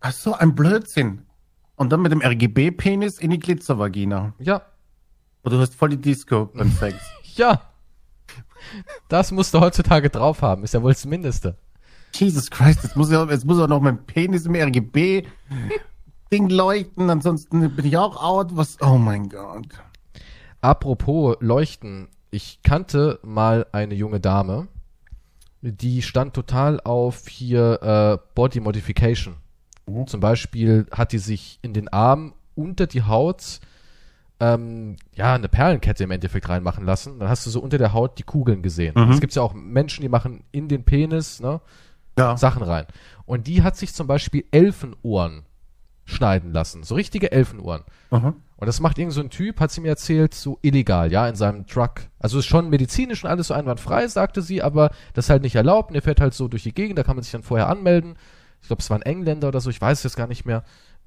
Ach 0.00 0.12
so, 0.12 0.34
ein 0.34 0.54
Blödsinn. 0.54 1.22
Und 1.78 1.90
dann 1.90 2.02
mit 2.02 2.10
dem 2.10 2.20
RGB-Penis 2.20 3.18
in 3.18 3.30
die 3.30 3.38
Glitzervagina. 3.38 4.34
Ja, 4.40 4.62
Und 5.42 5.52
du 5.52 5.60
hast 5.60 5.74
voll 5.76 5.90
die 5.90 6.00
Disco 6.00 6.46
beim 6.46 6.70
Sex. 6.72 6.96
ja. 7.36 7.62
Das 9.08 9.30
musst 9.30 9.54
du 9.54 9.60
heutzutage 9.60 10.10
drauf 10.10 10.42
haben, 10.42 10.64
ist 10.64 10.74
ja 10.74 10.82
wohl 10.82 10.92
das 10.92 11.06
Mindeste. 11.06 11.56
Jesus 12.12 12.50
Christ, 12.50 12.82
jetzt 12.82 12.96
muss, 12.96 13.10
ja, 13.12 13.24
jetzt 13.30 13.44
muss 13.44 13.60
auch 13.60 13.68
noch 13.68 13.80
mein 13.80 14.04
Penis 14.06 14.44
im 14.44 14.56
RGB-Ding 14.56 16.48
leuchten, 16.48 17.08
ansonsten 17.08 17.74
bin 17.76 17.86
ich 17.86 17.96
auch 17.96 18.20
out. 18.20 18.56
Was? 18.56 18.76
Oh 18.80 18.98
mein 18.98 19.28
Gott. 19.28 19.68
Apropos 20.60 21.36
Leuchten, 21.38 22.08
ich 22.32 22.60
kannte 22.64 23.20
mal 23.22 23.66
eine 23.70 23.94
junge 23.94 24.18
Dame, 24.18 24.66
die 25.62 26.02
stand 26.02 26.34
total 26.34 26.80
auf 26.80 27.28
hier 27.28 27.80
äh, 27.82 28.18
Body 28.34 28.58
Modification. 28.58 29.36
Mhm. 29.88 30.06
Zum 30.06 30.20
Beispiel 30.20 30.86
hat 30.92 31.12
die 31.12 31.18
sich 31.18 31.58
in 31.62 31.72
den 31.72 31.88
Arm 31.88 32.34
unter 32.54 32.86
die 32.86 33.02
Haut 33.02 33.60
ähm, 34.40 34.96
ja 35.14 35.34
eine 35.34 35.48
Perlenkette 35.48 36.04
im 36.04 36.10
Endeffekt 36.10 36.48
reinmachen 36.48 36.84
lassen. 36.84 37.18
Dann 37.18 37.28
hast 37.28 37.46
du 37.46 37.50
so 37.50 37.60
unter 37.60 37.78
der 37.78 37.92
Haut 37.92 38.18
die 38.18 38.22
Kugeln 38.22 38.62
gesehen. 38.62 38.94
Mhm. 38.96 39.10
Es 39.10 39.20
gibt 39.20 39.34
ja 39.34 39.42
auch 39.42 39.54
Menschen, 39.54 40.02
die 40.02 40.08
machen 40.08 40.44
in 40.52 40.68
den 40.68 40.84
Penis 40.84 41.40
ne, 41.40 41.60
Ja. 42.18 42.36
Sachen 42.36 42.62
rein. 42.62 42.86
Und 43.26 43.46
die 43.46 43.62
hat 43.62 43.76
sich 43.76 43.94
zum 43.94 44.06
Beispiel 44.06 44.44
Elfenohren 44.50 45.44
schneiden 46.04 46.52
lassen. 46.52 46.84
So 46.84 46.94
richtige 46.94 47.32
Elfenohren. 47.32 47.82
Aha. 48.10 48.34
Und 48.56 48.66
das 48.66 48.80
macht 48.80 48.98
irgend 48.98 49.12
so 49.12 49.20
ein 49.20 49.30
Typ, 49.30 49.60
hat 49.60 49.70
sie 49.70 49.80
mir 49.80 49.88
erzählt, 49.88 50.34
so 50.34 50.58
illegal, 50.62 51.12
ja, 51.12 51.28
in 51.28 51.36
seinem 51.36 51.66
Truck. 51.66 52.00
Also 52.18 52.38
ist 52.38 52.46
schon 52.46 52.70
medizinisch 52.70 53.22
und 53.22 53.30
alles 53.30 53.48
so 53.48 53.54
einwandfrei, 53.54 54.08
sagte 54.08 54.42
sie, 54.42 54.62
aber 54.62 54.90
das 55.12 55.26
ist 55.26 55.30
halt 55.30 55.42
nicht 55.42 55.54
erlaubt. 55.54 55.90
Und 55.90 55.96
er 55.96 56.02
fährt 56.02 56.20
halt 56.20 56.34
so 56.34 56.48
durch 56.48 56.62
die 56.62 56.72
Gegend, 56.72 56.98
da 56.98 57.02
kann 57.02 57.14
man 57.14 57.22
sich 57.22 57.30
dann 57.32 57.42
vorher 57.42 57.68
anmelden. 57.68 58.16
Ich 58.60 58.68
glaube, 58.68 58.80
es 58.80 58.90
war 58.90 58.98
ein 58.98 59.02
Engländer 59.02 59.48
oder 59.48 59.60
so, 59.60 59.70
ich 59.70 59.80
weiß 59.80 59.98
es 59.98 60.04
jetzt 60.04 60.16
gar 60.16 60.26
nicht 60.26 60.44
mehr, 60.44 60.64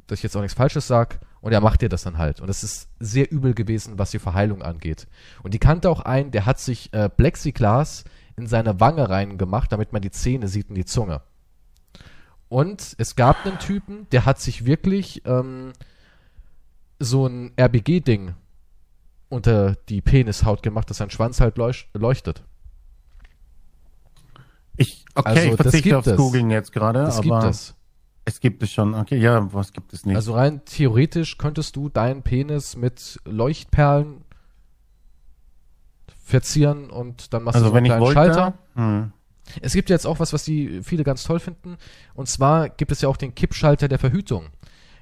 dass 0.08 0.20
ich 0.20 0.24
jetzt 0.24 0.36
auch 0.36 0.42
nichts 0.42 0.58
Falsches 0.58 0.88
sag. 0.88 1.20
Und 1.42 1.54
er 1.54 1.62
macht 1.62 1.82
dir 1.82 1.90
das 1.90 2.04
dann 2.04 2.18
halt. 2.18 2.40
Und 2.40 2.48
das 2.48 2.64
ist 2.64 2.90
sehr 3.00 3.32
übel 3.32 3.54
gewesen, 3.54 3.98
was 3.98 4.12
die 4.12 4.20
Verheilung 4.20 4.62
angeht. 4.62 5.08
Und 5.42 5.54
die 5.54 5.60
kannte 5.60 5.90
auch 5.90 6.02
einen, 6.02 6.32
der 6.32 6.46
hat 6.46 6.60
sich 6.60 6.94
äh, 6.94 7.10
Plexiglas 7.10 8.04
in 8.36 8.48
seine 8.48 8.80
Wange 8.80 9.10
reingemacht, 9.10 9.72
damit 9.72 9.94
man 9.94 10.02
die 10.02 10.12
Zähne 10.12 10.48
sieht 10.48 10.70
und 10.70 10.76
die 10.76 10.86
Zunge. 10.86 11.22
Und 12.48 12.96
es 12.98 13.16
gab 13.16 13.46
einen 13.46 13.60
Typen, 13.60 14.08
der 14.12 14.26
hat 14.26 14.40
sich 14.40 14.66
wirklich 14.66 15.24
ähm, 15.26 15.72
so 17.00 17.26
ein 17.26 17.54
RBG-Ding 17.60 18.36
unter 19.30 19.76
die 19.90 20.02
Penishaut 20.02 20.62
gemacht, 20.62 20.90
dass 20.90 20.98
sein 20.98 21.10
Schwanz 21.10 21.40
halt 21.40 21.58
leuch 21.58 21.88
leuchtet. 21.94 22.44
Ich, 25.14 25.18
okay, 25.18 25.30
Also, 25.30 25.42
ich 25.42 25.50
das 25.56 25.56
verzichte 25.58 25.98
aufs 25.98 26.08
es. 26.08 26.18
Googeln 26.18 26.50
jetzt 26.50 26.72
gerade, 26.72 27.00
Das 27.04 27.18
aber 27.20 27.40
gibt 27.42 27.52
es. 27.52 27.76
es 28.26 28.40
gibt 28.40 28.64
es 28.64 28.72
schon. 28.72 28.96
Okay, 28.96 29.18
ja, 29.18 29.54
was 29.54 29.72
gibt 29.74 29.94
es 29.94 30.06
nicht? 30.06 30.16
Also 30.16 30.34
rein 30.34 30.64
theoretisch 30.66 31.38
könntest 31.38 31.76
du 31.76 31.90
deinen 31.90 32.24
Penis 32.24 32.76
mit 32.76 33.20
Leuchtperlen 33.26 34.24
verzieren 36.24 36.90
und 36.90 37.34
dann 37.34 37.44
machst 37.44 37.56
Also 37.56 37.66
du 37.68 37.70
so 37.72 37.76
wenn 37.76 37.86
einen 37.92 38.02
ich 38.02 38.10
kleinen 38.10 38.18
wollte, 38.18 38.34
Schalter. 38.34 38.54
hm. 38.76 39.12
Es 39.62 39.74
gibt 39.74 39.90
jetzt 39.90 40.08
auch 40.08 40.20
was, 40.20 40.32
was 40.32 40.46
die 40.46 40.82
viele 40.82 41.04
ganz 41.04 41.24
toll 41.24 41.40
finden. 41.40 41.76
Und 42.14 42.30
zwar 42.30 42.70
gibt 42.70 42.92
es 42.92 43.02
ja 43.02 43.10
auch 43.10 43.18
den 43.18 43.36
Kippschalter 43.36 43.90
der 43.90 44.00
Verhütung. 44.00 44.46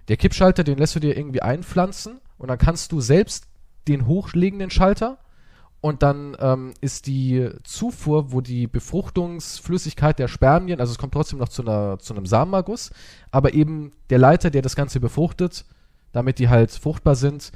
Der 0.07 0.17
Kippschalter, 0.17 0.63
den 0.63 0.79
lässt 0.79 0.95
du 0.95 0.99
dir 0.99 1.15
irgendwie 1.15 1.43
einpflanzen 1.43 2.19
und 2.39 2.47
dann 2.47 2.57
kannst 2.57 2.91
du 2.91 2.99
selbst 2.99 3.45
den 3.87 4.07
hochlegenden 4.07 4.71
Schalter 4.71 5.19
und 5.81 6.03
dann 6.03 6.35
ähm, 6.39 6.73
ist 6.81 7.07
die 7.07 7.49
Zufuhr, 7.63 8.31
wo 8.31 8.41
die 8.41 8.67
Befruchtungsflüssigkeit 8.67 10.19
der 10.19 10.27
Spermien, 10.27 10.79
also 10.79 10.91
es 10.91 10.97
kommt 10.97 11.13
trotzdem 11.13 11.39
noch 11.39 11.49
zu, 11.49 11.61
einer, 11.61 11.99
zu 11.99 12.13
einem 12.13 12.25
Samenerguss, 12.25 12.91
aber 13.31 13.53
eben 13.53 13.91
der 14.09 14.17
Leiter, 14.19 14.49
der 14.49 14.61
das 14.61 14.75
Ganze 14.75 14.99
befruchtet, 14.99 15.65
damit 16.11 16.39
die 16.39 16.49
halt 16.49 16.71
fruchtbar 16.71 17.15
sind, 17.15 17.51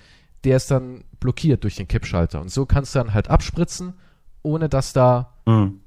der 0.46 0.58
ist 0.58 0.72
dann 0.72 1.04
blockiert 1.20 1.64
durch 1.64 1.76
den 1.76 1.88
Kippschalter. 1.88 2.40
Und 2.40 2.50
so 2.52 2.66
kannst 2.66 2.96
du 2.96 3.00
dann 3.00 3.14
halt 3.14 3.30
abspritzen, 3.30 3.94
ohne 4.42 4.70
dass 4.70 4.94
da 4.94 5.34
Hm. 5.48 5.82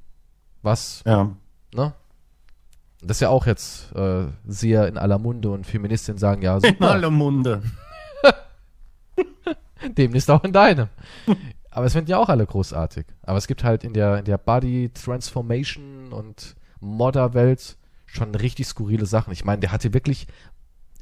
was, 0.62 1.02
Ja. 1.06 1.30
ne? 1.74 1.94
Das 3.02 3.18
ist 3.18 3.20
ja 3.20 3.28
auch 3.28 3.46
jetzt 3.46 3.94
äh, 3.94 4.26
sehr 4.46 4.88
in 4.88 4.98
aller 4.98 5.18
Munde 5.18 5.50
und 5.50 5.66
Feministinnen 5.66 6.18
sagen, 6.18 6.42
ja, 6.42 6.56
In 6.56 6.62
super, 6.62 6.90
aller 6.90 7.10
Munde. 7.10 7.62
demnächst 9.96 10.30
auch 10.30 10.42
in 10.44 10.52
deinem. 10.52 10.88
Aber 11.76 11.84
es 11.84 11.92
finden 11.92 12.10
ja 12.10 12.16
auch 12.16 12.30
alle 12.30 12.46
großartig. 12.46 13.04
Aber 13.20 13.36
es 13.36 13.46
gibt 13.46 13.62
halt 13.62 13.84
in 13.84 13.92
der, 13.92 14.18
in 14.18 14.24
der 14.24 14.38
Body 14.38 14.88
Transformation 14.94 16.10
und 16.10 16.56
Modder-Welt 16.80 17.76
schon 18.06 18.34
richtig 18.34 18.66
skurrile 18.66 19.04
Sachen. 19.04 19.30
Ich 19.34 19.44
meine, 19.44 19.60
der 19.60 19.72
hatte 19.72 19.92
wirklich, 19.92 20.26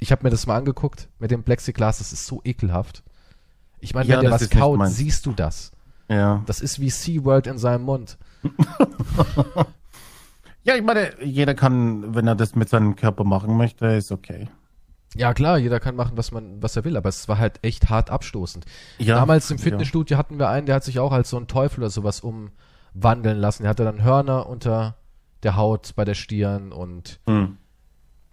ich 0.01 0.11
habe 0.11 0.25
mir 0.25 0.31
das 0.31 0.49
mal 0.49 0.57
angeguckt 0.57 1.09
mit 1.21 1.31
dem 1.31 1.45
Plexiglas, 1.45 1.99
das 1.99 2.13
ist 2.13 2.27
so 2.27 2.41
ekelhaft. 2.43 3.05
Ich 3.79 3.95
meine, 3.95 4.09
Ja, 4.09 4.17
wenn 4.17 4.23
der 4.23 4.31
das 4.31 4.43
was 4.43 4.51
kaut, 4.51 4.85
siehst 4.89 5.27
du 5.27 5.33
das. 5.33 5.71
Ja. 6.09 6.43
Das 6.47 6.61
ist 6.61 6.81
wie 6.81 6.91
SeaWorld 6.91 7.47
in 7.47 7.59
seinem 7.59 7.85
Mund. 7.85 8.19
Ja, 10.67 10.75
ich 10.77 10.83
meine, 10.83 11.13
jeder 11.23 11.55
kann, 11.55 12.15
wenn 12.15 12.27
er 12.27 12.35
das 12.35 12.55
mit 12.55 12.71
seinem 12.71 12.97
Körper 12.97 13.23
machen 13.23 13.59
möchte, 13.59 13.85
ist 13.85 14.11
okay. 14.11 14.49
Ja, 15.17 15.33
klar, 15.35 15.59
jeder 15.59 15.81
kann 15.81 15.97
machen, 15.97 16.17
was 16.17 16.33
man, 16.33 16.63
was 16.63 16.77
er 16.77 16.85
will, 16.85 16.97
aber 16.97 17.09
es 17.09 17.29
war 17.29 17.39
halt 17.39 17.59
echt 17.63 17.89
hart 17.91 18.11
abstoßend. 18.11 18.65
Ja, 18.99 19.17
Damals 19.17 19.51
im 19.51 19.59
ja. 19.59 19.63
Fitnessstudio 19.63 20.17
hatten 20.19 20.39
wir 20.39 20.49
einen, 20.49 20.67
der 20.67 20.77
hat 20.77 20.85
sich 20.85 20.99
auch 20.99 21.13
als 21.13 21.31
so 21.31 21.37
ein 21.39 21.47
Teufel 21.47 21.81
oder 21.81 21.91
sowas 21.91 22.21
umwandeln 22.21 23.39
lassen. 23.39 23.63
Der 23.63 23.71
hatte 23.71 23.85
dann 23.85 24.03
Hörner 24.03 24.49
unter 24.49 24.97
der 25.43 25.57
Haut 25.57 25.93
bei 25.97 26.05
der 26.05 26.15
Stirn 26.15 26.73
und 26.73 27.21
Hm. 27.29 27.59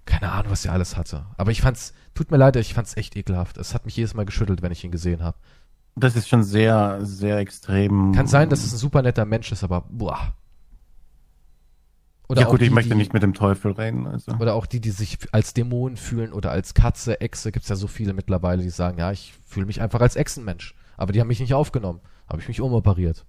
keine 0.06 0.32
Ahnung, 0.32 0.52
was 0.52 0.66
er 0.66 0.74
alles 0.74 0.98
hatte. 0.98 1.26
Aber 1.38 1.52
ich 1.52 1.62
fand's, 1.62 1.94
tut 2.16 2.32
mir 2.32 2.38
leid, 2.38 2.56
ich 2.56 2.74
fand's 2.74 2.98
echt 2.98 3.16
ekelhaft. 3.16 3.58
Es 3.58 3.74
hat 3.74 3.86
mich 3.86 3.96
jedes 3.98 4.14
Mal 4.14 4.26
geschüttelt, 4.26 4.62
wenn 4.62 4.72
ich 4.72 4.84
ihn 4.84 4.92
gesehen 4.92 5.24
habe. 5.24 5.38
Das 5.96 6.16
ist 6.16 6.30
schon 6.30 6.44
sehr, 6.44 7.00
sehr 7.02 7.38
extrem. 7.40 8.14
Kann 8.14 8.28
sein, 8.28 8.50
dass 8.50 8.64
es 8.64 8.72
ein 8.72 8.78
super 8.78 9.02
netter 9.02 9.26
Mensch 9.26 9.52
ist, 9.52 9.64
aber 9.64 9.84
boah. 9.90 10.34
Oder 12.32 12.42
ja 12.42 12.48
auch 12.48 12.52
gut, 12.52 12.62
ich 12.62 12.70
die, 12.70 12.74
möchte 12.74 12.92
die, 12.92 12.96
nicht 12.96 13.12
mit 13.12 13.24
dem 13.24 13.34
Teufel 13.34 13.74
reden. 13.74 14.08
Also. 14.08 14.32
Oder 14.40 14.56
auch 14.56 14.66
die, 14.66 14.80
die 14.80 14.92
sich 14.92 15.18
als 15.34 15.54
Dämon 15.54 15.98
fühlen 15.98 16.32
oder 16.32 16.50
als 16.50 16.74
Katze, 16.74 17.20
Echse, 17.20 17.52
gibt's 17.52 17.68
ja 17.68 17.76
so 17.76 17.88
viele 17.88 18.14
mittlerweile, 18.14 18.64
die 18.64 18.70
sagen, 18.70 19.00
ja, 19.00 19.12
ich 19.12 19.34
fühle 19.46 19.66
mich 19.66 19.82
einfach 19.82 20.00
als 20.00 20.16
Echsenmensch. 20.16 20.74
Aber 20.96 21.12
die 21.12 21.20
haben 21.20 21.28
mich 21.28 21.42
nicht 21.42 21.54
aufgenommen. 21.54 22.00
Habe 22.30 22.40
ich 22.40 22.48
mich 22.48 22.62
umoperiert. 22.62 23.26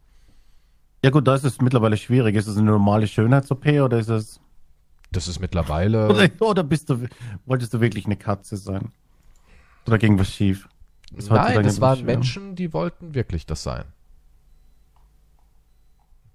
Ja 1.05 1.11
gut, 1.11 1.27
da 1.27 1.35
ist 1.35 1.43
es 1.43 1.61
mittlerweile 1.61 1.97
schwierig. 1.97 2.37
Ist 2.37 2.47
es 2.47 2.57
eine 2.57 2.71
normale 2.71 3.09
Schönheits-OP 3.09 3.67
oder 3.67 3.99
ist 3.99 4.09
es... 4.09 4.41
Das 5.11 5.27
ist 5.27 5.41
mittlerweile. 5.41 6.09
Oder, 6.09 6.31
oder 6.39 6.63
bist 6.63 6.89
du, 6.89 7.07
wolltest 7.45 7.75
du 7.75 7.81
wirklich 7.81 8.07
eine 8.07 8.17
Katze 8.17 8.57
sein? 8.57 8.93
Oder 9.85 9.99
ging 9.99 10.17
was 10.17 10.33
schief? 10.33 10.69
Ist 11.17 11.29
Nein, 11.29 11.65
das 11.65 11.81
waren 11.81 11.97
schwer. 11.99 12.07
Menschen, 12.07 12.55
die 12.55 12.73
wollten 12.73 13.15
wirklich 13.15 13.47
das 13.47 13.65
sein. 13.65 13.85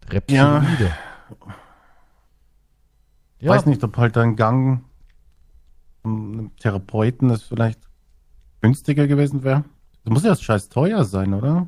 Reptiloide. 0.09 0.91
Ich 3.39 3.47
weiß 3.47 3.65
nicht, 3.67 3.83
ob 3.83 3.97
halt 3.97 4.17
ein 4.17 4.35
Gang 4.35 4.83
einem 6.03 6.51
Therapeuten 6.57 7.27
das 7.29 7.43
vielleicht 7.43 7.79
günstiger 8.61 9.07
gewesen 9.07 9.43
wäre. 9.43 9.63
Das 10.03 10.13
muss 10.13 10.23
ja 10.23 10.35
scheiß 10.35 10.69
teuer 10.69 11.03
sein, 11.05 11.33
oder? 11.33 11.67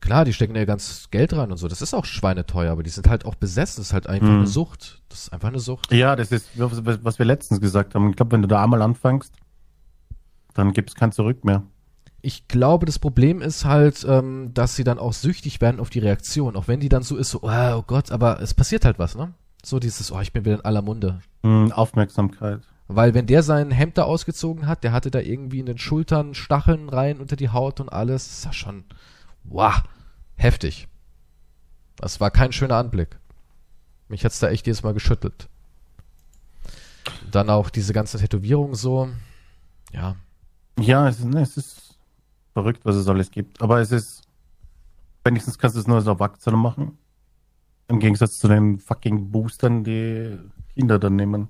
Klar, 0.00 0.24
die 0.24 0.32
stecken 0.32 0.56
ja 0.56 0.64
ganz 0.64 1.08
Geld 1.10 1.32
rein 1.34 1.50
und 1.50 1.56
so. 1.56 1.68
Das 1.68 1.82
ist 1.82 1.94
auch 1.94 2.04
schweineteuer, 2.04 2.70
aber 2.72 2.82
die 2.82 2.90
sind 2.90 3.08
halt 3.08 3.24
auch 3.24 3.34
besessen. 3.34 3.80
Das 3.80 3.88
ist 3.88 3.92
halt 3.92 4.06
einfach 4.08 4.28
Mhm. 4.28 4.36
eine 4.38 4.46
Sucht. 4.46 5.02
Das 5.08 5.22
ist 5.24 5.32
einfach 5.32 5.48
eine 5.48 5.58
Sucht. 5.58 5.92
Ja, 5.92 6.16
das 6.16 6.32
ist, 6.32 6.48
was 6.58 7.04
was 7.04 7.18
wir 7.18 7.26
letztens 7.26 7.60
gesagt 7.60 7.94
haben. 7.94 8.10
Ich 8.10 8.16
glaube, 8.16 8.32
wenn 8.32 8.42
du 8.42 8.48
da 8.48 8.62
einmal 8.62 8.82
anfängst, 8.82 9.32
dann 10.54 10.72
gibt 10.72 10.90
es 10.90 10.96
kein 10.96 11.12
Zurück 11.12 11.44
mehr. 11.44 11.62
Ich 12.22 12.48
glaube, 12.48 12.86
das 12.86 12.98
Problem 12.98 13.40
ist 13.40 13.64
halt, 13.64 14.04
ähm, 14.08 14.50
dass 14.52 14.74
sie 14.76 14.84
dann 14.84 14.98
auch 14.98 15.12
süchtig 15.12 15.60
werden 15.60 15.80
auf 15.80 15.90
die 15.90 16.00
Reaktion. 16.00 16.56
Auch 16.56 16.66
wenn 16.68 16.80
die 16.80 16.88
dann 16.88 17.02
so 17.02 17.16
ist, 17.16 17.30
so, 17.30 17.40
oh, 17.42 17.50
oh 17.76 17.82
Gott, 17.86 18.10
aber 18.10 18.40
es 18.40 18.52
passiert 18.54 18.84
halt 18.84 18.98
was, 18.98 19.16
ne? 19.16 19.32
So 19.66 19.80
dieses, 19.80 20.12
oh, 20.12 20.20
ich 20.20 20.32
bin 20.32 20.44
wieder 20.44 20.54
in 20.54 20.64
aller 20.64 20.80
Munde. 20.80 21.20
Hm, 21.42 21.72
Aufmerksamkeit. 21.72 22.60
Weil 22.86 23.14
wenn 23.14 23.26
der 23.26 23.42
sein 23.42 23.72
Hemd 23.72 23.98
da 23.98 24.04
ausgezogen 24.04 24.68
hat, 24.68 24.84
der 24.84 24.92
hatte 24.92 25.10
da 25.10 25.18
irgendwie 25.18 25.58
in 25.58 25.66
den 25.66 25.78
Schultern 25.78 26.34
Stacheln 26.34 26.88
rein 26.88 27.18
unter 27.20 27.34
die 27.34 27.48
Haut 27.48 27.80
und 27.80 27.88
alles. 27.88 28.28
Das 28.28 28.38
ist 28.38 28.44
ja 28.44 28.52
schon, 28.52 28.84
wow, 29.42 29.82
heftig. 30.36 30.86
Das 31.96 32.20
war 32.20 32.30
kein 32.30 32.52
schöner 32.52 32.76
Anblick. 32.76 33.18
Mich 34.06 34.24
hat's 34.24 34.38
da 34.38 34.48
echt 34.50 34.68
jedes 34.68 34.84
Mal 34.84 34.94
geschüttelt. 34.94 35.48
Dann 37.32 37.50
auch 37.50 37.68
diese 37.68 37.92
ganze 37.92 38.18
Tätowierung 38.18 38.76
so. 38.76 39.08
Ja, 39.92 40.14
Ja, 40.78 41.08
es 41.08 41.18
ist, 41.18 41.24
ne, 41.24 41.40
es 41.40 41.56
ist 41.56 41.98
verrückt, 42.52 42.84
was 42.84 42.94
es 42.94 43.08
alles 43.08 43.32
gibt. 43.32 43.60
Aber 43.60 43.80
es 43.80 43.90
ist, 43.90 44.22
wenigstens 45.24 45.58
kannst 45.58 45.74
du 45.74 45.80
es 45.80 45.88
nur 45.88 45.96
als 45.96 46.06
Erwachsene 46.06 46.56
machen. 46.56 46.98
Im 47.88 48.00
Gegensatz 48.00 48.38
zu 48.38 48.48
den 48.48 48.78
fucking 48.78 49.30
Boostern, 49.30 49.84
die 49.84 50.38
Kinder 50.74 50.98
dann 50.98 51.16
nehmen. 51.16 51.48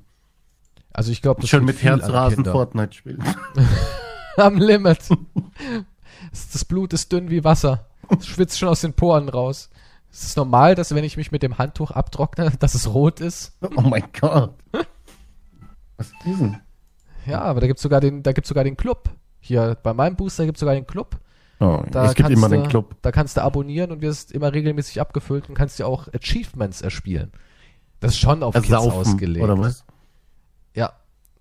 also 0.92 1.10
ich 1.10 1.22
glaube, 1.22 1.40
das 1.40 1.50
liegt 1.52 1.64
mit 1.64 1.82
Herzrasen. 1.82 2.44
Fortnite 2.44 2.94
spielen. 2.94 3.24
Am 4.36 4.58
Limit. 4.58 4.98
Das 6.52 6.64
Blut 6.64 6.92
ist 6.92 7.10
dünn 7.10 7.30
wie 7.30 7.42
Wasser. 7.44 7.86
Es 8.18 8.26
schwitzt 8.26 8.58
schon 8.58 8.68
aus 8.68 8.82
den 8.82 8.92
Poren 8.92 9.28
raus. 9.28 9.70
Es 10.12 10.24
ist 10.24 10.36
normal, 10.36 10.74
dass 10.74 10.94
wenn 10.94 11.04
ich 11.04 11.16
mich 11.16 11.32
mit 11.32 11.42
dem 11.42 11.58
Handtuch 11.58 11.90
abtrockne, 11.90 12.52
dass 12.58 12.74
es 12.74 12.92
rot 12.92 13.20
ist. 13.20 13.56
Oh 13.76 13.80
mein 13.82 14.04
Gott. 14.18 14.54
Was 15.96 16.08
ist 16.08 16.16
diesen? 16.24 16.60
Ja, 17.26 17.40
aber 17.40 17.60
da 17.60 17.66
gibt's 17.66 17.82
sogar 17.82 18.00
den, 18.00 18.22
da 18.22 18.32
gibt's 18.32 18.48
sogar 18.48 18.64
den 18.64 18.76
Club. 18.76 19.10
Hier 19.40 19.76
bei 19.82 19.92
meinem 19.94 20.16
Booster 20.16 20.44
gibt's 20.44 20.60
sogar 20.60 20.74
den 20.74 20.86
Club. 20.86 21.18
Oh, 21.58 21.82
Da 21.90 22.04
es 22.06 22.14
gibt 22.14 22.28
immer 22.30 22.48
den 22.50 22.68
Club. 22.68 22.96
Da 23.02 23.10
kannst 23.12 23.36
du 23.36 23.42
abonnieren 23.42 23.90
und 23.90 24.02
wirst 24.02 24.30
immer 24.32 24.52
regelmäßig 24.52 25.00
abgefüllt 25.00 25.48
und 25.48 25.54
kannst 25.54 25.78
dir 25.78 25.86
auch 25.86 26.08
Achievements 26.12 26.82
erspielen. 26.82 27.32
Das 28.00 28.12
ist 28.12 28.18
schon 28.18 28.42
auf 28.42 28.54
Kids 28.54 28.68
Ersaufen, 28.70 29.12
ausgelegt. 29.12 29.42
oder 29.44 29.56
was? 29.58 29.84
Ja. 30.74 30.92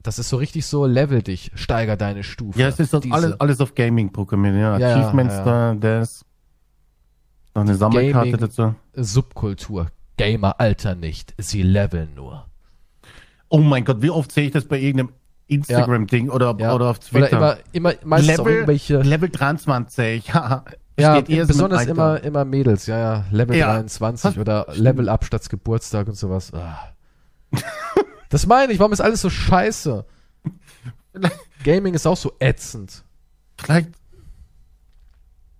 Das 0.02 0.20
ist 0.20 0.30
so 0.30 0.38
richtig 0.38 0.66
so, 0.68 0.86
level 0.86 1.22
dich, 1.22 1.52
steiger 1.56 1.98
deine 1.98 2.24
Stufe. 2.24 2.60
Ja, 2.60 2.68
es 2.70 2.80
ist 2.80 2.94
Diese- 2.94 3.14
alles, 3.14 3.40
alles 3.42 3.60
auf 3.60 3.76
Gaming 3.76 4.14
programmiert. 4.14 4.56
Ja, 4.56 4.78
Ja, 4.78 4.90
ja, 4.90 4.96
Achievements 4.98 5.34
ja, 5.34 5.44
da, 5.44 5.76
das. 5.76 6.24
Noch 7.54 7.64
eine 7.64 7.76
Sammelkarte 7.76 8.32
Gaming. 8.32 8.40
dazu. 8.42 8.76
Subkultur. 8.94 9.88
Gamer 10.18 10.60
alter 10.62 10.96
nicht, 10.96 11.34
sie 11.38 11.62
leveln 11.62 12.14
nur. 12.16 12.46
Oh 13.50 13.58
mein 13.60 13.84
Gott, 13.84 14.02
wie 14.02 14.10
oft 14.10 14.32
sehe 14.32 14.46
ich 14.46 14.52
das 14.52 14.66
bei 14.66 14.80
irgendeinem 14.80 15.10
Instagram-Ding 15.47 16.30
oder, 16.30 16.55
Ja. 16.59 16.73
oder 16.73 16.89
auf 16.89 16.97
Oder 17.13 17.27
Twitter? 17.27 17.38
immer, 17.38 17.57
immer, 17.72 17.93
meistens 18.03 18.39
auch 18.39 18.45
Level, 18.45 18.53
irgendwelche. 18.53 19.01
Level 19.01 19.30
23. 19.30 20.27
Ja, 20.97 21.22
Ja, 21.27 21.43
besonders 21.45 21.85
immer, 21.88 22.23
immer 22.23 22.45
Mädels, 22.45 22.85
ja, 22.88 22.97
ja. 22.97 23.26
Level 23.30 23.57
Ja. 23.57 23.65
23 23.73 24.31
Was? 24.31 24.38
oder. 24.38 24.65
Level 24.76 25.09
Up 25.09 25.26
statt 25.26 25.47
Geburtstag 25.49 26.07
und 26.07 26.15
sowas. 26.15 26.53
Ah. 26.53 26.93
das 28.30 28.47
meine 28.47 28.72
ich, 28.72 28.80
warum 28.80 28.93
ist 28.93 29.01
alles 29.01 29.19
so 29.22 29.30
scheiße? 29.30 30.05
Gaming 31.63 31.93
ist 31.95 32.05
auch 32.07 32.17
so 32.17 32.34
ätzend. 32.39 33.03
Vielleicht 33.57 33.89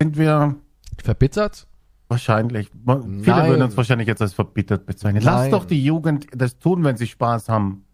sind 0.01 0.17
wir 0.17 0.55
Verbittert? 1.03 1.67
wahrscheinlich. 2.07 2.69
Viele 2.71 2.99
Nein. 3.25 3.49
würden 3.49 3.61
uns 3.63 3.75
wahrscheinlich 3.75 4.07
jetzt 4.07 4.21
als 4.21 4.33
verbittert 4.33 4.85
bezeichnen. 4.85 5.21
Lass 5.23 5.49
doch 5.49 5.65
die 5.65 5.83
Jugend 5.83 6.27
das 6.31 6.57
tun, 6.59 6.83
wenn 6.83 6.97
sie 6.97 7.07
Spaß 7.07 7.49
haben. 7.49 7.84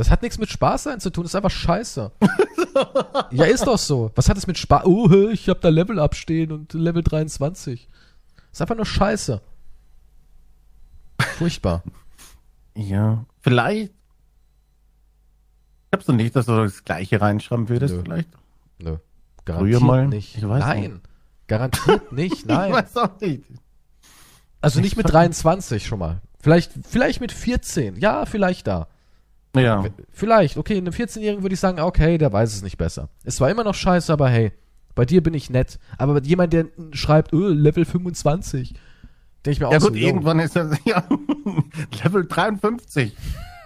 Das 0.00 0.08
hat 0.08 0.22
nichts 0.22 0.38
mit 0.38 0.48
Spaß 0.48 0.84
sein 0.84 0.98
zu 0.98 1.10
tun, 1.10 1.24
das 1.24 1.32
ist 1.32 1.36
einfach 1.36 1.50
scheiße. 1.50 2.10
ja, 3.32 3.44
ist 3.44 3.66
doch 3.66 3.76
so. 3.76 4.10
Was 4.14 4.30
hat 4.30 4.38
es 4.38 4.46
mit 4.46 4.56
Spaß? 4.56 4.86
Oh, 4.86 5.28
ich 5.28 5.46
hab 5.50 5.60
da 5.60 5.68
Level 5.68 5.98
Up 5.98 6.14
stehen 6.14 6.52
und 6.52 6.72
Level 6.72 7.02
23. 7.02 7.86
ist 8.50 8.62
einfach 8.62 8.76
nur 8.76 8.86
scheiße. 8.86 9.42
Furchtbar. 11.36 11.82
Ja, 12.76 13.26
vielleicht. 13.40 13.92
Glaubst 15.90 16.08
du 16.08 16.12
nicht, 16.12 16.34
dass 16.34 16.46
du 16.46 16.52
das 16.52 16.84
Gleiche 16.84 17.20
reinschreiben 17.20 17.68
würdest? 17.68 17.94
Nö. 17.94 18.02
Vielleicht? 18.02 18.28
Nö. 18.78 18.96
Garantiert 19.44 19.80
Früher 19.80 19.86
mal? 19.86 20.08
nicht. 20.08 20.40
Nein. 20.40 20.80
nicht. 20.82 21.00
Garantiert 21.46 22.12
nicht, 22.12 22.46
nein. 22.46 22.70
Ich 22.70 22.76
weiß 22.76 22.96
auch 22.96 23.20
nicht. 23.20 23.44
Also 24.62 24.80
nicht 24.80 24.96
mit 24.96 25.12
23 25.12 25.84
schon 25.84 25.98
mal. 25.98 26.22
Vielleicht, 26.38 26.72
vielleicht 26.88 27.20
mit 27.20 27.32
14. 27.32 27.96
Ja, 27.96 28.24
vielleicht 28.24 28.66
da. 28.66 28.86
Ja. 29.56 29.84
Vielleicht, 30.12 30.56
okay, 30.56 30.76
einem 30.76 30.92
14-Jährigen 30.92 31.42
würde 31.42 31.54
ich 31.54 31.60
sagen, 31.60 31.80
okay, 31.80 32.18
der 32.18 32.32
weiß 32.32 32.54
es 32.54 32.62
nicht 32.62 32.78
besser. 32.78 33.08
Es 33.24 33.40
war 33.40 33.50
immer 33.50 33.64
noch 33.64 33.74
scheiße, 33.74 34.12
aber 34.12 34.28
hey, 34.28 34.52
bei 34.94 35.04
dir 35.04 35.22
bin 35.22 35.34
ich 35.34 35.50
nett. 35.50 35.78
Aber 35.98 36.20
jemand, 36.22 36.52
der 36.52 36.66
schreibt, 36.92 37.32
öh, 37.32 37.48
Level 37.48 37.84
25, 37.84 38.74
denke 39.44 39.50
ich 39.50 39.60
mir 39.60 39.68
auch 39.68 39.72
Ja 39.72 39.80
so, 39.80 39.88
gut, 39.88 39.96
yo, 39.96 40.06
irgendwann 40.06 40.38
ist 40.38 40.56
das 40.56 40.76
ja 40.84 41.04
Level 42.02 42.26
53. 42.26 43.16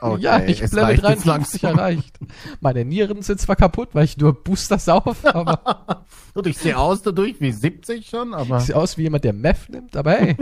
Okay, 0.01 0.23
ja, 0.23 0.39
ich 0.40 0.47
bin 0.47 0.55
jetzt 0.56 0.77
53 0.77 1.24
langsam. 1.24 1.78
erreicht. 1.78 2.19
Meine 2.61 2.85
Nieren 2.85 3.23
sind 3.23 3.40
zwar 3.40 3.56
kaputt, 3.56 3.90
weil 3.94 4.05
ich 4.05 4.19
nur 4.19 4.35
Booster 4.35 4.78
sauf, 4.78 5.24
aber 5.24 6.05
Und 6.35 6.47
ich 6.47 6.59
sehe 6.59 6.77
aus 6.77 7.01
dadurch 7.01 7.40
wie 7.40 7.52
70 7.52 8.06
schon, 8.06 8.35
aber, 8.35 8.59
ich 8.59 8.65
sehe 8.65 8.77
aus 8.77 8.98
wie 8.98 9.02
jemand, 9.02 9.24
der 9.24 9.32
Meth 9.32 9.70
nimmt, 9.70 9.97
aber 9.97 10.12
hey. 10.12 10.36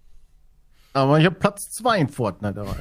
aber 0.92 1.18
ich 1.18 1.24
habe 1.24 1.36
Platz 1.36 1.70
2 1.70 1.98
in 1.98 2.08
Fortnite 2.08 2.54
dabei. 2.54 2.76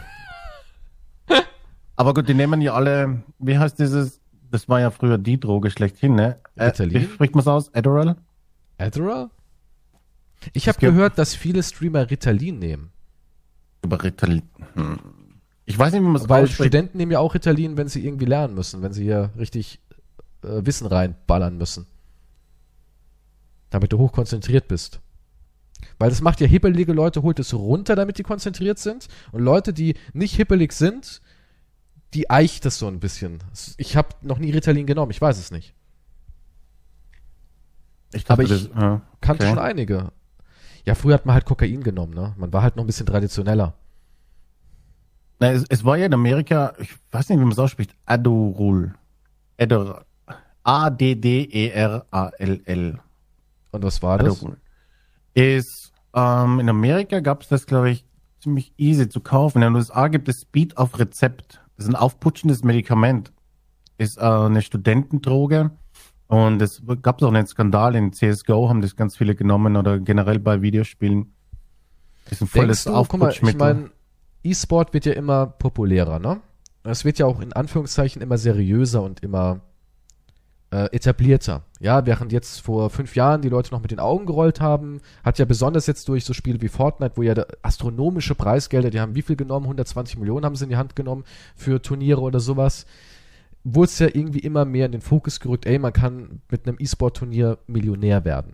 Aber 1.98 2.14
gut, 2.14 2.30
die 2.30 2.34
nehmen 2.34 2.62
ja 2.62 2.74
alle, 2.74 3.24
wie 3.40 3.58
heißt 3.58 3.80
dieses, 3.80 4.22
das 4.52 4.70
war 4.70 4.80
ja 4.80 4.92
früher 4.92 5.18
die 5.18 5.40
Droge 5.40 5.72
schlechthin, 5.72 6.16
ne? 6.16 6.40
Äh, 6.56 6.66
Ritalin? 6.66 7.02
wie 7.02 7.06
spricht 7.06 7.36
man 7.36 7.42
es 7.42 7.48
aus? 7.48 7.74
Adderall? 7.74 8.16
Adderall? 8.78 9.30
Ich 10.54 10.68
habe 10.68 10.80
gehört, 10.80 11.18
dass 11.18 11.34
viele 11.36 11.64
Streamer 11.64 12.10
Ritalin 12.10 12.60
nehmen. 12.60 12.92
Über 13.84 14.02
Ritalin. 14.02 14.44
Hm. 14.76 15.00
Ich 15.66 15.78
weiß 15.78 15.92
nicht, 15.92 16.02
wie 16.02 16.06
man 16.06 16.16
es 16.16 16.30
Weil. 16.30 16.48
Studenten 16.48 16.98
nehmen 16.98 17.12
ja 17.12 17.20
auch 17.20 17.34
Ritalin, 17.34 17.76
wenn 17.76 17.88
sie 17.88 18.06
irgendwie 18.06 18.26
lernen 18.26 18.54
müssen, 18.54 18.82
wenn 18.84 18.94
sie 18.94 19.04
hier 19.04 19.32
richtig 19.38 19.82
äh, 20.44 20.66
Wissen 20.66 20.88
reinballern 20.88 21.58
müssen. 21.58 21.88
Damit 23.72 23.92
du 23.92 23.98
hochkonzentriert 23.98 24.68
bist. 24.68 25.02
Weil 25.98 26.10
das 26.10 26.22
macht 26.22 26.42
ja 26.42 26.48
hippelige 26.48 26.94
Leute, 26.94 27.24
holt 27.24 27.40
es 27.40 27.54
runter, 27.54 27.96
damit 27.96 28.18
die 28.18 28.24
konzentriert 28.24 28.80
sind. 28.80 29.08
Und 29.32 29.42
Leute, 29.42 29.74
die 29.74 29.96
nicht 30.14 30.36
hippelig 30.36 30.74
sind, 30.74 31.22
die 32.14 32.30
eicht 32.30 32.66
das 32.66 32.80
so 32.80 32.88
ein 32.88 33.00
bisschen. 33.00 33.40
Ich 33.78 33.96
habe 33.96 34.10
noch 34.22 34.40
nie 34.40 34.52
Ritalin 34.52 34.86
genommen, 34.86 35.12
ich 35.12 35.22
weiß 35.22 35.38
es 35.38 35.52
nicht. 35.52 35.74
Ich 38.14 38.24
dachte, 38.24 38.34
aber 38.34 38.44
ich 38.44 38.50
das, 38.50 38.70
ja, 38.74 39.02
Kannte 39.22 39.44
okay. 39.44 39.50
schon 39.54 39.60
einige. 39.60 40.12
Ja, 40.86 40.96
früher 40.96 41.16
hat 41.16 41.26
man 41.26 41.34
halt 41.34 41.44
Kokain 41.46 41.84
genommen, 41.84 42.14
ne? 42.14 42.34
Man 42.38 42.54
war 42.54 42.62
halt 42.62 42.78
noch 42.78 42.84
ein 42.84 42.88
bisschen 42.88 43.06
traditioneller. 43.06 43.74
Na, 45.40 45.52
es, 45.52 45.66
es 45.70 45.84
war 45.84 45.98
ja 45.98 46.06
in 46.06 46.14
Amerika, 46.14 46.74
ich 46.80 46.96
weiß 47.12 47.28
nicht, 47.30 47.40
wie 47.40 47.44
man 47.44 47.52
es 47.52 47.60
ausspricht, 47.60 47.94
Adderall. 48.06 48.96
Adderall. 49.60 50.06
A-D-D-E-R-A-L-L. 50.64 52.10
Und 53.72 53.84
was 53.84 54.02
war 54.02 54.18
das? 54.18 54.38
Adderall. 54.38 54.58
Ist, 55.34 55.92
ähm, 56.14 56.62
in 56.62 56.70
Amerika 56.70 57.20
gab 57.20 57.42
es 57.42 57.50
das, 57.50 57.66
glaube 57.66 57.90
ich, 57.92 58.06
ziemlich 58.40 58.74
easy 58.78 59.10
zu 59.10 59.20
kaufen. 59.20 59.58
In 59.62 59.70
den 59.70 59.76
USA 59.76 60.08
gibt 60.08 60.30
es 60.30 60.42
Speed 60.42 60.78
auf 60.78 60.98
Rezept. 60.98 61.62
Das 61.78 61.86
ist 61.86 61.90
ein 61.90 61.96
aufputschendes 61.96 62.64
Medikament. 62.64 63.32
Ist 63.98 64.18
äh, 64.18 64.22
eine 64.22 64.62
Studentendroge. 64.62 65.72
Und 66.28 66.62
es 66.62 66.82
gab 67.02 67.22
auch 67.24 67.30
einen 67.30 67.48
Skandal 67.48 67.96
in 67.96 68.12
CSGO, 68.12 68.68
haben 68.68 68.82
das 68.82 68.96
ganz 68.96 69.16
viele 69.16 69.34
genommen 69.34 69.78
oder 69.78 70.00
generell 70.00 70.40
bei 70.40 70.62
Videospielen. 70.62 71.34
Ist 72.30 72.42
ein 72.42 72.48
volles 72.48 72.84
du, 72.84 72.92
guck 72.92 73.18
mal, 73.18 73.32
ich 73.32 73.42
meine, 73.42 73.92
E-Sport 74.44 74.94
wird 74.94 75.06
ja 75.06 75.14
immer 75.14 75.46
populärer, 75.48 76.20
ne? 76.20 76.42
Es 76.84 77.06
wird 77.06 77.20
ja 77.20 77.26
auch 77.26 77.40
in 77.40 77.54
Anführungszeichen 77.54 78.22
immer 78.22 78.38
seriöser 78.38 79.02
und 79.04 79.22
immer 79.22 79.62
äh, 80.72 80.86
etablierter. 80.96 81.64
Ja, 81.80 82.06
während 82.06 82.32
jetzt 82.32 82.62
vor 82.62 82.90
fünf 82.90 83.16
Jahren 83.16 83.42
die 83.42 83.50
Leute 83.50 83.72
noch 83.72 83.82
mit 83.82 83.92
den 83.92 84.00
Augen 84.00 84.26
gerollt 84.26 84.60
haben, 84.60 85.00
hat 85.24 85.40
ja 85.40 85.46
besonders 85.46 85.88
jetzt 85.88 86.08
durch 86.10 86.26
so 86.26 86.34
Spiele 86.34 86.62
wie 86.62 86.68
Fortnite, 86.68 87.16
wo 87.16 87.22
ja 87.22 87.34
astronomische 87.62 88.36
Preisgelder, 88.36 88.90
die 88.90 89.00
haben 89.00 89.16
wie 89.16 89.22
viel 89.22 89.36
genommen? 89.36 89.66
120 89.66 90.18
Millionen 90.18 90.46
haben 90.46 90.56
sie 90.56 90.66
in 90.66 90.70
die 90.70 90.78
Hand 90.78 90.96
genommen 90.96 91.24
für 91.56 91.82
Turniere 91.82 92.22
oder 92.22 92.40
sowas. 92.40 92.86
Wurde 93.64 93.90
es 93.90 94.00
ja 94.00 94.08
irgendwie 94.08 94.40
immer 94.40 94.66
mehr 94.66 94.86
in 94.86 94.92
den 94.94 95.02
Fokus 95.02 95.40
gerückt, 95.40 95.66
ey, 95.66 95.80
man 95.80 95.94
kann 95.94 96.42
mit 96.50 96.68
einem 96.68 96.78
E-Sport-Turnier 96.80 97.58
Millionär 97.68 98.26
werden. 98.26 98.54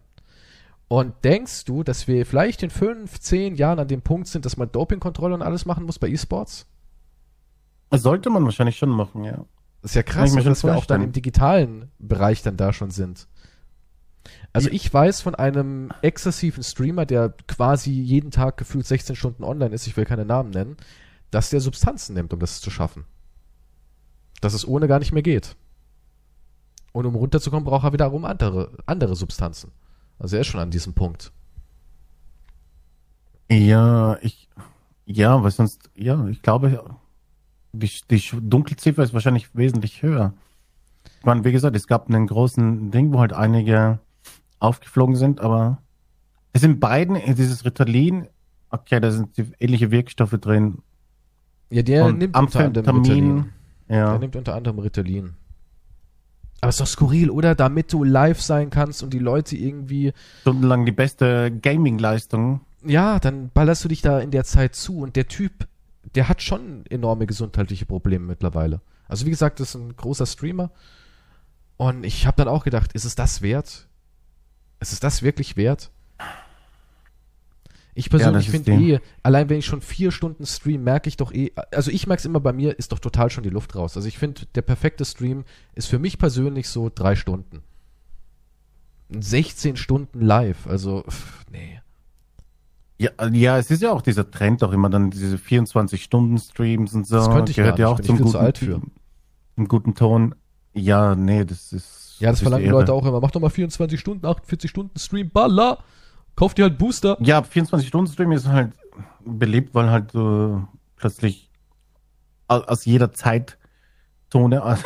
Und 0.88 1.14
denkst 1.24 1.66
du, 1.66 1.82
dass 1.84 2.08
wir 2.08 2.26
vielleicht 2.26 2.62
in 2.62 2.70
fünf, 2.70 3.20
zehn 3.20 3.56
Jahren 3.56 3.80
an 3.80 3.88
dem 3.88 4.02
Punkt 4.02 4.28
sind, 4.28 4.46
dass 4.46 4.58
man 4.58 4.72
Dopingkontrolle 4.72 5.34
und 5.34 5.42
alles 5.42 5.66
machen 5.66 5.86
muss 5.86 5.98
bei 5.98 6.08
E-Sports? 6.08 6.68
Sollte 7.92 8.30
man 8.30 8.44
wahrscheinlich 8.44 8.78
schon 8.78 8.90
machen, 8.90 9.24
ja. 9.24 9.46
Das 9.84 9.92
ist 9.92 9.96
ja 9.96 10.04
krass, 10.04 10.34
dass 10.34 10.64
wir 10.64 10.78
auch 10.78 10.86
dann 10.86 11.04
im 11.04 11.12
digitalen 11.12 11.92
Bereich 12.00 12.42
dann 12.42 12.56
da 12.56 12.72
schon 12.72 12.90
sind. 12.90 13.28
Also 14.54 14.70
ich 14.70 14.92
weiß 14.92 15.20
von 15.20 15.36
einem 15.36 15.92
exzessiven 16.02 16.64
Streamer, 16.64 17.06
der 17.06 17.34
quasi 17.50 17.92
jeden 17.92 18.32
Tag 18.32 18.56
gefühlt 18.56 18.86
16 18.86 19.18
Stunden 19.18 19.44
online 19.44 19.76
ist, 19.76 19.86
ich 19.86 19.98
will 19.98 20.06
keine 20.06 20.24
Namen 20.24 20.52
nennen, 20.52 20.78
dass 21.32 21.50
der 21.50 21.60
Substanzen 21.60 22.14
nimmt, 22.14 22.32
um 22.32 22.40
das 22.40 22.62
zu 22.62 22.72
schaffen. 22.72 23.04
Dass 24.40 24.54
es 24.54 24.66
ohne 24.66 24.88
gar 24.88 25.00
nicht 25.00 25.12
mehr 25.12 25.22
geht. 25.22 25.58
Und 26.94 27.06
um 27.06 27.16
runterzukommen, 27.16 27.66
braucht 27.66 27.84
er 27.84 27.92
wiederum 27.92 28.24
andere, 28.24 28.78
andere 28.86 29.18
Substanzen. 29.18 29.74
Also 30.18 30.38
er 30.38 30.44
ist 30.44 30.48
schon 30.48 30.62
an 30.62 30.72
diesem 30.72 30.94
Punkt. 30.94 31.34
Ja, 33.52 34.18
ich, 34.22 34.48
ja, 35.06 35.44
weil 35.44 35.52
sonst, 35.52 35.90
ja, 35.94 36.26
ich 36.28 36.42
glaube, 36.42 36.96
die, 37.74 37.92
die 38.10 38.24
Dunkelziffer 38.42 39.04
ist 39.04 39.14
wahrscheinlich 39.14 39.56
wesentlich 39.56 40.02
höher. 40.02 40.34
Ich 41.20 41.26
meine, 41.26 41.44
wie 41.44 41.52
gesagt, 41.52 41.76
es 41.76 41.88
gab 41.88 42.08
einen 42.08 42.28
großen 42.28 42.92
Ding, 42.92 43.14
wo 43.14 43.20
halt 43.20 43.34
einige 43.34 44.00
aufgeflogen 44.60 45.16
sind, 45.16 45.42
aber 45.42 45.80
es 46.54 46.62
sind 46.62 46.80
beiden, 46.80 47.18
dieses 47.36 47.66
Ritalin, 47.66 48.28
okay, 48.70 49.00
da 49.00 49.12
sind 49.12 49.30
ähnliche 49.60 49.92
Wirkstoffe 49.92 50.38
drin. 50.40 50.80
Ja, 51.70 51.82
der 51.82 52.06
Und 52.06 52.20
nimmt 52.20 52.38
unter 52.38 52.60
anderem 52.60 52.98
Ritalin. 52.98 53.46
Ja. 53.90 54.12
Der 54.12 54.20
nimmt 54.20 54.36
unter 54.36 54.56
anderem 54.56 54.80
Ritalin. 54.80 55.34
Aber 56.62 56.70
ist 56.70 56.80
doch 56.80 56.88
skurril, 56.88 57.30
oder? 57.30 57.56
Damit 57.56 57.92
du 57.92 58.04
live 58.04 58.42
sein 58.42 58.70
kannst 58.70 59.04
und 59.04 59.14
die 59.14 59.20
Leute 59.20 59.58
irgendwie, 59.58 60.14
Stundenlang 60.42 60.86
die 60.86 60.94
beste 60.94 61.52
Gaming-Leistung. 61.52 62.62
ja, 62.86 63.20
dann 63.20 63.50
ballerst 63.54 63.84
du 63.84 63.90
dich 63.90 64.02
da 64.02 64.20
in 64.20 64.32
der 64.32 64.46
Zeit 64.46 64.76
zu 64.76 65.00
und 65.00 65.16
der 65.16 65.28
Typ, 65.28 65.68
der 66.16 66.30
hat 66.30 66.42
schon 66.42 66.86
enorme 66.88 67.26
gesundheitliche 67.26 67.86
Probleme 67.86 68.26
mittlerweile. 68.26 68.82
Also 69.08 69.26
wie 69.26 69.32
gesagt, 69.32 69.60
das 69.60 69.70
ist 69.70 69.76
ein 69.76 69.96
großer 69.96 70.26
Streamer 70.26 70.72
und 71.78 72.04
ich 72.04 72.26
habe 72.26 72.38
dann 72.38 72.48
auch 72.48 72.64
gedacht, 72.64 72.94
ist 72.94 73.06
es 73.06 73.16
das 73.16 73.42
wert? 73.42 73.88
Ist 74.80 74.94
es 74.94 75.00
das 75.00 75.22
wirklich 75.22 75.58
wert? 75.58 75.92
Ich 77.96 78.10
persönlich 78.10 78.48
ist 78.48 78.52
finde 78.52 78.72
eh, 78.74 79.00
allein 79.22 79.50
wenn 79.50 79.60
ich 79.60 79.66
schon 79.66 79.82
vier 79.82 80.12
Stunden 80.12 80.46
stream, 80.46 80.84
merke 80.84 81.10
ich 81.10 81.18
doch 81.18 81.32
eh, 81.32 81.52
also 81.72 81.92
ich 81.92 82.08
merke 82.08 82.22
es 82.22 82.26
immer 82.26 82.40
bei 82.40 82.52
mir, 82.52 82.78
ist 82.80 82.92
doch 82.92 83.00
total 83.00 83.30
schon 83.30 83.44
die 83.44 83.50
Luft 83.50 83.76
raus. 83.76 83.96
Also 83.96 84.08
ich 84.08 84.18
finde, 84.18 84.46
der 84.56 84.64
perfekte 84.64 85.06
Stream 85.06 85.44
ist 85.76 85.88
für 85.88 86.00
mich 86.00 86.18
persönlich 86.18 86.70
so 86.70 86.90
drei 86.94 87.16
Stunden. 87.16 87.62
16 89.10 89.78
Stunden 89.78 90.22
live, 90.22 90.66
also, 90.66 91.04
pff, 91.08 91.46
nee. 91.52 91.83
Ja, 93.04 93.28
ja, 93.32 93.58
es 93.58 93.70
ist 93.72 93.82
ja 93.82 93.92
auch 93.92 94.02
dieser 94.02 94.30
Trend 94.30 94.64
auch 94.64 94.72
immer 94.72 94.90
dann 94.90 95.10
diese 95.12 95.36
24-Stunden-Streams 95.38 96.94
und 96.94 97.06
so. 97.08 97.16
Das 97.18 97.30
könnte 97.30 97.52
ich 97.52 97.58
Gehört 97.58 97.80
ja 97.80 97.88
auch 97.88 98.00
zum 98.00 98.18
viel 98.18 98.26
zu 98.26 98.32
guten, 98.34 98.44
alt 98.46 98.58
für. 98.58 98.82
Im 99.56 99.68
guten 99.68 99.94
Ton. 99.96 100.36
Ja, 100.74 101.16
nee, 101.16 101.44
das 101.46 101.74
ist. 101.74 102.16
Ja, 102.20 102.32
das 102.32 102.42
verlangen 102.42 102.66
die. 102.66 102.70
Leute 102.72 102.94
auch 102.94 103.06
immer. 103.06 103.20
Mach 103.20 103.32
doch 103.32 103.42
mal 103.42 103.50
24 103.50 104.00
Stunden, 104.00 104.26
48 104.26 104.70
Stunden 104.70 104.98
Stream, 104.98 105.30
balla! 105.30 105.80
Kauf 106.36 106.54
dir 106.54 106.64
halt 106.64 106.78
Booster. 106.78 107.18
Ja, 107.20 107.40
24-Stunden-Stream 107.42 108.32
ist 108.32 108.48
halt 108.48 108.72
beliebt, 109.26 109.76
weil 109.76 109.90
halt 109.92 110.16
äh, 110.16 110.58
plötzlich 110.96 111.50
au- 112.48 112.62
aus 112.62 112.86
jeder 112.86 113.12
Zeitzone 113.14 113.58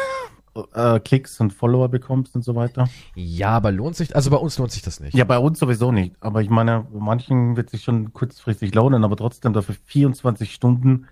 äh, 0.73 0.99
Klicks 0.99 1.39
und 1.39 1.53
Follower 1.53 1.89
bekommst 1.89 2.35
und 2.35 2.43
so 2.43 2.55
weiter. 2.55 2.87
Ja, 3.15 3.49
aber 3.49 3.71
lohnt 3.71 3.95
sich, 3.95 4.15
also 4.15 4.29
bei 4.29 4.37
uns 4.37 4.57
lohnt 4.57 4.71
sich 4.71 4.81
das 4.81 4.99
nicht. 4.99 5.15
Ja, 5.15 5.23
bei 5.25 5.37
uns 5.37 5.59
sowieso 5.59 5.91
nicht. 5.91 6.15
Aber 6.19 6.41
ich 6.41 6.49
meine, 6.49 6.85
bei 6.91 6.99
manchen 6.99 7.55
wird 7.57 7.69
sich 7.69 7.83
schon 7.83 8.13
kurzfristig 8.13 8.73
lohnen, 8.73 9.03
aber 9.03 9.15
trotzdem 9.15 9.53
dafür 9.53 9.75
24 9.85 10.53
Stunden 10.53 11.07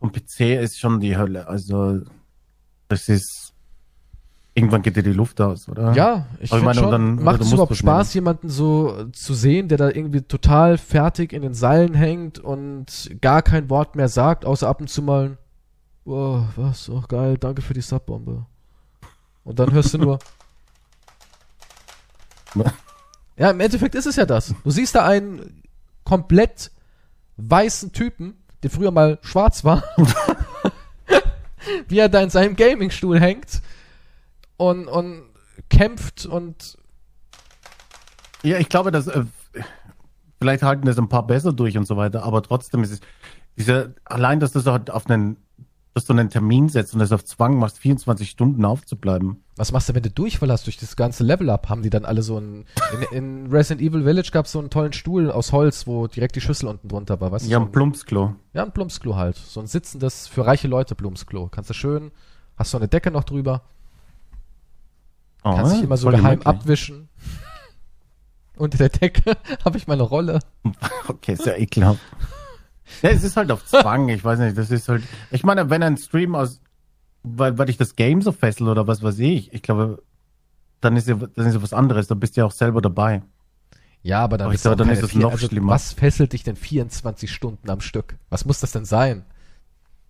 vom 0.00 0.12
PC 0.12 0.60
ist 0.62 0.78
schon 0.78 1.00
die 1.00 1.16
Hölle. 1.16 1.48
Also, 1.48 2.00
das 2.88 3.08
ist. 3.08 3.52
Irgendwann 4.56 4.82
geht 4.82 4.94
dir 4.94 5.02
die 5.02 5.12
Luft 5.12 5.40
aus, 5.40 5.68
oder? 5.68 5.94
Ja, 5.94 6.26
ich 6.38 6.52
ich 6.52 6.62
meine, 6.62 6.78
schon, 6.78 6.90
dann- 6.92 7.14
macht 7.16 7.40
es 7.40 7.50
überhaupt 7.52 7.74
Spaß, 7.74 8.14
jemanden 8.14 8.48
so 8.48 8.96
äh, 8.96 9.10
zu 9.10 9.34
sehen, 9.34 9.66
der 9.66 9.78
da 9.78 9.88
irgendwie 9.88 10.22
total 10.22 10.78
fertig 10.78 11.32
in 11.32 11.42
den 11.42 11.54
Seilen 11.54 11.92
hängt 11.94 12.38
und 12.38 13.10
gar 13.20 13.42
kein 13.42 13.68
Wort 13.68 13.96
mehr 13.96 14.08
sagt, 14.08 14.44
außer 14.44 14.68
ab 14.68 14.80
und 14.80 14.88
zu 14.88 15.02
mal, 15.02 15.38
oh, 16.04 16.42
was, 16.54 16.88
oh 16.88 17.02
geil, 17.08 17.36
danke 17.36 17.62
für 17.62 17.74
die 17.74 17.80
Subbombe. 17.80 18.46
Und 19.44 19.58
dann 19.58 19.72
hörst 19.72 19.94
du 19.94 19.98
nur, 19.98 20.18
ja, 23.36 23.50
im 23.50 23.60
Endeffekt 23.60 23.94
ist 23.94 24.06
es 24.06 24.16
ja 24.16 24.26
das. 24.26 24.54
Du 24.64 24.70
siehst 24.70 24.94
da 24.94 25.04
einen 25.06 25.62
komplett 26.04 26.70
weißen 27.36 27.92
Typen, 27.92 28.42
der 28.62 28.70
früher 28.70 28.90
mal 28.90 29.18
schwarz 29.22 29.64
war, 29.64 29.82
wie 31.88 31.98
er 31.98 32.08
da 32.08 32.20
in 32.20 32.30
seinem 32.30 32.56
Gamingstuhl 32.56 33.20
hängt 33.20 33.60
und, 34.56 34.86
und 34.86 35.24
kämpft 35.68 36.26
und 36.26 36.78
Ja, 38.42 38.58
ich 38.58 38.68
glaube, 38.68 38.90
dass 38.90 39.06
äh, 39.08 39.24
vielleicht 40.38 40.62
halten 40.62 40.86
das 40.86 40.98
ein 40.98 41.08
paar 41.08 41.26
besser 41.26 41.52
durch 41.52 41.76
und 41.76 41.86
so 41.86 41.96
weiter, 41.96 42.22
aber 42.22 42.42
trotzdem 42.42 42.82
ist 42.82 42.92
es 42.92 43.00
diese 43.56 43.94
allein, 44.04 44.40
dass 44.40 44.52
das 44.52 44.66
halt 44.66 44.90
auf 44.90 45.08
einen 45.08 45.36
dass 45.94 46.04
du 46.04 46.12
einen 46.12 46.28
Termin 46.28 46.68
setzt 46.68 46.92
und 46.92 46.98
das 47.00 47.12
auf 47.12 47.24
Zwang 47.24 47.56
machst, 47.58 47.78
24 47.78 48.28
Stunden 48.28 48.64
aufzubleiben. 48.64 49.42
Was 49.56 49.70
machst 49.72 49.88
du, 49.88 49.94
wenn 49.94 50.02
du 50.02 50.10
Durchfall 50.10 50.50
hast 50.50 50.66
durch 50.66 50.76
das 50.76 50.96
ganze 50.96 51.22
Level-Up? 51.22 51.68
Haben 51.68 51.82
die 51.82 51.90
dann 51.90 52.04
alle 52.04 52.22
so 52.22 52.36
einen. 52.36 52.64
In, 53.12 53.44
in 53.44 53.46
Resident 53.52 53.80
Evil 53.80 54.02
Village 54.02 54.30
gab 54.32 54.46
es 54.46 54.52
so 54.52 54.58
einen 54.58 54.70
tollen 54.70 54.92
Stuhl 54.92 55.30
aus 55.30 55.52
Holz, 55.52 55.86
wo 55.86 56.06
direkt 56.08 56.34
die 56.34 56.40
Schüssel 56.40 56.68
unten 56.68 56.88
drunter 56.88 57.20
war, 57.20 57.30
weißt 57.30 57.46
du? 57.46 57.50
Ja, 57.50 57.58
so 57.58 57.64
ein 57.66 57.72
Plumpsklo. 57.72 58.34
Ja, 58.52 58.64
ein 58.64 58.72
Plumpsklo 58.72 59.14
halt. 59.14 59.36
So 59.36 59.60
ein 59.60 59.66
sitzendes, 59.68 60.26
für 60.26 60.44
reiche 60.44 60.66
Leute 60.66 60.94
Plumpsklo. 60.96 61.48
Kannst 61.48 61.70
du 61.70 61.74
schön, 61.74 62.10
hast 62.56 62.72
so 62.72 62.78
eine 62.78 62.88
Decke 62.88 63.10
noch 63.12 63.24
drüber, 63.24 63.62
Oh, 65.46 65.54
kannst 65.56 65.76
dich 65.76 65.82
immer 65.82 65.98
so 65.98 66.08
geheim 66.08 66.40
gemütlich. 66.40 66.46
abwischen. 66.46 67.08
Unter 68.56 68.78
der 68.78 68.88
Decke 68.88 69.36
habe 69.64 69.76
ich 69.76 69.86
meine 69.86 70.02
Rolle. 70.04 70.38
Okay, 71.06 71.34
ist 71.34 71.44
ja 71.44 71.54
ekelhaft. 71.56 72.00
Ja, 73.02 73.10
es 73.10 73.24
ist 73.24 73.36
halt 73.36 73.50
auf 73.50 73.64
Zwang, 73.64 74.08
ich 74.08 74.24
weiß 74.24 74.38
nicht, 74.38 74.58
das 74.58 74.70
ist 74.70 74.88
halt. 74.88 75.02
Ich 75.30 75.42
meine, 75.42 75.70
wenn 75.70 75.82
ein 75.82 75.96
Stream 75.96 76.34
aus, 76.34 76.60
weil, 77.22 77.56
weil 77.58 77.70
ich 77.70 77.76
das 77.76 77.96
Game 77.96 78.20
so 78.22 78.32
fessel 78.32 78.68
oder 78.68 78.86
was 78.86 79.02
weiß 79.02 79.18
ich, 79.20 79.52
ich 79.52 79.62
glaube, 79.62 80.02
dann 80.80 80.96
ist 80.96 81.08
ja, 81.08 81.14
dann 81.14 81.46
ist 81.46 81.54
ja 81.54 81.62
was 81.62 81.72
anderes, 81.72 82.08
dann 82.08 82.20
bist 82.20 82.36
du 82.36 82.42
ja 82.42 82.46
auch 82.46 82.52
selber 82.52 82.82
dabei. 82.82 83.22
Ja, 84.02 84.20
aber 84.20 84.36
dann, 84.36 84.46
Aber 84.46 84.54
ich 84.54 84.60
ist 84.60 84.66
auch 84.66 84.76
glaube, 84.76 84.84
dann 84.84 84.92
ist 84.92 85.02
es 85.02 85.14
noch 85.14 85.32
also, 85.32 85.48
schlimmer. 85.48 85.72
Was 85.72 85.94
fesselt 85.94 86.34
dich 86.34 86.42
denn 86.42 86.56
24 86.56 87.32
Stunden 87.32 87.70
am 87.70 87.80
Stück? 87.80 88.16
Was 88.28 88.44
muss 88.44 88.60
das 88.60 88.72
denn 88.72 88.84
sein? 88.84 89.24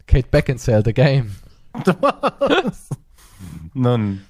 Kate 0.08 0.26
Beckinsale, 0.28 0.82
The 0.84 0.92
Game. 0.92 1.36
Nun, 3.74 4.22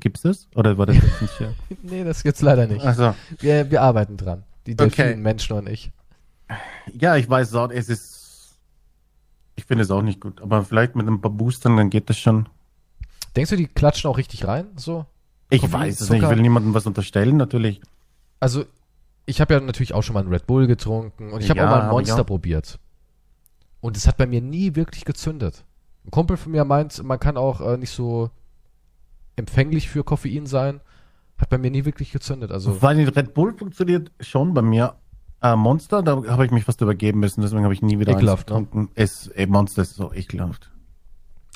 gibt's 0.00 0.22
das? 0.22 0.48
Oder 0.54 0.76
war 0.78 0.86
das 0.86 0.96
jetzt 0.96 1.22
nicht 1.22 1.38
hier? 1.38 1.54
Nee, 1.82 2.04
das 2.04 2.22
gibt's 2.22 2.42
leider 2.42 2.66
nicht. 2.66 2.84
Also, 2.84 3.14
Wir, 3.38 3.70
wir 3.70 3.82
arbeiten 3.82 4.16
dran. 4.16 4.42
Die 4.66 4.72
Okay. 4.72 4.88
Delfinen, 4.88 5.22
Menschen 5.22 5.56
und 5.56 5.68
ich. 5.68 5.90
Ja, 6.92 7.16
ich 7.16 7.28
weiß 7.28 7.52
es 7.52 7.88
ist, 7.88 8.58
ich 9.56 9.64
finde 9.64 9.84
es 9.84 9.90
auch 9.90 10.02
nicht 10.02 10.20
gut, 10.20 10.40
aber 10.40 10.64
vielleicht 10.64 10.96
mit 10.96 11.06
ein 11.06 11.20
paar 11.20 11.30
Boostern, 11.30 11.76
dann 11.76 11.90
geht 11.90 12.10
das 12.10 12.18
schon. 12.18 12.48
Denkst 13.36 13.50
du, 13.50 13.56
die 13.56 13.66
klatschen 13.66 14.10
auch 14.10 14.18
richtig 14.18 14.46
rein? 14.46 14.68
So? 14.76 15.06
Ich 15.50 15.60
Koffein, 15.62 15.80
weiß 15.80 16.00
es 16.00 16.10
nicht, 16.10 16.22
ich 16.22 16.28
will 16.28 16.40
niemandem 16.40 16.74
was 16.74 16.86
unterstellen, 16.86 17.36
natürlich. 17.36 17.80
Also, 18.38 18.64
ich 19.26 19.40
habe 19.40 19.54
ja 19.54 19.60
natürlich 19.60 19.94
auch 19.94 20.02
schon 20.02 20.14
mal 20.14 20.20
einen 20.20 20.32
Red 20.32 20.46
Bull 20.46 20.66
getrunken 20.66 21.32
und 21.32 21.42
ich 21.42 21.50
habe 21.50 21.60
Ja, 21.60 21.66
auch 21.66 21.70
mal 21.70 21.80
einen 21.82 21.90
Monster 21.90 22.24
probiert. 22.24 22.78
Und 23.80 23.96
es 23.96 24.06
hat 24.06 24.16
bei 24.16 24.26
mir 24.26 24.40
nie 24.40 24.74
wirklich 24.76 25.04
gezündet. 25.04 25.64
Ein 26.04 26.10
Kumpel 26.10 26.36
von 26.36 26.52
mir 26.52 26.64
meint, 26.64 27.02
man 27.02 27.18
kann 27.18 27.36
auch 27.36 27.60
äh, 27.60 27.76
nicht 27.76 27.90
so 27.90 28.30
empfänglich 29.36 29.88
für 29.88 30.04
Koffein 30.04 30.46
sein. 30.46 30.80
Hat 31.38 31.48
bei 31.48 31.58
mir 31.58 31.70
nie 31.70 31.84
wirklich 31.84 32.12
gezündet. 32.12 32.50
Also, 32.50 32.82
Weil 32.82 33.08
Red 33.08 33.34
Bull 33.34 33.56
funktioniert 33.56 34.10
schon 34.20 34.52
bei 34.52 34.62
mir. 34.62 34.94
Äh, 35.42 35.56
Monster, 35.56 36.02
da 36.02 36.22
habe 36.28 36.44
ich 36.44 36.50
mich 36.50 36.64
fast 36.64 36.80
übergeben 36.80 37.20
müssen, 37.20 37.40
deswegen 37.40 37.64
habe 37.64 37.72
ich 37.72 37.82
nie 37.82 37.98
wieder 37.98 38.12
Ekelhaft, 38.12 38.50
ne? 38.50 38.56
getrunken. 38.56 38.90
Es, 38.94 39.28
ey, 39.28 39.46
Monster 39.46 39.82
ist 39.82 39.94
so 39.94 40.12
ekelhaft. 40.12 40.70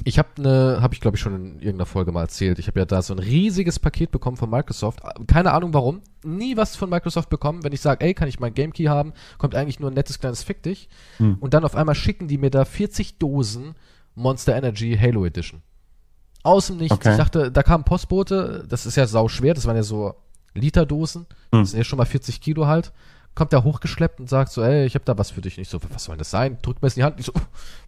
ich 0.04 0.18
habe 0.18 0.28
eine, 0.38 0.78
habe 0.80 0.94
ich 0.94 1.00
glaube 1.00 1.16
ich 1.16 1.20
schon 1.20 1.34
in 1.34 1.54
irgendeiner 1.56 1.86
Folge 1.86 2.10
mal 2.10 2.22
erzählt. 2.22 2.58
Ich 2.58 2.66
habe 2.66 2.80
ja 2.80 2.86
da 2.86 3.02
so 3.02 3.14
ein 3.14 3.18
riesiges 3.18 3.78
Paket 3.78 4.10
bekommen 4.10 4.38
von 4.38 4.48
Microsoft. 4.48 5.00
Keine 5.26 5.52
Ahnung 5.52 5.74
warum. 5.74 6.00
Nie 6.24 6.56
was 6.56 6.76
von 6.76 6.88
Microsoft 6.88 7.28
bekommen. 7.28 7.62
Wenn 7.62 7.72
ich 7.72 7.82
sage, 7.82 8.04
ey, 8.04 8.14
kann 8.14 8.26
ich 8.26 8.40
mein 8.40 8.54
Gamekey 8.54 8.84
haben, 8.84 9.12
kommt 9.36 9.54
eigentlich 9.54 9.80
nur 9.80 9.90
ein 9.90 9.94
nettes 9.94 10.18
kleines 10.18 10.42
Fick 10.42 10.62
dich. 10.62 10.88
Hm. 11.18 11.36
Und 11.40 11.52
dann 11.52 11.64
auf 11.64 11.76
einmal 11.76 11.94
schicken 11.94 12.26
die 12.26 12.38
mir 12.38 12.50
da 12.50 12.64
40 12.64 13.18
Dosen 13.18 13.74
Monster 14.14 14.56
Energy 14.56 14.96
Halo 14.98 15.26
Edition. 15.26 15.60
Aus 16.42 16.68
dem 16.68 16.78
Nichts. 16.78 16.94
Okay. 16.94 17.12
Ich 17.12 17.16
dachte, 17.16 17.50
da 17.52 17.62
kam 17.62 17.82
ein 17.82 17.84
Postbote, 17.84 18.64
das 18.68 18.86
ist 18.86 18.96
ja 18.96 19.06
sau 19.06 19.28
schwer, 19.28 19.54
das 19.54 19.66
waren 19.66 19.76
ja 19.76 19.82
so 19.82 20.14
Literdosen. 20.54 21.26
Hm. 21.52 21.60
Das 21.60 21.70
sind 21.70 21.78
ja 21.78 21.84
schon 21.84 21.98
mal 21.98 22.04
40 22.04 22.40
Kilo 22.40 22.66
halt. 22.66 22.92
Kommt 23.34 23.52
da 23.52 23.64
hochgeschleppt 23.64 24.20
und 24.20 24.28
sagt 24.28 24.52
so, 24.52 24.62
ey, 24.62 24.86
ich 24.86 24.94
habe 24.94 25.04
da 25.04 25.18
was 25.18 25.32
für 25.32 25.40
dich. 25.40 25.58
Nicht 25.58 25.70
so, 25.70 25.80
was 25.90 26.04
soll 26.04 26.14
denn 26.14 26.20
das 26.20 26.30
sein? 26.30 26.58
Drückt 26.62 26.82
mir 26.82 26.88
es 26.88 26.96
in 26.96 27.00
die 27.00 27.04
Hand. 27.04 27.18
Ich 27.18 27.26
so, 27.26 27.32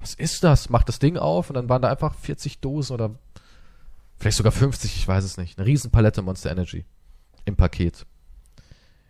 was 0.00 0.14
ist 0.14 0.42
das? 0.42 0.70
Macht 0.70 0.88
das 0.88 0.98
Ding 0.98 1.16
auf 1.16 1.50
und 1.50 1.54
dann 1.54 1.68
waren 1.68 1.82
da 1.82 1.88
einfach 1.88 2.14
40 2.14 2.60
Dosen 2.60 2.94
oder 2.94 3.10
vielleicht 4.18 4.38
sogar 4.38 4.52
50, 4.52 4.96
ich 4.96 5.06
weiß 5.06 5.22
es 5.22 5.36
nicht. 5.36 5.58
Eine 5.58 5.66
riesen 5.66 5.90
Palette 5.92 6.22
Monster 6.22 6.50
Energy 6.50 6.84
im 7.44 7.54
Paket. 7.54 8.06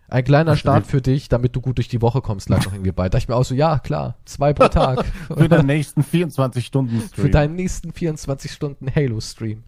Ein 0.09 0.23
kleiner 0.23 0.51
Also 0.51 0.59
Start 0.59 0.87
für 0.87 1.01
dich, 1.01 1.27
damit 1.27 1.55
du 1.55 1.59
gut 1.59 1.79
durch 1.79 1.89
die 1.89 2.01
Woche 2.01 2.21
kommst, 2.21 2.47
lag 2.47 2.63
noch 2.63 2.71
irgendwie 2.71 2.93
bei. 2.93 3.09
Da 3.09 3.17
ich 3.17 3.27
mir 3.27 3.35
auch 3.35 3.43
so, 3.43 3.53
ja, 3.53 3.79
klar, 3.79 4.15
zwei 4.23 4.53
pro 4.53 4.69
Tag. 4.69 5.05
Für 5.27 5.49
den 5.49 5.65
nächsten 5.65 6.01
24 6.01 6.65
Stunden 6.65 7.01
Stream. 7.01 7.25
Für 7.25 7.29
deinen 7.29 7.55
nächsten 7.55 7.91
24 7.91 8.51
Stunden 8.51 8.93
Halo-Stream. 8.93 9.63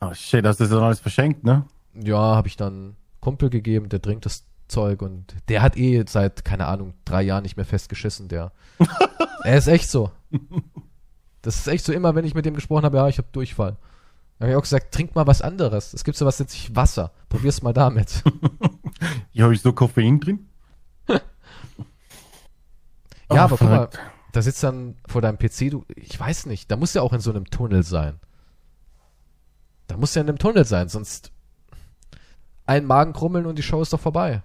Oh 0.00 0.12
shit, 0.14 0.44
das 0.44 0.58
ist 0.58 0.72
dann 0.72 0.82
alles 0.82 0.98
verschenkt, 0.98 1.44
ne? 1.44 1.64
Ja, 1.94 2.16
habe 2.18 2.48
ich 2.48 2.56
dann 2.56 2.96
Kumpel 3.20 3.50
gegeben, 3.50 3.88
der 3.88 4.02
trinkt 4.02 4.26
das 4.26 4.44
Zeug 4.68 5.02
und 5.02 5.34
der 5.48 5.62
hat 5.62 5.76
eh 5.76 6.04
seit, 6.06 6.44
keine 6.44 6.66
Ahnung, 6.66 6.94
drei 7.04 7.22
Jahren 7.22 7.42
nicht 7.42 7.56
mehr 7.56 7.66
festgeschissen, 7.66 8.28
der. 8.28 8.52
er 9.44 9.58
ist 9.58 9.68
echt 9.68 9.90
so. 9.90 10.10
Das 11.42 11.56
ist 11.56 11.66
echt 11.68 11.84
so, 11.84 11.92
immer 11.92 12.14
wenn 12.14 12.24
ich 12.24 12.34
mit 12.34 12.46
dem 12.46 12.54
gesprochen 12.54 12.84
habe, 12.84 12.96
ja, 12.96 13.08
ich 13.08 13.18
habe 13.18 13.28
Durchfall. 13.32 13.76
Da 14.38 14.44
habe 14.44 14.52
ich 14.52 14.56
auch 14.56 14.62
gesagt, 14.62 14.92
trink 14.92 15.14
mal 15.14 15.26
was 15.26 15.42
anderes. 15.42 15.94
Es 15.94 16.04
gibt 16.04 16.16
sowas, 16.16 16.38
nennt 16.38 16.50
sich 16.50 16.74
Wasser. 16.74 17.12
Probier's 17.28 17.62
mal 17.62 17.72
damit. 17.72 18.22
Hier 19.30 19.44
habe 19.44 19.54
ich 19.54 19.62
so 19.62 19.72
Koffein 19.72 20.20
drin. 20.20 20.48
ja, 21.08 21.20
Oh, 23.28 23.36
aber 23.36 23.56
guck 23.56 23.68
mal, 23.68 23.88
da 24.32 24.42
sitzt 24.42 24.62
dann 24.62 24.96
vor 25.06 25.22
deinem 25.22 25.38
PC, 25.38 25.70
du, 25.70 25.84
ich 25.94 26.18
weiß 26.18 26.46
nicht, 26.46 26.70
da 26.70 26.76
muss 26.76 26.94
ja 26.94 27.02
auch 27.02 27.12
in 27.12 27.20
so 27.20 27.30
einem 27.30 27.46
Tunnel 27.46 27.82
sein. 27.82 28.18
Da 29.86 29.96
muss 29.96 30.14
ja 30.14 30.22
in 30.22 30.28
einem 30.28 30.38
Tunnel 30.38 30.64
sein, 30.64 30.88
sonst 30.88 31.32
ein 32.66 32.84
Magen 32.84 33.12
krummeln 33.12 33.46
und 33.46 33.56
die 33.56 33.62
Show 33.62 33.82
ist 33.82 33.92
doch 33.92 34.00
vorbei. 34.00 34.42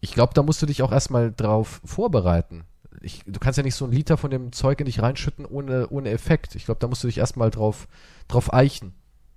Ich 0.00 0.12
glaube, 0.12 0.34
da 0.34 0.42
musst 0.42 0.62
du 0.62 0.66
dich 0.66 0.82
auch 0.82 0.92
erstmal 0.92 1.32
drauf 1.32 1.80
vorbereiten. 1.84 2.64
Ich, 3.02 3.22
du 3.26 3.38
kannst 3.38 3.56
ja 3.56 3.62
nicht 3.62 3.74
so 3.74 3.84
einen 3.84 3.94
Liter 3.94 4.16
von 4.16 4.30
dem 4.30 4.52
Zeug 4.52 4.80
in 4.80 4.86
dich 4.86 5.00
reinschütten 5.00 5.44
ohne, 5.44 5.88
ohne 5.88 6.10
Effekt. 6.10 6.54
Ich 6.54 6.64
glaube, 6.64 6.80
da 6.80 6.86
musst 6.86 7.02
du 7.02 7.08
dich 7.08 7.18
erstmal 7.18 7.50
drauf, 7.50 7.88
drauf 8.28 8.52
eichen, 8.52 8.94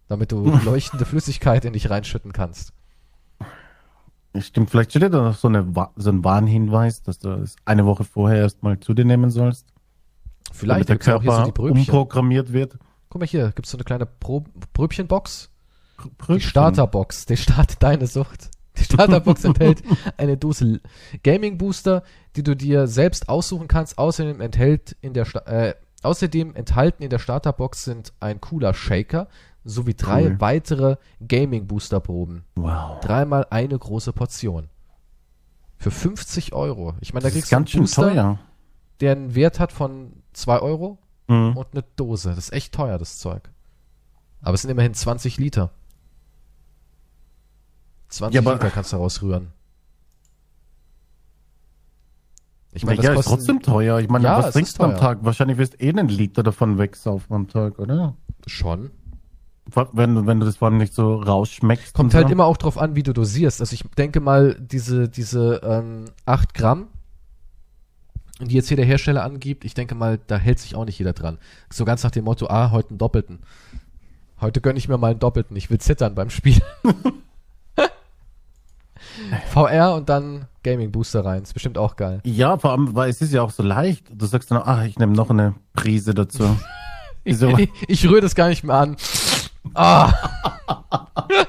damit 0.08 0.32
du 0.32 0.58
leuchtende 0.66 1.06
Flüssigkeit 1.06 1.66
in 1.66 1.74
dich 1.74 1.90
reinschütten 1.90 2.34
kannst. 2.34 2.74
Stimmt, 4.40 4.72
vielleicht 4.72 4.90
steht 4.90 5.04
da 5.04 5.10
noch 5.10 5.36
so, 5.36 5.48
eine, 5.48 5.72
so 5.96 6.10
ein 6.10 6.24
Warnhinweis, 6.24 7.04
dass 7.04 7.20
du 7.20 7.30
es 7.30 7.56
eine 7.66 7.86
Woche 7.86 8.04
vorher 8.04 8.40
erstmal 8.40 8.80
zu 8.80 8.94
dir 8.94 9.06
nehmen 9.06 9.30
sollst. 9.30 9.68
Vielleicht 10.52 10.90
damit 10.90 10.90
der 10.90 10.98
Körper 10.98 11.38
so 11.38 11.46
die 11.46 11.52
Bröbchen. 11.52 11.80
umprogrammiert 11.80 12.52
wird. 12.52 12.78
Guck 13.10 13.22
mal 13.22 13.28
hier, 13.28 13.52
gibt's 13.52 13.70
so 13.70 13.78
eine 13.78 13.84
kleine 13.84 14.08
Pro 14.08 14.44
Bröbchenbox. 14.74 15.52
Die 16.04 16.10
Brötchen. 16.18 16.50
Starterbox, 16.50 17.26
der 17.26 17.36
startet 17.36 17.82
deine 17.84 18.08
Sucht. 18.08 18.50
Die 18.78 18.84
Starterbox 18.84 19.44
enthält 19.44 19.84
eine 20.18 20.36
Dose 20.38 20.82
Gaming 21.24 21.58
Booster, 21.58 22.04
die 22.36 22.44
du 22.44 22.56
dir 22.56 22.88
selbst 22.88 23.30
aussuchen 23.30 23.68
kannst. 23.68 23.98
Außerdem 23.98 24.42
enthält 24.42 24.96
in 25.02 25.14
der 25.14 25.26
Sta 25.26 25.40
äh, 25.42 25.76
außerdem 26.02 26.56
enthalten 26.56 27.04
in 27.04 27.10
der 27.10 27.20
Starterbox 27.20 27.84
sind 27.86 28.14
ein 28.20 28.42
cooler 28.42 28.74
Shaker 28.74 29.28
sowie 29.64 29.94
drei 29.94 30.24
Cool. 30.26 30.42
weitere 30.42 30.96
Gaming 31.26 31.68
Booster 31.68 32.00
Proben. 32.02 32.44
Wow. 32.56 33.00
Dreimal 33.00 33.48
eine 33.50 33.78
große 33.80 34.12
Portion. 34.12 34.70
Für 35.78 35.92
50 35.92 36.54
Euro. 36.54 36.96
Ich 37.00 37.14
meine, 37.14 37.24
da 37.24 37.30
kriegst 37.30 37.52
du 37.52 37.56
einen 37.56 37.66
Booster, 37.66 38.02
teuer. 38.14 38.40
der 39.00 39.12
einen 39.14 39.36
Wert 39.36 39.60
hat 39.60 39.72
von 39.72 40.14
2 40.34 40.60
Euro 40.60 40.98
Mhm. 41.30 41.56
und 41.56 41.68
eine 41.72 41.86
Dose. 41.96 42.30
Das 42.30 42.40
ist 42.40 42.54
echt 42.54 42.74
teuer, 42.74 42.98
das 42.98 43.18
Zeug. 43.20 43.50
Aber 44.42 44.56
es 44.56 44.62
sind 44.64 44.72
immerhin 44.72 44.94
20 44.94 45.38
Liter. 45.38 45.72
20 48.16 48.36
Ja, 48.36 48.42
aber- 48.42 48.54
Liter 48.54 48.70
kannst 48.70 48.94
du 48.94 48.98
rausrühren. 48.98 49.48
Ich 52.76 52.84
meine, 52.86 53.02
ja, 53.04 53.12
das 53.14 53.26
ist 53.26 53.32
trotzdem 53.32 53.62
teuer. 53.62 54.00
Ich 54.00 54.10
meine, 54.10 54.26
Ja, 54.26 54.40
was 54.40 54.54
trinkst 54.54 54.80
du 54.80 54.84
am. 54.84 54.98
Tag? 54.98 55.20
Wahrscheinlich 55.22 55.58
wirst 55.60 55.74
du 55.74 55.86
eh 55.86 55.90
einen 55.90 56.08
Liter 56.08 56.42
davon 56.42 56.78
wegsaufen 56.80 57.36
am 57.36 57.48
Tag, 57.48 57.78
oder? 57.80 58.16
schon. 58.48 58.92
Wenn, 59.94 60.16
du- 60.16 60.26
wenn 60.26 60.42
du 60.42 60.46
das 60.46 60.58
vor 60.58 60.68
allem 60.68 60.78
nicht 60.80 60.94
so 60.94 61.16
rausschmeckst. 61.16 61.94
Kommt 61.94 62.14
halt 62.14 62.28
so. 62.28 62.34
immer 62.34 62.44
auch 62.46 62.58
drauf 62.58 62.78
an, 62.78 62.96
wie 62.98 63.04
du 63.04 63.14
dosierst. 63.14 63.62
Also 63.62 63.74
ich 63.74 63.84
denke 63.98 64.20
mal, 64.20 64.56
diese, 64.60 65.08
diese 65.08 65.62
ähm, 65.64 66.06
8 66.26 66.54
Gramm, 66.54 66.88
die 68.42 68.56
jetzt 68.56 68.68
hier 68.68 68.76
der 68.76 68.86
Hersteller 68.86 69.24
angibt, 69.24 69.64
ich 69.64 69.74
denke 69.76 69.96
mal, 69.96 70.20
da 70.28 70.36
hält 70.38 70.60
sich 70.60 70.76
auch 70.76 70.84
nicht 70.84 71.00
jeder 71.00 71.14
dran. 71.14 71.38
So 71.72 71.86
ganz 71.86 72.04
nach 72.04 72.12
dem 72.12 72.26
Motto, 72.26 72.48
ah, 72.50 72.72
heute 72.72 72.90
einen 72.90 72.98
Doppelten. 72.98 73.40
Heute 74.42 74.60
gönne 74.60 74.78
ich 74.78 74.90
mir 74.90 74.98
mal 74.98 75.12
einen 75.12 75.20
Doppelten. 75.20 75.56
Ich 75.56 75.70
will 75.70 75.78
zittern 75.80 76.16
beim 76.16 76.30
Spiel. 76.30 76.62
VR 79.52 79.94
und 79.96 80.10
dann 80.10 80.48
Gaming 80.64 80.92
Booster 80.92 81.24
rein. 81.26 81.44
Ist 81.44 81.54
bestimmt 81.54 81.78
auch 81.78 81.96
geil. 81.96 82.20
Ja, 82.24 82.58
vor 82.58 82.72
allem, 82.72 82.96
weil 82.96 83.10
es 83.10 83.22
ist 83.22 83.34
ja 83.34 83.42
auch 83.42 83.52
so 83.52 83.64
leicht. 83.64 84.06
Du 84.12 84.26
sagst 84.26 84.50
dann, 84.52 84.62
ach, 84.64 84.84
ich 84.84 84.98
nehme 84.98 85.14
noch 85.14 85.30
eine 85.30 85.56
Prise 85.74 86.14
dazu. 86.14 86.44
Ich, 87.24 87.36
Wieso? 87.42 87.58
ich, 87.58 87.70
ich 87.88 88.08
rühre 88.10 88.22
das 88.22 88.36
gar 88.36 88.50
nicht 88.50 88.64
mehr 88.64 88.76
an. 88.76 88.96
Ah, 89.74 90.14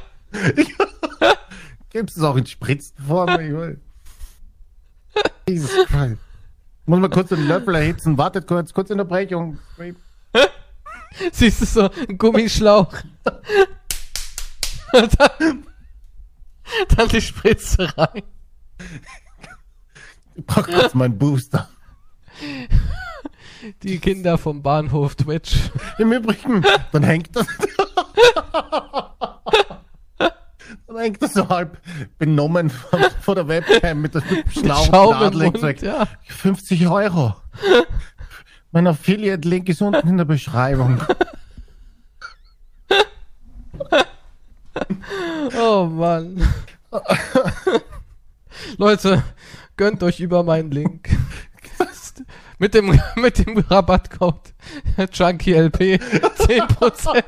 Gibst 1.91 2.17
es 2.17 2.23
auch 2.23 2.37
in 2.37 2.47
Spritzenform? 2.47 3.77
Jesus 5.49 5.71
Christ. 5.87 6.17
Muss 6.87 7.01
mal 7.01 7.09
kurz 7.09 7.29
den 7.29 7.47
Löffel 7.47 7.75
erhitzen. 7.77 8.19
Wartet 8.19 8.47
kurz, 8.47 8.73
kurz 8.75 8.91
Unterbrechung. 8.91 9.59
siehst 11.33 11.63
du 11.63 11.67
so, 11.67 11.91
ein 12.09 12.19
Gummischlauch. 12.19 12.93
Dann, 16.97 17.09
die 17.09 17.21
Spritze 17.21 17.93
rein. 17.97 18.23
Ich 20.35 20.47
brauch 20.47 20.67
kurz 20.67 20.95
meinen 20.95 21.19
Booster. 21.19 21.69
Die 23.83 23.99
Kinder 23.99 24.37
vom 24.37 24.63
Bahnhof 24.63 25.15
Twitch. 25.15 25.71
Im 25.99 26.13
Übrigen, 26.13 26.63
dann 26.93 27.03
hängt 27.03 27.35
das. 27.35 27.47
dann 30.87 30.99
hängt 30.99 31.23
das 31.23 31.33
so 31.33 31.49
halb 31.49 31.81
benommen 32.19 32.71
vor, 33.23 33.35
der 33.35 33.49
Webcam 33.49 34.03
mit 34.03 34.15
der 34.15 34.23
Schlauch 34.51 34.87
Schaum 34.87 35.33
im 35.33 35.39
Mund, 35.39 35.81
ja. 35.81 36.07
50 36.27 36.89
Euro. 36.89 37.37
Mein 38.71 38.87
Affiliate-Link 38.87 39.69
ist 39.71 39.81
unten 39.81 40.09
in 40.09 40.19
der 40.19 40.27
Beschreibung. 40.27 41.01
Oh 45.57 45.87
Mann. 45.87 46.43
Leute, 48.77 49.23
gönnt 49.77 50.03
euch 50.03 50.21
über 50.21 50.43
meinen 50.43 50.71
Link. 50.71 51.09
mit 52.59 52.75
dem, 52.75 53.01
mit 53.17 53.39
dem 53.39 53.59
Rabattcode 53.59 54.55
JunkieLP 55.13 55.77
10% 55.77 57.25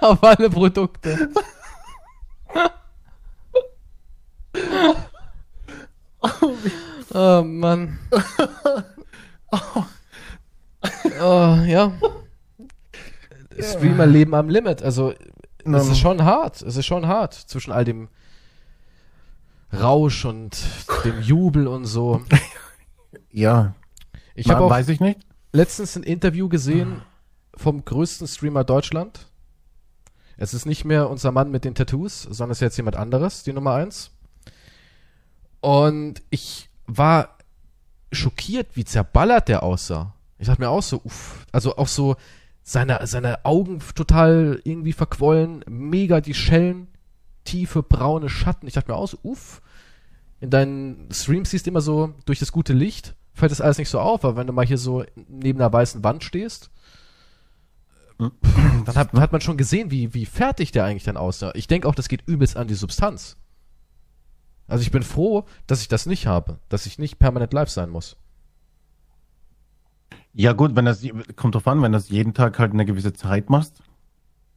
auf 0.00 0.22
alle 0.22 0.50
Produkte. 0.50 1.28
Oh 7.14 7.42
Mann. 7.42 7.98
Oh, 11.20 11.56
ja. 11.66 11.92
Streamer 13.60 14.06
leben 14.06 14.34
am 14.34 14.48
Limit. 14.48 14.82
Also, 14.82 15.14
es 15.64 15.88
ist 15.88 15.98
schon 15.98 16.24
hart. 16.24 16.62
Es 16.62 16.76
ist 16.76 16.86
schon 16.86 17.06
hart 17.06 17.34
zwischen 17.34 17.72
all 17.72 17.84
dem 17.84 18.08
Rausch 19.72 20.24
und 20.24 20.58
dem 21.04 21.20
Jubel 21.22 21.66
und 21.66 21.86
so. 21.86 22.22
Ja, 23.30 23.74
Ich 24.34 24.50
habe 24.50 24.64
auch 24.64 24.70
weiß 24.70 24.88
ich 24.90 25.00
nicht. 25.00 25.20
letztens 25.52 25.96
ein 25.96 26.02
Interview 26.02 26.48
gesehen 26.48 27.02
vom 27.54 27.84
größten 27.84 28.26
Streamer 28.28 28.64
Deutschland. 28.64 29.28
Es 30.36 30.54
ist 30.54 30.66
nicht 30.66 30.84
mehr 30.84 31.08
unser 31.08 31.32
Mann 31.32 31.50
mit 31.50 31.64
den 31.64 31.74
Tattoos, 31.74 32.22
sondern 32.22 32.50
es 32.50 32.58
ist 32.58 32.62
jetzt 32.62 32.76
jemand 32.76 32.96
anderes, 32.96 33.42
die 33.44 33.52
Nummer 33.52 33.74
eins. 33.74 34.10
Und 35.60 36.22
ich 36.30 36.68
war 36.86 37.38
schockiert, 38.10 38.74
wie 38.74 38.84
zerballert 38.84 39.48
der 39.48 39.62
aussah. 39.62 40.14
Ich 40.38 40.48
dachte 40.48 40.60
mir 40.60 40.68
auch 40.70 40.82
so, 40.82 41.00
uff, 41.04 41.46
also 41.52 41.76
auch 41.76 41.86
so 41.88 42.16
seine, 42.62 43.06
seine 43.06 43.44
Augen 43.44 43.80
total 43.94 44.60
irgendwie 44.64 44.92
verquollen, 44.92 45.64
mega 45.68 46.20
die 46.20 46.34
Schellen, 46.34 46.88
tiefe 47.44 47.82
braune 47.82 48.28
Schatten. 48.28 48.66
Ich 48.66 48.74
dachte 48.74 48.90
mir 48.90 48.96
auch 48.96 49.08
so, 49.08 49.18
uff. 49.22 49.60
In 50.40 50.50
deinen 50.50 51.08
Streams 51.12 51.50
siehst 51.50 51.66
du 51.66 51.70
immer 51.70 51.80
so 51.80 52.14
durch 52.24 52.40
das 52.40 52.50
gute 52.50 52.72
Licht, 52.72 53.14
fällt 53.32 53.52
das 53.52 53.60
alles 53.60 53.78
nicht 53.78 53.88
so 53.88 54.00
auf, 54.00 54.24
aber 54.24 54.36
wenn 54.36 54.48
du 54.48 54.52
mal 54.52 54.66
hier 54.66 54.78
so 54.78 55.04
neben 55.28 55.60
einer 55.60 55.72
weißen 55.72 56.02
Wand 56.02 56.24
stehst, 56.24 56.70
dann 58.18 58.94
hat, 58.94 59.12
hat 59.12 59.32
man 59.32 59.40
schon 59.40 59.56
gesehen, 59.56 59.90
wie, 59.90 60.14
wie 60.14 60.26
fertig 60.26 60.72
der 60.72 60.84
eigentlich 60.84 61.04
dann 61.04 61.16
aussah. 61.16 61.52
Ich 61.54 61.68
denke 61.68 61.88
auch, 61.88 61.94
das 61.94 62.08
geht 62.08 62.24
übelst 62.26 62.56
an 62.56 62.66
die 62.66 62.74
Substanz. 62.74 63.36
Also 64.66 64.82
ich 64.82 64.90
bin 64.90 65.02
froh, 65.02 65.44
dass 65.66 65.80
ich 65.80 65.88
das 65.88 66.06
nicht 66.06 66.26
habe, 66.26 66.58
dass 66.68 66.86
ich 66.86 66.98
nicht 66.98 67.18
permanent 67.18 67.52
live 67.52 67.70
sein 67.70 67.90
muss. 67.90 68.16
Ja 70.34 70.52
gut, 70.52 70.74
wenn 70.76 70.84
das 70.84 71.04
kommt 71.36 71.54
drauf 71.54 71.68
an, 71.68 71.82
wenn 71.82 71.92
das 71.92 72.08
jeden 72.08 72.34
Tag 72.34 72.58
halt 72.58 72.72
eine 72.72 72.84
gewisse 72.84 73.12
Zeit 73.12 73.50
machst. 73.50 73.82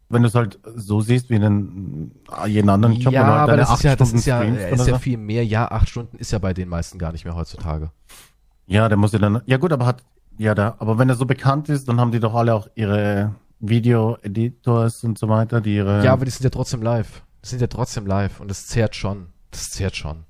Wenn 0.08 0.22
du 0.22 0.28
es 0.28 0.36
halt 0.36 0.60
so 0.76 1.02
siehst 1.02 1.30
wie 1.30 1.36
in 1.36 2.12
jeden 2.46 2.70
anderen 2.70 2.96
Job, 2.96 3.12
ja, 3.12 3.26
halt 3.26 3.40
aber 3.42 3.58
das 3.58 3.74
ist 3.74 3.84
ja, 3.84 3.96
das 3.96 4.14
ist 4.14 4.26
ja, 4.26 4.38
streamst 4.38 4.62
ist 4.62 4.88
ja 4.88 5.00
viel 5.00 5.18
mehr. 5.18 5.44
Ja, 5.44 5.70
acht 5.72 5.90
Stunden 5.90 6.18
ist 6.18 6.32
ja 6.32 6.38
bei 6.38 6.54
den 6.54 6.70
meisten 6.70 7.00
gar 7.00 7.12
nicht 7.12 7.26
mehr 7.26 7.36
heutzutage. 7.36 7.92
Ja, 8.68 8.88
der 8.88 8.98
muss 8.98 9.14
ja 9.14 9.20
dann. 9.20 9.42
Ja 9.48 9.58
gut, 9.58 9.74
aber 9.74 9.86
hat 9.88 10.04
ja 10.38 10.54
da. 10.54 10.76
Aber 10.78 11.00
wenn 11.00 11.10
er 11.10 11.16
so 11.16 11.26
bekannt 11.26 11.70
ist, 11.70 11.90
dann 11.90 12.00
haben 12.00 12.12
die 12.12 12.20
doch 12.20 12.36
alle 12.36 12.54
auch 12.54 12.68
ihre 12.76 13.34
Video-Editors 13.60 15.04
und 15.04 15.18
so 15.18 15.28
weiter, 15.28 15.60
die 15.60 15.76
ihre. 15.76 16.04
Ja, 16.06 16.14
aber 16.14 16.26
die 16.26 16.32
sind 16.32 16.44
ja 16.44 16.52
trotzdem 16.52 16.84
live. 16.84 17.24
Die 17.44 17.50
sind 17.50 17.62
ja 17.62 17.68
trotzdem 17.68 18.06
live 18.06 18.40
und 18.40 18.50
das 18.50 18.68
zehrt 18.68 18.96
schon. 18.96 19.28
Das 19.50 19.72
zehrt 19.72 19.96
schon. 19.96 20.26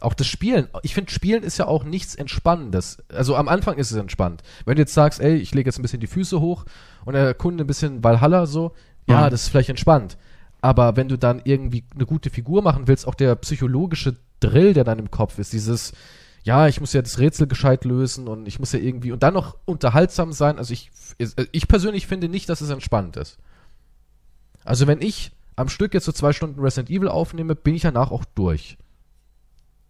Auch 0.00 0.14
das 0.14 0.26
Spielen. 0.26 0.68
Ich 0.82 0.94
finde, 0.94 1.10
Spielen 1.10 1.42
ist 1.42 1.58
ja 1.58 1.66
auch 1.66 1.84
nichts 1.84 2.14
Entspannendes. 2.14 2.98
Also 3.12 3.36
am 3.36 3.48
Anfang 3.48 3.76
ist 3.78 3.90
es 3.90 3.96
entspannt. 3.96 4.42
Wenn 4.64 4.76
du 4.76 4.82
jetzt 4.82 4.94
sagst, 4.94 5.20
ey, 5.20 5.36
ich 5.36 5.54
lege 5.54 5.68
jetzt 5.68 5.78
ein 5.78 5.82
bisschen 5.82 6.00
die 6.00 6.06
Füße 6.06 6.40
hoch 6.40 6.64
und 7.04 7.14
der 7.14 7.34
Kunde 7.34 7.64
ein 7.64 7.66
bisschen 7.66 8.02
Valhalla 8.04 8.46
so, 8.46 8.72
ja, 9.08 9.26
Mhm. 9.26 9.30
das 9.30 9.42
ist 9.42 9.48
vielleicht 9.48 9.70
entspannt. 9.70 10.16
Aber 10.60 10.96
wenn 10.96 11.08
du 11.08 11.16
dann 11.16 11.40
irgendwie 11.44 11.84
eine 11.94 12.06
gute 12.06 12.30
Figur 12.30 12.62
machen 12.62 12.88
willst, 12.88 13.06
auch 13.06 13.14
der 13.14 13.34
psychologische 13.36 14.16
Drill, 14.40 14.74
der 14.74 14.84
dann 14.84 14.98
im 14.98 15.10
Kopf 15.10 15.38
ist, 15.38 15.52
dieses, 15.52 15.92
ja, 16.44 16.68
ich 16.68 16.80
muss 16.80 16.92
ja 16.92 17.02
das 17.02 17.18
Rätsel 17.18 17.46
gescheit 17.46 17.84
lösen 17.84 18.28
und 18.28 18.46
ich 18.48 18.58
muss 18.58 18.72
ja 18.72 18.78
irgendwie 18.78 19.12
und 19.12 19.22
dann 19.22 19.34
noch 19.34 19.56
unterhaltsam 19.64 20.32
sein. 20.32 20.58
Also 20.58 20.72
ich, 20.72 20.90
ich 21.52 21.68
persönlich 21.68 22.06
finde 22.06 22.28
nicht, 22.28 22.48
dass 22.48 22.60
es 22.60 22.70
entspannt 22.70 23.16
ist. 23.16 23.38
Also 24.64 24.86
wenn 24.86 25.00
ich 25.00 25.32
am 25.56 25.68
Stück 25.68 25.94
jetzt 25.94 26.04
so 26.04 26.12
zwei 26.12 26.32
Stunden 26.32 26.60
Resident 26.60 26.90
Evil 26.90 27.08
aufnehme, 27.08 27.54
bin 27.54 27.74
ich 27.74 27.82
danach 27.82 28.10
auch 28.10 28.24
durch. 28.34 28.78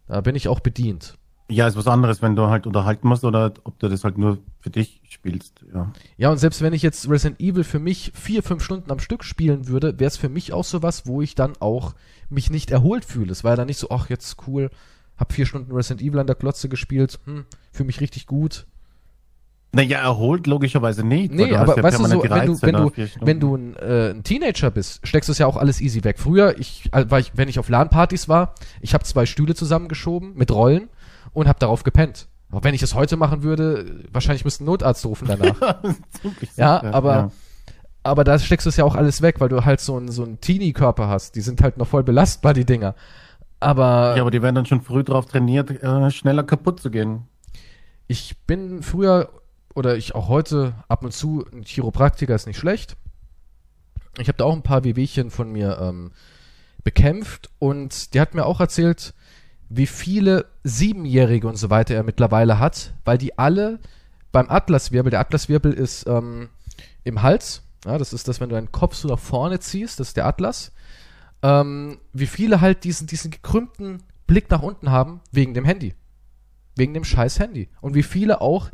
Da 0.08 0.20
bin 0.22 0.34
ich 0.34 0.48
auch 0.48 0.60
bedient. 0.60 1.16
ja, 1.50 1.66
ist 1.66 1.76
was 1.76 1.86
anderes, 1.86 2.20
wenn 2.20 2.36
du 2.36 2.48
halt 2.48 2.66
unterhalten 2.66 3.08
musst 3.08 3.24
oder 3.24 3.52
ob 3.64 3.78
du 3.78 3.88
das 3.88 4.04
halt 4.04 4.18
nur 4.18 4.38
für 4.60 4.70
dich 4.70 5.00
spielst. 5.08 5.64
Ja. 5.72 5.92
Ja, 6.18 6.30
und 6.30 6.38
selbst 6.38 6.60
wenn 6.60 6.74
ich 6.74 6.82
jetzt 6.82 7.08
Resident 7.08 7.40
Evil 7.40 7.64
für 7.64 7.78
mich 7.78 8.12
vier, 8.14 8.42
fünf 8.42 8.62
Stunden 8.62 8.90
am 8.90 8.98
Stück 8.98 9.24
spielen 9.24 9.66
würde, 9.68 9.98
wäre 9.98 10.08
es 10.08 10.18
für 10.18 10.28
mich 10.28 10.52
auch 10.52 10.64
sowas, 10.64 11.06
wo 11.06 11.22
ich 11.22 11.34
dann 11.34 11.54
auch 11.60 11.94
mich 12.28 12.50
nicht 12.50 12.70
erholt 12.70 13.04
fühle. 13.04 13.32
Es 13.32 13.44
war 13.44 13.52
ja 13.52 13.56
dann 13.56 13.68
nicht 13.68 13.78
so, 13.78 13.88
ach, 13.90 14.10
jetzt 14.10 14.36
cool, 14.46 14.70
hab 15.16 15.32
vier 15.32 15.46
Stunden 15.46 15.72
Resident 15.72 16.02
Evil 16.02 16.20
an 16.20 16.26
der 16.26 16.36
Klotze 16.36 16.68
gespielt, 16.68 17.18
hm, 17.24 17.46
fühle 17.72 17.86
mich 17.86 18.00
richtig 18.00 18.26
gut. 18.26 18.66
Naja, 19.72 19.98
erholt 20.00 20.46
logischerweise 20.46 21.06
nicht. 21.06 21.30
Nee, 21.32 21.42
aber 21.60 21.76
ja 21.76 21.82
weißt 21.82 21.98
du 21.98 22.02
so, 22.10 22.22
wenn 22.30 22.46
du, 22.46 22.62
wenn 22.62 22.72
du, 22.74 22.90
wenn 23.26 23.40
du 23.40 23.54
ein, 23.56 23.76
äh, 23.76 24.10
ein 24.10 24.22
Teenager 24.24 24.70
bist, 24.70 25.06
steckst 25.06 25.28
du 25.28 25.32
es 25.32 25.38
ja 25.38 25.46
auch 25.46 25.56
alles 25.58 25.80
easy 25.82 26.04
weg. 26.04 26.18
Früher, 26.18 26.58
ich, 26.58 26.88
äh, 26.92 27.10
war 27.10 27.18
ich, 27.18 27.32
wenn 27.36 27.48
ich 27.48 27.58
auf 27.58 27.68
LAN-Partys 27.68 28.28
war, 28.28 28.54
ich 28.80 28.94
habe 28.94 29.04
zwei 29.04 29.26
Stühle 29.26 29.54
zusammengeschoben 29.54 30.34
mit 30.34 30.50
Rollen 30.50 30.88
und 31.34 31.48
habe 31.48 31.58
darauf 31.58 31.82
gepennt. 31.84 32.28
Aber 32.50 32.64
wenn 32.64 32.72
ich 32.74 32.82
es 32.82 32.94
heute 32.94 33.18
machen 33.18 33.42
würde, 33.42 34.04
wahrscheinlich 34.10 34.42
müsste 34.44 34.64
ein 34.64 34.66
Notarzt 34.66 35.04
rufen 35.04 35.28
danach. 35.28 35.82
Ja, 36.56 36.82
aber- 36.92 37.14
ja. 37.14 37.30
Aber 38.04 38.24
da 38.24 38.38
steckst 38.38 38.64
du 38.64 38.70
es 38.70 38.76
ja 38.78 38.84
auch 38.84 38.94
alles 38.94 39.20
weg, 39.20 39.38
weil 39.38 39.50
du 39.50 39.66
halt 39.66 39.80
so 39.80 39.96
einen 39.96 40.10
so 40.10 40.22
einen 40.24 40.40
Teenie-Körper 40.40 41.08
hast. 41.08 41.34
Die 41.34 41.42
sind 41.42 41.60
halt 41.60 41.76
noch 41.76 41.88
voll 41.88 42.04
belastbar, 42.04 42.54
die 42.54 42.64
Dinger. 42.64 42.94
Aber, 43.60 44.14
Ja, 44.16 44.22
aber 44.22 44.30
die 44.30 44.40
werden 44.40 44.54
dann 44.54 44.64
schon 44.66 44.80
früh 44.80 45.04
drauf 45.04 45.26
trainiert, 45.26 45.70
äh, 45.82 46.10
schneller 46.10 46.42
kaputt 46.44 46.80
zu 46.80 46.90
gehen. 46.90 47.24
ich 48.06 48.38
bin 48.46 48.82
früher 48.82 49.28
oder 49.78 49.96
ich 49.96 50.16
auch 50.16 50.26
heute 50.26 50.74
ab 50.88 51.04
und 51.04 51.12
zu 51.12 51.46
ein 51.52 51.62
Chiropraktiker 51.62 52.34
ist 52.34 52.48
nicht 52.48 52.58
schlecht. 52.58 52.96
Ich 54.18 54.26
habe 54.26 54.36
da 54.36 54.44
auch 54.44 54.52
ein 54.52 54.64
paar 54.64 54.82
Wehwehchen 54.82 55.30
von 55.30 55.52
mir 55.52 55.78
ähm, 55.80 56.10
bekämpft 56.82 57.48
und 57.60 58.12
der 58.12 58.22
hat 58.22 58.34
mir 58.34 58.44
auch 58.44 58.58
erzählt, 58.58 59.14
wie 59.68 59.86
viele 59.86 60.46
Siebenjährige 60.64 61.46
und 61.46 61.56
so 61.56 61.70
weiter 61.70 61.94
er 61.94 62.02
mittlerweile 62.02 62.58
hat, 62.58 62.92
weil 63.04 63.18
die 63.18 63.38
alle 63.38 63.78
beim 64.32 64.50
Atlaswirbel, 64.50 65.10
der 65.10 65.20
Atlaswirbel 65.20 65.72
ist 65.72 66.06
ähm, 66.08 66.48
im 67.04 67.22
Hals, 67.22 67.62
ja, 67.84 67.98
das 67.98 68.12
ist 68.12 68.26
das, 68.26 68.40
wenn 68.40 68.48
du 68.48 68.56
deinen 68.56 68.72
Kopf 68.72 68.96
so 68.96 69.06
nach 69.06 69.18
vorne 69.18 69.60
ziehst, 69.60 70.00
das 70.00 70.08
ist 70.08 70.16
der 70.16 70.26
Atlas, 70.26 70.72
ähm, 71.42 72.00
wie 72.12 72.26
viele 72.26 72.60
halt 72.60 72.82
diesen, 72.82 73.06
diesen 73.06 73.30
gekrümmten 73.30 74.02
Blick 74.26 74.50
nach 74.50 74.62
unten 74.62 74.90
haben 74.90 75.20
wegen 75.30 75.54
dem 75.54 75.64
Handy. 75.64 75.94
Wegen 76.74 76.94
dem 76.94 77.04
scheiß 77.04 77.38
Handy. 77.38 77.68
Und 77.80 77.94
wie 77.94 78.02
viele 78.02 78.40
auch 78.40 78.70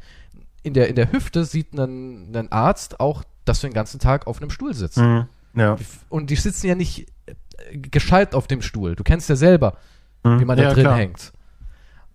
in 0.64 0.74
der, 0.74 0.88
in 0.88 0.96
der 0.96 1.12
Hüfte 1.12 1.44
sieht 1.44 1.72
ein, 1.74 2.34
ein 2.34 2.50
Arzt 2.50 2.98
auch, 2.98 3.22
dass 3.44 3.60
du 3.60 3.68
den 3.68 3.74
ganzen 3.74 4.00
Tag 4.00 4.26
auf 4.26 4.40
einem 4.40 4.50
Stuhl 4.50 4.74
sitzt. 4.74 4.98
Mhm. 4.98 5.26
Ja. 5.54 5.76
Und 6.08 6.30
die 6.30 6.36
sitzen 6.36 6.66
ja 6.66 6.74
nicht 6.74 7.06
äh, 7.26 7.78
gescheit 7.78 8.34
auf 8.34 8.46
dem 8.48 8.60
Stuhl. 8.62 8.96
Du 8.96 9.04
kennst 9.04 9.28
ja 9.28 9.36
selber, 9.36 9.76
Mhm. 10.24 10.40
wie 10.40 10.44
man 10.46 10.56
da 10.56 10.64
ja, 10.64 10.72
drin 10.72 10.84
klar. 10.84 10.96
hängt. 10.96 11.32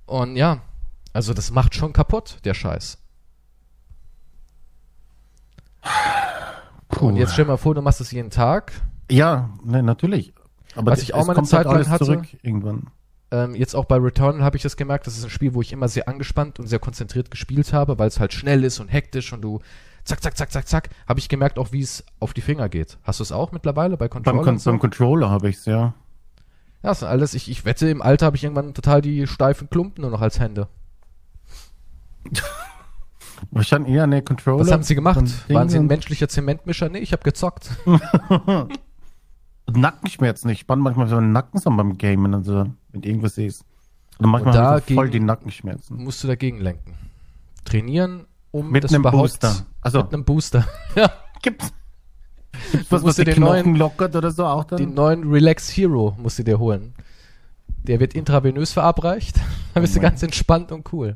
Und 0.07 0.35
ja, 0.35 0.61
also 1.13 1.34
das 1.34 1.51
macht 1.51 1.76
schon 1.76 1.93
kaputt, 1.93 2.39
der 2.43 2.53
Scheiß. 2.55 2.97
Puh. 6.89 7.07
Und 7.07 7.15
jetzt 7.17 7.34
stell 7.34 7.45
dir 7.45 7.51
mal 7.51 7.57
vor, 7.57 7.76
du 7.76 7.81
machst 7.81 7.99
das 7.99 8.11
jeden 8.11 8.30
Tag. 8.31 8.73
Ja, 9.11 9.49
ne, 9.63 9.84
natürlich. 9.84 10.34
Aber 10.76 10.91
Was 10.91 11.01
ich 11.01 11.13
auch 11.13 11.26
mal 11.26 11.35
eine 11.38 11.45
Zeit 11.47 11.65
halt 11.65 11.76
alles 11.76 11.88
lang 11.88 11.93
hatte- 11.93 12.05
zurück 12.05 12.26
irgendwann. 12.41 12.88
Ähm, 13.31 13.53
jetzt 13.53 13.76
auch 13.76 13.85
bei 13.85 13.97
Returnal 13.97 14.43
habe 14.43 14.57
ich 14.57 14.64
das 14.64 14.76
gemerkt, 14.76 15.06
das 15.06 15.18
ist 15.18 15.23
ein 15.23 15.30
Spiel, 15.30 15.53
wo 15.53 15.61
ich 15.61 15.72
immer 15.72 15.88
sehr 15.88 16.07
angespannt 16.07 16.60
und 16.60 16.68
sehr 16.68 16.80
konzentriert 16.80 17.30
gespielt 17.30 17.73
habe, 17.73 17.99
weil 17.99 18.07
es 18.07 18.19
halt 18.19 18.34
schnell 18.34 18.64
ist 18.64 18.80
und 18.80 18.88
hektisch 18.88 19.31
und 19.34 19.41
du 19.41 19.60
zack, 20.03 20.23
zack, 20.23 20.35
zack, 20.35 20.51
zack, 20.51 20.68
zack, 20.68 20.89
habe 21.07 21.19
ich 21.19 21.30
gemerkt 21.30 21.60
auch, 21.60 21.72
wie 21.72 21.81
es 21.81 22.03
auf 22.19 22.34
die 22.34 22.41
Finger 22.41 22.69
geht. 22.69 22.97
Hast 23.03 23.19
du 23.19 23.23
es 23.23 23.31
auch 23.31 23.51
mittlerweile 23.51 23.97
bei 23.97 24.07
Beim, 24.07 24.23
Controller? 24.23 24.43
Con 24.43 24.53
und 24.56 24.60
so? 24.60 24.72
beim 24.72 24.80
Controller 24.80 25.30
habe 25.30 25.49
ich's 25.49 25.65
ja. 25.65 25.93
Ja, 26.81 26.89
das 26.89 27.03
ist 27.03 27.07
alles, 27.07 27.34
ich, 27.35 27.51
ich 27.51 27.65
wette, 27.65 27.89
im 27.89 28.01
Alter 28.01 28.26
habe 28.26 28.38
ich 28.38 28.43
irgendwann 28.43 28.73
total 28.73 29.01
die 29.01 29.27
steifen 29.27 29.69
Klumpen 29.69 30.01
nur 30.01 30.11
noch 30.11 30.22
als 30.22 30.39
Hände. 30.39 30.68
Wahrscheinlich 33.51 33.93
eher 33.93 34.07
ne 34.07 34.22
Controller. 34.22 34.61
Was 34.61 34.72
haben 34.72 34.84
sie 34.84 34.95
gemacht? 34.95 35.22
Waren 35.49 35.69
sie 35.69 35.77
ein 35.77 35.88
menschlicher 35.88 36.27
Zementmischer? 36.27 36.89
Nee, 36.89 36.99
ich 36.99 37.14
habe 37.14 37.23
gezockt. 37.23 37.69
Nackenschmerzen. 39.77 40.49
Ich 40.49 40.59
spann 40.61 40.79
manchmal 40.79 41.07
so 41.07 41.17
einen 41.17 41.31
Nacken 41.31 41.59
so 41.59 41.69
beim 41.69 41.97
Gamen, 41.97 42.33
also 42.33 42.65
wenn 42.91 43.01
du 43.01 43.07
irgendwas 43.09 43.35
siehst. 43.35 43.65
Und 44.17 44.29
manchmal 44.29 44.55
Und 44.55 44.61
habe 44.61 44.79
ich 44.79 44.85
so 44.87 44.93
voll 44.95 45.09
die 45.09 45.19
Nackenschmerzen. 45.19 46.03
Musst 46.03 46.23
du 46.23 46.27
dagegen 46.27 46.59
lenken. 46.59 46.95
Trainieren 47.65 48.25
um 48.51 48.69
Mit 48.71 48.83
das 48.83 48.91
einem 48.91 49.01
überhaupt 49.01 49.21
Booster. 49.21 49.65
Also 49.81 50.03
mit 50.03 50.13
einem 50.13 50.25
Booster. 50.25 50.67
ja, 50.95 51.11
gibt's, 51.41 51.71
gibt's 52.71 52.91
was, 52.91 53.03
was 53.03 53.15
die 53.17 53.25
den 53.25 53.35
Knochen 53.35 53.53
neuen- 53.71 53.75
lockert 53.75 54.15
oder 54.15 54.31
so 54.31 54.45
auch 54.45 54.63
den 54.65 54.77
dann? 54.77 54.93
neuen 54.93 55.31
Relax 55.31 55.69
Hero 55.75 56.15
musst 56.17 56.39
du 56.39 56.43
dir 56.43 56.59
holen. 56.59 56.93
Der 57.83 57.99
wird 57.99 58.13
intravenös 58.13 58.73
verabreicht. 58.73 59.37
Dann 59.73 59.81
bist 59.83 59.95
du 59.95 59.99
Oh 59.99 60.01
mein. 60.01 60.11
ganz 60.11 60.21
entspannt 60.23 60.71
und 60.71 60.91
cool. 60.91 61.15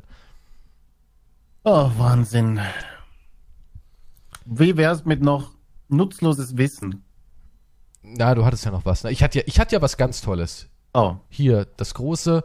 Oh, 1.64 1.90
Wahnsinn. 1.98 2.58
Wie 4.46 4.76
wär's 4.76 5.04
mit 5.04 5.22
noch 5.22 5.50
nutzloses 5.88 6.56
Wissen? 6.56 7.03
Na, 8.06 8.34
du 8.34 8.44
hattest 8.44 8.64
ja 8.64 8.70
noch 8.70 8.84
was. 8.84 9.02
Ne? 9.04 9.10
Ich 9.10 9.22
hatte 9.22 9.38
ja, 9.38 9.44
ich 9.46 9.58
hatte 9.58 9.74
ja 9.74 9.82
was 9.82 9.96
ganz 9.96 10.20
Tolles. 10.20 10.68
Oh, 10.92 11.16
Hier, 11.28 11.66
das 11.76 11.94
große 11.94 12.44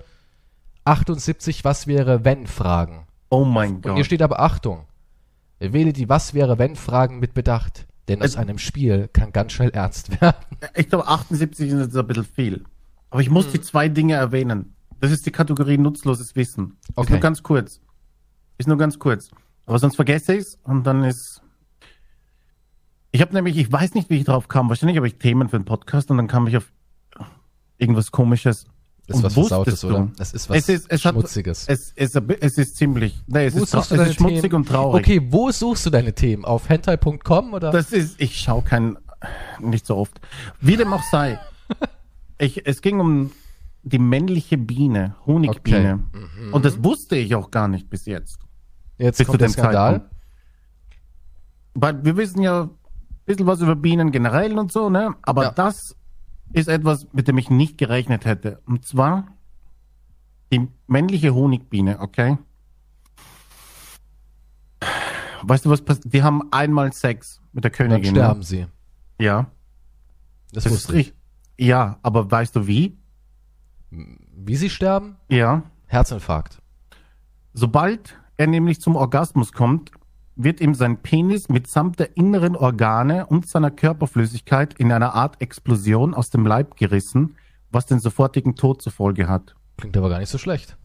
78 0.85 1.63
Was 1.63 1.85
wäre 1.87 2.23
wenn 2.25 2.47
Fragen. 2.47 3.05
oh 3.29 3.45
mein 3.45 3.75
Und 3.75 3.83
hier 3.83 3.93
Gott. 3.95 4.05
steht 4.05 4.21
aber 4.21 4.39
Achtung. 4.39 4.85
Wähle 5.59 5.93
die 5.93 6.09
Was 6.09 6.33
wäre 6.33 6.57
wenn 6.57 6.75
Fragen 6.75 7.19
mit 7.19 7.33
Bedacht. 7.33 7.85
Denn 8.07 8.23
aus 8.23 8.35
Äh, 8.35 8.39
einem 8.39 8.57
Spiel 8.57 9.07
kann 9.11 9.31
ganz 9.33 9.51
schnell 9.51 9.69
ernst 9.71 10.09
werden. 10.21 10.37
Ich 10.75 10.89
glaube, 10.89 11.07
78 11.07 11.69
ist 11.69 11.79
jetzt 11.79 11.95
ein 11.97 12.07
bisschen 12.07 12.25
viel. 12.25 12.63
Aber 13.11 13.21
ich 13.21 13.29
muss 13.29 13.45
Hm. 13.45 13.51
die 13.53 13.61
zwei 13.61 13.89
Dinge 13.89 14.13
erwähnen. 14.15 14.75
Das 14.99 15.11
ist 15.11 15.25
die 15.25 15.31
Kategorie 15.31 15.77
nutzloses 15.77 16.35
Wissen. 16.35 16.77
Ist 16.87 16.97
Okay. 16.97 17.11
nur 17.13 17.19
ganz 17.21 17.43
kurz. 17.43 17.79
Ist 18.57 18.67
nur 18.67 18.77
ganz 18.77 18.97
kurz. 18.97 19.29
Aber 19.65 19.77
sonst 19.79 19.95
vergesse 19.95 20.35
ich's 20.35 20.57
und 20.63 20.83
dann 20.85 21.03
ist. 21.03 21.41
Ich 23.11 23.21
habe 23.21 23.33
nämlich, 23.33 23.57
ich 23.57 23.71
weiß 23.71 23.95
nicht, 23.95 24.09
wie 24.09 24.17
ich 24.17 24.25
drauf 24.25 24.47
kam. 24.47 24.69
Wahrscheinlich 24.69 24.97
habe 24.97 25.07
ich 25.07 25.15
Themen 25.15 25.49
für 25.49 25.55
einen 25.57 25.65
Podcast 25.65 26.11
und 26.11 26.17
dann 26.17 26.27
kam 26.27 26.47
ich 26.47 26.57
auf 26.57 26.71
irgendwas 27.77 28.11
Komisches. 28.11 28.65
Das 29.07 29.17
ist 29.17 29.23
was 29.23 29.33
Versautes, 29.33 29.83
oder? 29.83 30.11
Das 30.17 30.33
ist 30.33 30.49
was 30.49 30.57
Es 30.57 30.69
ist, 30.69 30.91
es 30.91 31.03
hat, 31.03 31.13
Schmutziges. 31.15 31.67
es, 31.67 31.91
es, 31.95 32.13
es 32.15 32.57
ist 32.59 32.77
ziemlich, 32.77 33.19
nee, 33.25 33.47
es 33.47 33.55
Wo 33.57 33.63
ist, 33.63 33.73
trau- 33.73 33.77
suchst 33.79 33.91
du 33.91 33.95
es 33.95 33.99
deine 33.99 34.09
ist 34.11 34.15
schmutzig 34.17 34.41
Themen? 34.41 34.53
und 34.55 34.67
traurig. 34.67 35.03
Okay, 35.03 35.27
wo 35.31 35.49
suchst 35.51 35.85
du 35.87 35.89
deine 35.89 36.13
Themen? 36.13 36.45
Auf 36.45 36.69
hentai.com 36.69 37.53
oder? 37.53 37.71
Das 37.71 37.91
ist, 37.91 38.21
ich 38.21 38.39
schaue 38.39 38.61
kein, 38.61 38.97
nicht 39.59 39.87
so 39.87 39.97
oft. 39.97 40.21
Wie 40.61 40.77
dem 40.77 40.93
auch 40.93 41.03
sei. 41.11 41.39
Ich, 42.41 42.65
es 42.65 42.81
ging 42.81 43.01
um 43.01 43.31
die 43.83 43.99
männliche 43.99 44.57
Biene, 44.57 45.17
Honigbiene. 45.25 45.97
Mhm. 46.13 46.53
Und 46.53 46.63
das 46.63 46.81
wusste 46.85 47.17
ich 47.17 47.35
auch 47.35 47.51
gar 47.51 47.67
nicht 47.67 47.89
bis 47.89 48.05
jetzt. 48.05 48.39
Jetzt 48.97 49.17
bis 49.17 49.25
zu 49.25 49.31
kommt 49.31 49.41
der 49.41 49.49
dem 49.49 49.51
Skandal. 49.51 49.91
Zeitpunkt. 49.95 50.15
Weil 51.73 52.05
wir 52.05 52.15
wissen 52.15 52.41
ja 52.41 52.69
bisschen 53.29 53.47
was 53.47 53.61
über 53.61 53.75
Bienen 53.75 54.11
generell 54.11 54.57
und 54.57 54.71
so, 54.71 54.89
ne? 54.89 55.15
Aber 55.21 55.43
Ja. 55.43 55.51
das 55.51 55.95
ist 56.51 56.67
etwas, 56.67 57.07
mit 57.13 57.27
dem 57.27 57.37
ich 57.37 57.49
nicht 57.51 57.77
gerechnet 57.77 58.25
hätte. 58.25 58.59
Und 58.65 58.85
zwar 58.85 59.27
die 60.51 60.67
männliche 60.87 61.33
Honigbiene, 61.35 61.99
okay? 61.99 62.37
Weißt 65.43 65.65
du, 65.65 65.69
was 65.69 65.81
passiert? 65.81 66.11
Die 66.13 66.23
haben 66.23 66.51
einmal 66.51 66.91
Sex 66.91 67.39
mit 67.53 67.63
der 67.63 67.71
Dann 67.71 67.77
Königin. 67.89 68.11
sterben 68.15 68.39
ne? 68.39 68.45
sie. 68.45 68.65
Ja. 69.19 69.45
Das, 70.51 70.63
Das 70.63 70.65
ist 70.65 70.71
wusste 70.79 70.93
ich. 70.93 70.97
richtig. 71.07 71.15
Ja, 71.59 71.99
aber 72.01 72.29
weißt 72.31 72.55
du 72.55 72.67
wie? 72.67 72.97
Wie 73.91 74.55
sie 74.55 74.69
sterben? 74.69 75.17
Ja. 75.29 75.63
Herzinfarkt. 75.87 76.61
Sobald 77.53 78.17
er 78.37 78.47
nämlich 78.47 78.79
zum 78.81 78.95
Orgasmus 78.95 79.51
kommt, 79.51 79.91
wird 80.41 80.61
ihm 80.61 80.73
sein 80.73 80.97
Penis 80.97 81.49
mitsamt 81.49 81.99
der 81.99 82.15
inneren 82.15 82.55
Organe 82.55 83.25
und 83.25 83.47
seiner 83.47 83.71
Körperflüssigkeit 83.71 84.73
in 84.75 84.91
einer 84.91 85.13
Art 85.13 85.41
Explosion 85.41 86.13
aus 86.13 86.29
dem 86.29 86.47
Leib 86.47 86.77
gerissen, 86.77 87.35
was 87.71 87.85
den 87.85 87.99
sofortigen 87.99 88.55
Tod 88.55 88.81
zur 88.81 88.93
Folge 88.93 89.27
hat. 89.27 89.55
Klingt 89.77 89.97
aber 89.97 90.09
gar 90.09 90.19
nicht 90.19 90.29
so 90.29 90.37
schlecht. 90.37 90.77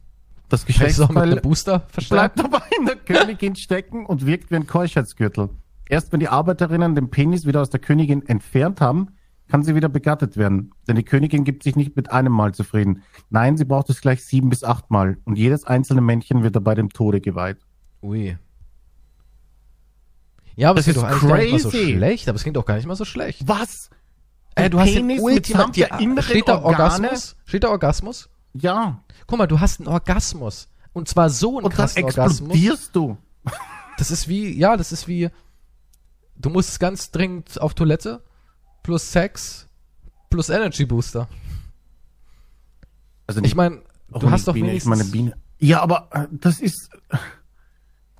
Das 0.48 0.66
Geschlechtsteil 0.66 1.40
Booster 1.40 1.80
verstärkt. 1.88 2.34
bleibt 2.34 2.52
dabei 2.52 2.64
in 2.78 2.86
der 2.86 2.96
Königin 2.96 3.54
stecken 3.54 4.04
und 4.04 4.26
wirkt 4.26 4.50
wie 4.50 4.56
ein 4.56 4.66
Keuschheitsgürtel. 4.66 5.50
Erst 5.88 6.12
wenn 6.12 6.20
die 6.20 6.28
Arbeiterinnen 6.28 6.94
den 6.94 7.10
Penis 7.10 7.46
wieder 7.46 7.62
aus 7.62 7.70
der 7.70 7.80
Königin 7.80 8.26
entfernt 8.26 8.80
haben, 8.80 9.08
kann 9.48 9.62
sie 9.62 9.74
wieder 9.74 9.88
begattet 9.88 10.36
werden. 10.36 10.72
Denn 10.88 10.96
die 10.96 11.04
Königin 11.04 11.44
gibt 11.44 11.62
sich 11.62 11.76
nicht 11.76 11.96
mit 11.96 12.10
einem 12.10 12.32
Mal 12.32 12.54
zufrieden. 12.54 13.02
Nein, 13.30 13.56
sie 13.56 13.64
braucht 13.64 13.90
es 13.90 14.00
gleich 14.00 14.24
sieben 14.24 14.48
bis 14.48 14.64
acht 14.64 14.90
Mal. 14.90 15.18
Und 15.24 15.38
jedes 15.38 15.64
einzelne 15.64 16.00
Männchen 16.00 16.42
wird 16.42 16.56
dabei 16.56 16.74
dem 16.74 16.90
Tode 16.90 17.20
geweiht. 17.20 17.58
Ui. 18.02 18.36
Ja, 20.56 20.70
aber 20.70 20.76
Das 20.80 20.86
es 20.86 20.92
klingt 20.94 20.96
ist 20.96 21.02
doch 21.02 21.26
eigentlich 21.26 21.28
gar 21.30 21.38
nicht 21.38 21.52
mal 21.52 21.58
so 21.58 21.70
schlecht, 21.70 22.28
aber 22.28 22.36
es 22.36 22.42
klingt 22.42 22.58
auch 22.58 22.64
gar 22.66 22.76
nicht 22.76 22.86
mal 22.86 22.94
so 22.96 23.04
schlecht. 23.04 23.46
Was? 23.46 23.90
Äh, 24.54 24.70
du 24.70 24.78
hast 24.78 24.94
den 24.94 25.08
Penis 25.08 25.20
Ultima, 25.22 25.66
der 25.66 25.96
die, 25.98 26.04
inneren 26.04 26.22
steht 26.22 26.48
da 26.48 26.62
Organe? 26.62 26.84
Orgasmus? 26.84 27.36
Steht 27.44 27.64
da 27.64 27.68
Orgasmus? 27.70 28.28
Ja. 28.52 29.02
Guck 29.26 29.38
mal, 29.38 29.46
du 29.46 29.58
hast 29.58 29.80
einen 29.80 29.88
Orgasmus. 29.88 30.68
Und 30.92 31.08
zwar 31.08 31.28
so 31.30 31.56
einen 31.56 31.64
Und 31.66 31.72
dann 31.72 31.76
krassen 31.78 32.04
Orgasmus. 32.04 32.40
explodierst 32.50 32.94
du. 32.94 33.16
Das 33.98 34.10
ist 34.12 34.28
wie, 34.28 34.56
ja, 34.56 34.76
das 34.76 34.92
ist 34.92 35.08
wie, 35.08 35.28
du 36.36 36.50
musst 36.50 36.78
ganz 36.78 37.10
dringend 37.10 37.60
auf 37.60 37.74
Toilette, 37.74 38.22
plus 38.84 39.10
Sex, 39.10 39.66
plus 40.30 40.50
Energy 40.50 40.84
Booster. 40.84 41.28
Also 43.26 43.40
Ich 43.42 43.54
meine, 43.54 43.82
du 44.10 44.30
hast 44.30 44.46
doch 44.46 44.54
wenigstens, 44.54 44.82
Ich 44.84 44.88
meine 44.88 45.04
Biene. 45.04 45.36
Ja, 45.58 45.80
aber 45.82 46.08
äh, 46.12 46.26
das 46.30 46.60
ist. 46.60 46.90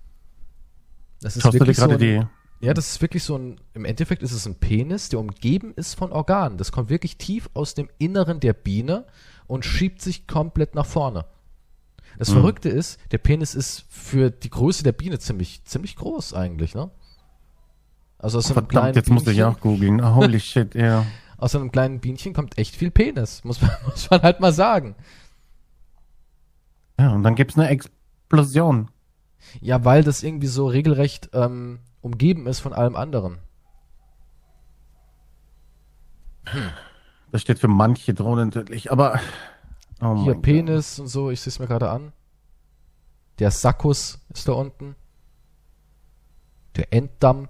Das 1.22 1.36
ist 1.36 1.44
Schaust 1.44 1.54
wirklich 1.60 1.78
so 1.78 1.90
ein, 1.90 1.98
die. 2.00 2.22
Ja, 2.62 2.74
das 2.74 2.90
ist 2.92 3.02
wirklich 3.02 3.24
so 3.24 3.38
ein, 3.38 3.60
im 3.74 3.86
Endeffekt 3.86 4.22
ist 4.24 4.32
es 4.32 4.46
ein 4.46 4.56
Penis, 4.56 5.10
der 5.10 5.20
umgeben 5.20 5.74
ist 5.76 5.96
von 5.96 6.12
Organen. 6.12 6.58
Das 6.58 6.72
kommt 6.72 6.90
wirklich 6.90 7.18
tief 7.18 7.50
aus 7.54 7.74
dem 7.74 7.90
Inneren 7.98 8.40
der 8.40 8.54
Biene 8.54 9.06
und 9.48 9.66
schiebt 9.66 10.02
sich 10.02 10.28
komplett 10.28 10.76
nach 10.76 10.86
vorne. 10.86 11.26
Das 12.20 12.30
Mhm. 12.30 12.34
Verrückte 12.34 12.70
ist, 12.70 13.00
der 13.12 13.18
Penis 13.18 13.56
ist 13.56 13.86
für 13.90 14.30
die 14.30 14.50
Größe 14.50 14.84
der 14.84 14.92
Biene 14.92 15.18
ziemlich, 15.20 15.64
ziemlich 15.66 15.96
groß 15.96 16.34
eigentlich, 16.34 16.76
ne? 16.76 16.92
Also 18.20 18.38
aus 18.38 18.48
so 18.48 18.54
einem 18.56 18.68
kleinen 18.68 18.94
Verdammt, 18.94 18.96
jetzt 18.96 19.10
musste 19.10 19.32
ich 19.32 19.38
Bienchen, 19.38 19.56
auch 19.56 19.60
googeln. 19.60 20.02
Ah, 20.02 20.14
Holy 20.16 20.40
shit, 20.40 20.76
ja. 20.76 21.06
aus 21.38 21.54
so 21.54 21.60
einem 21.60 21.72
kleinen 21.72 22.00
Bienchen 22.00 22.34
kommt 22.34 22.58
echt 22.60 22.76
viel 22.76 22.92
Penis, 22.92 23.44
muss 23.44 23.60
man, 23.62 23.72
muss 23.88 24.10
man 24.10 24.22
halt 24.22 24.40
mal 24.40 24.54
sagen. 24.54 24.96
Ja, 27.02 27.14
und 27.14 27.24
dann 27.24 27.34
gibt's 27.34 27.58
eine 27.58 27.68
Explosion. 27.70 28.92
Ja, 29.60 29.84
weil 29.84 30.04
das 30.04 30.22
irgendwie 30.22 30.46
so 30.46 30.68
regelrecht 30.68 31.32
ähm, 31.34 31.80
umgeben 32.02 32.46
ist 32.46 32.60
von 32.60 32.74
allem 32.74 32.96
anderen. 32.96 33.40
Das 37.32 37.42
steht 37.42 37.58
für 37.58 37.68
manche 37.68 38.14
Drohnen 38.14 38.52
tödlich, 38.52 38.92
aber. 38.92 39.20
Oh 40.00 40.24
Hier 40.24 40.36
Penis 40.36 41.00
und 41.00 41.08
so, 41.08 41.32
ich 41.32 41.42
sehe 41.42 41.50
es 41.50 41.60
mir 41.60 41.66
gerade 41.66 41.90
an. 41.90 42.12
Der 43.40 43.50
Sakkus 43.50 44.20
ist 44.30 44.48
da 44.48 44.54
unten. 44.54 44.96
Der 46.76 46.94
Enddamm. 46.94 47.50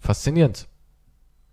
Faszinierend. 0.00 0.68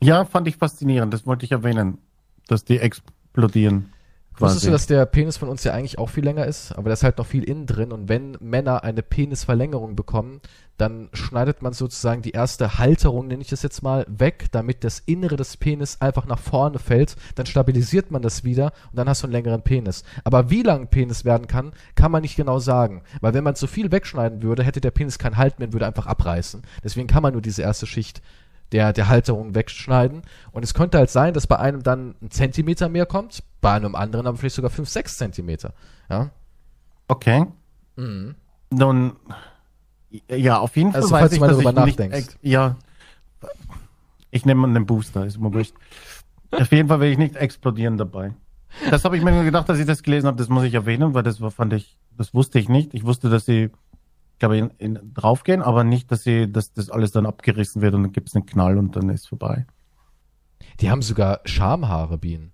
Ja, 0.04 0.26
fand 0.26 0.48
ich 0.50 0.58
faszinierend. 0.58 1.14
Das 1.14 1.26
wollte 1.26 1.46
ich 1.46 1.54
erwähnen, 1.54 2.00
dass 2.48 2.66
die 2.66 2.80
explodieren. 2.80 3.94
Wusstest 4.38 4.66
du, 4.66 4.72
dass 4.72 4.88
der 4.88 5.06
Penis 5.06 5.38
von 5.38 5.50
uns 5.50 5.64
ja 5.64 5.74
eigentlich 5.74 6.00
auch 6.00 6.10
viel 6.10 6.24
länger 6.24 6.46
ist, 6.46 6.72
aber 6.72 6.90
da 6.90 6.94
ist 6.94 7.04
halt 7.04 7.18
noch 7.18 7.26
viel 7.26 7.44
innen 7.44 7.68
drin. 7.68 7.92
Und 7.92 8.10
wenn 8.10 8.38
Männer 8.40 8.84
eine 8.84 9.04
Penisverlängerung 9.04 9.96
bekommen, 9.96 10.42
dann 10.78 11.10
schneidet 11.14 11.62
man 11.62 11.74
sozusagen 11.74 12.24
die 12.24 12.32
erste 12.32 12.80
Halterung, 12.80 13.28
nenne 13.28 13.44
ich 13.44 13.50
das 13.50 13.62
jetzt 13.62 13.84
mal, 13.84 14.04
weg, 14.10 14.48
damit 14.52 14.84
das 14.84 15.00
Innere 15.00 15.36
des 15.36 15.58
Penis 15.58 16.02
einfach 16.02 16.26
nach 16.26 16.40
vorne 16.40 16.80
fällt, 16.80 17.16
dann 17.36 17.46
stabilisiert 17.46 18.10
man 18.10 18.24
das 18.24 18.44
wieder 18.44 18.74
und 18.90 18.98
dann 18.98 19.08
hast 19.08 19.22
du 19.22 19.28
einen 19.28 19.34
längeren 19.34 19.62
Penis. 19.62 20.04
Aber 20.24 20.50
wie 20.50 20.64
lang 20.64 20.82
ein 20.82 20.88
Penis 20.88 21.24
werden 21.24 21.46
kann, 21.46 21.74
kann 21.94 22.12
man 22.12 22.24
nicht 22.24 22.36
genau 22.36 22.58
sagen, 22.58 23.04
weil 23.20 23.36
wenn 23.36 23.44
man 23.44 23.56
zu 23.56 23.68
viel 23.68 23.92
wegschneiden 23.92 24.42
würde, 24.42 24.64
hätte 24.64 24.82
der 24.82 24.90
Penis 24.90 25.20
keinen 25.20 25.38
Halt 25.38 25.60
mehr 25.60 25.68
und 25.68 25.74
würde 25.74 25.86
einfach 25.86 26.08
abreißen. 26.08 26.64
Deswegen 26.84 27.08
kann 27.08 27.22
man 27.22 27.34
nur 27.34 27.44
diese 27.44 27.62
erste 27.62 27.86
Schicht 27.86 28.24
der, 28.72 28.94
der 28.94 29.08
Halterung 29.08 29.54
wegschneiden. 29.56 30.22
Und 30.52 30.64
es 30.64 30.74
könnte 30.74 30.98
halt 30.98 31.10
sein, 31.10 31.34
dass 31.34 31.48
bei 31.48 31.58
einem 31.60 31.84
dann 31.84 32.16
ein 32.22 32.32
Zentimeter 32.32 32.90
mehr 32.90 33.06
kommt, 33.06 33.44
bei 33.62 33.74
einem 33.74 33.96
anderen 33.96 34.28
aber 34.28 34.38
vielleicht 34.38 34.56
sogar 34.56 34.72
5, 34.72 34.88
6 34.90 35.18
Zentimeter. 35.18 35.74
Ja. 36.10 36.30
Okay. 37.08 37.46
Mhm. 37.98 38.36
Nun, 38.72 39.14
ja, 40.30 40.60
auf 40.60 40.76
jeden 40.78 40.92
Fall 40.92 41.02
Also, 41.02 41.12
weiß 41.14 41.20
falls 41.22 41.30
du 41.32 41.36
ich, 41.36 41.42
mal 41.42 41.48
dass 41.48 41.58
darüber 41.58 41.70
ich 41.82 41.86
nicht, 41.86 42.00
nachdenkst. 42.00 42.18
ex- 42.30 42.38
ja, 42.42 42.76
ich 44.30 44.46
nehme 44.46 44.68
einen 44.68 44.86
Booster, 44.86 45.26
ist 45.26 45.40
mir 45.40 45.54
wurscht. 45.54 45.74
auf 46.52 46.72
jeden 46.72 46.88
Fall 46.88 47.00
will 47.00 47.12
ich 47.12 47.18
nicht 47.18 47.36
explodieren 47.36 47.98
dabei. 47.98 48.34
Das 48.90 49.04
habe 49.04 49.18
ich 49.18 49.24
mir 49.24 49.44
gedacht, 49.44 49.68
dass 49.68 49.80
ich 49.80 49.86
das 49.86 50.02
gelesen 50.04 50.28
habe, 50.28 50.38
das 50.38 50.48
muss 50.48 50.64
ich 50.64 50.74
erwähnen, 50.74 51.14
weil 51.14 51.24
das 51.24 51.40
fand 51.54 51.74
ich, 51.74 51.98
das 52.18 52.34
wusste 52.34 52.58
ich 52.60 52.70
nicht. 52.70 52.94
Ich 52.94 53.04
wusste, 53.06 53.30
dass 53.30 53.46
sie, 53.46 53.70
glaube 54.42 54.58
ich, 54.58 54.64
in, 54.64 54.96
in, 54.96 55.14
draufgehen, 55.14 55.62
aber 55.62 55.84
nicht, 55.84 56.12
dass 56.12 56.24
sie, 56.24 56.52
dass 56.52 56.74
das 56.74 56.90
alles 56.90 57.12
dann 57.12 57.28
abgerissen 57.28 57.84
wird 57.84 57.94
und 57.94 58.02
dann 58.02 58.12
gibt 58.12 58.28
es 58.28 58.36
einen 58.36 58.48
Knall 58.48 58.80
und 58.80 58.96
dann 58.96 59.10
ist 59.10 59.30
vorbei. 59.30 59.68
Die 60.80 60.90
haben 60.90 61.04
sogar 61.04 61.42
Schamhaare, 61.46 62.18
Bienen. 62.18 62.52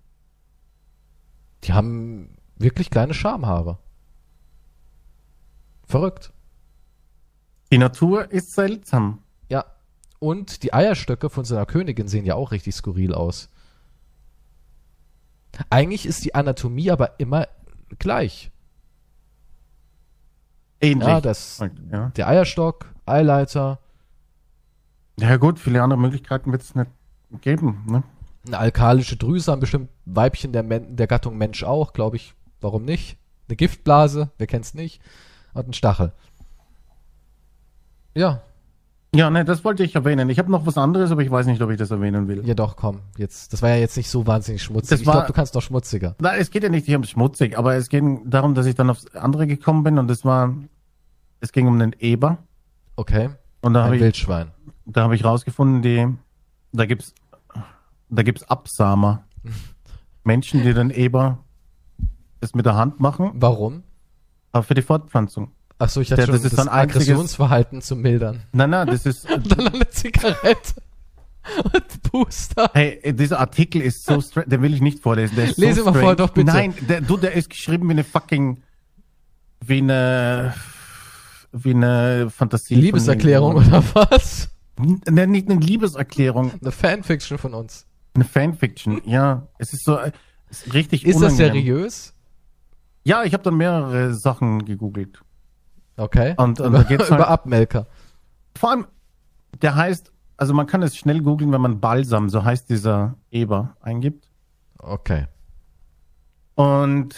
Die 1.64 1.72
haben 1.72 2.36
wirklich 2.56 2.90
kleine 2.90 3.14
Schamhaare. 3.14 3.78
Verrückt. 5.86 6.34
Die 7.72 7.78
Natur 7.78 8.30
ist 8.30 8.52
seltsam. 8.52 9.22
Ja. 9.48 9.64
Und 10.18 10.62
die 10.64 10.74
Eierstöcke 10.74 11.30
von 11.30 11.46
so 11.46 11.56
einer 11.56 11.64
Königin 11.64 12.06
sehen 12.06 12.26
ja 12.26 12.34
auch 12.34 12.52
richtig 12.52 12.74
skurril 12.74 13.14
aus. 13.14 13.48
Eigentlich 15.70 16.04
ist 16.04 16.22
die 16.22 16.34
Anatomie 16.34 16.90
aber 16.90 17.18
immer 17.18 17.48
gleich. 17.98 18.50
Ähnlich. 20.80 21.08
Ja, 21.08 21.20
das, 21.20 21.60
ja. 21.90 22.10
der 22.10 22.28
Eierstock, 22.28 22.86
Eileiter, 23.04 23.80
ja 25.18 25.36
gut, 25.36 25.58
viele 25.58 25.82
andere 25.82 25.98
Möglichkeiten 25.98 26.52
wird 26.52 26.62
es 26.62 26.74
nicht 26.76 26.90
geben. 27.40 27.84
Ne? 27.88 28.04
eine 28.46 28.58
alkalische 28.58 29.16
Drüse 29.16 29.52
haben 29.52 29.60
bestimmt 29.60 29.90
Weibchen 30.04 30.52
der, 30.52 30.62
Men 30.62 30.96
der 30.96 31.06
Gattung 31.06 31.36
Mensch 31.36 31.64
auch, 31.64 31.92
glaube 31.92 32.16
ich. 32.16 32.34
Warum 32.60 32.84
nicht? 32.84 33.16
Eine 33.48 33.56
Giftblase, 33.56 34.30
wer 34.38 34.46
kennt's 34.46 34.74
nicht? 34.74 35.00
Und 35.54 35.68
ein 35.68 35.72
Stachel. 35.72 36.12
Ja, 38.14 38.42
Ja, 39.14 39.30
ne, 39.30 39.42
das 39.44 39.64
wollte 39.64 39.82
ich 39.84 39.94
erwähnen. 39.94 40.28
Ich 40.28 40.38
habe 40.38 40.50
noch 40.50 40.66
was 40.66 40.76
anderes, 40.76 41.10
aber 41.10 41.22
ich 41.22 41.30
weiß 41.30 41.46
nicht, 41.46 41.62
ob 41.62 41.70
ich 41.70 41.78
das 41.78 41.90
erwähnen 41.90 42.28
will. 42.28 42.46
ja 42.46 42.52
doch, 42.54 42.76
komm. 42.76 43.00
Jetzt, 43.16 43.52
das 43.54 43.62
war 43.62 43.70
ja 43.70 43.76
jetzt 43.76 43.96
nicht 43.96 44.10
so 44.10 44.26
wahnsinnig 44.26 44.62
schmutzig. 44.62 44.90
Das 44.90 45.00
ich 45.00 45.04
glaube, 45.06 45.26
du 45.26 45.32
kannst 45.32 45.54
noch 45.54 45.62
schmutziger. 45.62 46.14
Nein, 46.20 46.38
es 46.38 46.50
geht 46.50 46.62
ja 46.62 46.68
nicht 46.68 46.84
hier 46.84 46.98
um 46.98 47.04
schmutzig, 47.04 47.56
aber 47.56 47.74
es 47.76 47.88
ging 47.88 48.28
darum, 48.28 48.54
dass 48.54 48.66
ich 48.66 48.74
dann 48.74 48.90
aufs 48.90 49.06
andere 49.14 49.46
gekommen 49.46 49.82
bin 49.82 49.98
und 49.98 50.10
es 50.10 50.26
war, 50.26 50.54
es 51.40 51.52
ging 51.52 51.66
um 51.66 51.78
den 51.78 51.94
Eber 51.98 52.38
Okay. 52.96 53.30
und 53.62 53.72
da 53.74 53.84
habe 53.84 53.96
ich, 53.96 54.02
Wildschwein. 54.02 54.50
da 54.84 55.04
habe 55.04 55.14
ich 55.14 55.24
rausgefunden, 55.24 55.80
die, 55.80 56.06
da 56.72 56.84
gibt's, 56.84 57.14
da 58.10 58.22
gibt's 58.22 58.44
Absamer, 58.50 59.24
Menschen, 60.24 60.62
die 60.64 60.74
den 60.74 60.90
Eber 60.90 61.38
das 62.40 62.54
mit 62.54 62.66
der 62.66 62.76
Hand 62.76 63.00
machen, 63.00 63.30
Warum? 63.36 63.84
aber 64.52 64.64
für 64.64 64.74
die 64.74 64.82
Fortpflanzung. 64.82 65.50
Ach 65.80 65.88
so, 65.88 66.00
ich 66.00 66.10
hatte 66.10 66.22
Ja, 66.22 66.26
schon 66.26 66.34
das 66.34 66.42
das, 66.42 66.52
ist 66.52 66.56
so 66.56 66.62
ein 66.62 66.68
Aggressionsverhalten 66.68 67.82
zu 67.82 67.94
mildern. 67.96 68.42
Nein, 68.52 68.70
nein, 68.70 68.86
das 68.88 69.06
ist, 69.06 69.30
Und 69.30 69.50
dann 69.56 69.68
eine 69.68 69.88
Zigarette. 69.90 70.74
Und 71.72 72.02
Booster. 72.10 72.70
hey, 72.74 73.00
dieser 73.14 73.38
Artikel 73.40 73.80
ist 73.80 74.04
so 74.04 74.20
straight, 74.20 74.50
den 74.52 74.60
will 74.60 74.74
ich 74.74 74.80
nicht 74.82 74.98
vorlesen. 75.00 75.36
Der 75.36 75.46
ist 75.46 75.56
Lese 75.56 75.80
so 75.80 75.84
mal 75.86 75.92
vor, 75.92 76.00
strange. 76.00 76.16
doch, 76.16 76.30
bitte. 76.30 76.46
Nein, 76.52 76.74
der, 76.88 77.00
du, 77.00 77.16
der 77.16 77.32
ist 77.32 77.48
geschrieben 77.48 77.88
wie 77.88 77.92
eine 77.92 78.04
fucking, 78.04 78.60
wie 79.64 79.78
eine, 79.78 80.52
wie 81.52 81.70
eine 81.70 82.28
Fantasie. 82.30 82.74
Liebeserklärung 82.74 83.54
oder 83.56 83.82
was? 83.94 84.50
Ne, 85.08 85.26
nicht 85.26 85.48
eine 85.50 85.58
Liebeserklärung, 85.60 86.52
Eine 86.60 86.70
Fanfiction 86.70 87.38
von 87.38 87.54
uns. 87.54 87.86
eine 88.14 88.24
Fanfiction. 88.24 89.00
Ja, 89.06 89.48
es 89.58 89.72
ist 89.72 89.84
so 89.84 89.96
äh, 89.96 90.12
es 90.50 90.66
ist 90.66 90.74
richtig 90.74 91.04
Ist 91.06 91.16
das 91.20 91.32
unangenehm. 91.34 91.52
seriös? 91.64 92.14
Ja, 93.04 93.22
ich 93.24 93.32
habe 93.32 93.42
dann 93.42 93.56
mehrere 93.56 94.12
Sachen 94.14 94.64
gegoogelt. 94.66 95.20
Okay. 95.98 96.34
Und- 96.38 96.60
und 96.60 96.68
über, 96.68 96.78
da 96.78 96.84
geht's 96.84 97.10
halt- 97.10 97.20
über 97.20 97.28
Abmelker. 97.28 97.86
Vor 98.56 98.70
allem, 98.70 98.86
der 99.60 99.74
heißt, 99.76 100.10
also 100.36 100.54
man 100.54 100.66
kann 100.66 100.82
es 100.82 100.96
schnell 100.96 101.20
googeln, 101.20 101.52
wenn 101.52 101.60
man 101.60 101.80
Balsam, 101.80 102.28
so 102.30 102.44
heißt 102.44 102.70
dieser 102.70 103.16
Eber, 103.30 103.76
eingibt. 103.80 104.30
Okay. 104.78 105.26
Und, 106.54 107.14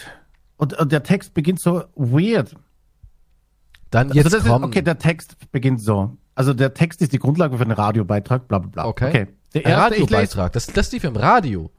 und, 0.57 0.73
und 0.73 0.91
der 0.91 1.03
Text 1.03 1.33
beginnt 1.33 1.59
so 1.61 1.83
weird. 1.95 2.55
Dann 3.89 4.07
Also 4.09 4.15
jetzt 4.19 4.25
das 4.33 4.33
ist, 4.43 4.47
kommen. 4.47 4.65
okay, 4.65 4.81
der 4.81 4.97
Text 4.99 5.35
beginnt 5.51 5.81
so. 5.81 6.17
Also 6.35 6.53
der 6.53 6.73
Text 6.73 7.01
ist 7.01 7.11
die 7.13 7.19
Grundlage 7.19 7.57
für 7.57 7.63
einen 7.63 7.71
Radiobeitrag, 7.73 8.47
bla 8.47 8.59
bla 8.59 8.69
bla. 8.69 8.85
Okay. 8.85 9.27
Der 9.53 9.65
Ein 9.65 9.71
erste, 9.71 9.91
Radiobeitrag. 10.01 10.53
Das, 10.53 10.67
das 10.67 10.91
lief 10.91 11.03
im 11.03 11.15
Radio. 11.15 11.71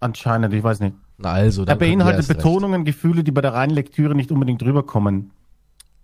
anscheinend, 0.00 0.54
ich 0.54 0.62
weiß 0.62 0.80
nicht. 0.80 0.96
Na 1.18 1.32
also, 1.32 1.64
Er 1.66 1.76
beinhaltet 1.76 2.20
erst 2.20 2.30
recht. 2.30 2.38
Betonungen, 2.38 2.86
Gefühle, 2.86 3.22
die 3.22 3.30
bei 3.30 3.42
der 3.42 3.52
reinen 3.52 3.74
Lektüre 3.74 4.14
nicht 4.14 4.32
unbedingt 4.32 4.62
rüberkommen. 4.62 5.32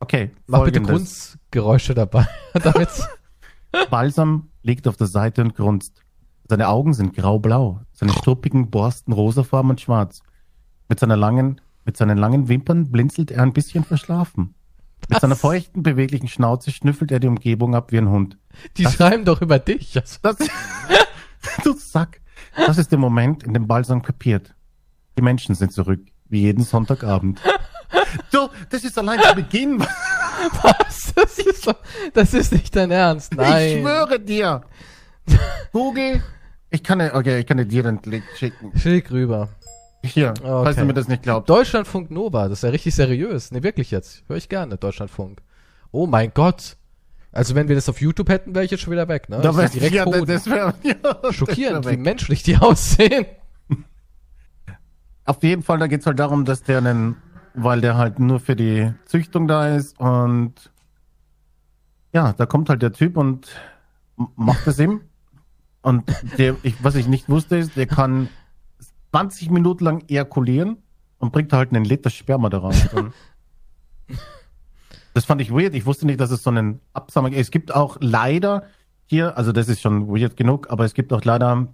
Okay, 0.00 0.30
Mach 0.46 0.64
bitte 0.64 0.80
folgendes. 0.80 1.38
Grundgeräusche 1.50 1.94
dabei. 1.94 2.26
Damit's 2.54 3.06
Balsam 3.90 4.48
liegt 4.62 4.86
auf 4.88 4.96
der 4.96 5.06
Seite 5.06 5.42
und 5.42 5.54
grunzt. 5.54 6.02
Seine 6.48 6.68
Augen 6.68 6.94
sind 6.94 7.14
grau-blau, 7.14 7.80
seine 7.92 8.12
struppigen 8.12 8.70
Borsten 8.70 9.12
rosafarben 9.12 9.70
und 9.70 9.80
schwarz. 9.80 10.20
Mit, 10.88 11.00
seiner 11.00 11.16
langen, 11.16 11.60
mit 11.84 11.96
seinen 11.96 12.18
langen 12.18 12.48
Wimpern 12.48 12.90
blinzelt 12.90 13.30
er 13.32 13.42
ein 13.42 13.52
bisschen 13.52 13.84
verschlafen. 13.84 14.54
Mit 15.08 15.16
Was? 15.16 15.20
seiner 15.22 15.36
feuchten, 15.36 15.82
beweglichen 15.82 16.28
Schnauze 16.28 16.70
schnüffelt 16.70 17.10
er 17.10 17.20
die 17.20 17.26
Umgebung 17.26 17.74
ab 17.74 17.90
wie 17.92 17.98
ein 17.98 18.08
Hund. 18.08 18.38
die 18.76 18.84
schreiben 18.86 19.24
doch 19.24 19.42
über 19.42 19.58
dich. 19.58 19.96
Also, 19.98 20.18
Das, 20.22 20.36
du 21.64 21.72
Sack. 21.74 22.20
Das 22.56 22.78
ist 22.78 22.92
der 22.92 22.98
Moment, 22.98 23.42
in 23.42 23.52
dem 23.52 23.66
Balsam 23.66 24.02
kapiert. 24.02 24.54
Die 25.18 25.22
Menschen 25.22 25.54
sind 25.54 25.72
zurück, 25.72 26.00
wie 26.28 26.42
jeden 26.42 26.62
Sonntagabend. 26.64 27.40
Du, 28.32 28.48
das 28.70 28.84
ist 28.84 28.98
allein 28.98 29.20
der 29.20 29.34
Beginn. 29.34 29.80
was? 30.62 31.12
Das 31.14 31.38
ist, 31.38 31.66
doch, 31.66 31.76
das 32.12 32.34
ist 32.34 32.52
nicht 32.52 32.74
dein 32.76 32.90
Ernst. 32.90 33.34
Nein. 33.34 33.68
Ich 33.78 33.82
schwöre 33.82 34.20
dir. 34.20 34.62
Google. 35.72 36.22
Ich 36.70 36.82
kann 36.82 36.98
dir, 36.98 37.14
okay, 37.14 37.40
ich 37.40 37.46
kann 37.46 37.56
dir 37.56 37.82
den 37.82 38.00
Link 38.04 38.24
schicken. 38.36 38.72
Schick 38.78 39.10
rüber. 39.10 39.48
Hier, 40.02 40.34
falls 40.40 40.68
Okay. 40.76 40.80
du 40.80 40.86
mir 40.86 40.94
das 40.94 41.08
nicht 41.08 41.22
glaubst. 41.22 41.48
Deutschlandfunk 41.48 42.10
Nova, 42.10 42.48
das 42.48 42.58
ist 42.58 42.62
ja 42.62 42.70
richtig 42.70 42.94
seriös. 42.94 43.50
Ne, 43.50 43.62
wirklich 43.62 43.90
jetzt. 43.90 44.22
Höre 44.28 44.36
ich 44.36 44.48
gerne, 44.48 44.76
Deutschlandfunk. 44.76 45.40
Oh 45.90 46.06
mein 46.06 46.32
Gott. 46.34 46.76
Also 47.32 47.54
wenn 47.54 47.68
wir 47.68 47.74
das 47.74 47.88
auf 47.88 48.00
YouTube 48.00 48.28
hätten, 48.28 48.54
wäre 48.54 48.64
ich 48.64 48.70
jetzt 48.70 48.80
schon 48.82 48.92
wieder 48.92 49.08
weg, 49.08 49.28
ne? 49.28 49.40
Da 49.42 49.56
wär, 49.56 49.68
seh 49.68 49.78
direkt 49.78 49.94
ja, 49.94 50.04
das 50.04 50.46
wäre 50.46 50.74
ja, 50.82 50.94
das 50.94 51.34
Schockierend, 51.34 51.84
wär 51.84 51.92
wie 51.92 51.96
menschlich 51.96 52.42
die 52.42 52.56
aussehen. 52.56 53.26
Auf 55.24 55.42
jeden 55.42 55.62
Fall, 55.62 55.78
da 55.78 55.86
geht's 55.86 56.06
halt 56.06 56.18
darum, 56.18 56.44
dass 56.44 56.62
der 56.62 56.78
einen, 56.78 57.16
weil 57.56 57.80
der 57.80 57.96
halt 57.96 58.18
nur 58.18 58.38
für 58.38 58.54
die 58.54 58.92
Züchtung 59.06 59.48
da 59.48 59.74
ist 59.74 59.98
und 59.98 60.70
ja, 62.12 62.32
da 62.32 62.46
kommt 62.46 62.68
halt 62.68 62.82
der 62.82 62.92
Typ 62.92 63.16
und 63.16 63.48
macht 64.36 64.66
es 64.66 64.78
ihm. 64.78 65.02
Und 65.82 66.04
der, 66.38 66.56
ich, 66.62 66.82
was 66.82 66.94
ich 66.94 67.06
nicht 67.06 67.28
wusste, 67.28 67.56
ist, 67.56 67.76
der 67.76 67.86
kann 67.86 68.28
20 69.12 69.50
Minuten 69.50 69.84
lang 69.84 70.04
ejakulieren 70.08 70.78
und 71.18 71.32
bringt 71.32 71.52
halt 71.52 71.72
einen 71.72 71.84
Liter 71.84 72.10
Sperma 72.10 72.48
da 72.48 72.58
raus. 72.58 72.88
Das 75.14 75.24
fand 75.24 75.40
ich 75.40 75.50
weird. 75.50 75.74
Ich 75.74 75.86
wusste 75.86 76.04
nicht, 76.04 76.20
dass 76.20 76.30
es 76.30 76.42
so 76.42 76.50
einen 76.50 76.78
Absammlung 76.92 77.32
Es 77.32 77.50
gibt 77.50 77.74
auch 77.74 77.96
leider 78.00 78.64
hier, 79.06 79.38
also 79.38 79.50
das 79.50 79.66
ist 79.66 79.80
schon 79.80 80.08
weird 80.08 80.36
genug, 80.36 80.70
aber 80.70 80.84
es 80.84 80.92
gibt 80.92 81.10
auch 81.10 81.24
leider 81.24 81.68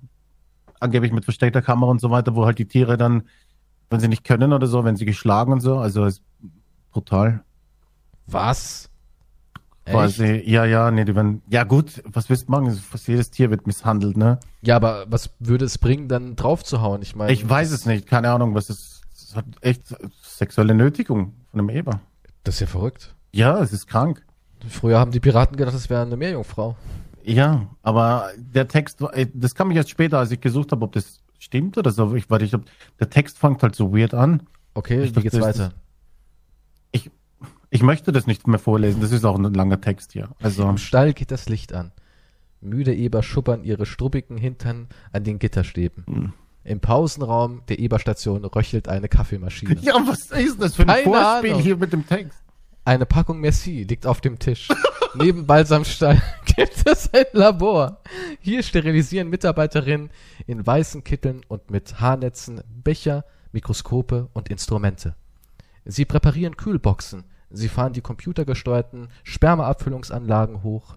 angeblich 0.79 1.11
mit 1.11 1.25
versteckter 1.25 1.61
Kamera 1.61 1.91
und 1.91 2.01
so 2.01 2.11
weiter, 2.11 2.37
wo 2.37 2.47
halt 2.47 2.61
die 2.61 2.69
Tiere 2.69 2.97
dann, 2.97 3.25
wenn 3.93 4.01
sie 4.01 4.09
nicht 4.09 4.25
können 4.25 4.53
oder 4.53 4.67
so, 4.67 4.85
wenn 4.85 4.97
sie 4.97 5.05
geschlagen 5.05 5.53
und 5.53 5.61
so, 5.61 5.79
also 5.79 6.05
ist 6.05 6.23
brutal. 6.91 7.45
Was? 8.27 8.89
Echt? 9.85 9.95
Quasi, 9.95 10.43
ja, 10.47 10.65
ja, 10.65 10.91
nee, 10.91 11.05
die 11.05 11.15
werden, 11.17 11.43
ja 11.49 11.65
gut, 11.65 12.03
was 12.07 12.31
willst 12.31 12.47
du 12.47 12.53
machen? 12.53 12.71
Fast 12.73 13.09
jedes 13.09 13.31
Tier 13.31 13.51
wird 13.51 13.67
misshandelt, 13.67 14.17
ne? 14.17 14.39
Ja, 14.63 14.77
aber 14.77 15.07
was 15.09 15.31
würde 15.41 15.65
es 15.65 15.79
bringen, 15.79 16.09
dann 16.09 16.37
draufzuhauen? 16.37 17.03
Ich 17.03 17.17
meine, 17.17 17.33
Ich 17.33 17.49
weiß 17.49 17.73
es 17.73 17.85
nicht, 17.85 18.07
keine 18.07 18.31
Ahnung, 18.31 18.55
was 18.55 18.71
ist, 18.71 19.03
es 19.13 19.35
hat 19.35 19.45
echt 19.61 19.95
sexuelle 20.23 20.75
Nötigung 20.75 21.35
von 21.51 21.61
einem 21.61 21.69
Eber. 21.71 22.01
Das 22.45 22.55
ist 22.57 22.61
ja 22.61 22.67
verrückt. 22.69 23.15
Ja, 23.33 23.61
es 23.61 23.73
ist 23.73 23.87
krank. 23.89 24.25
Früher 24.69 25.01
haben 25.01 25.11
die 25.11 25.19
Piraten 25.21 25.57
gedacht, 25.57 25.75
es 25.75 25.91
wäre 25.91 26.03
eine 26.03 26.17
Meerjungfrau. 26.17 26.77
Ja, 27.25 27.67
aber 27.83 28.31
der 28.37 28.69
Text, 28.69 29.03
das 29.35 29.55
kam 29.55 29.71
ich 29.71 29.77
erst 29.77 29.91
später, 29.91 30.19
als 30.19 30.31
ich 30.31 30.41
gesucht 30.41 30.71
habe, 30.71 30.85
ob 30.85 30.93
das 30.93 31.22
stimmt 31.43 31.77
oder 31.77 31.91
so. 31.91 32.15
Ich, 32.15 32.31
warte, 32.31 32.45
ich 32.45 32.55
hab, 32.55 32.63
der 33.01 33.11
Text 33.11 33.39
fängt 33.39 33.63
halt 33.63 33.75
so 33.75 33.95
weird 33.95 34.15
an. 34.15 34.45
Okay, 34.75 35.03
Ich 35.03 35.17
wie 35.17 35.21
geht's 35.23 35.37
dachte, 35.37 35.51
es 35.51 35.59
weiter? 35.59 35.73
Ich 37.75 37.83
möchte 37.83 38.13
das 38.13 38.27
nicht 38.27 38.47
mehr 38.47 38.59
vorlesen, 38.59 39.01
das 39.01 39.13
ist 39.13 39.25
auch 39.25 39.39
ein 39.39 39.55
langer 39.55 39.81
Text 39.81 40.13
hier. 40.13 40.29
Also, 40.43 40.69
Im 40.69 40.77
Stall 40.77 41.15
geht 41.15 41.31
das 41.31 41.49
Licht 41.49 41.73
an. 41.73 41.91
Müde 42.61 42.95
Eber 42.95 43.23
schuppern 43.23 43.65
ihre 43.65 43.87
struppigen 43.87 44.37
Hintern 44.37 44.89
an 45.11 45.25
den 45.25 45.39
Gitterstäben. 45.39 46.05
Hm. 46.07 46.33
Im 46.65 46.81
Pausenraum 46.81 47.63
der 47.69 47.79
Eberstation 47.79 48.45
röchelt 48.45 48.89
eine 48.89 49.09
Kaffeemaschine. 49.09 49.79
ja, 49.81 49.95
was 50.07 50.31
ist 50.31 50.61
das 50.61 50.77
für 50.77 50.83
ein 50.83 50.89
Keine 50.89 51.05
Vorspiel 51.05 51.51
Ahnung. 51.53 51.63
hier 51.63 51.77
mit 51.79 51.95
dem 51.95 52.07
Text? 52.07 52.39
Eine 52.85 53.07
Packung 53.07 53.41
Merci 53.41 53.85
liegt 53.85 54.07
auf 54.07 54.21
dem 54.21 54.39
Tisch. 54.39 54.69
Neben 55.15 55.47
Balsamstall 55.47 56.21
gibt 56.57 56.87
es 56.87 57.13
ein 57.13 57.25
Labor. 57.33 58.01
Hier 58.41 58.63
sterilisieren 58.63 59.29
Mitarbeiterinnen 59.29 60.11
in 60.47 60.67
weißen 60.67 61.05
Kitteln 61.05 61.43
und 61.49 61.71
mit 61.71 62.01
Haarnetzen 62.01 62.63
Becher, 62.83 63.25
Mikroskope 63.53 64.29
und 64.33 64.51
Instrumente. 64.51 65.15
Sie 65.85 66.05
präparieren 66.05 66.57
Kühlboxen. 66.57 67.25
Sie 67.51 67.69
fahren 67.69 67.93
die 67.93 68.01
computergesteuerten 68.01 69.09
Spermaabfüllungsanlagen 69.25 70.63
hoch. 70.63 70.97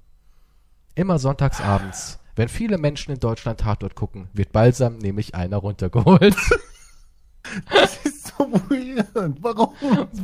Immer 0.93 1.19
sonntagsabends, 1.19 2.19
wenn 2.35 2.47
viele 2.47 2.77
Menschen 2.77 3.11
in 3.11 3.19
Deutschland 3.19 3.59
Tatort 3.59 3.95
gucken, 3.95 4.29
wird 4.33 4.51
Balsam 4.51 4.97
nämlich 4.97 5.35
einer 5.35 5.57
runtergeholt. 5.57 6.35
Das 7.71 8.03
ist 8.03 8.33
so 8.35 8.51
weird. 8.69 9.37
Warum? 9.39 9.75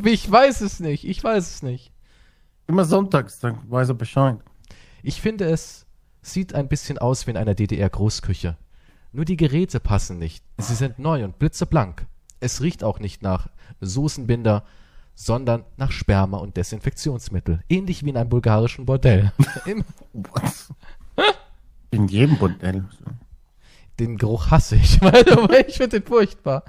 ich 0.04 0.32
weiß 0.32 0.62
es 0.62 0.80
nicht, 0.80 1.08
ich 1.08 1.24
weiß 1.24 1.54
es 1.54 1.62
nicht. 1.62 1.92
Immer 2.66 2.84
sonntags, 2.84 3.38
dann 3.38 3.60
weiß 3.70 3.90
er 3.90 3.94
Bescheid. 3.94 4.40
Ich 5.04 5.22
finde, 5.22 5.46
es 5.46 5.86
sieht 6.22 6.54
ein 6.54 6.68
bisschen 6.68 6.98
aus 6.98 7.26
wie 7.26 7.32
in 7.32 7.38
einer 7.38 7.56
DDR-Großküche. 7.56 8.58
Nur 9.12 9.26
die 9.26 9.38
Geräte 9.38 9.80
passen 9.80 10.20
nicht. 10.20 10.44
Sie 10.58 10.76
sind 10.76 11.00
neu 11.00 11.24
und 11.26 11.40
blitzeblank. 11.40 12.06
Es 12.40 12.62
riecht 12.62 12.84
auch 12.84 13.00
nicht 13.00 13.22
nach 13.22 13.50
Soßenbinder, 13.82 14.64
sondern 15.16 15.66
nach 15.78 15.92
Sperma 15.92 16.38
und 16.38 16.58
Desinfektionsmittel. 16.58 17.62
Ähnlich 17.70 18.04
wie 18.06 18.10
in 18.10 18.18
einem 18.18 18.30
bulgarischen 18.30 18.86
Bordell. 18.86 19.32
What? 20.14 20.70
In 21.92 22.08
jedem 22.08 22.38
Bordell. 22.38 22.86
den 24.00 24.18
Geruch 24.18 24.50
hasse 24.50 24.78
ich, 24.78 25.02
weil 25.02 25.66
ich 25.68 25.78
finde 25.78 26.00
den 26.00 26.08
furchtbar. 26.08 26.64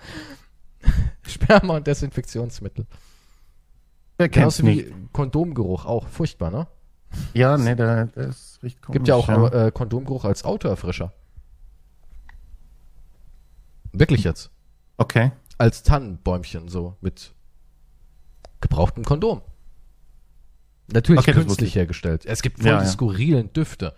Sperma 1.23 1.77
und 1.77 1.87
Desinfektionsmittel. 1.87 2.87
Wer 4.19 4.29
kennt's 4.29 4.59
Genauso 4.59 4.81
nicht? 4.81 4.89
wie 4.91 5.09
Kondomgeruch, 5.13 5.87
auch 5.87 6.09
furchtbar, 6.09 6.51
ne? 6.51 6.67
Ja, 7.35 7.57
nee, 7.59 7.75
der, 7.75 8.07
der 8.07 8.29
ist 8.29 8.61
richtig 8.63 8.83
komisch. 8.83 8.95
Gibt 8.97 9.09
ja 9.09 9.15
auch 9.15 9.29
äh, 9.53 9.71
Kondomgeruch 9.73 10.25
als 10.25 10.45
Autoerfrischer. 10.45 11.13
Wirklich 13.93 14.25
jetzt. 14.25 14.51
Okay. 14.97 15.33
als 15.59 15.83
Tannenbäumchen, 15.83 16.69
so 16.69 16.97
mit 17.01 17.35
gebrauchtem 18.61 19.05
Kondom. 19.05 19.43
Natürlich 20.93 21.21
Okay, 21.21 21.33
das 21.33 21.45
künstlich 21.45 21.71
ich. 21.71 21.75
hergestellt. 21.77 22.25
Es 22.27 22.43
gibt 22.43 22.59
voll 22.59 22.67
Ja, 22.71 22.79
die 22.79 22.85
ja. 22.85 22.91
skurrilen 22.91 23.53
Düfte. 23.53 23.95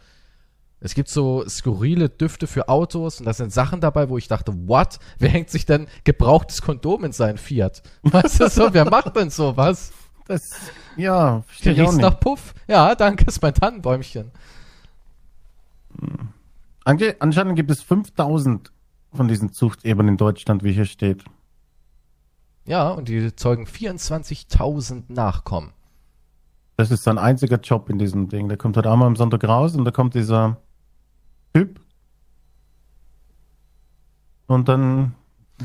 Es 0.80 0.94
gibt 0.94 1.08
so 1.08 1.46
skurrile 1.48 2.08
Düfte 2.10 2.46
für 2.46 2.68
Autos 2.68 3.18
und 3.18 3.26
da 3.26 3.32
sind 3.32 3.52
Sachen 3.52 3.80
dabei, 3.80 4.08
wo 4.10 4.18
ich 4.18 4.28
dachte, 4.28 4.52
what? 4.68 4.98
Wer 5.18 5.30
hängt 5.30 5.48
sich 5.50 5.64
denn 5.64 5.86
gebrauchtes 6.04 6.60
Kondom 6.62 7.04
in 7.04 7.12
seinen 7.12 7.38
Fiat? 7.38 7.82
Weißt 8.02 8.40
du 8.40 8.48
so, 8.50 8.74
wer 8.74 8.84
macht 8.90 9.16
denn 9.16 9.30
sowas? 9.30 9.92
Das, 10.26 10.70
ja, 10.96 11.42
verstehe 11.42 11.74
ich 11.74 11.82
auch 11.82 11.92
nicht. 11.92 12.00
nach 12.00 12.18
Puff. 12.18 12.54
Ja, 12.66 12.94
danke, 12.94 13.24
ist 13.26 13.42
mein 13.42 13.54
Tannenbäumchen. 13.54 14.30
Ange 16.84 17.16
anscheinend 17.18 17.56
gibt 17.56 17.70
es 17.70 17.82
5000 17.82 18.72
von 19.12 19.28
diesen 19.28 19.52
Zuchtebenen 19.52 20.14
in 20.14 20.16
Deutschland, 20.16 20.64
wie 20.64 20.72
hier 20.72 20.86
steht. 20.86 21.24
Ja, 22.66 22.90
und 22.90 23.08
die 23.08 23.34
zeugen 23.36 23.66
24.000 23.66 25.04
Nachkommen. 25.08 25.72
Das 26.76 26.90
ist 26.90 27.04
sein 27.04 27.18
einziger 27.18 27.60
Job 27.60 27.88
in 27.90 27.98
diesem 27.98 28.28
Ding. 28.28 28.48
Der 28.48 28.56
kommt 28.56 28.76
halt 28.76 28.86
einmal 28.86 29.06
am 29.06 29.16
Sonntag 29.16 29.44
raus 29.44 29.76
und 29.76 29.84
da 29.84 29.90
kommt 29.90 30.14
dieser 30.14 30.56
Typ. 31.52 31.80
Und 34.46 34.68
dann 34.68 35.14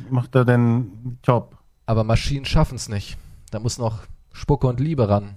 macht 0.10 0.36
er 0.36 0.46
den 0.46 1.18
Job. 1.24 1.58
Aber 1.86 2.04
Maschinen 2.04 2.46
schaffen 2.46 2.76
es 2.76 2.90
nicht. 2.90 3.18
Da 3.50 3.60
muss 3.60 3.78
noch 3.78 4.04
Spucke 4.40 4.68
und 4.68 4.80
Liebe 4.80 5.10
ran. 5.10 5.36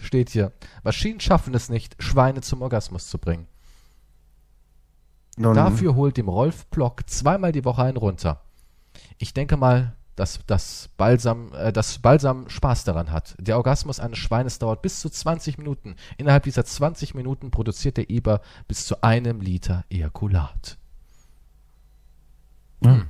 Steht 0.00 0.30
hier. 0.30 0.52
Maschinen 0.82 1.20
schaffen 1.20 1.54
es 1.54 1.68
nicht, 1.68 1.94
Schweine 2.02 2.40
zum 2.40 2.60
Orgasmus 2.60 3.06
zu 3.08 3.18
bringen. 3.18 3.46
Nun, 5.36 5.54
Dafür 5.54 5.94
holt 5.94 6.16
dem 6.16 6.28
Rolf 6.28 6.66
Block 6.66 7.08
zweimal 7.08 7.52
die 7.52 7.64
Woche 7.64 7.84
einen 7.84 7.96
runter. 7.96 8.42
Ich 9.18 9.32
denke 9.32 9.56
mal, 9.56 9.94
dass 10.16 10.40
das 10.46 10.88
Balsam, 10.96 11.52
äh, 11.52 11.72
dass 11.72 12.00
Balsam 12.00 12.48
Spaß 12.48 12.84
daran 12.84 13.12
hat. 13.12 13.36
Der 13.38 13.56
Orgasmus 13.58 14.00
eines 14.00 14.18
Schweines 14.18 14.58
dauert 14.58 14.82
bis 14.82 15.00
zu 15.00 15.08
20 15.08 15.58
Minuten. 15.58 15.94
Innerhalb 16.16 16.44
dieser 16.44 16.64
20 16.64 17.14
Minuten 17.14 17.50
produziert 17.50 17.96
der 17.96 18.10
Eber 18.10 18.40
bis 18.66 18.86
zu 18.86 19.02
einem 19.02 19.40
Liter 19.40 19.84
Ejakulat. 19.88 20.78
Hm. 22.82 23.06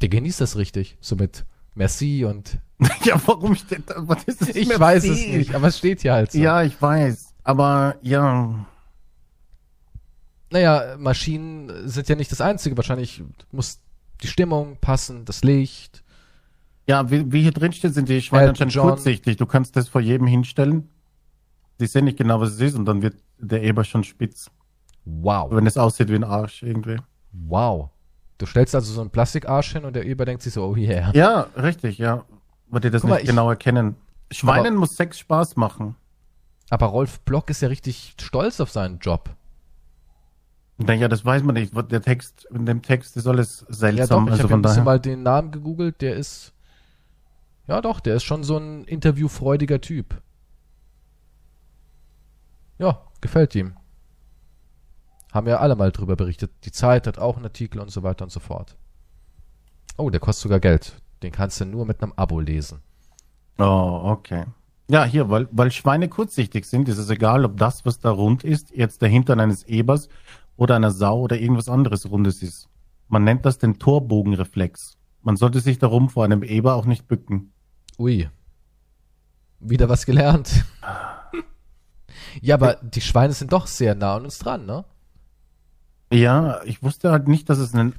Der 0.00 0.08
genießt 0.08 0.40
das 0.40 0.56
richtig. 0.56 0.96
So 1.00 1.16
mit 1.16 1.44
Merci 1.74 2.24
und 2.24 2.58
Ja, 3.04 3.20
warum 3.26 3.54
steht 3.54 3.88
da? 3.88 3.94
Was 3.98 4.24
ist 4.24 4.40
das 4.40 4.48
ich 4.50 4.68
weiß 4.68 5.04
es 5.04 5.26
nicht, 5.28 5.54
aber 5.54 5.68
es 5.68 5.78
steht 5.78 6.02
hier 6.02 6.12
halt 6.12 6.32
so. 6.32 6.38
Ja, 6.38 6.62
ich 6.62 6.80
weiß. 6.80 7.34
Aber 7.44 7.96
ja, 8.02 8.66
Naja, 10.50 10.96
Maschinen 10.98 11.88
sind 11.88 12.08
ja 12.08 12.14
nicht 12.16 12.30
das 12.32 12.40
Einzige. 12.40 12.76
Wahrscheinlich 12.76 13.22
muss 13.50 13.80
die 14.22 14.28
Stimmung 14.28 14.78
passen, 14.80 15.24
das 15.24 15.42
Licht. 15.44 16.02
ja, 16.88 17.10
wie, 17.10 17.30
wie 17.32 17.42
hier 17.42 17.52
drin 17.52 17.72
steht, 17.72 17.94
sind 17.94 18.08
die 18.08 18.22
Schweine 18.22 18.50
anscheinend 18.50 18.76
kurzsichtig. 18.76 19.36
Du 19.36 19.46
kannst 19.46 19.76
das 19.76 19.88
vor 19.88 20.00
jedem 20.00 20.26
hinstellen. 20.26 20.88
Die 21.80 21.86
sehen 21.86 22.04
nicht 22.06 22.16
genau, 22.18 22.40
was 22.40 22.52
es 22.52 22.60
ist 22.60 22.74
und 22.74 22.86
dann 22.86 23.02
wird 23.02 23.16
der 23.38 23.62
Eber 23.62 23.84
schon 23.84 24.02
spitz. 24.04 24.50
Wow. 25.04 25.50
Wenn 25.50 25.66
es 25.66 25.76
aussieht 25.76 26.08
wie 26.08 26.14
ein 26.14 26.24
Arsch 26.24 26.62
irgendwie. 26.62 26.96
Wow. 27.32 27.90
Du 28.38 28.46
stellst 28.46 28.74
also 28.74 28.92
so 28.92 29.00
einen 29.00 29.10
Plastikarsch 29.10 29.72
hin 29.72 29.84
und 29.84 29.94
der 29.94 30.04
Eber 30.06 30.24
denkt 30.24 30.42
sich 30.42 30.52
so, 30.52 30.64
oh 30.64 30.76
yeah. 30.76 31.10
Ja, 31.14 31.42
richtig, 31.56 31.98
ja. 31.98 32.24
Weil 32.68 32.80
die 32.80 32.90
das 32.90 33.02
Guck 33.02 33.10
mal, 33.10 33.16
nicht 33.16 33.24
ich- 33.24 33.30
genau 33.30 33.48
erkennen. 33.50 33.96
Schweinen 34.30 34.66
Aber- 34.74 34.80
muss 34.80 34.96
Sex 34.96 35.18
Spaß 35.18 35.56
machen. 35.56 35.94
Aber 36.70 36.86
Rolf 36.86 37.20
Block 37.20 37.48
ist 37.50 37.60
ja 37.62 37.68
richtig 37.68 38.14
stolz 38.20 38.58
auf 38.60 38.70
seinen 38.70 38.98
Job. 38.98 39.30
Naja, 40.78 41.06
das 41.08 41.24
weiß 41.24 41.42
man 41.44 41.54
nicht. 41.54 41.72
Der 41.90 42.02
Text, 42.02 42.46
in 42.50 42.66
dem 42.66 42.82
Text 42.82 43.16
ist 43.16 43.26
alles 43.26 43.64
Ja 43.68 43.74
seltsam. 43.74 44.26
doch, 44.26 44.34
ich 44.34 44.40
also 44.40 44.42
habe 44.44 44.54
ein 44.54 44.62
bisschen 44.62 44.84
mal 44.84 45.00
den 45.00 45.22
Namen 45.22 45.52
gegoogelt, 45.52 46.02
der 46.02 46.16
ist, 46.16 46.52
ja 47.66 47.80
doch, 47.80 48.00
der 48.00 48.16
ist 48.16 48.24
schon 48.24 48.42
so 48.44 48.58
ein 48.58 48.84
interviewfreudiger 48.84 49.80
Typ. 49.80 50.20
Ja, 52.78 53.00
gefällt 53.20 53.54
ihm. 53.54 53.76
Haben 55.32 55.46
ja 55.48 55.58
alle 55.58 55.76
mal 55.76 55.92
drüber 55.92 56.16
berichtet. 56.16 56.50
Die 56.64 56.72
Zeit 56.72 57.06
hat 57.06 57.18
auch 57.18 57.36
einen 57.36 57.46
Artikel 57.46 57.80
und 57.80 57.90
so 57.90 58.02
weiter 58.02 58.24
und 58.24 58.30
so 58.30 58.40
fort. 58.40 58.76
Oh, 59.96 60.10
der 60.10 60.20
kostet 60.20 60.42
sogar 60.44 60.60
Geld. 60.60 61.00
Den 61.22 61.32
kannst 61.32 61.60
du 61.60 61.64
nur 61.64 61.86
mit 61.86 62.02
einem 62.02 62.12
Abo 62.16 62.40
lesen. 62.40 62.80
Oh, 63.58 64.00
okay. 64.04 64.44
Ja, 64.88 65.04
hier, 65.04 65.30
weil, 65.30 65.48
weil 65.50 65.72
Schweine 65.72 66.08
kurzsichtig 66.08 66.66
sind, 66.66 66.88
ist 66.88 66.98
es 66.98 67.10
egal, 67.10 67.44
ob 67.44 67.56
das, 67.56 67.84
was 67.84 67.98
da 67.98 68.10
rund 68.10 68.44
ist, 68.44 68.70
jetzt 68.70 69.02
der 69.02 69.08
Hintern 69.08 69.40
eines 69.40 69.64
Ebers 69.64 70.08
oder 70.56 70.76
einer 70.76 70.92
Sau 70.92 71.20
oder 71.20 71.38
irgendwas 71.38 71.68
anderes 71.68 72.08
Rundes 72.10 72.42
ist. 72.42 72.68
Man 73.08 73.24
nennt 73.24 73.44
das 73.44 73.58
den 73.58 73.78
Torbogenreflex. 73.78 74.96
Man 75.22 75.36
sollte 75.36 75.60
sich 75.60 75.78
darum 75.78 76.08
vor 76.08 76.24
einem 76.24 76.42
Eber 76.42 76.74
auch 76.74 76.86
nicht 76.86 77.08
bücken. 77.08 77.52
Ui. 77.98 78.28
Wieder 79.58 79.88
was 79.88 80.06
gelernt. 80.06 80.64
ja, 82.40 82.54
aber 82.54 82.74
die 82.74 83.00
Schweine 83.00 83.32
sind 83.32 83.52
doch 83.52 83.66
sehr 83.66 83.94
nah 83.94 84.16
an 84.16 84.24
uns 84.24 84.38
dran, 84.38 84.66
ne? 84.66 84.84
Ja, 86.12 86.62
ich 86.64 86.82
wusste 86.82 87.10
halt 87.10 87.26
nicht, 87.26 87.48
dass 87.50 87.58
es 87.58 87.74
einen. 87.74 87.94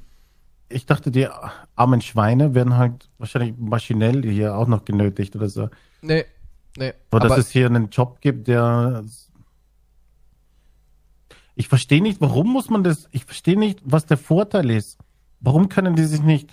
Ich 0.70 0.84
dachte, 0.86 1.10
die 1.10 1.28
armen 1.76 2.00
Schweine 2.02 2.54
werden 2.54 2.76
halt 2.76 3.08
wahrscheinlich 3.18 3.54
maschinell 3.58 4.22
hier 4.22 4.56
auch 4.56 4.66
noch 4.66 4.84
genötigt 4.84 5.34
oder 5.36 5.48
so. 5.48 5.68
Nee, 6.02 6.24
nee. 6.76 6.92
Oder 7.10 7.24
aber 7.24 7.36
dass 7.36 7.38
es 7.46 7.50
hier 7.50 7.66
einen 7.66 7.88
Job 7.90 8.20
gibt, 8.20 8.48
der. 8.48 9.02
Ich 11.54 11.68
verstehe 11.68 12.02
nicht, 12.02 12.20
warum 12.20 12.52
muss 12.52 12.70
man 12.70 12.84
das. 12.84 13.08
Ich 13.10 13.24
verstehe 13.24 13.58
nicht, 13.58 13.80
was 13.84 14.06
der 14.06 14.16
Vorteil 14.16 14.70
ist. 14.70 14.98
Warum 15.40 15.68
können 15.68 15.96
die 15.96 16.04
sich 16.04 16.22
nicht. 16.22 16.52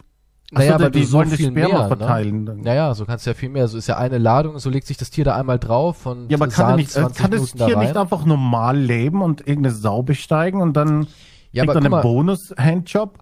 Ach 0.54 0.60
Naja, 0.60 0.70
so, 0.70 0.76
aber 0.76 0.90
die 0.92 1.02
du 1.02 1.06
so 1.08 1.22
das 1.24 1.34
viel 1.34 1.50
Sperma 1.52 1.80
mehr, 1.80 1.88
verteilen. 1.88 2.40
Ne? 2.40 2.46
dann. 2.46 2.62
Naja, 2.62 2.94
so 2.94 3.06
kannst 3.06 3.26
du 3.26 3.32
ja 3.32 3.34
viel 3.34 3.50
mehr. 3.50 3.68
So 3.68 3.78
ist 3.78 3.88
ja 3.88 3.98
eine 3.98 4.18
Ladung, 4.20 4.60
so 4.60 4.70
legt 4.70 4.88
sich 4.88 4.98
das 4.98 5.10
Tier 5.10 5.26
da 5.26 5.36
einmal 5.36 5.60
drauf 5.60 6.06
und 6.06 6.30
Ja, 6.30 6.38
aber 6.38 6.48
kann, 6.48 6.76
nicht, 6.76 6.92
äh, 6.92 7.02
20 7.02 7.18
kann 7.22 7.32
das 7.32 7.40
Minuten 7.42 7.58
da 7.58 7.66
Tier 7.66 7.78
rein. 7.78 7.88
nicht 7.88 7.98
einfach 7.98 8.26
normal 8.26 8.78
leben 8.78 9.22
und 9.22 9.42
irgendeine 9.42 9.74
Sau 9.76 10.04
besteigen 10.04 10.62
und 10.62 10.74
dann 10.74 11.08
Ja, 11.52 11.64
kriegt 11.66 11.74
guck 11.74 11.86
einen 11.86 12.02
Bonus-Handjob? 12.02 13.20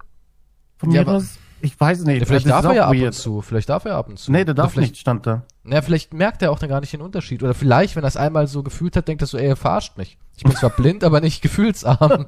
Von 0.83 0.91
Ja, 0.91 1.03
mir 1.03 1.11
aus? 1.11 1.37
ich 1.61 1.79
weiß 1.79 2.03
nicht. 2.03 2.19
Ja, 2.19 2.25
vielleicht 2.25 2.47
darf 2.49 2.65
er 2.65 2.73
ja 2.73 2.87
ab 2.87 2.93
und 2.95 3.13
zu. 3.13 3.41
Vielleicht 3.41 3.69
darf 3.69 3.85
er 3.85 3.95
ab 3.95 4.09
und 4.09 4.19
zu. 4.19 4.31
Nee, 4.31 4.43
der 4.43 4.53
darf 4.53 4.73
vielleicht, 4.73 4.91
nicht, 4.91 5.01
stand 5.01 5.25
da. 5.25 5.43
Na, 5.63 5.81
vielleicht 5.81 6.13
merkt 6.13 6.41
er 6.41 6.51
auch 6.51 6.59
dann 6.59 6.69
gar 6.69 6.81
nicht 6.81 6.91
den 6.91 7.01
Unterschied. 7.01 7.41
Oder 7.41 7.53
vielleicht, 7.53 7.95
wenn 7.95 8.03
er 8.03 8.07
es 8.09 8.17
einmal 8.17 8.47
so 8.47 8.63
gefühlt 8.63 8.97
hat, 8.97 9.07
denkt 9.07 9.21
er 9.23 9.27
so, 9.27 9.37
ey, 9.37 9.47
er 9.47 9.55
verarscht 9.55 9.97
mich. 9.97 10.17
Ich 10.35 10.43
bin 10.43 10.53
zwar 10.55 10.71
blind, 10.71 11.03
aber 11.05 11.21
nicht 11.21 11.41
gefühlsarm. 11.41 12.25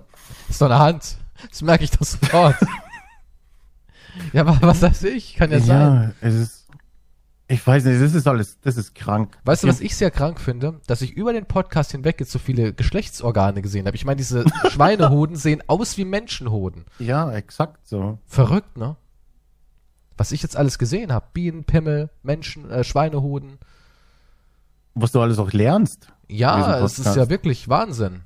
ist 0.47 0.61
doch 0.61 0.67
eine 0.67 0.79
Hand. 0.79 1.17
Das 1.49 1.61
merke 1.61 1.83
ich 1.83 1.91
doch 1.91 2.05
sofort. 2.05 2.55
ja, 4.33 4.41
aber 4.41 4.57
was 4.61 4.81
weiß 4.81 5.03
ich? 5.03 5.35
Kann 5.35 5.51
ja, 5.51 5.59
sein. 5.59 6.15
es 6.21 6.33
ist. 6.33 6.54
Ich 7.47 7.65
weiß 7.65 7.85
nicht, 7.85 8.01
das 8.01 8.15
ist 8.15 8.27
alles, 8.27 8.59
das 8.61 8.75
ist 8.75 8.95
krank. 8.95 9.37
Weißt 9.43 9.63
du, 9.63 9.67
was 9.67 9.79
ich 9.79 9.95
sehr 9.95 10.09
krank 10.09 10.39
finde? 10.39 10.81
Dass 10.87 11.03
ich 11.03 11.11
über 11.11 11.31
den 11.31 11.45
Podcast 11.45 11.91
hinweg 11.91 12.19
jetzt 12.19 12.31
so 12.31 12.39
viele 12.39 12.73
Geschlechtsorgane 12.73 13.61
gesehen 13.61 13.85
habe. 13.85 13.95
Ich 13.95 14.05
meine, 14.05 14.17
diese 14.17 14.45
Schweinehoden 14.71 15.35
sehen 15.35 15.61
aus 15.67 15.95
wie 15.97 16.05
Menschenhoden. 16.05 16.85
Ja, 16.97 17.31
exakt 17.31 17.87
so. 17.87 18.17
Verrückt, 18.25 18.77
ne? 18.77 18.95
Was 20.17 20.31
ich 20.31 20.41
jetzt 20.41 20.57
alles 20.57 20.79
gesehen 20.79 21.13
habe. 21.13 21.27
Bienen, 21.33 21.65
Pimmel, 21.65 22.09
Menschen, 22.23 22.71
äh, 22.71 22.83
Schweinehoden. 22.83 23.59
Was 24.95 25.11
du 25.11 25.21
alles 25.21 25.37
auch 25.37 25.51
lernst. 25.51 26.07
Ja, 26.27 26.83
es 26.83 26.97
ist 26.97 27.15
ja 27.15 27.29
wirklich 27.29 27.69
Wahnsinn. 27.69 28.23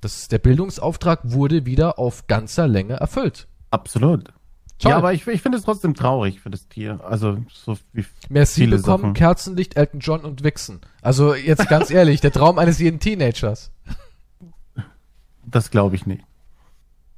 Das, 0.00 0.28
der 0.28 0.38
Bildungsauftrag 0.38 1.20
wurde 1.24 1.66
wieder 1.66 1.98
auf 1.98 2.28
ganzer 2.28 2.66
Länge 2.66 2.94
erfüllt. 2.94 3.48
Absolut. 3.70 4.32
Toll. 4.78 4.90
Ja, 4.92 4.96
aber 4.98 5.12
ich, 5.12 5.26
ich 5.26 5.42
finde 5.42 5.58
es 5.58 5.64
trotzdem 5.64 5.94
traurig 5.94 6.40
für 6.40 6.50
das 6.50 6.68
Tier. 6.68 7.00
Also, 7.04 7.38
so 7.52 7.76
wie. 7.92 8.04
Merci 8.28 8.60
viele 8.60 8.76
bekommen, 8.76 9.02
Sachen. 9.02 9.14
Kerzenlicht, 9.14 9.76
Elton 9.76 10.00
John 10.00 10.20
und 10.24 10.44
Wichsen. 10.44 10.80
Also 11.02 11.34
jetzt 11.34 11.68
ganz 11.68 11.90
ehrlich, 11.90 12.20
der 12.20 12.32
Traum 12.32 12.58
eines 12.58 12.78
jeden 12.78 13.00
Teenagers. 13.00 13.72
Das 15.44 15.70
glaube 15.70 15.96
ich 15.96 16.06
nicht. 16.06 16.22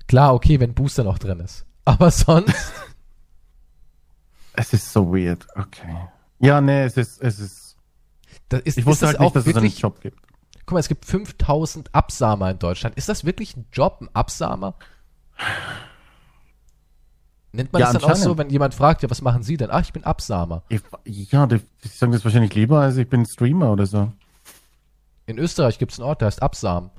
Klar, 0.08 0.34
okay, 0.34 0.58
wenn 0.60 0.72
Booster 0.74 1.04
noch 1.04 1.18
drin 1.18 1.40
ist. 1.40 1.66
Aber 1.84 2.10
sonst, 2.10 2.54
Es 4.54 4.72
ist 4.72 4.92
so 4.92 5.12
weird. 5.14 5.46
Okay. 5.54 5.96
Ja, 6.38 6.60
nee, 6.60 6.84
es 6.84 6.96
ist, 6.96 7.20
es 7.22 7.38
ist. 7.38 7.76
ist, 8.64 8.78
Ich 8.78 8.86
wusste 8.86 8.90
ist 8.90 9.02
das 9.02 9.08
halt 9.08 9.20
nicht, 9.20 9.26
auch 9.28 9.32
dass 9.32 9.46
es 9.46 9.54
einen 9.54 9.64
wirklich, 9.64 9.80
Job 9.80 10.00
gibt. 10.00 10.18
guck 10.66 10.72
mal, 10.72 10.80
es 10.80 10.88
gibt 10.88 11.04
5000 11.04 11.94
Absahmer 11.94 12.50
in 12.50 12.58
Deutschland. 12.58 12.96
Ist 12.96 13.08
das 13.08 13.24
wirklich 13.24 13.56
ein 13.56 13.66
Job, 13.72 13.98
ein 14.00 14.08
Absahmer? 14.14 14.74
Nennt 17.52 17.72
man 17.72 17.80
Ja, 17.80 17.92
das 17.92 18.02
dann 18.02 18.12
auch 18.12 18.16
so, 18.16 18.38
wenn 18.38 18.48
jemand 18.48 18.74
fragt, 18.74 19.02
ja, 19.02 19.10
was 19.10 19.22
machen 19.22 19.42
Sie 19.42 19.56
denn? 19.56 19.70
Ach, 19.70 19.80
ich 19.80 19.92
bin 19.92 20.04
Absahmer. 20.04 20.62
Ich, 20.68 20.82
ja, 21.04 21.46
die, 21.46 21.60
die 21.82 21.88
sagen 21.88 22.12
das 22.12 22.24
wahrscheinlich 22.24 22.54
lieber, 22.54 22.80
als 22.80 22.96
ich 22.96 23.08
bin 23.08 23.26
Streamer 23.26 23.72
oder 23.72 23.86
so. 23.86 24.12
In 25.26 25.38
Österreich 25.38 25.78
gibt 25.78 25.92
es 25.92 25.98
einen 25.98 26.08
Ort, 26.08 26.20
der 26.20 26.26
heißt 26.26 26.42
Absam. 26.42 26.90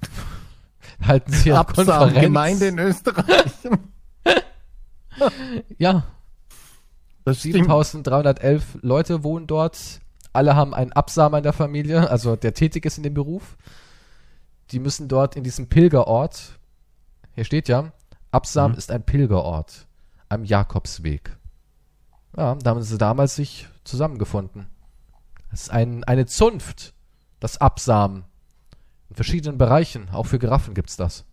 Halten 1.06 1.32
Sie 1.32 1.52
Absam, 1.52 1.86
Konferenz. 1.86 2.20
Gemeinde 2.20 2.66
in 2.68 2.78
Österreich. 2.78 3.52
Ja, 5.78 6.02
Das 7.24 7.38
stimmt. 7.38 7.54
7311 7.54 8.78
Leute 8.82 9.22
wohnen 9.22 9.46
dort. 9.46 10.00
Alle 10.32 10.56
haben 10.56 10.74
einen 10.74 10.92
Absamer 10.92 11.38
in 11.38 11.44
der 11.44 11.52
Familie, 11.52 12.10
also 12.10 12.34
der 12.34 12.54
tätig 12.54 12.84
ist 12.84 12.96
in 12.96 13.04
dem 13.04 13.14
Beruf. 13.14 13.56
Die 14.72 14.80
müssen 14.80 15.06
dort 15.06 15.36
in 15.36 15.44
diesem 15.44 15.68
Pilgerort, 15.68 16.58
hier 17.34 17.44
steht 17.44 17.68
ja, 17.68 17.92
Absam 18.34 18.72
Mhm. 18.72 18.78
ist 18.78 18.90
ein 18.90 19.04
Pilgerort 19.04 19.86
am 20.28 20.44
Jakobsweg. 20.44 21.36
Ja, 22.36 22.54
da 22.56 22.70
haben 22.70 22.82
sie 22.82 22.98
damals 22.98 23.36
sich 23.36 23.68
zusammengefunden. 23.84 24.66
Das 25.50 25.62
ist 25.62 25.70
ein, 25.70 26.02
eine 26.04 26.26
Zunft, 26.26 26.94
das 27.40 27.58
Absam. 27.60 28.24
In 29.08 29.14
verschiedenen 29.16 29.56
Bereichen, 29.58 30.08
auch 30.10 30.26
für 30.26 30.38
Giraffen 30.40 30.74
gibt's 30.74 30.96
das. 30.96 31.24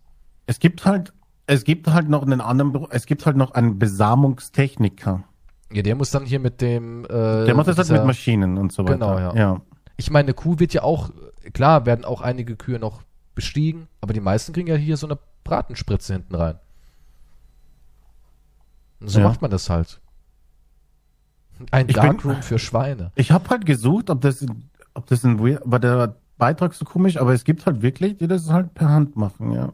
Es 0.46 0.60
gibt 0.60 0.84
halt, 0.84 1.12
es 1.46 1.64
gibt 1.64 1.88
halt 1.88 2.08
noch 2.08 2.22
einen 2.22 2.40
anderen 2.40 2.86
es 2.90 3.06
gibt 3.06 3.26
halt 3.26 3.36
noch 3.36 3.52
einen 3.52 3.78
Besamungstechniker. 3.78 5.24
Ja, 5.72 5.82
der 5.82 5.94
muss 5.96 6.10
dann 6.10 6.24
hier 6.26 6.38
mit 6.38 6.60
dem. 6.60 7.04
Äh, 7.06 7.46
Der 7.46 7.54
macht 7.54 7.66
das 7.66 7.78
halt 7.78 7.90
mit 7.90 8.04
Maschinen 8.04 8.58
und 8.58 8.72
so 8.72 8.84
weiter. 8.84 8.94
Genau, 8.94 9.18
ja. 9.18 9.34
ja. 9.34 9.60
Ich 9.96 10.10
meine, 10.10 10.26
eine 10.26 10.34
Kuh 10.34 10.58
wird 10.58 10.74
ja 10.74 10.82
auch, 10.82 11.10
klar, 11.52 11.86
werden 11.86 12.04
auch 12.04 12.20
einige 12.20 12.56
Kühe 12.56 12.78
noch 12.78 13.02
bestiegen, 13.34 13.88
aber 14.00 14.12
die 14.12 14.20
meisten 14.20 14.52
kriegen 14.52 14.68
ja 14.68 14.74
hier 14.76 14.96
so 14.96 15.06
eine 15.06 15.18
Bratenspritze 15.44 16.12
hinten 16.12 16.34
rein. 16.34 16.58
Und 19.02 19.08
so 19.08 19.20
Ja. 19.20 19.28
macht 19.28 19.42
man 19.42 19.50
das 19.50 19.68
halt. 19.68 20.00
Ein 21.70 21.88
Ich 21.88 21.94
bin- 21.94 22.02
Darkroom 22.04 22.42
für 22.42 22.58
Schweine. 22.58 23.12
Ich 23.14 23.30
habe 23.30 23.48
halt 23.50 23.66
gesucht, 23.66 24.10
ob 24.10 24.20
das, 24.20 24.44
ob 24.94 25.06
das 25.06 25.24
ein 25.24 25.38
weird, 25.38 25.62
war 25.64 25.78
der 25.78 26.16
Beitrag 26.38 26.74
so 26.74 26.84
komisch, 26.84 27.16
aber 27.18 27.32
es 27.34 27.44
gibt 27.44 27.66
halt 27.66 27.82
wirklich, 27.82 28.16
die 28.18 28.26
das 28.26 28.48
halt 28.50 28.74
per 28.74 28.88
Hand 28.88 29.16
machen, 29.16 29.52
ja. 29.52 29.72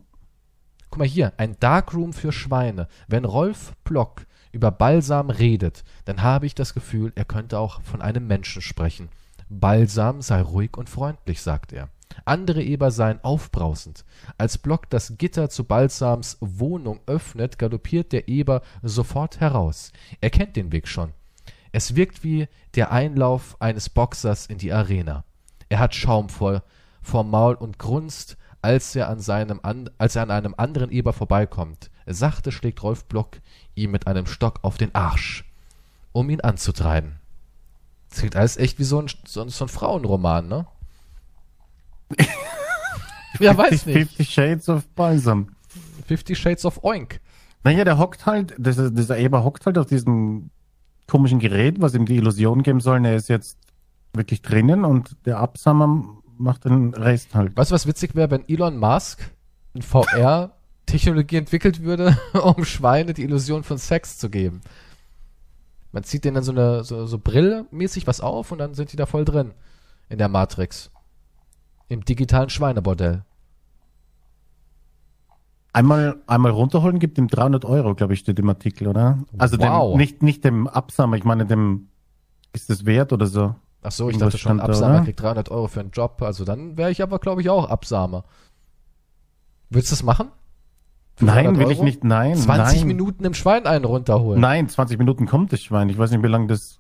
Guck 0.91 0.99
mal 0.99 1.07
hier, 1.09 1.33
ein 1.37 1.57
Darkroom 1.61 2.13
für 2.13 2.33
Schweine. 2.33 2.89
Wenn 3.07 3.25
Rolf 3.25 3.73
Block 3.85 4.27
über 4.53 4.71
Balsam 4.71 5.31
redet, 5.31 5.85
dann 6.07 6.23
habe 6.23 6.47
ich 6.47 6.55
das 6.55 6.75
Gefühl, 6.75 7.13
er 7.15 7.25
könnte 7.27 7.59
auch 7.59 7.81
von 7.83 8.01
einem 8.03 8.27
Menschen 8.27 8.61
sprechen. 8.63 9.09
Balsam 9.51 10.21
sei 10.23 10.41
ruhig 10.43 10.77
und 10.77 10.89
freundlich, 10.91 11.41
sagt 11.43 11.73
er. 11.73 11.89
Andere 12.25 12.63
Eber 12.63 12.91
seien 12.91 13.23
aufbrausend. 13.23 14.05
Als 14.37 14.59
Block 14.59 14.91
das 14.91 15.15
Gitter 15.19 15.51
zu 15.51 15.65
Balsams 15.65 16.37
Wohnung 16.41 17.01
öffnet, 17.07 17.59
galoppiert 17.59 18.13
der 18.13 18.29
Eber 18.29 18.63
sofort 18.83 19.41
heraus. 19.41 19.93
Er 20.21 20.31
kennt 20.31 20.57
den 20.57 20.73
Weg 20.73 20.89
schon. 20.89 21.13
Es 21.73 21.95
wirkt 21.97 22.25
wie 22.25 22.49
der 22.75 22.93
Einlauf 22.93 23.57
eines 23.61 23.89
Boxers 23.89 24.47
in 24.47 24.59
die 24.59 24.73
Arena. 24.73 25.25
Er 25.69 25.79
hat 25.79 25.95
Schaum 25.95 26.29
vor, 26.29 26.63
vorm 27.03 27.31
Maul 27.31 27.55
und 27.55 27.79
grunzt, 27.79 28.37
als 28.63 28.97
er, 28.97 29.09
an 29.09 29.21
seinem 29.21 29.61
an, 29.63 29.89
als 29.99 30.17
er 30.17 30.23
an 30.23 30.31
einem 30.31 30.55
anderen 30.57 30.91
Eber 30.91 31.13
vorbeikommt. 31.13 31.91
Sachte 32.07 32.53
schlägt 32.53 32.83
Rolf 32.83 33.05
Block 33.05 33.39
ihm 33.75 33.91
mit 33.91 34.07
einem 34.07 34.27
Stock 34.27 34.61
auf 34.63 34.79
den 34.79 34.95
Arsch, 34.95 35.45
um 36.13 36.31
ihn 36.31 36.41
anzutreiben. 36.41 37.17
Das 38.09 38.21
klingt 38.21 38.35
alles 38.37 38.57
echt 38.57 38.79
wie 38.79 38.85
so, 38.85 39.01
ein- 39.01 39.09
so 39.27 39.43
ein 39.43 39.51
Frauenroman, 39.69 40.49
ne? 40.49 40.67
ja, 43.41 43.57
weiß 43.57 43.87
nicht. 43.87 43.99
Fifty 43.99 44.25
Shades 44.25 44.69
of 44.69 44.87
Balsam. 44.95 45.49
Fifty 46.07 46.35
Shades 46.35 46.65
of 46.65 46.83
Oink. 46.85 47.21
Naja, 47.65 47.85
der 47.85 47.99
hockt 47.99 48.27
halt, 48.27 48.55
dieser, 48.57 48.91
dieser 48.91 49.19
Eber 49.19 49.45
hockt 49.45 49.67
halt 49.67 49.79
auf 49.79 49.87
diesem 49.87 50.51
komischen 51.07 51.39
Gerät, 51.39 51.81
was 51.81 51.95
ihm 51.95 52.07
die 52.07 52.17
Illusion 52.17 52.63
geben 52.63 52.81
soll, 52.81 53.05
er 53.05 53.17
ist 53.17 53.29
jetzt 53.29 53.59
wirklich 54.13 54.43
drinnen 54.43 54.85
und 54.85 55.17
der 55.27 55.39
Absamer 55.39 56.05
macht 56.37 56.65
den 56.65 56.95
Rest 56.95 57.35
halt. 57.35 57.57
Weißt 57.57 57.71
du, 57.71 57.75
was 57.75 57.87
witzig 57.87 58.15
wäre, 58.15 58.31
wenn 58.31 58.49
Elon 58.49 58.79
Musk 58.79 59.31
in 59.75 59.83
VR-Technologie 59.83 61.37
entwickelt 61.37 61.83
würde, 61.83 62.17
um 62.33 62.65
Schweine 62.65 63.15
die 63.15 63.25
Illusion 63.25 63.65
von 63.65 63.79
Sex 63.79 64.19
zu 64.19 64.31
geben? 64.31 64.61
Man 65.93 66.05
zieht 66.05 66.25
denen 66.25 66.35
dann 66.35 66.45
so 66.45 66.53
eine 66.53 66.85
so, 66.85 67.07
so 67.07 67.19
Brille-mäßig 67.19 68.07
was 68.07 68.21
auf 68.21 68.53
und 68.53 68.59
dann 68.59 68.75
sind 68.75 68.93
die 68.93 68.97
da 68.97 69.07
voll 69.07 69.25
drin. 69.25 69.53
In 70.11 70.19
der 70.19 70.29
Matrix. 70.29 70.91
Im 71.89 72.05
digitalen 72.05 72.51
Schweinebordell. 72.51 73.25
Einmal, 75.73 76.17
einmal 76.27 76.51
runterholen 76.53 76.99
gibt 76.99 77.19
ihm 77.19 77.29
300 77.29 77.65
Euro, 77.65 77.95
glaube 77.95 78.15
ich, 78.15 78.21
steht 78.21 78.39
im 78.39 78.49
Artikel, 78.49 78.89
oder? 78.89 79.19
Also 79.37 79.59
Wow. 79.59 79.93
dem, 79.93 79.99
nicht, 79.99 80.23
nicht 80.23 80.45
dem 80.45 80.67
Absamer, 80.67 81.17
ich 81.17 81.25
meine 81.25 81.47
dem, 81.47 81.89
ist 82.53 82.71
das 82.71 82.85
wert 82.85 83.13
oder 83.13 83.27
so? 83.27 83.55
Ach 83.83 83.93
so, 83.93 84.09
ich 84.09 84.15
Irgendwas 84.17 84.33
dachte 84.33 84.39
schon, 84.43 84.61
Absamer 84.61 84.95
oder? 84.97 85.05
kriegt 85.05 85.21
300 85.23 85.51
Euro 85.51 85.69
für 85.69 85.81
einen 85.81 85.91
Job. 85.93 86.21
Also 86.23 86.45
dann 86.45 86.77
wäre 86.77 86.91
ich 86.91 87.03
aber, 87.03 87.19
glaube 87.21 87.43
ich, 87.43 87.51
auch 87.51 87.69
Absamer. 87.69 88.25
Würdest 89.71 89.93
du 89.93 89.97
das 89.97 90.03
machen? 90.03 90.29
Nein, 91.21 91.45
300 91.45 91.59
will 91.63 91.71
ich 91.73 91.79
Euro? 91.79 91.85
nicht, 91.85 92.03
nein. 92.05 92.35
20 92.37 92.79
nein. 92.81 92.89
Minuten 92.89 93.25
im 93.25 93.35
Schwein 93.35 93.67
einen 93.67 93.85
runterholen. 93.85 94.41
Nein, 94.41 94.69
20 94.69 94.99
Minuten 94.99 95.27
kommt 95.27 95.53
das 95.53 95.61
Schwein. 95.61 95.89
Ich 95.91 95.99
weiß 95.99 96.11
nicht, 96.11 96.23
wie 96.23 96.29
lange 96.29 96.47
das 96.49 96.79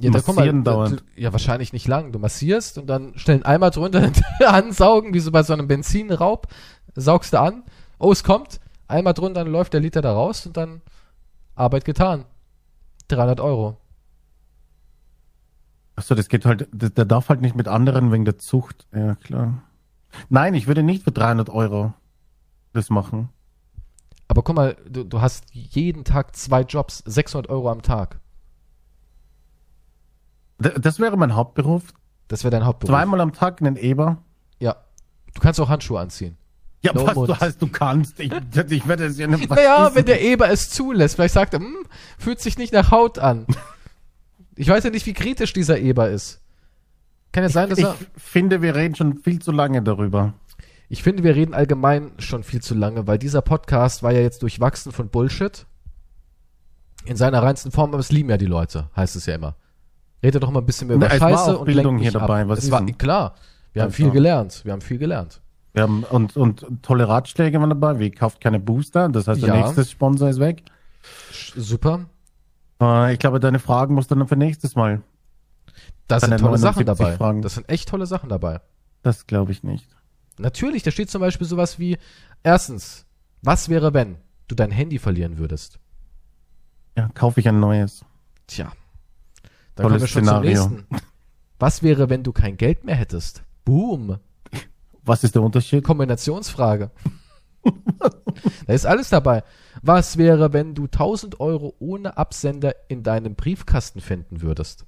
Ja, 0.00 0.10
da, 0.10 0.18
massieren 0.26 0.64
da- 0.64 0.72
dauert. 0.72 1.04
ja, 1.16 1.32
wahrscheinlich 1.32 1.72
nicht 1.72 1.86
lang. 1.86 2.12
Du 2.12 2.18
massierst 2.18 2.78
und 2.78 2.86
dann 2.86 3.14
einen 3.26 3.44
Eimer 3.44 3.70
drunter 3.70 4.10
ansaugen, 4.46 5.14
wie 5.14 5.20
so 5.20 5.30
bei 5.30 5.42
so 5.42 5.52
einem 5.52 5.68
Benzinraub. 5.68 6.48
Saugst 6.94 7.32
du 7.34 7.40
an. 7.40 7.62
Oh, 7.98 8.10
es 8.12 8.24
kommt. 8.24 8.58
Eimer 8.88 9.12
drunter, 9.12 9.44
dann 9.44 9.52
läuft 9.52 9.72
der 9.74 9.80
Liter 9.80 10.02
da 10.02 10.12
raus 10.12 10.46
und 10.46 10.56
dann 10.56 10.80
Arbeit 11.54 11.84
getan. 11.84 12.24
300 13.08 13.40
Euro. 13.40 13.76
Achso, 15.96 16.14
das 16.14 16.28
geht 16.28 16.46
halt, 16.46 16.68
der, 16.72 16.90
der 16.90 17.04
darf 17.04 17.28
halt 17.28 17.42
nicht 17.42 17.54
mit 17.54 17.68
anderen 17.68 18.12
wegen 18.12 18.24
der 18.24 18.38
Zucht. 18.38 18.86
Ja, 18.94 19.14
klar. 19.16 19.62
Nein, 20.28 20.54
ich 20.54 20.66
würde 20.66 20.82
nicht 20.82 21.04
für 21.04 21.12
300 21.12 21.50
Euro 21.50 21.92
das 22.72 22.90
machen. 22.90 23.28
Aber 24.28 24.42
guck 24.42 24.56
mal, 24.56 24.76
du, 24.88 25.04
du 25.04 25.20
hast 25.20 25.44
jeden 25.52 26.04
Tag 26.04 26.34
zwei 26.34 26.62
Jobs, 26.62 27.02
600 27.06 27.50
Euro 27.50 27.70
am 27.70 27.82
Tag. 27.82 28.18
Das 30.62 30.98
wäre 31.00 31.16
mein 31.16 31.34
Hauptberuf. 31.34 31.82
Das 32.28 32.44
wäre 32.44 32.50
dein 32.50 32.64
Hauptberuf. 32.64 32.90
Zweimal 32.94 33.20
am 33.20 33.32
Tag 33.32 33.60
einen 33.60 33.76
Eber. 33.76 34.18
Ja. 34.58 34.76
Du 35.34 35.40
kannst 35.40 35.60
auch 35.60 35.68
Handschuhe 35.68 36.00
anziehen. 36.00 36.36
Ja, 36.82 36.92
No 36.94 37.06
was 37.06 37.14
Mund. 37.14 37.28
du 37.28 37.38
heißt, 37.38 37.62
du 37.62 37.68
kannst. 37.68 38.18
Ich, 38.18 38.32
ich 38.32 38.88
werde 38.88 39.06
es 39.06 39.18
ja 39.18 39.26
nicht 39.26 39.48
Naja, 39.50 39.84
wissen. 39.86 39.94
wenn 39.96 40.04
der 40.06 40.20
Eber 40.22 40.50
es 40.50 40.68
zulässt. 40.70 41.14
Vielleicht 41.16 41.34
sagt 41.34 41.54
er, 41.54 41.60
hm, 41.60 41.76
fühlt 42.18 42.40
sich 42.40 42.58
nicht 42.58 42.72
nach 42.72 42.90
Haut 42.90 43.18
an. 43.18 43.46
Ich 44.54 44.68
weiß 44.68 44.84
ja 44.84 44.90
nicht, 44.90 45.06
wie 45.06 45.14
kritisch 45.14 45.54
dieser 45.54 45.78
Eber 45.78 46.10
ist. 46.10 46.42
Kann 47.32 47.42
ja 47.42 47.48
sein, 47.48 47.70
dass 47.70 47.78
ich 47.78 47.86
er. 47.86 47.96
finde, 48.18 48.60
wir 48.60 48.74
reden 48.74 48.94
schon 48.94 49.16
viel 49.16 49.40
zu 49.40 49.50
lange 49.50 49.82
darüber. 49.82 50.34
Ich 50.90 51.02
finde, 51.02 51.22
wir 51.24 51.34
reden 51.34 51.54
allgemein 51.54 52.12
schon 52.18 52.42
viel 52.42 52.60
zu 52.60 52.74
lange, 52.74 53.06
weil 53.06 53.16
dieser 53.16 53.40
Podcast 53.40 54.02
war 54.02 54.12
ja 54.12 54.20
jetzt 54.20 54.42
durchwachsen 54.42 54.92
von 54.92 55.08
Bullshit. 55.08 55.64
In 57.06 57.16
seiner 57.16 57.42
reinsten 57.42 57.72
Form, 57.72 57.92
aber 57.92 57.98
es 58.00 58.12
lieben 58.12 58.28
ja 58.28 58.36
die 58.36 58.44
Leute, 58.44 58.90
heißt 58.94 59.16
es 59.16 59.24
ja 59.24 59.36
immer. 59.36 59.56
Rede 60.22 60.38
doch 60.40 60.50
mal 60.50 60.60
ein 60.60 60.66
bisschen 60.66 60.88
mehr 60.88 60.96
über 60.96 61.08
Na, 61.08 61.14
Scheiße 61.18 61.56
auch 61.56 61.60
und 61.60 61.66
Bildung 61.66 61.96
lenk 61.96 62.02
hier 62.02 62.12
dabei, 62.12 62.42
Ab. 62.42 62.48
was 62.48 62.60
es 62.64 62.70
war 62.70 62.84
denn? 62.84 62.96
klar. 62.98 63.34
Wir 63.72 63.82
haben 63.82 63.88
Also- 63.88 63.96
viel 63.96 64.10
gelernt. 64.10 64.60
Wir 64.64 64.72
haben 64.72 64.80
viel 64.80 64.98
gelernt. 64.98 65.40
Wir 65.72 65.84
haben, 65.84 66.04
und, 66.04 66.36
und 66.36 66.66
tolle 66.82 67.08
Ratschläge 67.08 67.58
waren 67.58 67.70
dabei, 67.70 67.98
wie 67.98 68.10
kauft 68.10 68.40
keine 68.40 68.60
Booster, 68.60 69.08
das 69.08 69.26
heißt, 69.26 69.40
der 69.42 69.54
Ja. 69.54 69.56
nächste 69.56 69.84
Sponsor 69.84 70.28
ist 70.28 70.38
weg. 70.38 70.62
Sch- 71.32 71.58
Super. 71.58 72.06
Äh, 72.80 73.14
ich 73.14 73.18
glaube, 73.18 73.40
deine 73.40 73.58
Fragen 73.58 73.94
musst 73.94 74.10
du 74.10 74.14
dann 74.14 74.28
für 74.28 74.36
nächstes 74.36 74.76
Mal. 74.76 75.00
Da 76.08 76.20
sind 76.20 76.30
tolle 76.38 76.58
Sachen 76.58 76.84
79 76.84 76.86
dabei. 76.86 77.16
Fragen. 77.16 77.40
Das 77.42 77.54
sind 77.54 77.68
echt 77.70 77.88
tolle 77.88 78.04
Sachen 78.06 78.28
dabei. 78.28 78.60
Das 79.02 79.26
glaube 79.26 79.52
ich 79.52 79.62
nicht. 79.62 79.88
Natürlich, 80.38 80.82
da 80.82 80.90
steht 80.90 81.10
zum 81.10 81.20
Beispiel 81.22 81.46
sowas 81.46 81.78
wie, 81.78 81.96
erstens, 82.42 83.06
was 83.42 83.68
wäre, 83.70 83.94
wenn 83.94 84.16
du 84.48 84.54
dein 84.54 84.70
Handy 84.70 84.98
verlieren 84.98 85.38
würdest? 85.38 85.78
Ja, 86.96 87.08
kaufe 87.14 87.40
ich 87.40 87.48
ein 87.48 87.60
neues. 87.60 88.04
Tja. 88.46 88.72
Dann 89.74 89.88
Tolles 89.88 89.90
kommen 89.90 90.00
wir 90.00 90.08
schon 90.08 90.24
Szenario. 90.24 90.62
zum 90.62 90.72
nächsten. 90.76 90.96
Was 91.58 91.82
wäre, 91.82 92.10
wenn 92.10 92.22
du 92.22 92.32
kein 92.32 92.56
Geld 92.56 92.84
mehr 92.84 92.96
hättest? 92.96 93.42
Boom. 93.64 94.18
Was 95.04 95.24
ist 95.24 95.34
der 95.34 95.42
Unterschied? 95.42 95.84
Kombinationsfrage. 95.84 96.90
da 98.66 98.72
ist 98.72 98.86
alles 98.86 99.10
dabei. 99.10 99.44
Was 99.82 100.16
wäre, 100.16 100.52
wenn 100.52 100.74
du 100.74 100.84
1000 100.84 101.40
Euro 101.40 101.74
ohne 101.78 102.16
Absender 102.16 102.74
in 102.88 103.02
deinem 103.02 103.34
Briefkasten 103.34 104.00
finden 104.00 104.42
würdest? 104.42 104.86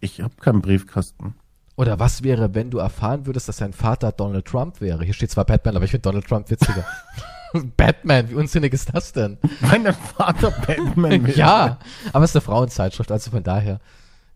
Ich 0.00 0.20
habe 0.20 0.34
keinen 0.36 0.60
Briefkasten. 0.60 1.34
Oder 1.76 1.98
was 1.98 2.22
wäre, 2.22 2.54
wenn 2.54 2.70
du 2.70 2.78
erfahren 2.78 3.26
würdest, 3.26 3.48
dass 3.48 3.56
dein 3.56 3.72
Vater 3.72 4.12
Donald 4.12 4.44
Trump 4.44 4.80
wäre? 4.80 5.04
Hier 5.04 5.14
steht 5.14 5.30
zwar 5.30 5.44
Batman, 5.44 5.76
aber 5.76 5.84
ich 5.84 5.90
finde 5.90 6.02
Donald 6.02 6.26
Trump 6.26 6.50
witziger. 6.50 6.84
Batman, 7.76 8.30
wie 8.30 8.34
unsinnig 8.34 8.72
ist 8.72 8.94
das 8.94 9.12
denn? 9.12 9.38
Mein 9.60 9.92
Vater 9.92 10.50
Batman 10.50 11.26
ja, 11.34 11.78
aber 12.12 12.24
es 12.24 12.30
ist 12.30 12.36
eine 12.36 12.42
Frauenzeitschrift, 12.42 13.10
also 13.12 13.30
von 13.30 13.42
daher, 13.42 13.80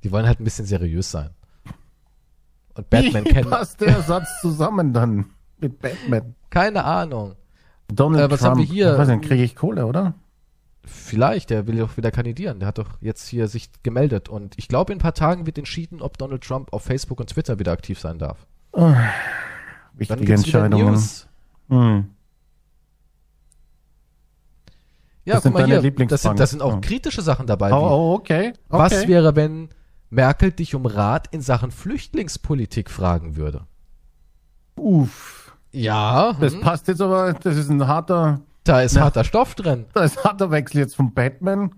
die 0.05 0.13
wollen 0.13 0.27
halt 0.27 0.41
ein 0.41 0.45
bisschen 0.45 0.67
seriös 0.67 1.11
sein. 1.11 1.31
Und 2.75 2.89
Batman 2.91 3.25
Wie 3.25 3.31
kennen, 3.31 3.51
passt 3.51 3.81
der 3.81 4.03
Satz 4.03 4.41
zusammen 4.41 4.93
dann 4.93 5.27
mit 5.59 5.81
Batman? 5.81 6.35
keine 6.51 6.85
Ahnung. 6.85 7.35
Donald 7.89 8.25
Äh, 8.25 8.31
was 8.31 8.41
Trump. 8.41 8.51
haben 8.53 8.59
wir 8.61 8.67
hier? 8.67 8.93
Ich 8.93 8.99
weiß 8.99 9.09
nicht, 9.09 9.25
kriege 9.25 9.43
ich 9.43 9.57
Kohle, 9.57 9.87
oder? 9.87 10.15
Vielleicht, 10.85 11.51
der 11.51 11.67
will 11.67 11.77
doch 11.77 11.97
wieder 11.97 12.11
kandidieren. 12.11 12.61
Der 12.61 12.69
hat 12.69 12.79
doch 12.79 12.99
jetzt 13.01 13.27
hier 13.29 13.49
sich 13.49 13.71
gemeldet. 13.83 14.29
Und 14.29 14.55
ich 14.57 14.69
glaube, 14.69 14.93
in 14.93 14.99
ein 14.99 15.03
paar 15.03 15.15
Tagen 15.15 15.45
wird 15.47 15.59
entschieden, 15.59 16.01
ob 16.01 16.17
Donald 16.19 16.43
Trump 16.45 16.73
auf 16.73 16.83
Facebook 16.85 17.21
und 17.21 17.29
Twitter 17.31 17.59
wieder 17.59 17.73
aktiv 17.73 17.99
sein 17.99 18.19
darf. 18.19 18.47
Dann 18.73 18.97
Wichtige 19.95 20.33
Entscheidungen. 20.35 20.93
News. 20.93 21.27
Hm. 21.69 22.11
Ja, 25.29 25.35
Das 25.35 25.43
guck 25.45 25.57
sind 25.59 25.69
mal 25.71 25.81
hier. 25.81 26.07
Das 26.07 26.23
sind, 26.23 26.41
das 26.41 26.51
sind 26.51 26.63
auch 26.63 26.81
kritische 26.81 27.23
Sachen 27.23 27.47
dabei. 27.47 27.73
Oh, 27.73 27.77
oh, 27.77 28.15
okay. 28.15 28.49
okay. 28.49 28.53
Was 28.69 29.07
wäre, 29.07 29.37
wenn 29.37 29.69
Merkel 30.11 30.53
dich 30.53 30.75
um 30.75 30.87
Rat 30.87 31.29
in 31.33 31.41
Sachen 31.43 31.71
Flüchtlingspolitik 31.71 32.91
fragen 32.91 33.37
würde? 33.37 33.67
Uff. 34.77 35.57
Ja, 35.71 36.33
Das 36.41 36.55
hm, 36.55 36.61
passt 36.63 36.89
jetzt 36.89 37.01
aber, 37.03 37.35
das 37.35 37.57
ist 37.57 37.69
ein 37.69 37.87
harter, 37.87 38.41
da 38.65 38.81
ist 38.81 38.97
Ja. 38.97 39.03
harter 39.03 39.25
Stoff 39.25 39.55
drin. 39.55 39.85
da 39.93 40.05
ist 40.05 40.19
ein 40.19 40.25
harter 40.25 40.51
Wechsel 40.51 40.79
jetzt 40.79 40.97
von 40.97 41.13
Batman, 41.13 41.73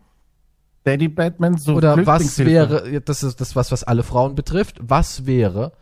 Daddy 0.85 1.09
Batman 1.09 1.59
zu 1.59 1.75
Oder 1.75 2.07
was 2.07 2.39
wäre, 2.39 3.01
das 3.01 3.23
ist 3.25 3.41
das 3.41 3.57
was, 3.57 3.73
was 3.73 3.83
alle 3.83 4.03
Frauen 4.05 4.35
betrifft, 4.37 4.79
was 4.81 5.27
wäre, 5.27 5.73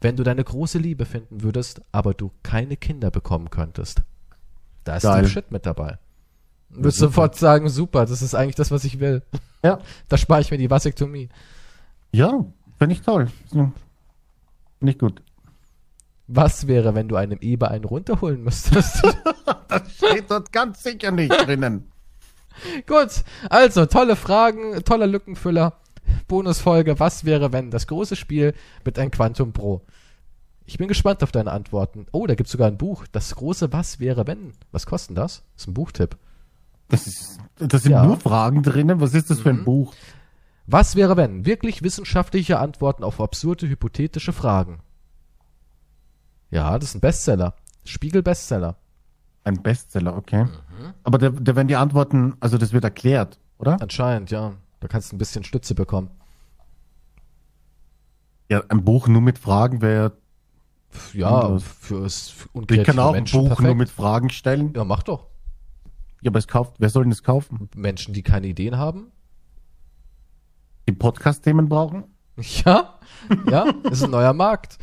wenn 0.00 0.16
du 0.16 0.22
deine 0.22 0.42
große 0.42 0.78
Liebe 0.78 1.04
finden 1.04 1.42
würdest, 1.42 1.82
aber 1.92 2.14
du 2.14 2.30
keine 2.42 2.76
Kinder 2.76 3.10
bekommen 3.10 3.50
könntest? 3.50 4.02
Da 4.84 4.96
ist 4.96 5.02
Geil. 5.02 5.26
Shit 5.26 5.52
mit 5.52 5.66
dabei. 5.66 5.98
Super. 6.70 6.90
sofort 6.90 7.36
sagen, 7.36 7.68
super, 7.68 8.06
das 8.06 8.22
ist 8.22 8.34
eigentlich 8.34 8.56
das, 8.56 8.70
was 8.70 8.84
ich 8.84 9.00
will. 9.00 9.22
Ja. 9.62 9.80
Da 10.08 10.16
spare 10.16 10.40
ich 10.40 10.50
mir 10.50 10.58
die 10.58 10.70
Vasektomie. 10.70 11.28
Ja, 12.12 12.44
finde 12.78 12.94
ich 12.94 13.02
toll. 13.02 13.28
Ich 14.80 14.98
gut. 14.98 15.22
Was 16.26 16.66
wäre, 16.66 16.94
wenn 16.94 17.08
du 17.08 17.16
einem 17.16 17.38
Eber 17.40 17.70
einen 17.70 17.84
runterholen 17.84 18.42
müsstest? 18.42 18.98
Steht 19.96 20.30
dort 20.30 20.52
ganz 20.52 20.82
sicher 20.82 21.10
nicht 21.10 21.32
drinnen. 21.32 21.90
Gut, 22.86 23.24
also 23.50 23.86
tolle 23.86 24.14
Fragen, 24.14 24.84
toller 24.84 25.06
Lückenfüller. 25.06 25.74
Bonusfolge, 26.26 26.98
was 27.00 27.24
wäre, 27.24 27.52
wenn? 27.52 27.70
Das 27.70 27.86
große 27.86 28.16
Spiel 28.16 28.54
mit 28.84 28.98
ein 28.98 29.10
Quantum 29.10 29.52
Pro. 29.52 29.82
Ich 30.66 30.76
bin 30.76 30.88
gespannt 30.88 31.22
auf 31.22 31.32
deine 31.32 31.52
Antworten. 31.52 32.06
Oh, 32.12 32.26
da 32.26 32.34
gibt's 32.34 32.52
sogar 32.52 32.68
ein 32.68 32.76
Buch. 32.76 33.06
Das 33.10 33.34
große 33.34 33.72
Was 33.72 34.00
wäre, 34.00 34.26
wenn? 34.26 34.52
Was 34.70 34.86
kostet 34.86 35.16
das? 35.16 35.42
Das 35.54 35.62
ist 35.62 35.68
ein 35.68 35.74
Buchtipp. 35.74 36.16
Das, 36.88 37.06
ist, 37.06 37.38
das 37.58 37.82
sind 37.82 37.92
Ja. 37.92 38.04
nur 38.04 38.18
Fragen 38.18 38.62
drinnen. 38.62 39.00
Was 39.00 39.14
ist 39.14 39.30
das 39.30 39.40
für 39.40 39.50
ein 39.50 39.60
Mhm. 39.60 39.64
Buch? 39.64 39.94
Was 40.66 40.96
wäre, 40.96 41.16
wenn? 41.16 41.46
Wirklich 41.46 41.82
wissenschaftliche 41.82 42.58
Antworten 42.58 43.02
auf 43.04 43.20
absurde, 43.20 43.68
hypothetische 43.68 44.32
Fragen. 44.32 44.80
Ja, 46.50 46.78
das 46.78 46.90
ist 46.90 46.94
ein 46.96 47.00
Bestseller. 47.00 47.54
Spiegel-Bestseller. 47.84 48.76
Ein 49.44 49.62
Bestseller, 49.62 50.16
okay. 50.16 50.44
Mhm. 50.44 50.94
Aber 51.04 51.18
da, 51.18 51.30
da 51.30 51.56
werden 51.56 51.68
die 51.68 51.76
Antworten, 51.76 52.36
also 52.40 52.58
das 52.58 52.72
wird 52.72 52.84
erklärt, 52.84 53.38
oder? 53.58 53.80
Anscheinend, 53.80 54.30
ja. 54.30 54.52
Da 54.80 54.88
kannst 54.88 55.10
du 55.12 55.16
ein 55.16 55.18
bisschen 55.18 55.42
Stütze 55.44 55.74
bekommen. 55.74 56.10
Ja, 58.50 58.62
ein 58.68 58.84
Buch 58.84 59.08
nur 59.08 59.20
mit 59.20 59.38
Fragen 59.38 59.82
wäre. 59.82 60.12
Ja, 61.12 61.58
für 61.58 62.06
Ich 62.06 62.34
unkreative 62.52 62.84
kann 62.86 62.98
auch 62.98 63.12
ein 63.14 63.24
Buch 63.24 63.48
perfekt. 63.48 63.60
nur 63.60 63.74
mit 63.74 63.90
Fragen 63.90 64.30
stellen. 64.30 64.72
Ja, 64.74 64.84
mach 64.84 65.02
doch. 65.02 65.26
Ja, 66.20 66.30
aber 66.30 66.38
es 66.38 66.48
kauft, 66.48 66.74
wer 66.78 66.90
soll 66.90 67.04
denn 67.04 67.10
das 67.10 67.22
kaufen? 67.22 67.68
Menschen, 67.74 68.12
die 68.14 68.22
keine 68.22 68.46
Ideen 68.48 68.76
haben. 68.76 69.12
Die 70.88 70.92
Podcast-Themen 70.92 71.68
brauchen? 71.68 72.04
Ja, 72.64 73.00
ja, 73.50 73.64
ist 73.90 74.04
ein 74.04 74.12
neuer 74.12 74.32
Markt. 74.32 74.78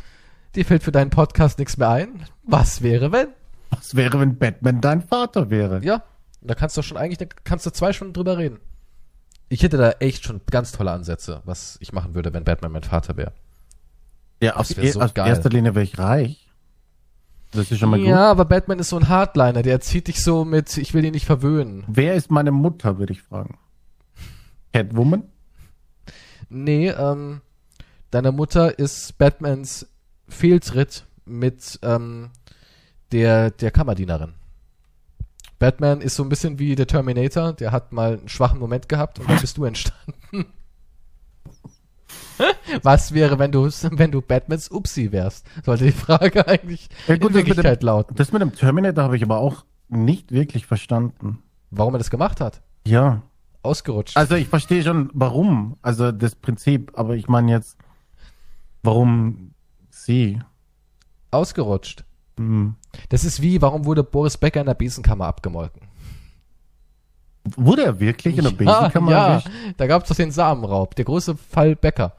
Dir 0.54 0.66
fällt 0.66 0.82
für 0.82 0.92
deinen 0.92 1.08
Podcast 1.08 1.58
nichts 1.58 1.78
mehr 1.78 1.88
ein. 1.88 2.26
Was 2.42 2.82
wäre, 2.82 3.12
wenn? 3.12 3.28
Was 3.70 3.94
wäre, 3.96 4.20
wenn 4.20 4.36
Batman 4.38 4.82
dein 4.82 5.00
Vater 5.00 5.48
wäre? 5.48 5.82
Ja, 5.82 6.02
da 6.42 6.54
kannst 6.54 6.76
du 6.76 6.82
schon 6.82 6.98
eigentlich, 6.98 7.16
da 7.16 7.24
kannst 7.44 7.64
du 7.64 7.70
zwei 7.70 7.94
Stunden 7.94 8.12
drüber 8.12 8.36
reden. 8.36 8.58
Ich 9.48 9.62
hätte 9.62 9.78
da 9.78 9.90
echt 9.92 10.24
schon 10.24 10.42
ganz 10.50 10.72
tolle 10.72 10.90
Ansätze, 10.92 11.40
was 11.46 11.78
ich 11.80 11.92
machen 11.94 12.14
würde, 12.14 12.34
wenn 12.34 12.44
Batman 12.44 12.72
mein 12.72 12.82
Vater 12.82 13.16
wäre. 13.16 13.32
Ja, 14.42 14.56
auf, 14.56 14.76
wär 14.76 14.92
so 14.92 15.00
auf 15.00 15.14
geil. 15.14 15.28
erster 15.28 15.48
Linie 15.48 15.74
wäre 15.74 15.84
ich 15.84 15.98
reich. 15.98 16.45
Das 17.56 17.70
ist 17.70 17.78
schon 17.78 17.90
mal 17.90 17.98
gut. 17.98 18.08
Ja, 18.08 18.30
aber 18.30 18.44
Batman 18.44 18.78
ist 18.78 18.90
so 18.90 18.96
ein 18.96 19.08
Hardliner, 19.08 19.62
der 19.62 19.80
zieht 19.80 20.08
dich 20.08 20.22
so 20.22 20.44
mit, 20.44 20.76
ich 20.76 20.94
will 20.94 21.04
ihn 21.04 21.12
nicht 21.12 21.26
verwöhnen. 21.26 21.84
Wer 21.88 22.14
ist 22.14 22.30
meine 22.30 22.52
Mutter, 22.52 22.98
würde 22.98 23.12
ich 23.12 23.22
fragen. 23.22 23.58
Catwoman? 24.72 25.24
Nee, 26.48 26.90
ähm, 26.90 27.40
deine 28.10 28.30
Mutter 28.30 28.78
ist 28.78 29.16
Batmans 29.18 29.88
Fehltritt 30.28 31.06
mit 31.24 31.78
ähm, 31.82 32.30
der, 33.12 33.50
der 33.50 33.70
Kammerdienerin. 33.70 34.34
Batman 35.58 36.02
ist 36.02 36.16
so 36.16 36.22
ein 36.22 36.28
bisschen 36.28 36.58
wie 36.58 36.74
der 36.74 36.86
Terminator, 36.86 37.54
der 37.54 37.72
hat 37.72 37.92
mal 37.92 38.18
einen 38.18 38.28
schwachen 38.28 38.58
Moment 38.58 38.88
gehabt 38.88 39.18
und 39.18 39.30
dann 39.30 39.40
bist 39.40 39.56
du 39.56 39.64
entstanden. 39.64 40.46
Was 42.82 43.12
wäre, 43.12 43.38
wenn 43.38 43.52
du, 43.52 43.64
wenn 43.90 44.10
du 44.10 44.20
Batmans 44.20 44.70
Upsi 44.70 45.12
wärst? 45.12 45.46
Sollte 45.64 45.84
die 45.84 45.92
Frage 45.92 46.46
eigentlich 46.46 46.88
Ja, 47.06 47.16
gut, 47.16 47.30
in 47.30 47.34
das 47.34 47.36
mit 47.36 47.46
Wirklichkeit 47.46 47.82
lauten. 47.82 48.16
Das 48.16 48.32
mit 48.32 48.42
dem 48.42 48.54
Terminator 48.54 49.04
habe 49.04 49.16
ich 49.16 49.22
aber 49.22 49.38
auch 49.38 49.64
nicht 49.88 50.32
wirklich 50.32 50.66
verstanden. 50.66 51.38
Warum 51.70 51.94
er 51.94 51.98
das 51.98 52.10
gemacht 52.10 52.40
hat? 52.40 52.62
Ja. 52.86 53.22
Ausgerutscht. 53.62 54.16
Also 54.16 54.36
ich 54.36 54.48
verstehe 54.48 54.82
schon, 54.82 55.10
warum. 55.12 55.76
Also 55.82 56.12
das 56.12 56.34
Prinzip, 56.34 56.92
aber 56.94 57.16
ich 57.16 57.28
meine 57.28 57.50
jetzt, 57.50 57.76
warum 58.82 59.52
sie? 59.90 60.40
Ausgerutscht. 61.30 62.04
Hm. 62.38 62.76
Das 63.08 63.24
ist 63.24 63.42
wie, 63.42 63.60
warum 63.62 63.84
wurde 63.84 64.04
Boris 64.04 64.36
Becker 64.36 64.60
in 64.60 64.66
der 64.66 64.74
Besenkammer 64.74 65.26
abgemolken? 65.26 65.82
Wurde 67.56 67.84
er 67.84 68.00
wirklich 68.00 68.38
in 68.38 68.44
der 68.44 68.50
Besenkammer 68.50 69.10
ja, 69.10 69.26
erwischt? 69.28 69.50
da 69.76 69.86
gab 69.86 70.02
es 70.02 70.08
doch 70.08 70.16
den 70.16 70.30
Samenraub, 70.30 70.94
der 70.94 71.04
große 71.04 71.36
Fall 71.36 71.76
Becker. 71.76 72.14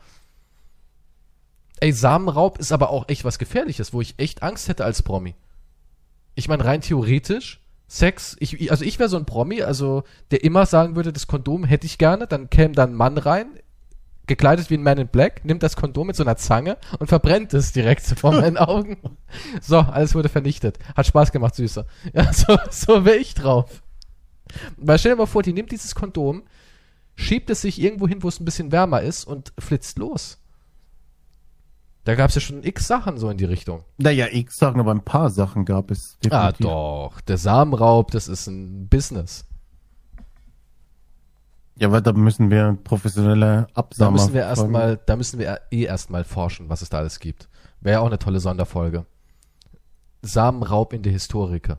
Ey, 1.80 1.92
Samenraub 1.92 2.58
ist 2.58 2.72
aber 2.72 2.90
auch 2.90 3.08
echt 3.08 3.24
was 3.24 3.40
Gefährliches, 3.40 3.94
wo 3.94 4.02
ich 4.02 4.16
echt 4.18 4.44
Angst 4.44 4.68
hätte 4.68 4.84
als 4.84 5.04
Promi. 5.04 5.36
Ich 6.36 6.48
meine, 6.48 6.66
rein 6.66 6.82
theoretisch, 6.82 7.62
Sex, 7.88 8.36
ich, 8.40 8.70
also 8.70 8.84
ich 8.84 9.00
wäre 9.00 9.10
so 9.10 9.18
ein 9.18 9.26
Promi, 9.26 9.62
also 9.62 10.04
der 10.32 10.44
immer 10.44 10.66
sagen 10.66 10.96
würde, 10.96 11.14
das 11.14 11.28
Kondom 11.28 11.64
hätte 11.64 11.86
ich 11.86 11.98
gerne, 11.98 12.28
dann 12.28 12.50
käme 12.50 12.74
dann 12.74 12.92
ein 12.92 12.96
Mann 12.96 13.18
rein, 13.18 13.48
gekleidet 14.28 14.70
wie 14.70 14.76
ein 14.76 14.84
Man 14.84 14.98
in 14.98 15.08
Black, 15.08 15.46
nimmt 15.46 15.64
das 15.64 15.76
Kondom 15.76 16.08
mit 16.08 16.16
so 16.16 16.24
einer 16.24 16.36
Zange 16.36 16.78
und 17.00 17.08
verbrennt 17.08 17.54
es 17.54 17.72
direkt 17.72 18.02
vor 18.20 18.34
meinen 18.34 18.58
Augen. 18.58 18.98
So, 19.62 19.80
alles 19.80 20.16
wurde 20.16 20.30
vernichtet. 20.30 20.78
Hat 20.96 21.08
Spaß 21.08 21.32
gemacht, 21.32 21.56
Süßer. 21.56 21.86
Ja, 22.14 22.32
so, 22.34 22.58
so 22.70 23.06
wäre 23.06 23.18
ich 23.18 23.34
drauf. 23.34 23.82
Weil 24.76 25.00
stell 25.00 25.14
dir 25.14 25.20
mal 25.20 25.26
vor, 25.26 25.44
die 25.44 25.54
nimmt 25.54 25.72
dieses 25.72 25.96
Kondom, 25.96 26.44
schiebt 27.16 27.50
es 27.50 27.62
sich 27.62 27.82
irgendwo 27.82 28.08
hin, 28.08 28.22
wo 28.22 28.28
es 28.28 28.40
ein 28.40 28.46
bisschen 28.46 28.72
wärmer 28.72 29.02
ist 29.02 29.26
und 29.26 29.54
flitzt 29.58 29.98
los. 29.98 30.40
Da 32.08 32.16
gab 32.16 32.30
es 32.30 32.36
ja 32.36 32.42
schon 32.42 32.64
x 32.64 32.88
Sachen 32.88 33.18
so 33.18 33.30
in 33.30 33.38
die 33.38 33.44
Richtung. 33.44 33.84
Naja, 33.98 34.28
ich 34.32 34.52
sagen, 34.52 34.80
aber 34.80 34.92
ein 34.92 35.04
paar 35.04 35.30
Sachen 35.30 35.66
gab 35.66 35.92
es. 35.92 36.18
Ah, 36.30 36.54
definitiv. 36.54 36.66
doch. 36.68 37.20
Der 37.28 37.38
Samenraub, 37.38 38.12
das 38.12 38.30
ist 38.30 38.48
ein 38.48 38.88
Business. 38.88 39.44
Ja, 41.76 41.92
weil 41.92 42.02
da 42.02 42.14
müssen 42.14 42.50
wir 42.50 42.78
professionelle 42.82 43.68
Da 43.74 43.82
Absamer 43.82 44.12
müssen 44.12 44.34
wir 44.34 44.44
erstmal, 44.44 44.98
da 45.06 45.18
müssen 45.18 45.38
wir 45.38 45.60
eh 45.70 45.84
erstmal 45.84 46.24
forschen, 46.24 46.70
was 46.70 46.82
es 46.82 46.88
da 46.88 47.00
alles 47.00 47.20
gibt. 47.20 47.50
Wäre 47.82 47.96
ja 47.96 48.00
auch 48.00 48.08
eine 48.08 48.20
tolle 48.20 48.40
Sonderfolge. 48.40 49.06
Samenraub 50.22 50.94
in 50.94 51.04
der 51.04 51.12
Historike. 51.12 51.78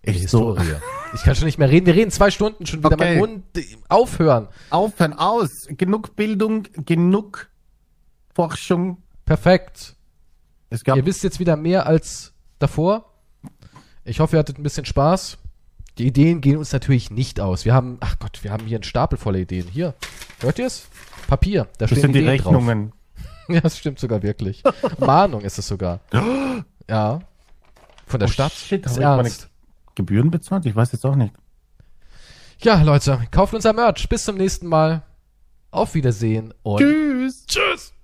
In 0.00 0.14
Echt 0.14 0.30
so? 0.30 0.56
Historie. 0.56 0.80
Ich 1.12 1.24
kann 1.24 1.34
schon 1.34 1.44
nicht 1.44 1.58
mehr 1.58 1.68
reden. 1.68 1.84
Wir 1.84 1.94
reden 1.94 2.10
zwei 2.10 2.30
Stunden 2.30 2.64
schon 2.64 2.80
wieder. 2.80 2.92
Okay. 2.92 3.18
Mein 3.18 3.18
Mund, 3.18 3.44
aufhören. 3.90 4.48
Aufhören, 4.70 5.12
aus. 5.12 5.66
Genug 5.68 6.16
Bildung, 6.16 6.62
genug 6.86 7.50
Forschung. 8.38 9.02
Perfekt. 9.24 9.96
Es 10.70 10.84
gab 10.84 10.96
Ihr 10.96 11.04
wisst 11.06 11.24
jetzt 11.24 11.40
wieder 11.40 11.56
mehr 11.56 11.86
als 11.86 12.34
davor. 12.60 13.12
Ich 14.04 14.20
hoffe, 14.20 14.36
ihr 14.36 14.38
hattet 14.38 14.58
ein 14.58 14.62
bisschen 14.62 14.84
Spaß. 14.84 15.38
Die 15.98 16.06
Ideen 16.06 16.40
gehen 16.40 16.56
uns 16.56 16.72
natürlich 16.72 17.10
nicht 17.10 17.40
aus. 17.40 17.64
Wir 17.64 17.74
haben, 17.74 17.96
ach 17.98 18.16
Gott, 18.20 18.44
wir 18.44 18.52
haben 18.52 18.64
hier 18.64 18.76
einen 18.76 18.84
Stapel 18.84 19.18
voller 19.18 19.40
Ideen. 19.40 19.66
Hier, 19.66 19.94
hört 20.40 20.60
ihr 20.60 20.66
es? 20.66 20.86
Papier. 21.26 21.64
Da 21.64 21.86
das 21.86 21.90
stehen 21.90 22.02
sind 22.02 22.12
die 22.12 22.20
Ideen 22.20 22.38
drauf. 22.38 22.54
Rechnungen. 22.54 22.92
Ja, 23.50 23.60
das 23.62 23.78
stimmt 23.78 23.98
sogar 23.98 24.22
wirklich. 24.22 24.62
Mahnung 25.00 25.40
ist 25.40 25.58
es 25.58 25.66
sogar. 25.66 26.00
Ja. 26.88 27.20
Von 28.06 28.20
der 28.20 28.28
Oh, 28.28 28.32
Stadt. 28.32 28.52
shit, 28.52 28.84
ist 28.86 28.98
ernst. 28.98 29.48
Gebühren 29.94 30.30
bezahlt? 30.30 30.66
Ich 30.66 30.76
weiß 30.76 30.92
jetzt 30.92 31.04
auch 31.06 31.16
nicht. 31.16 31.32
Ja, 32.60 32.82
Leute, 32.82 33.20
kauft 33.30 33.54
unser 33.54 33.72
Merch. 33.72 34.06
Bis 34.08 34.24
zum 34.24 34.36
nächsten 34.36 34.66
Mal. 34.68 35.02
Auf 35.70 35.94
Wiedersehen 35.94 36.52
und 36.62 36.80
Tschüss. 36.82 37.46
tschüss. 37.46 37.94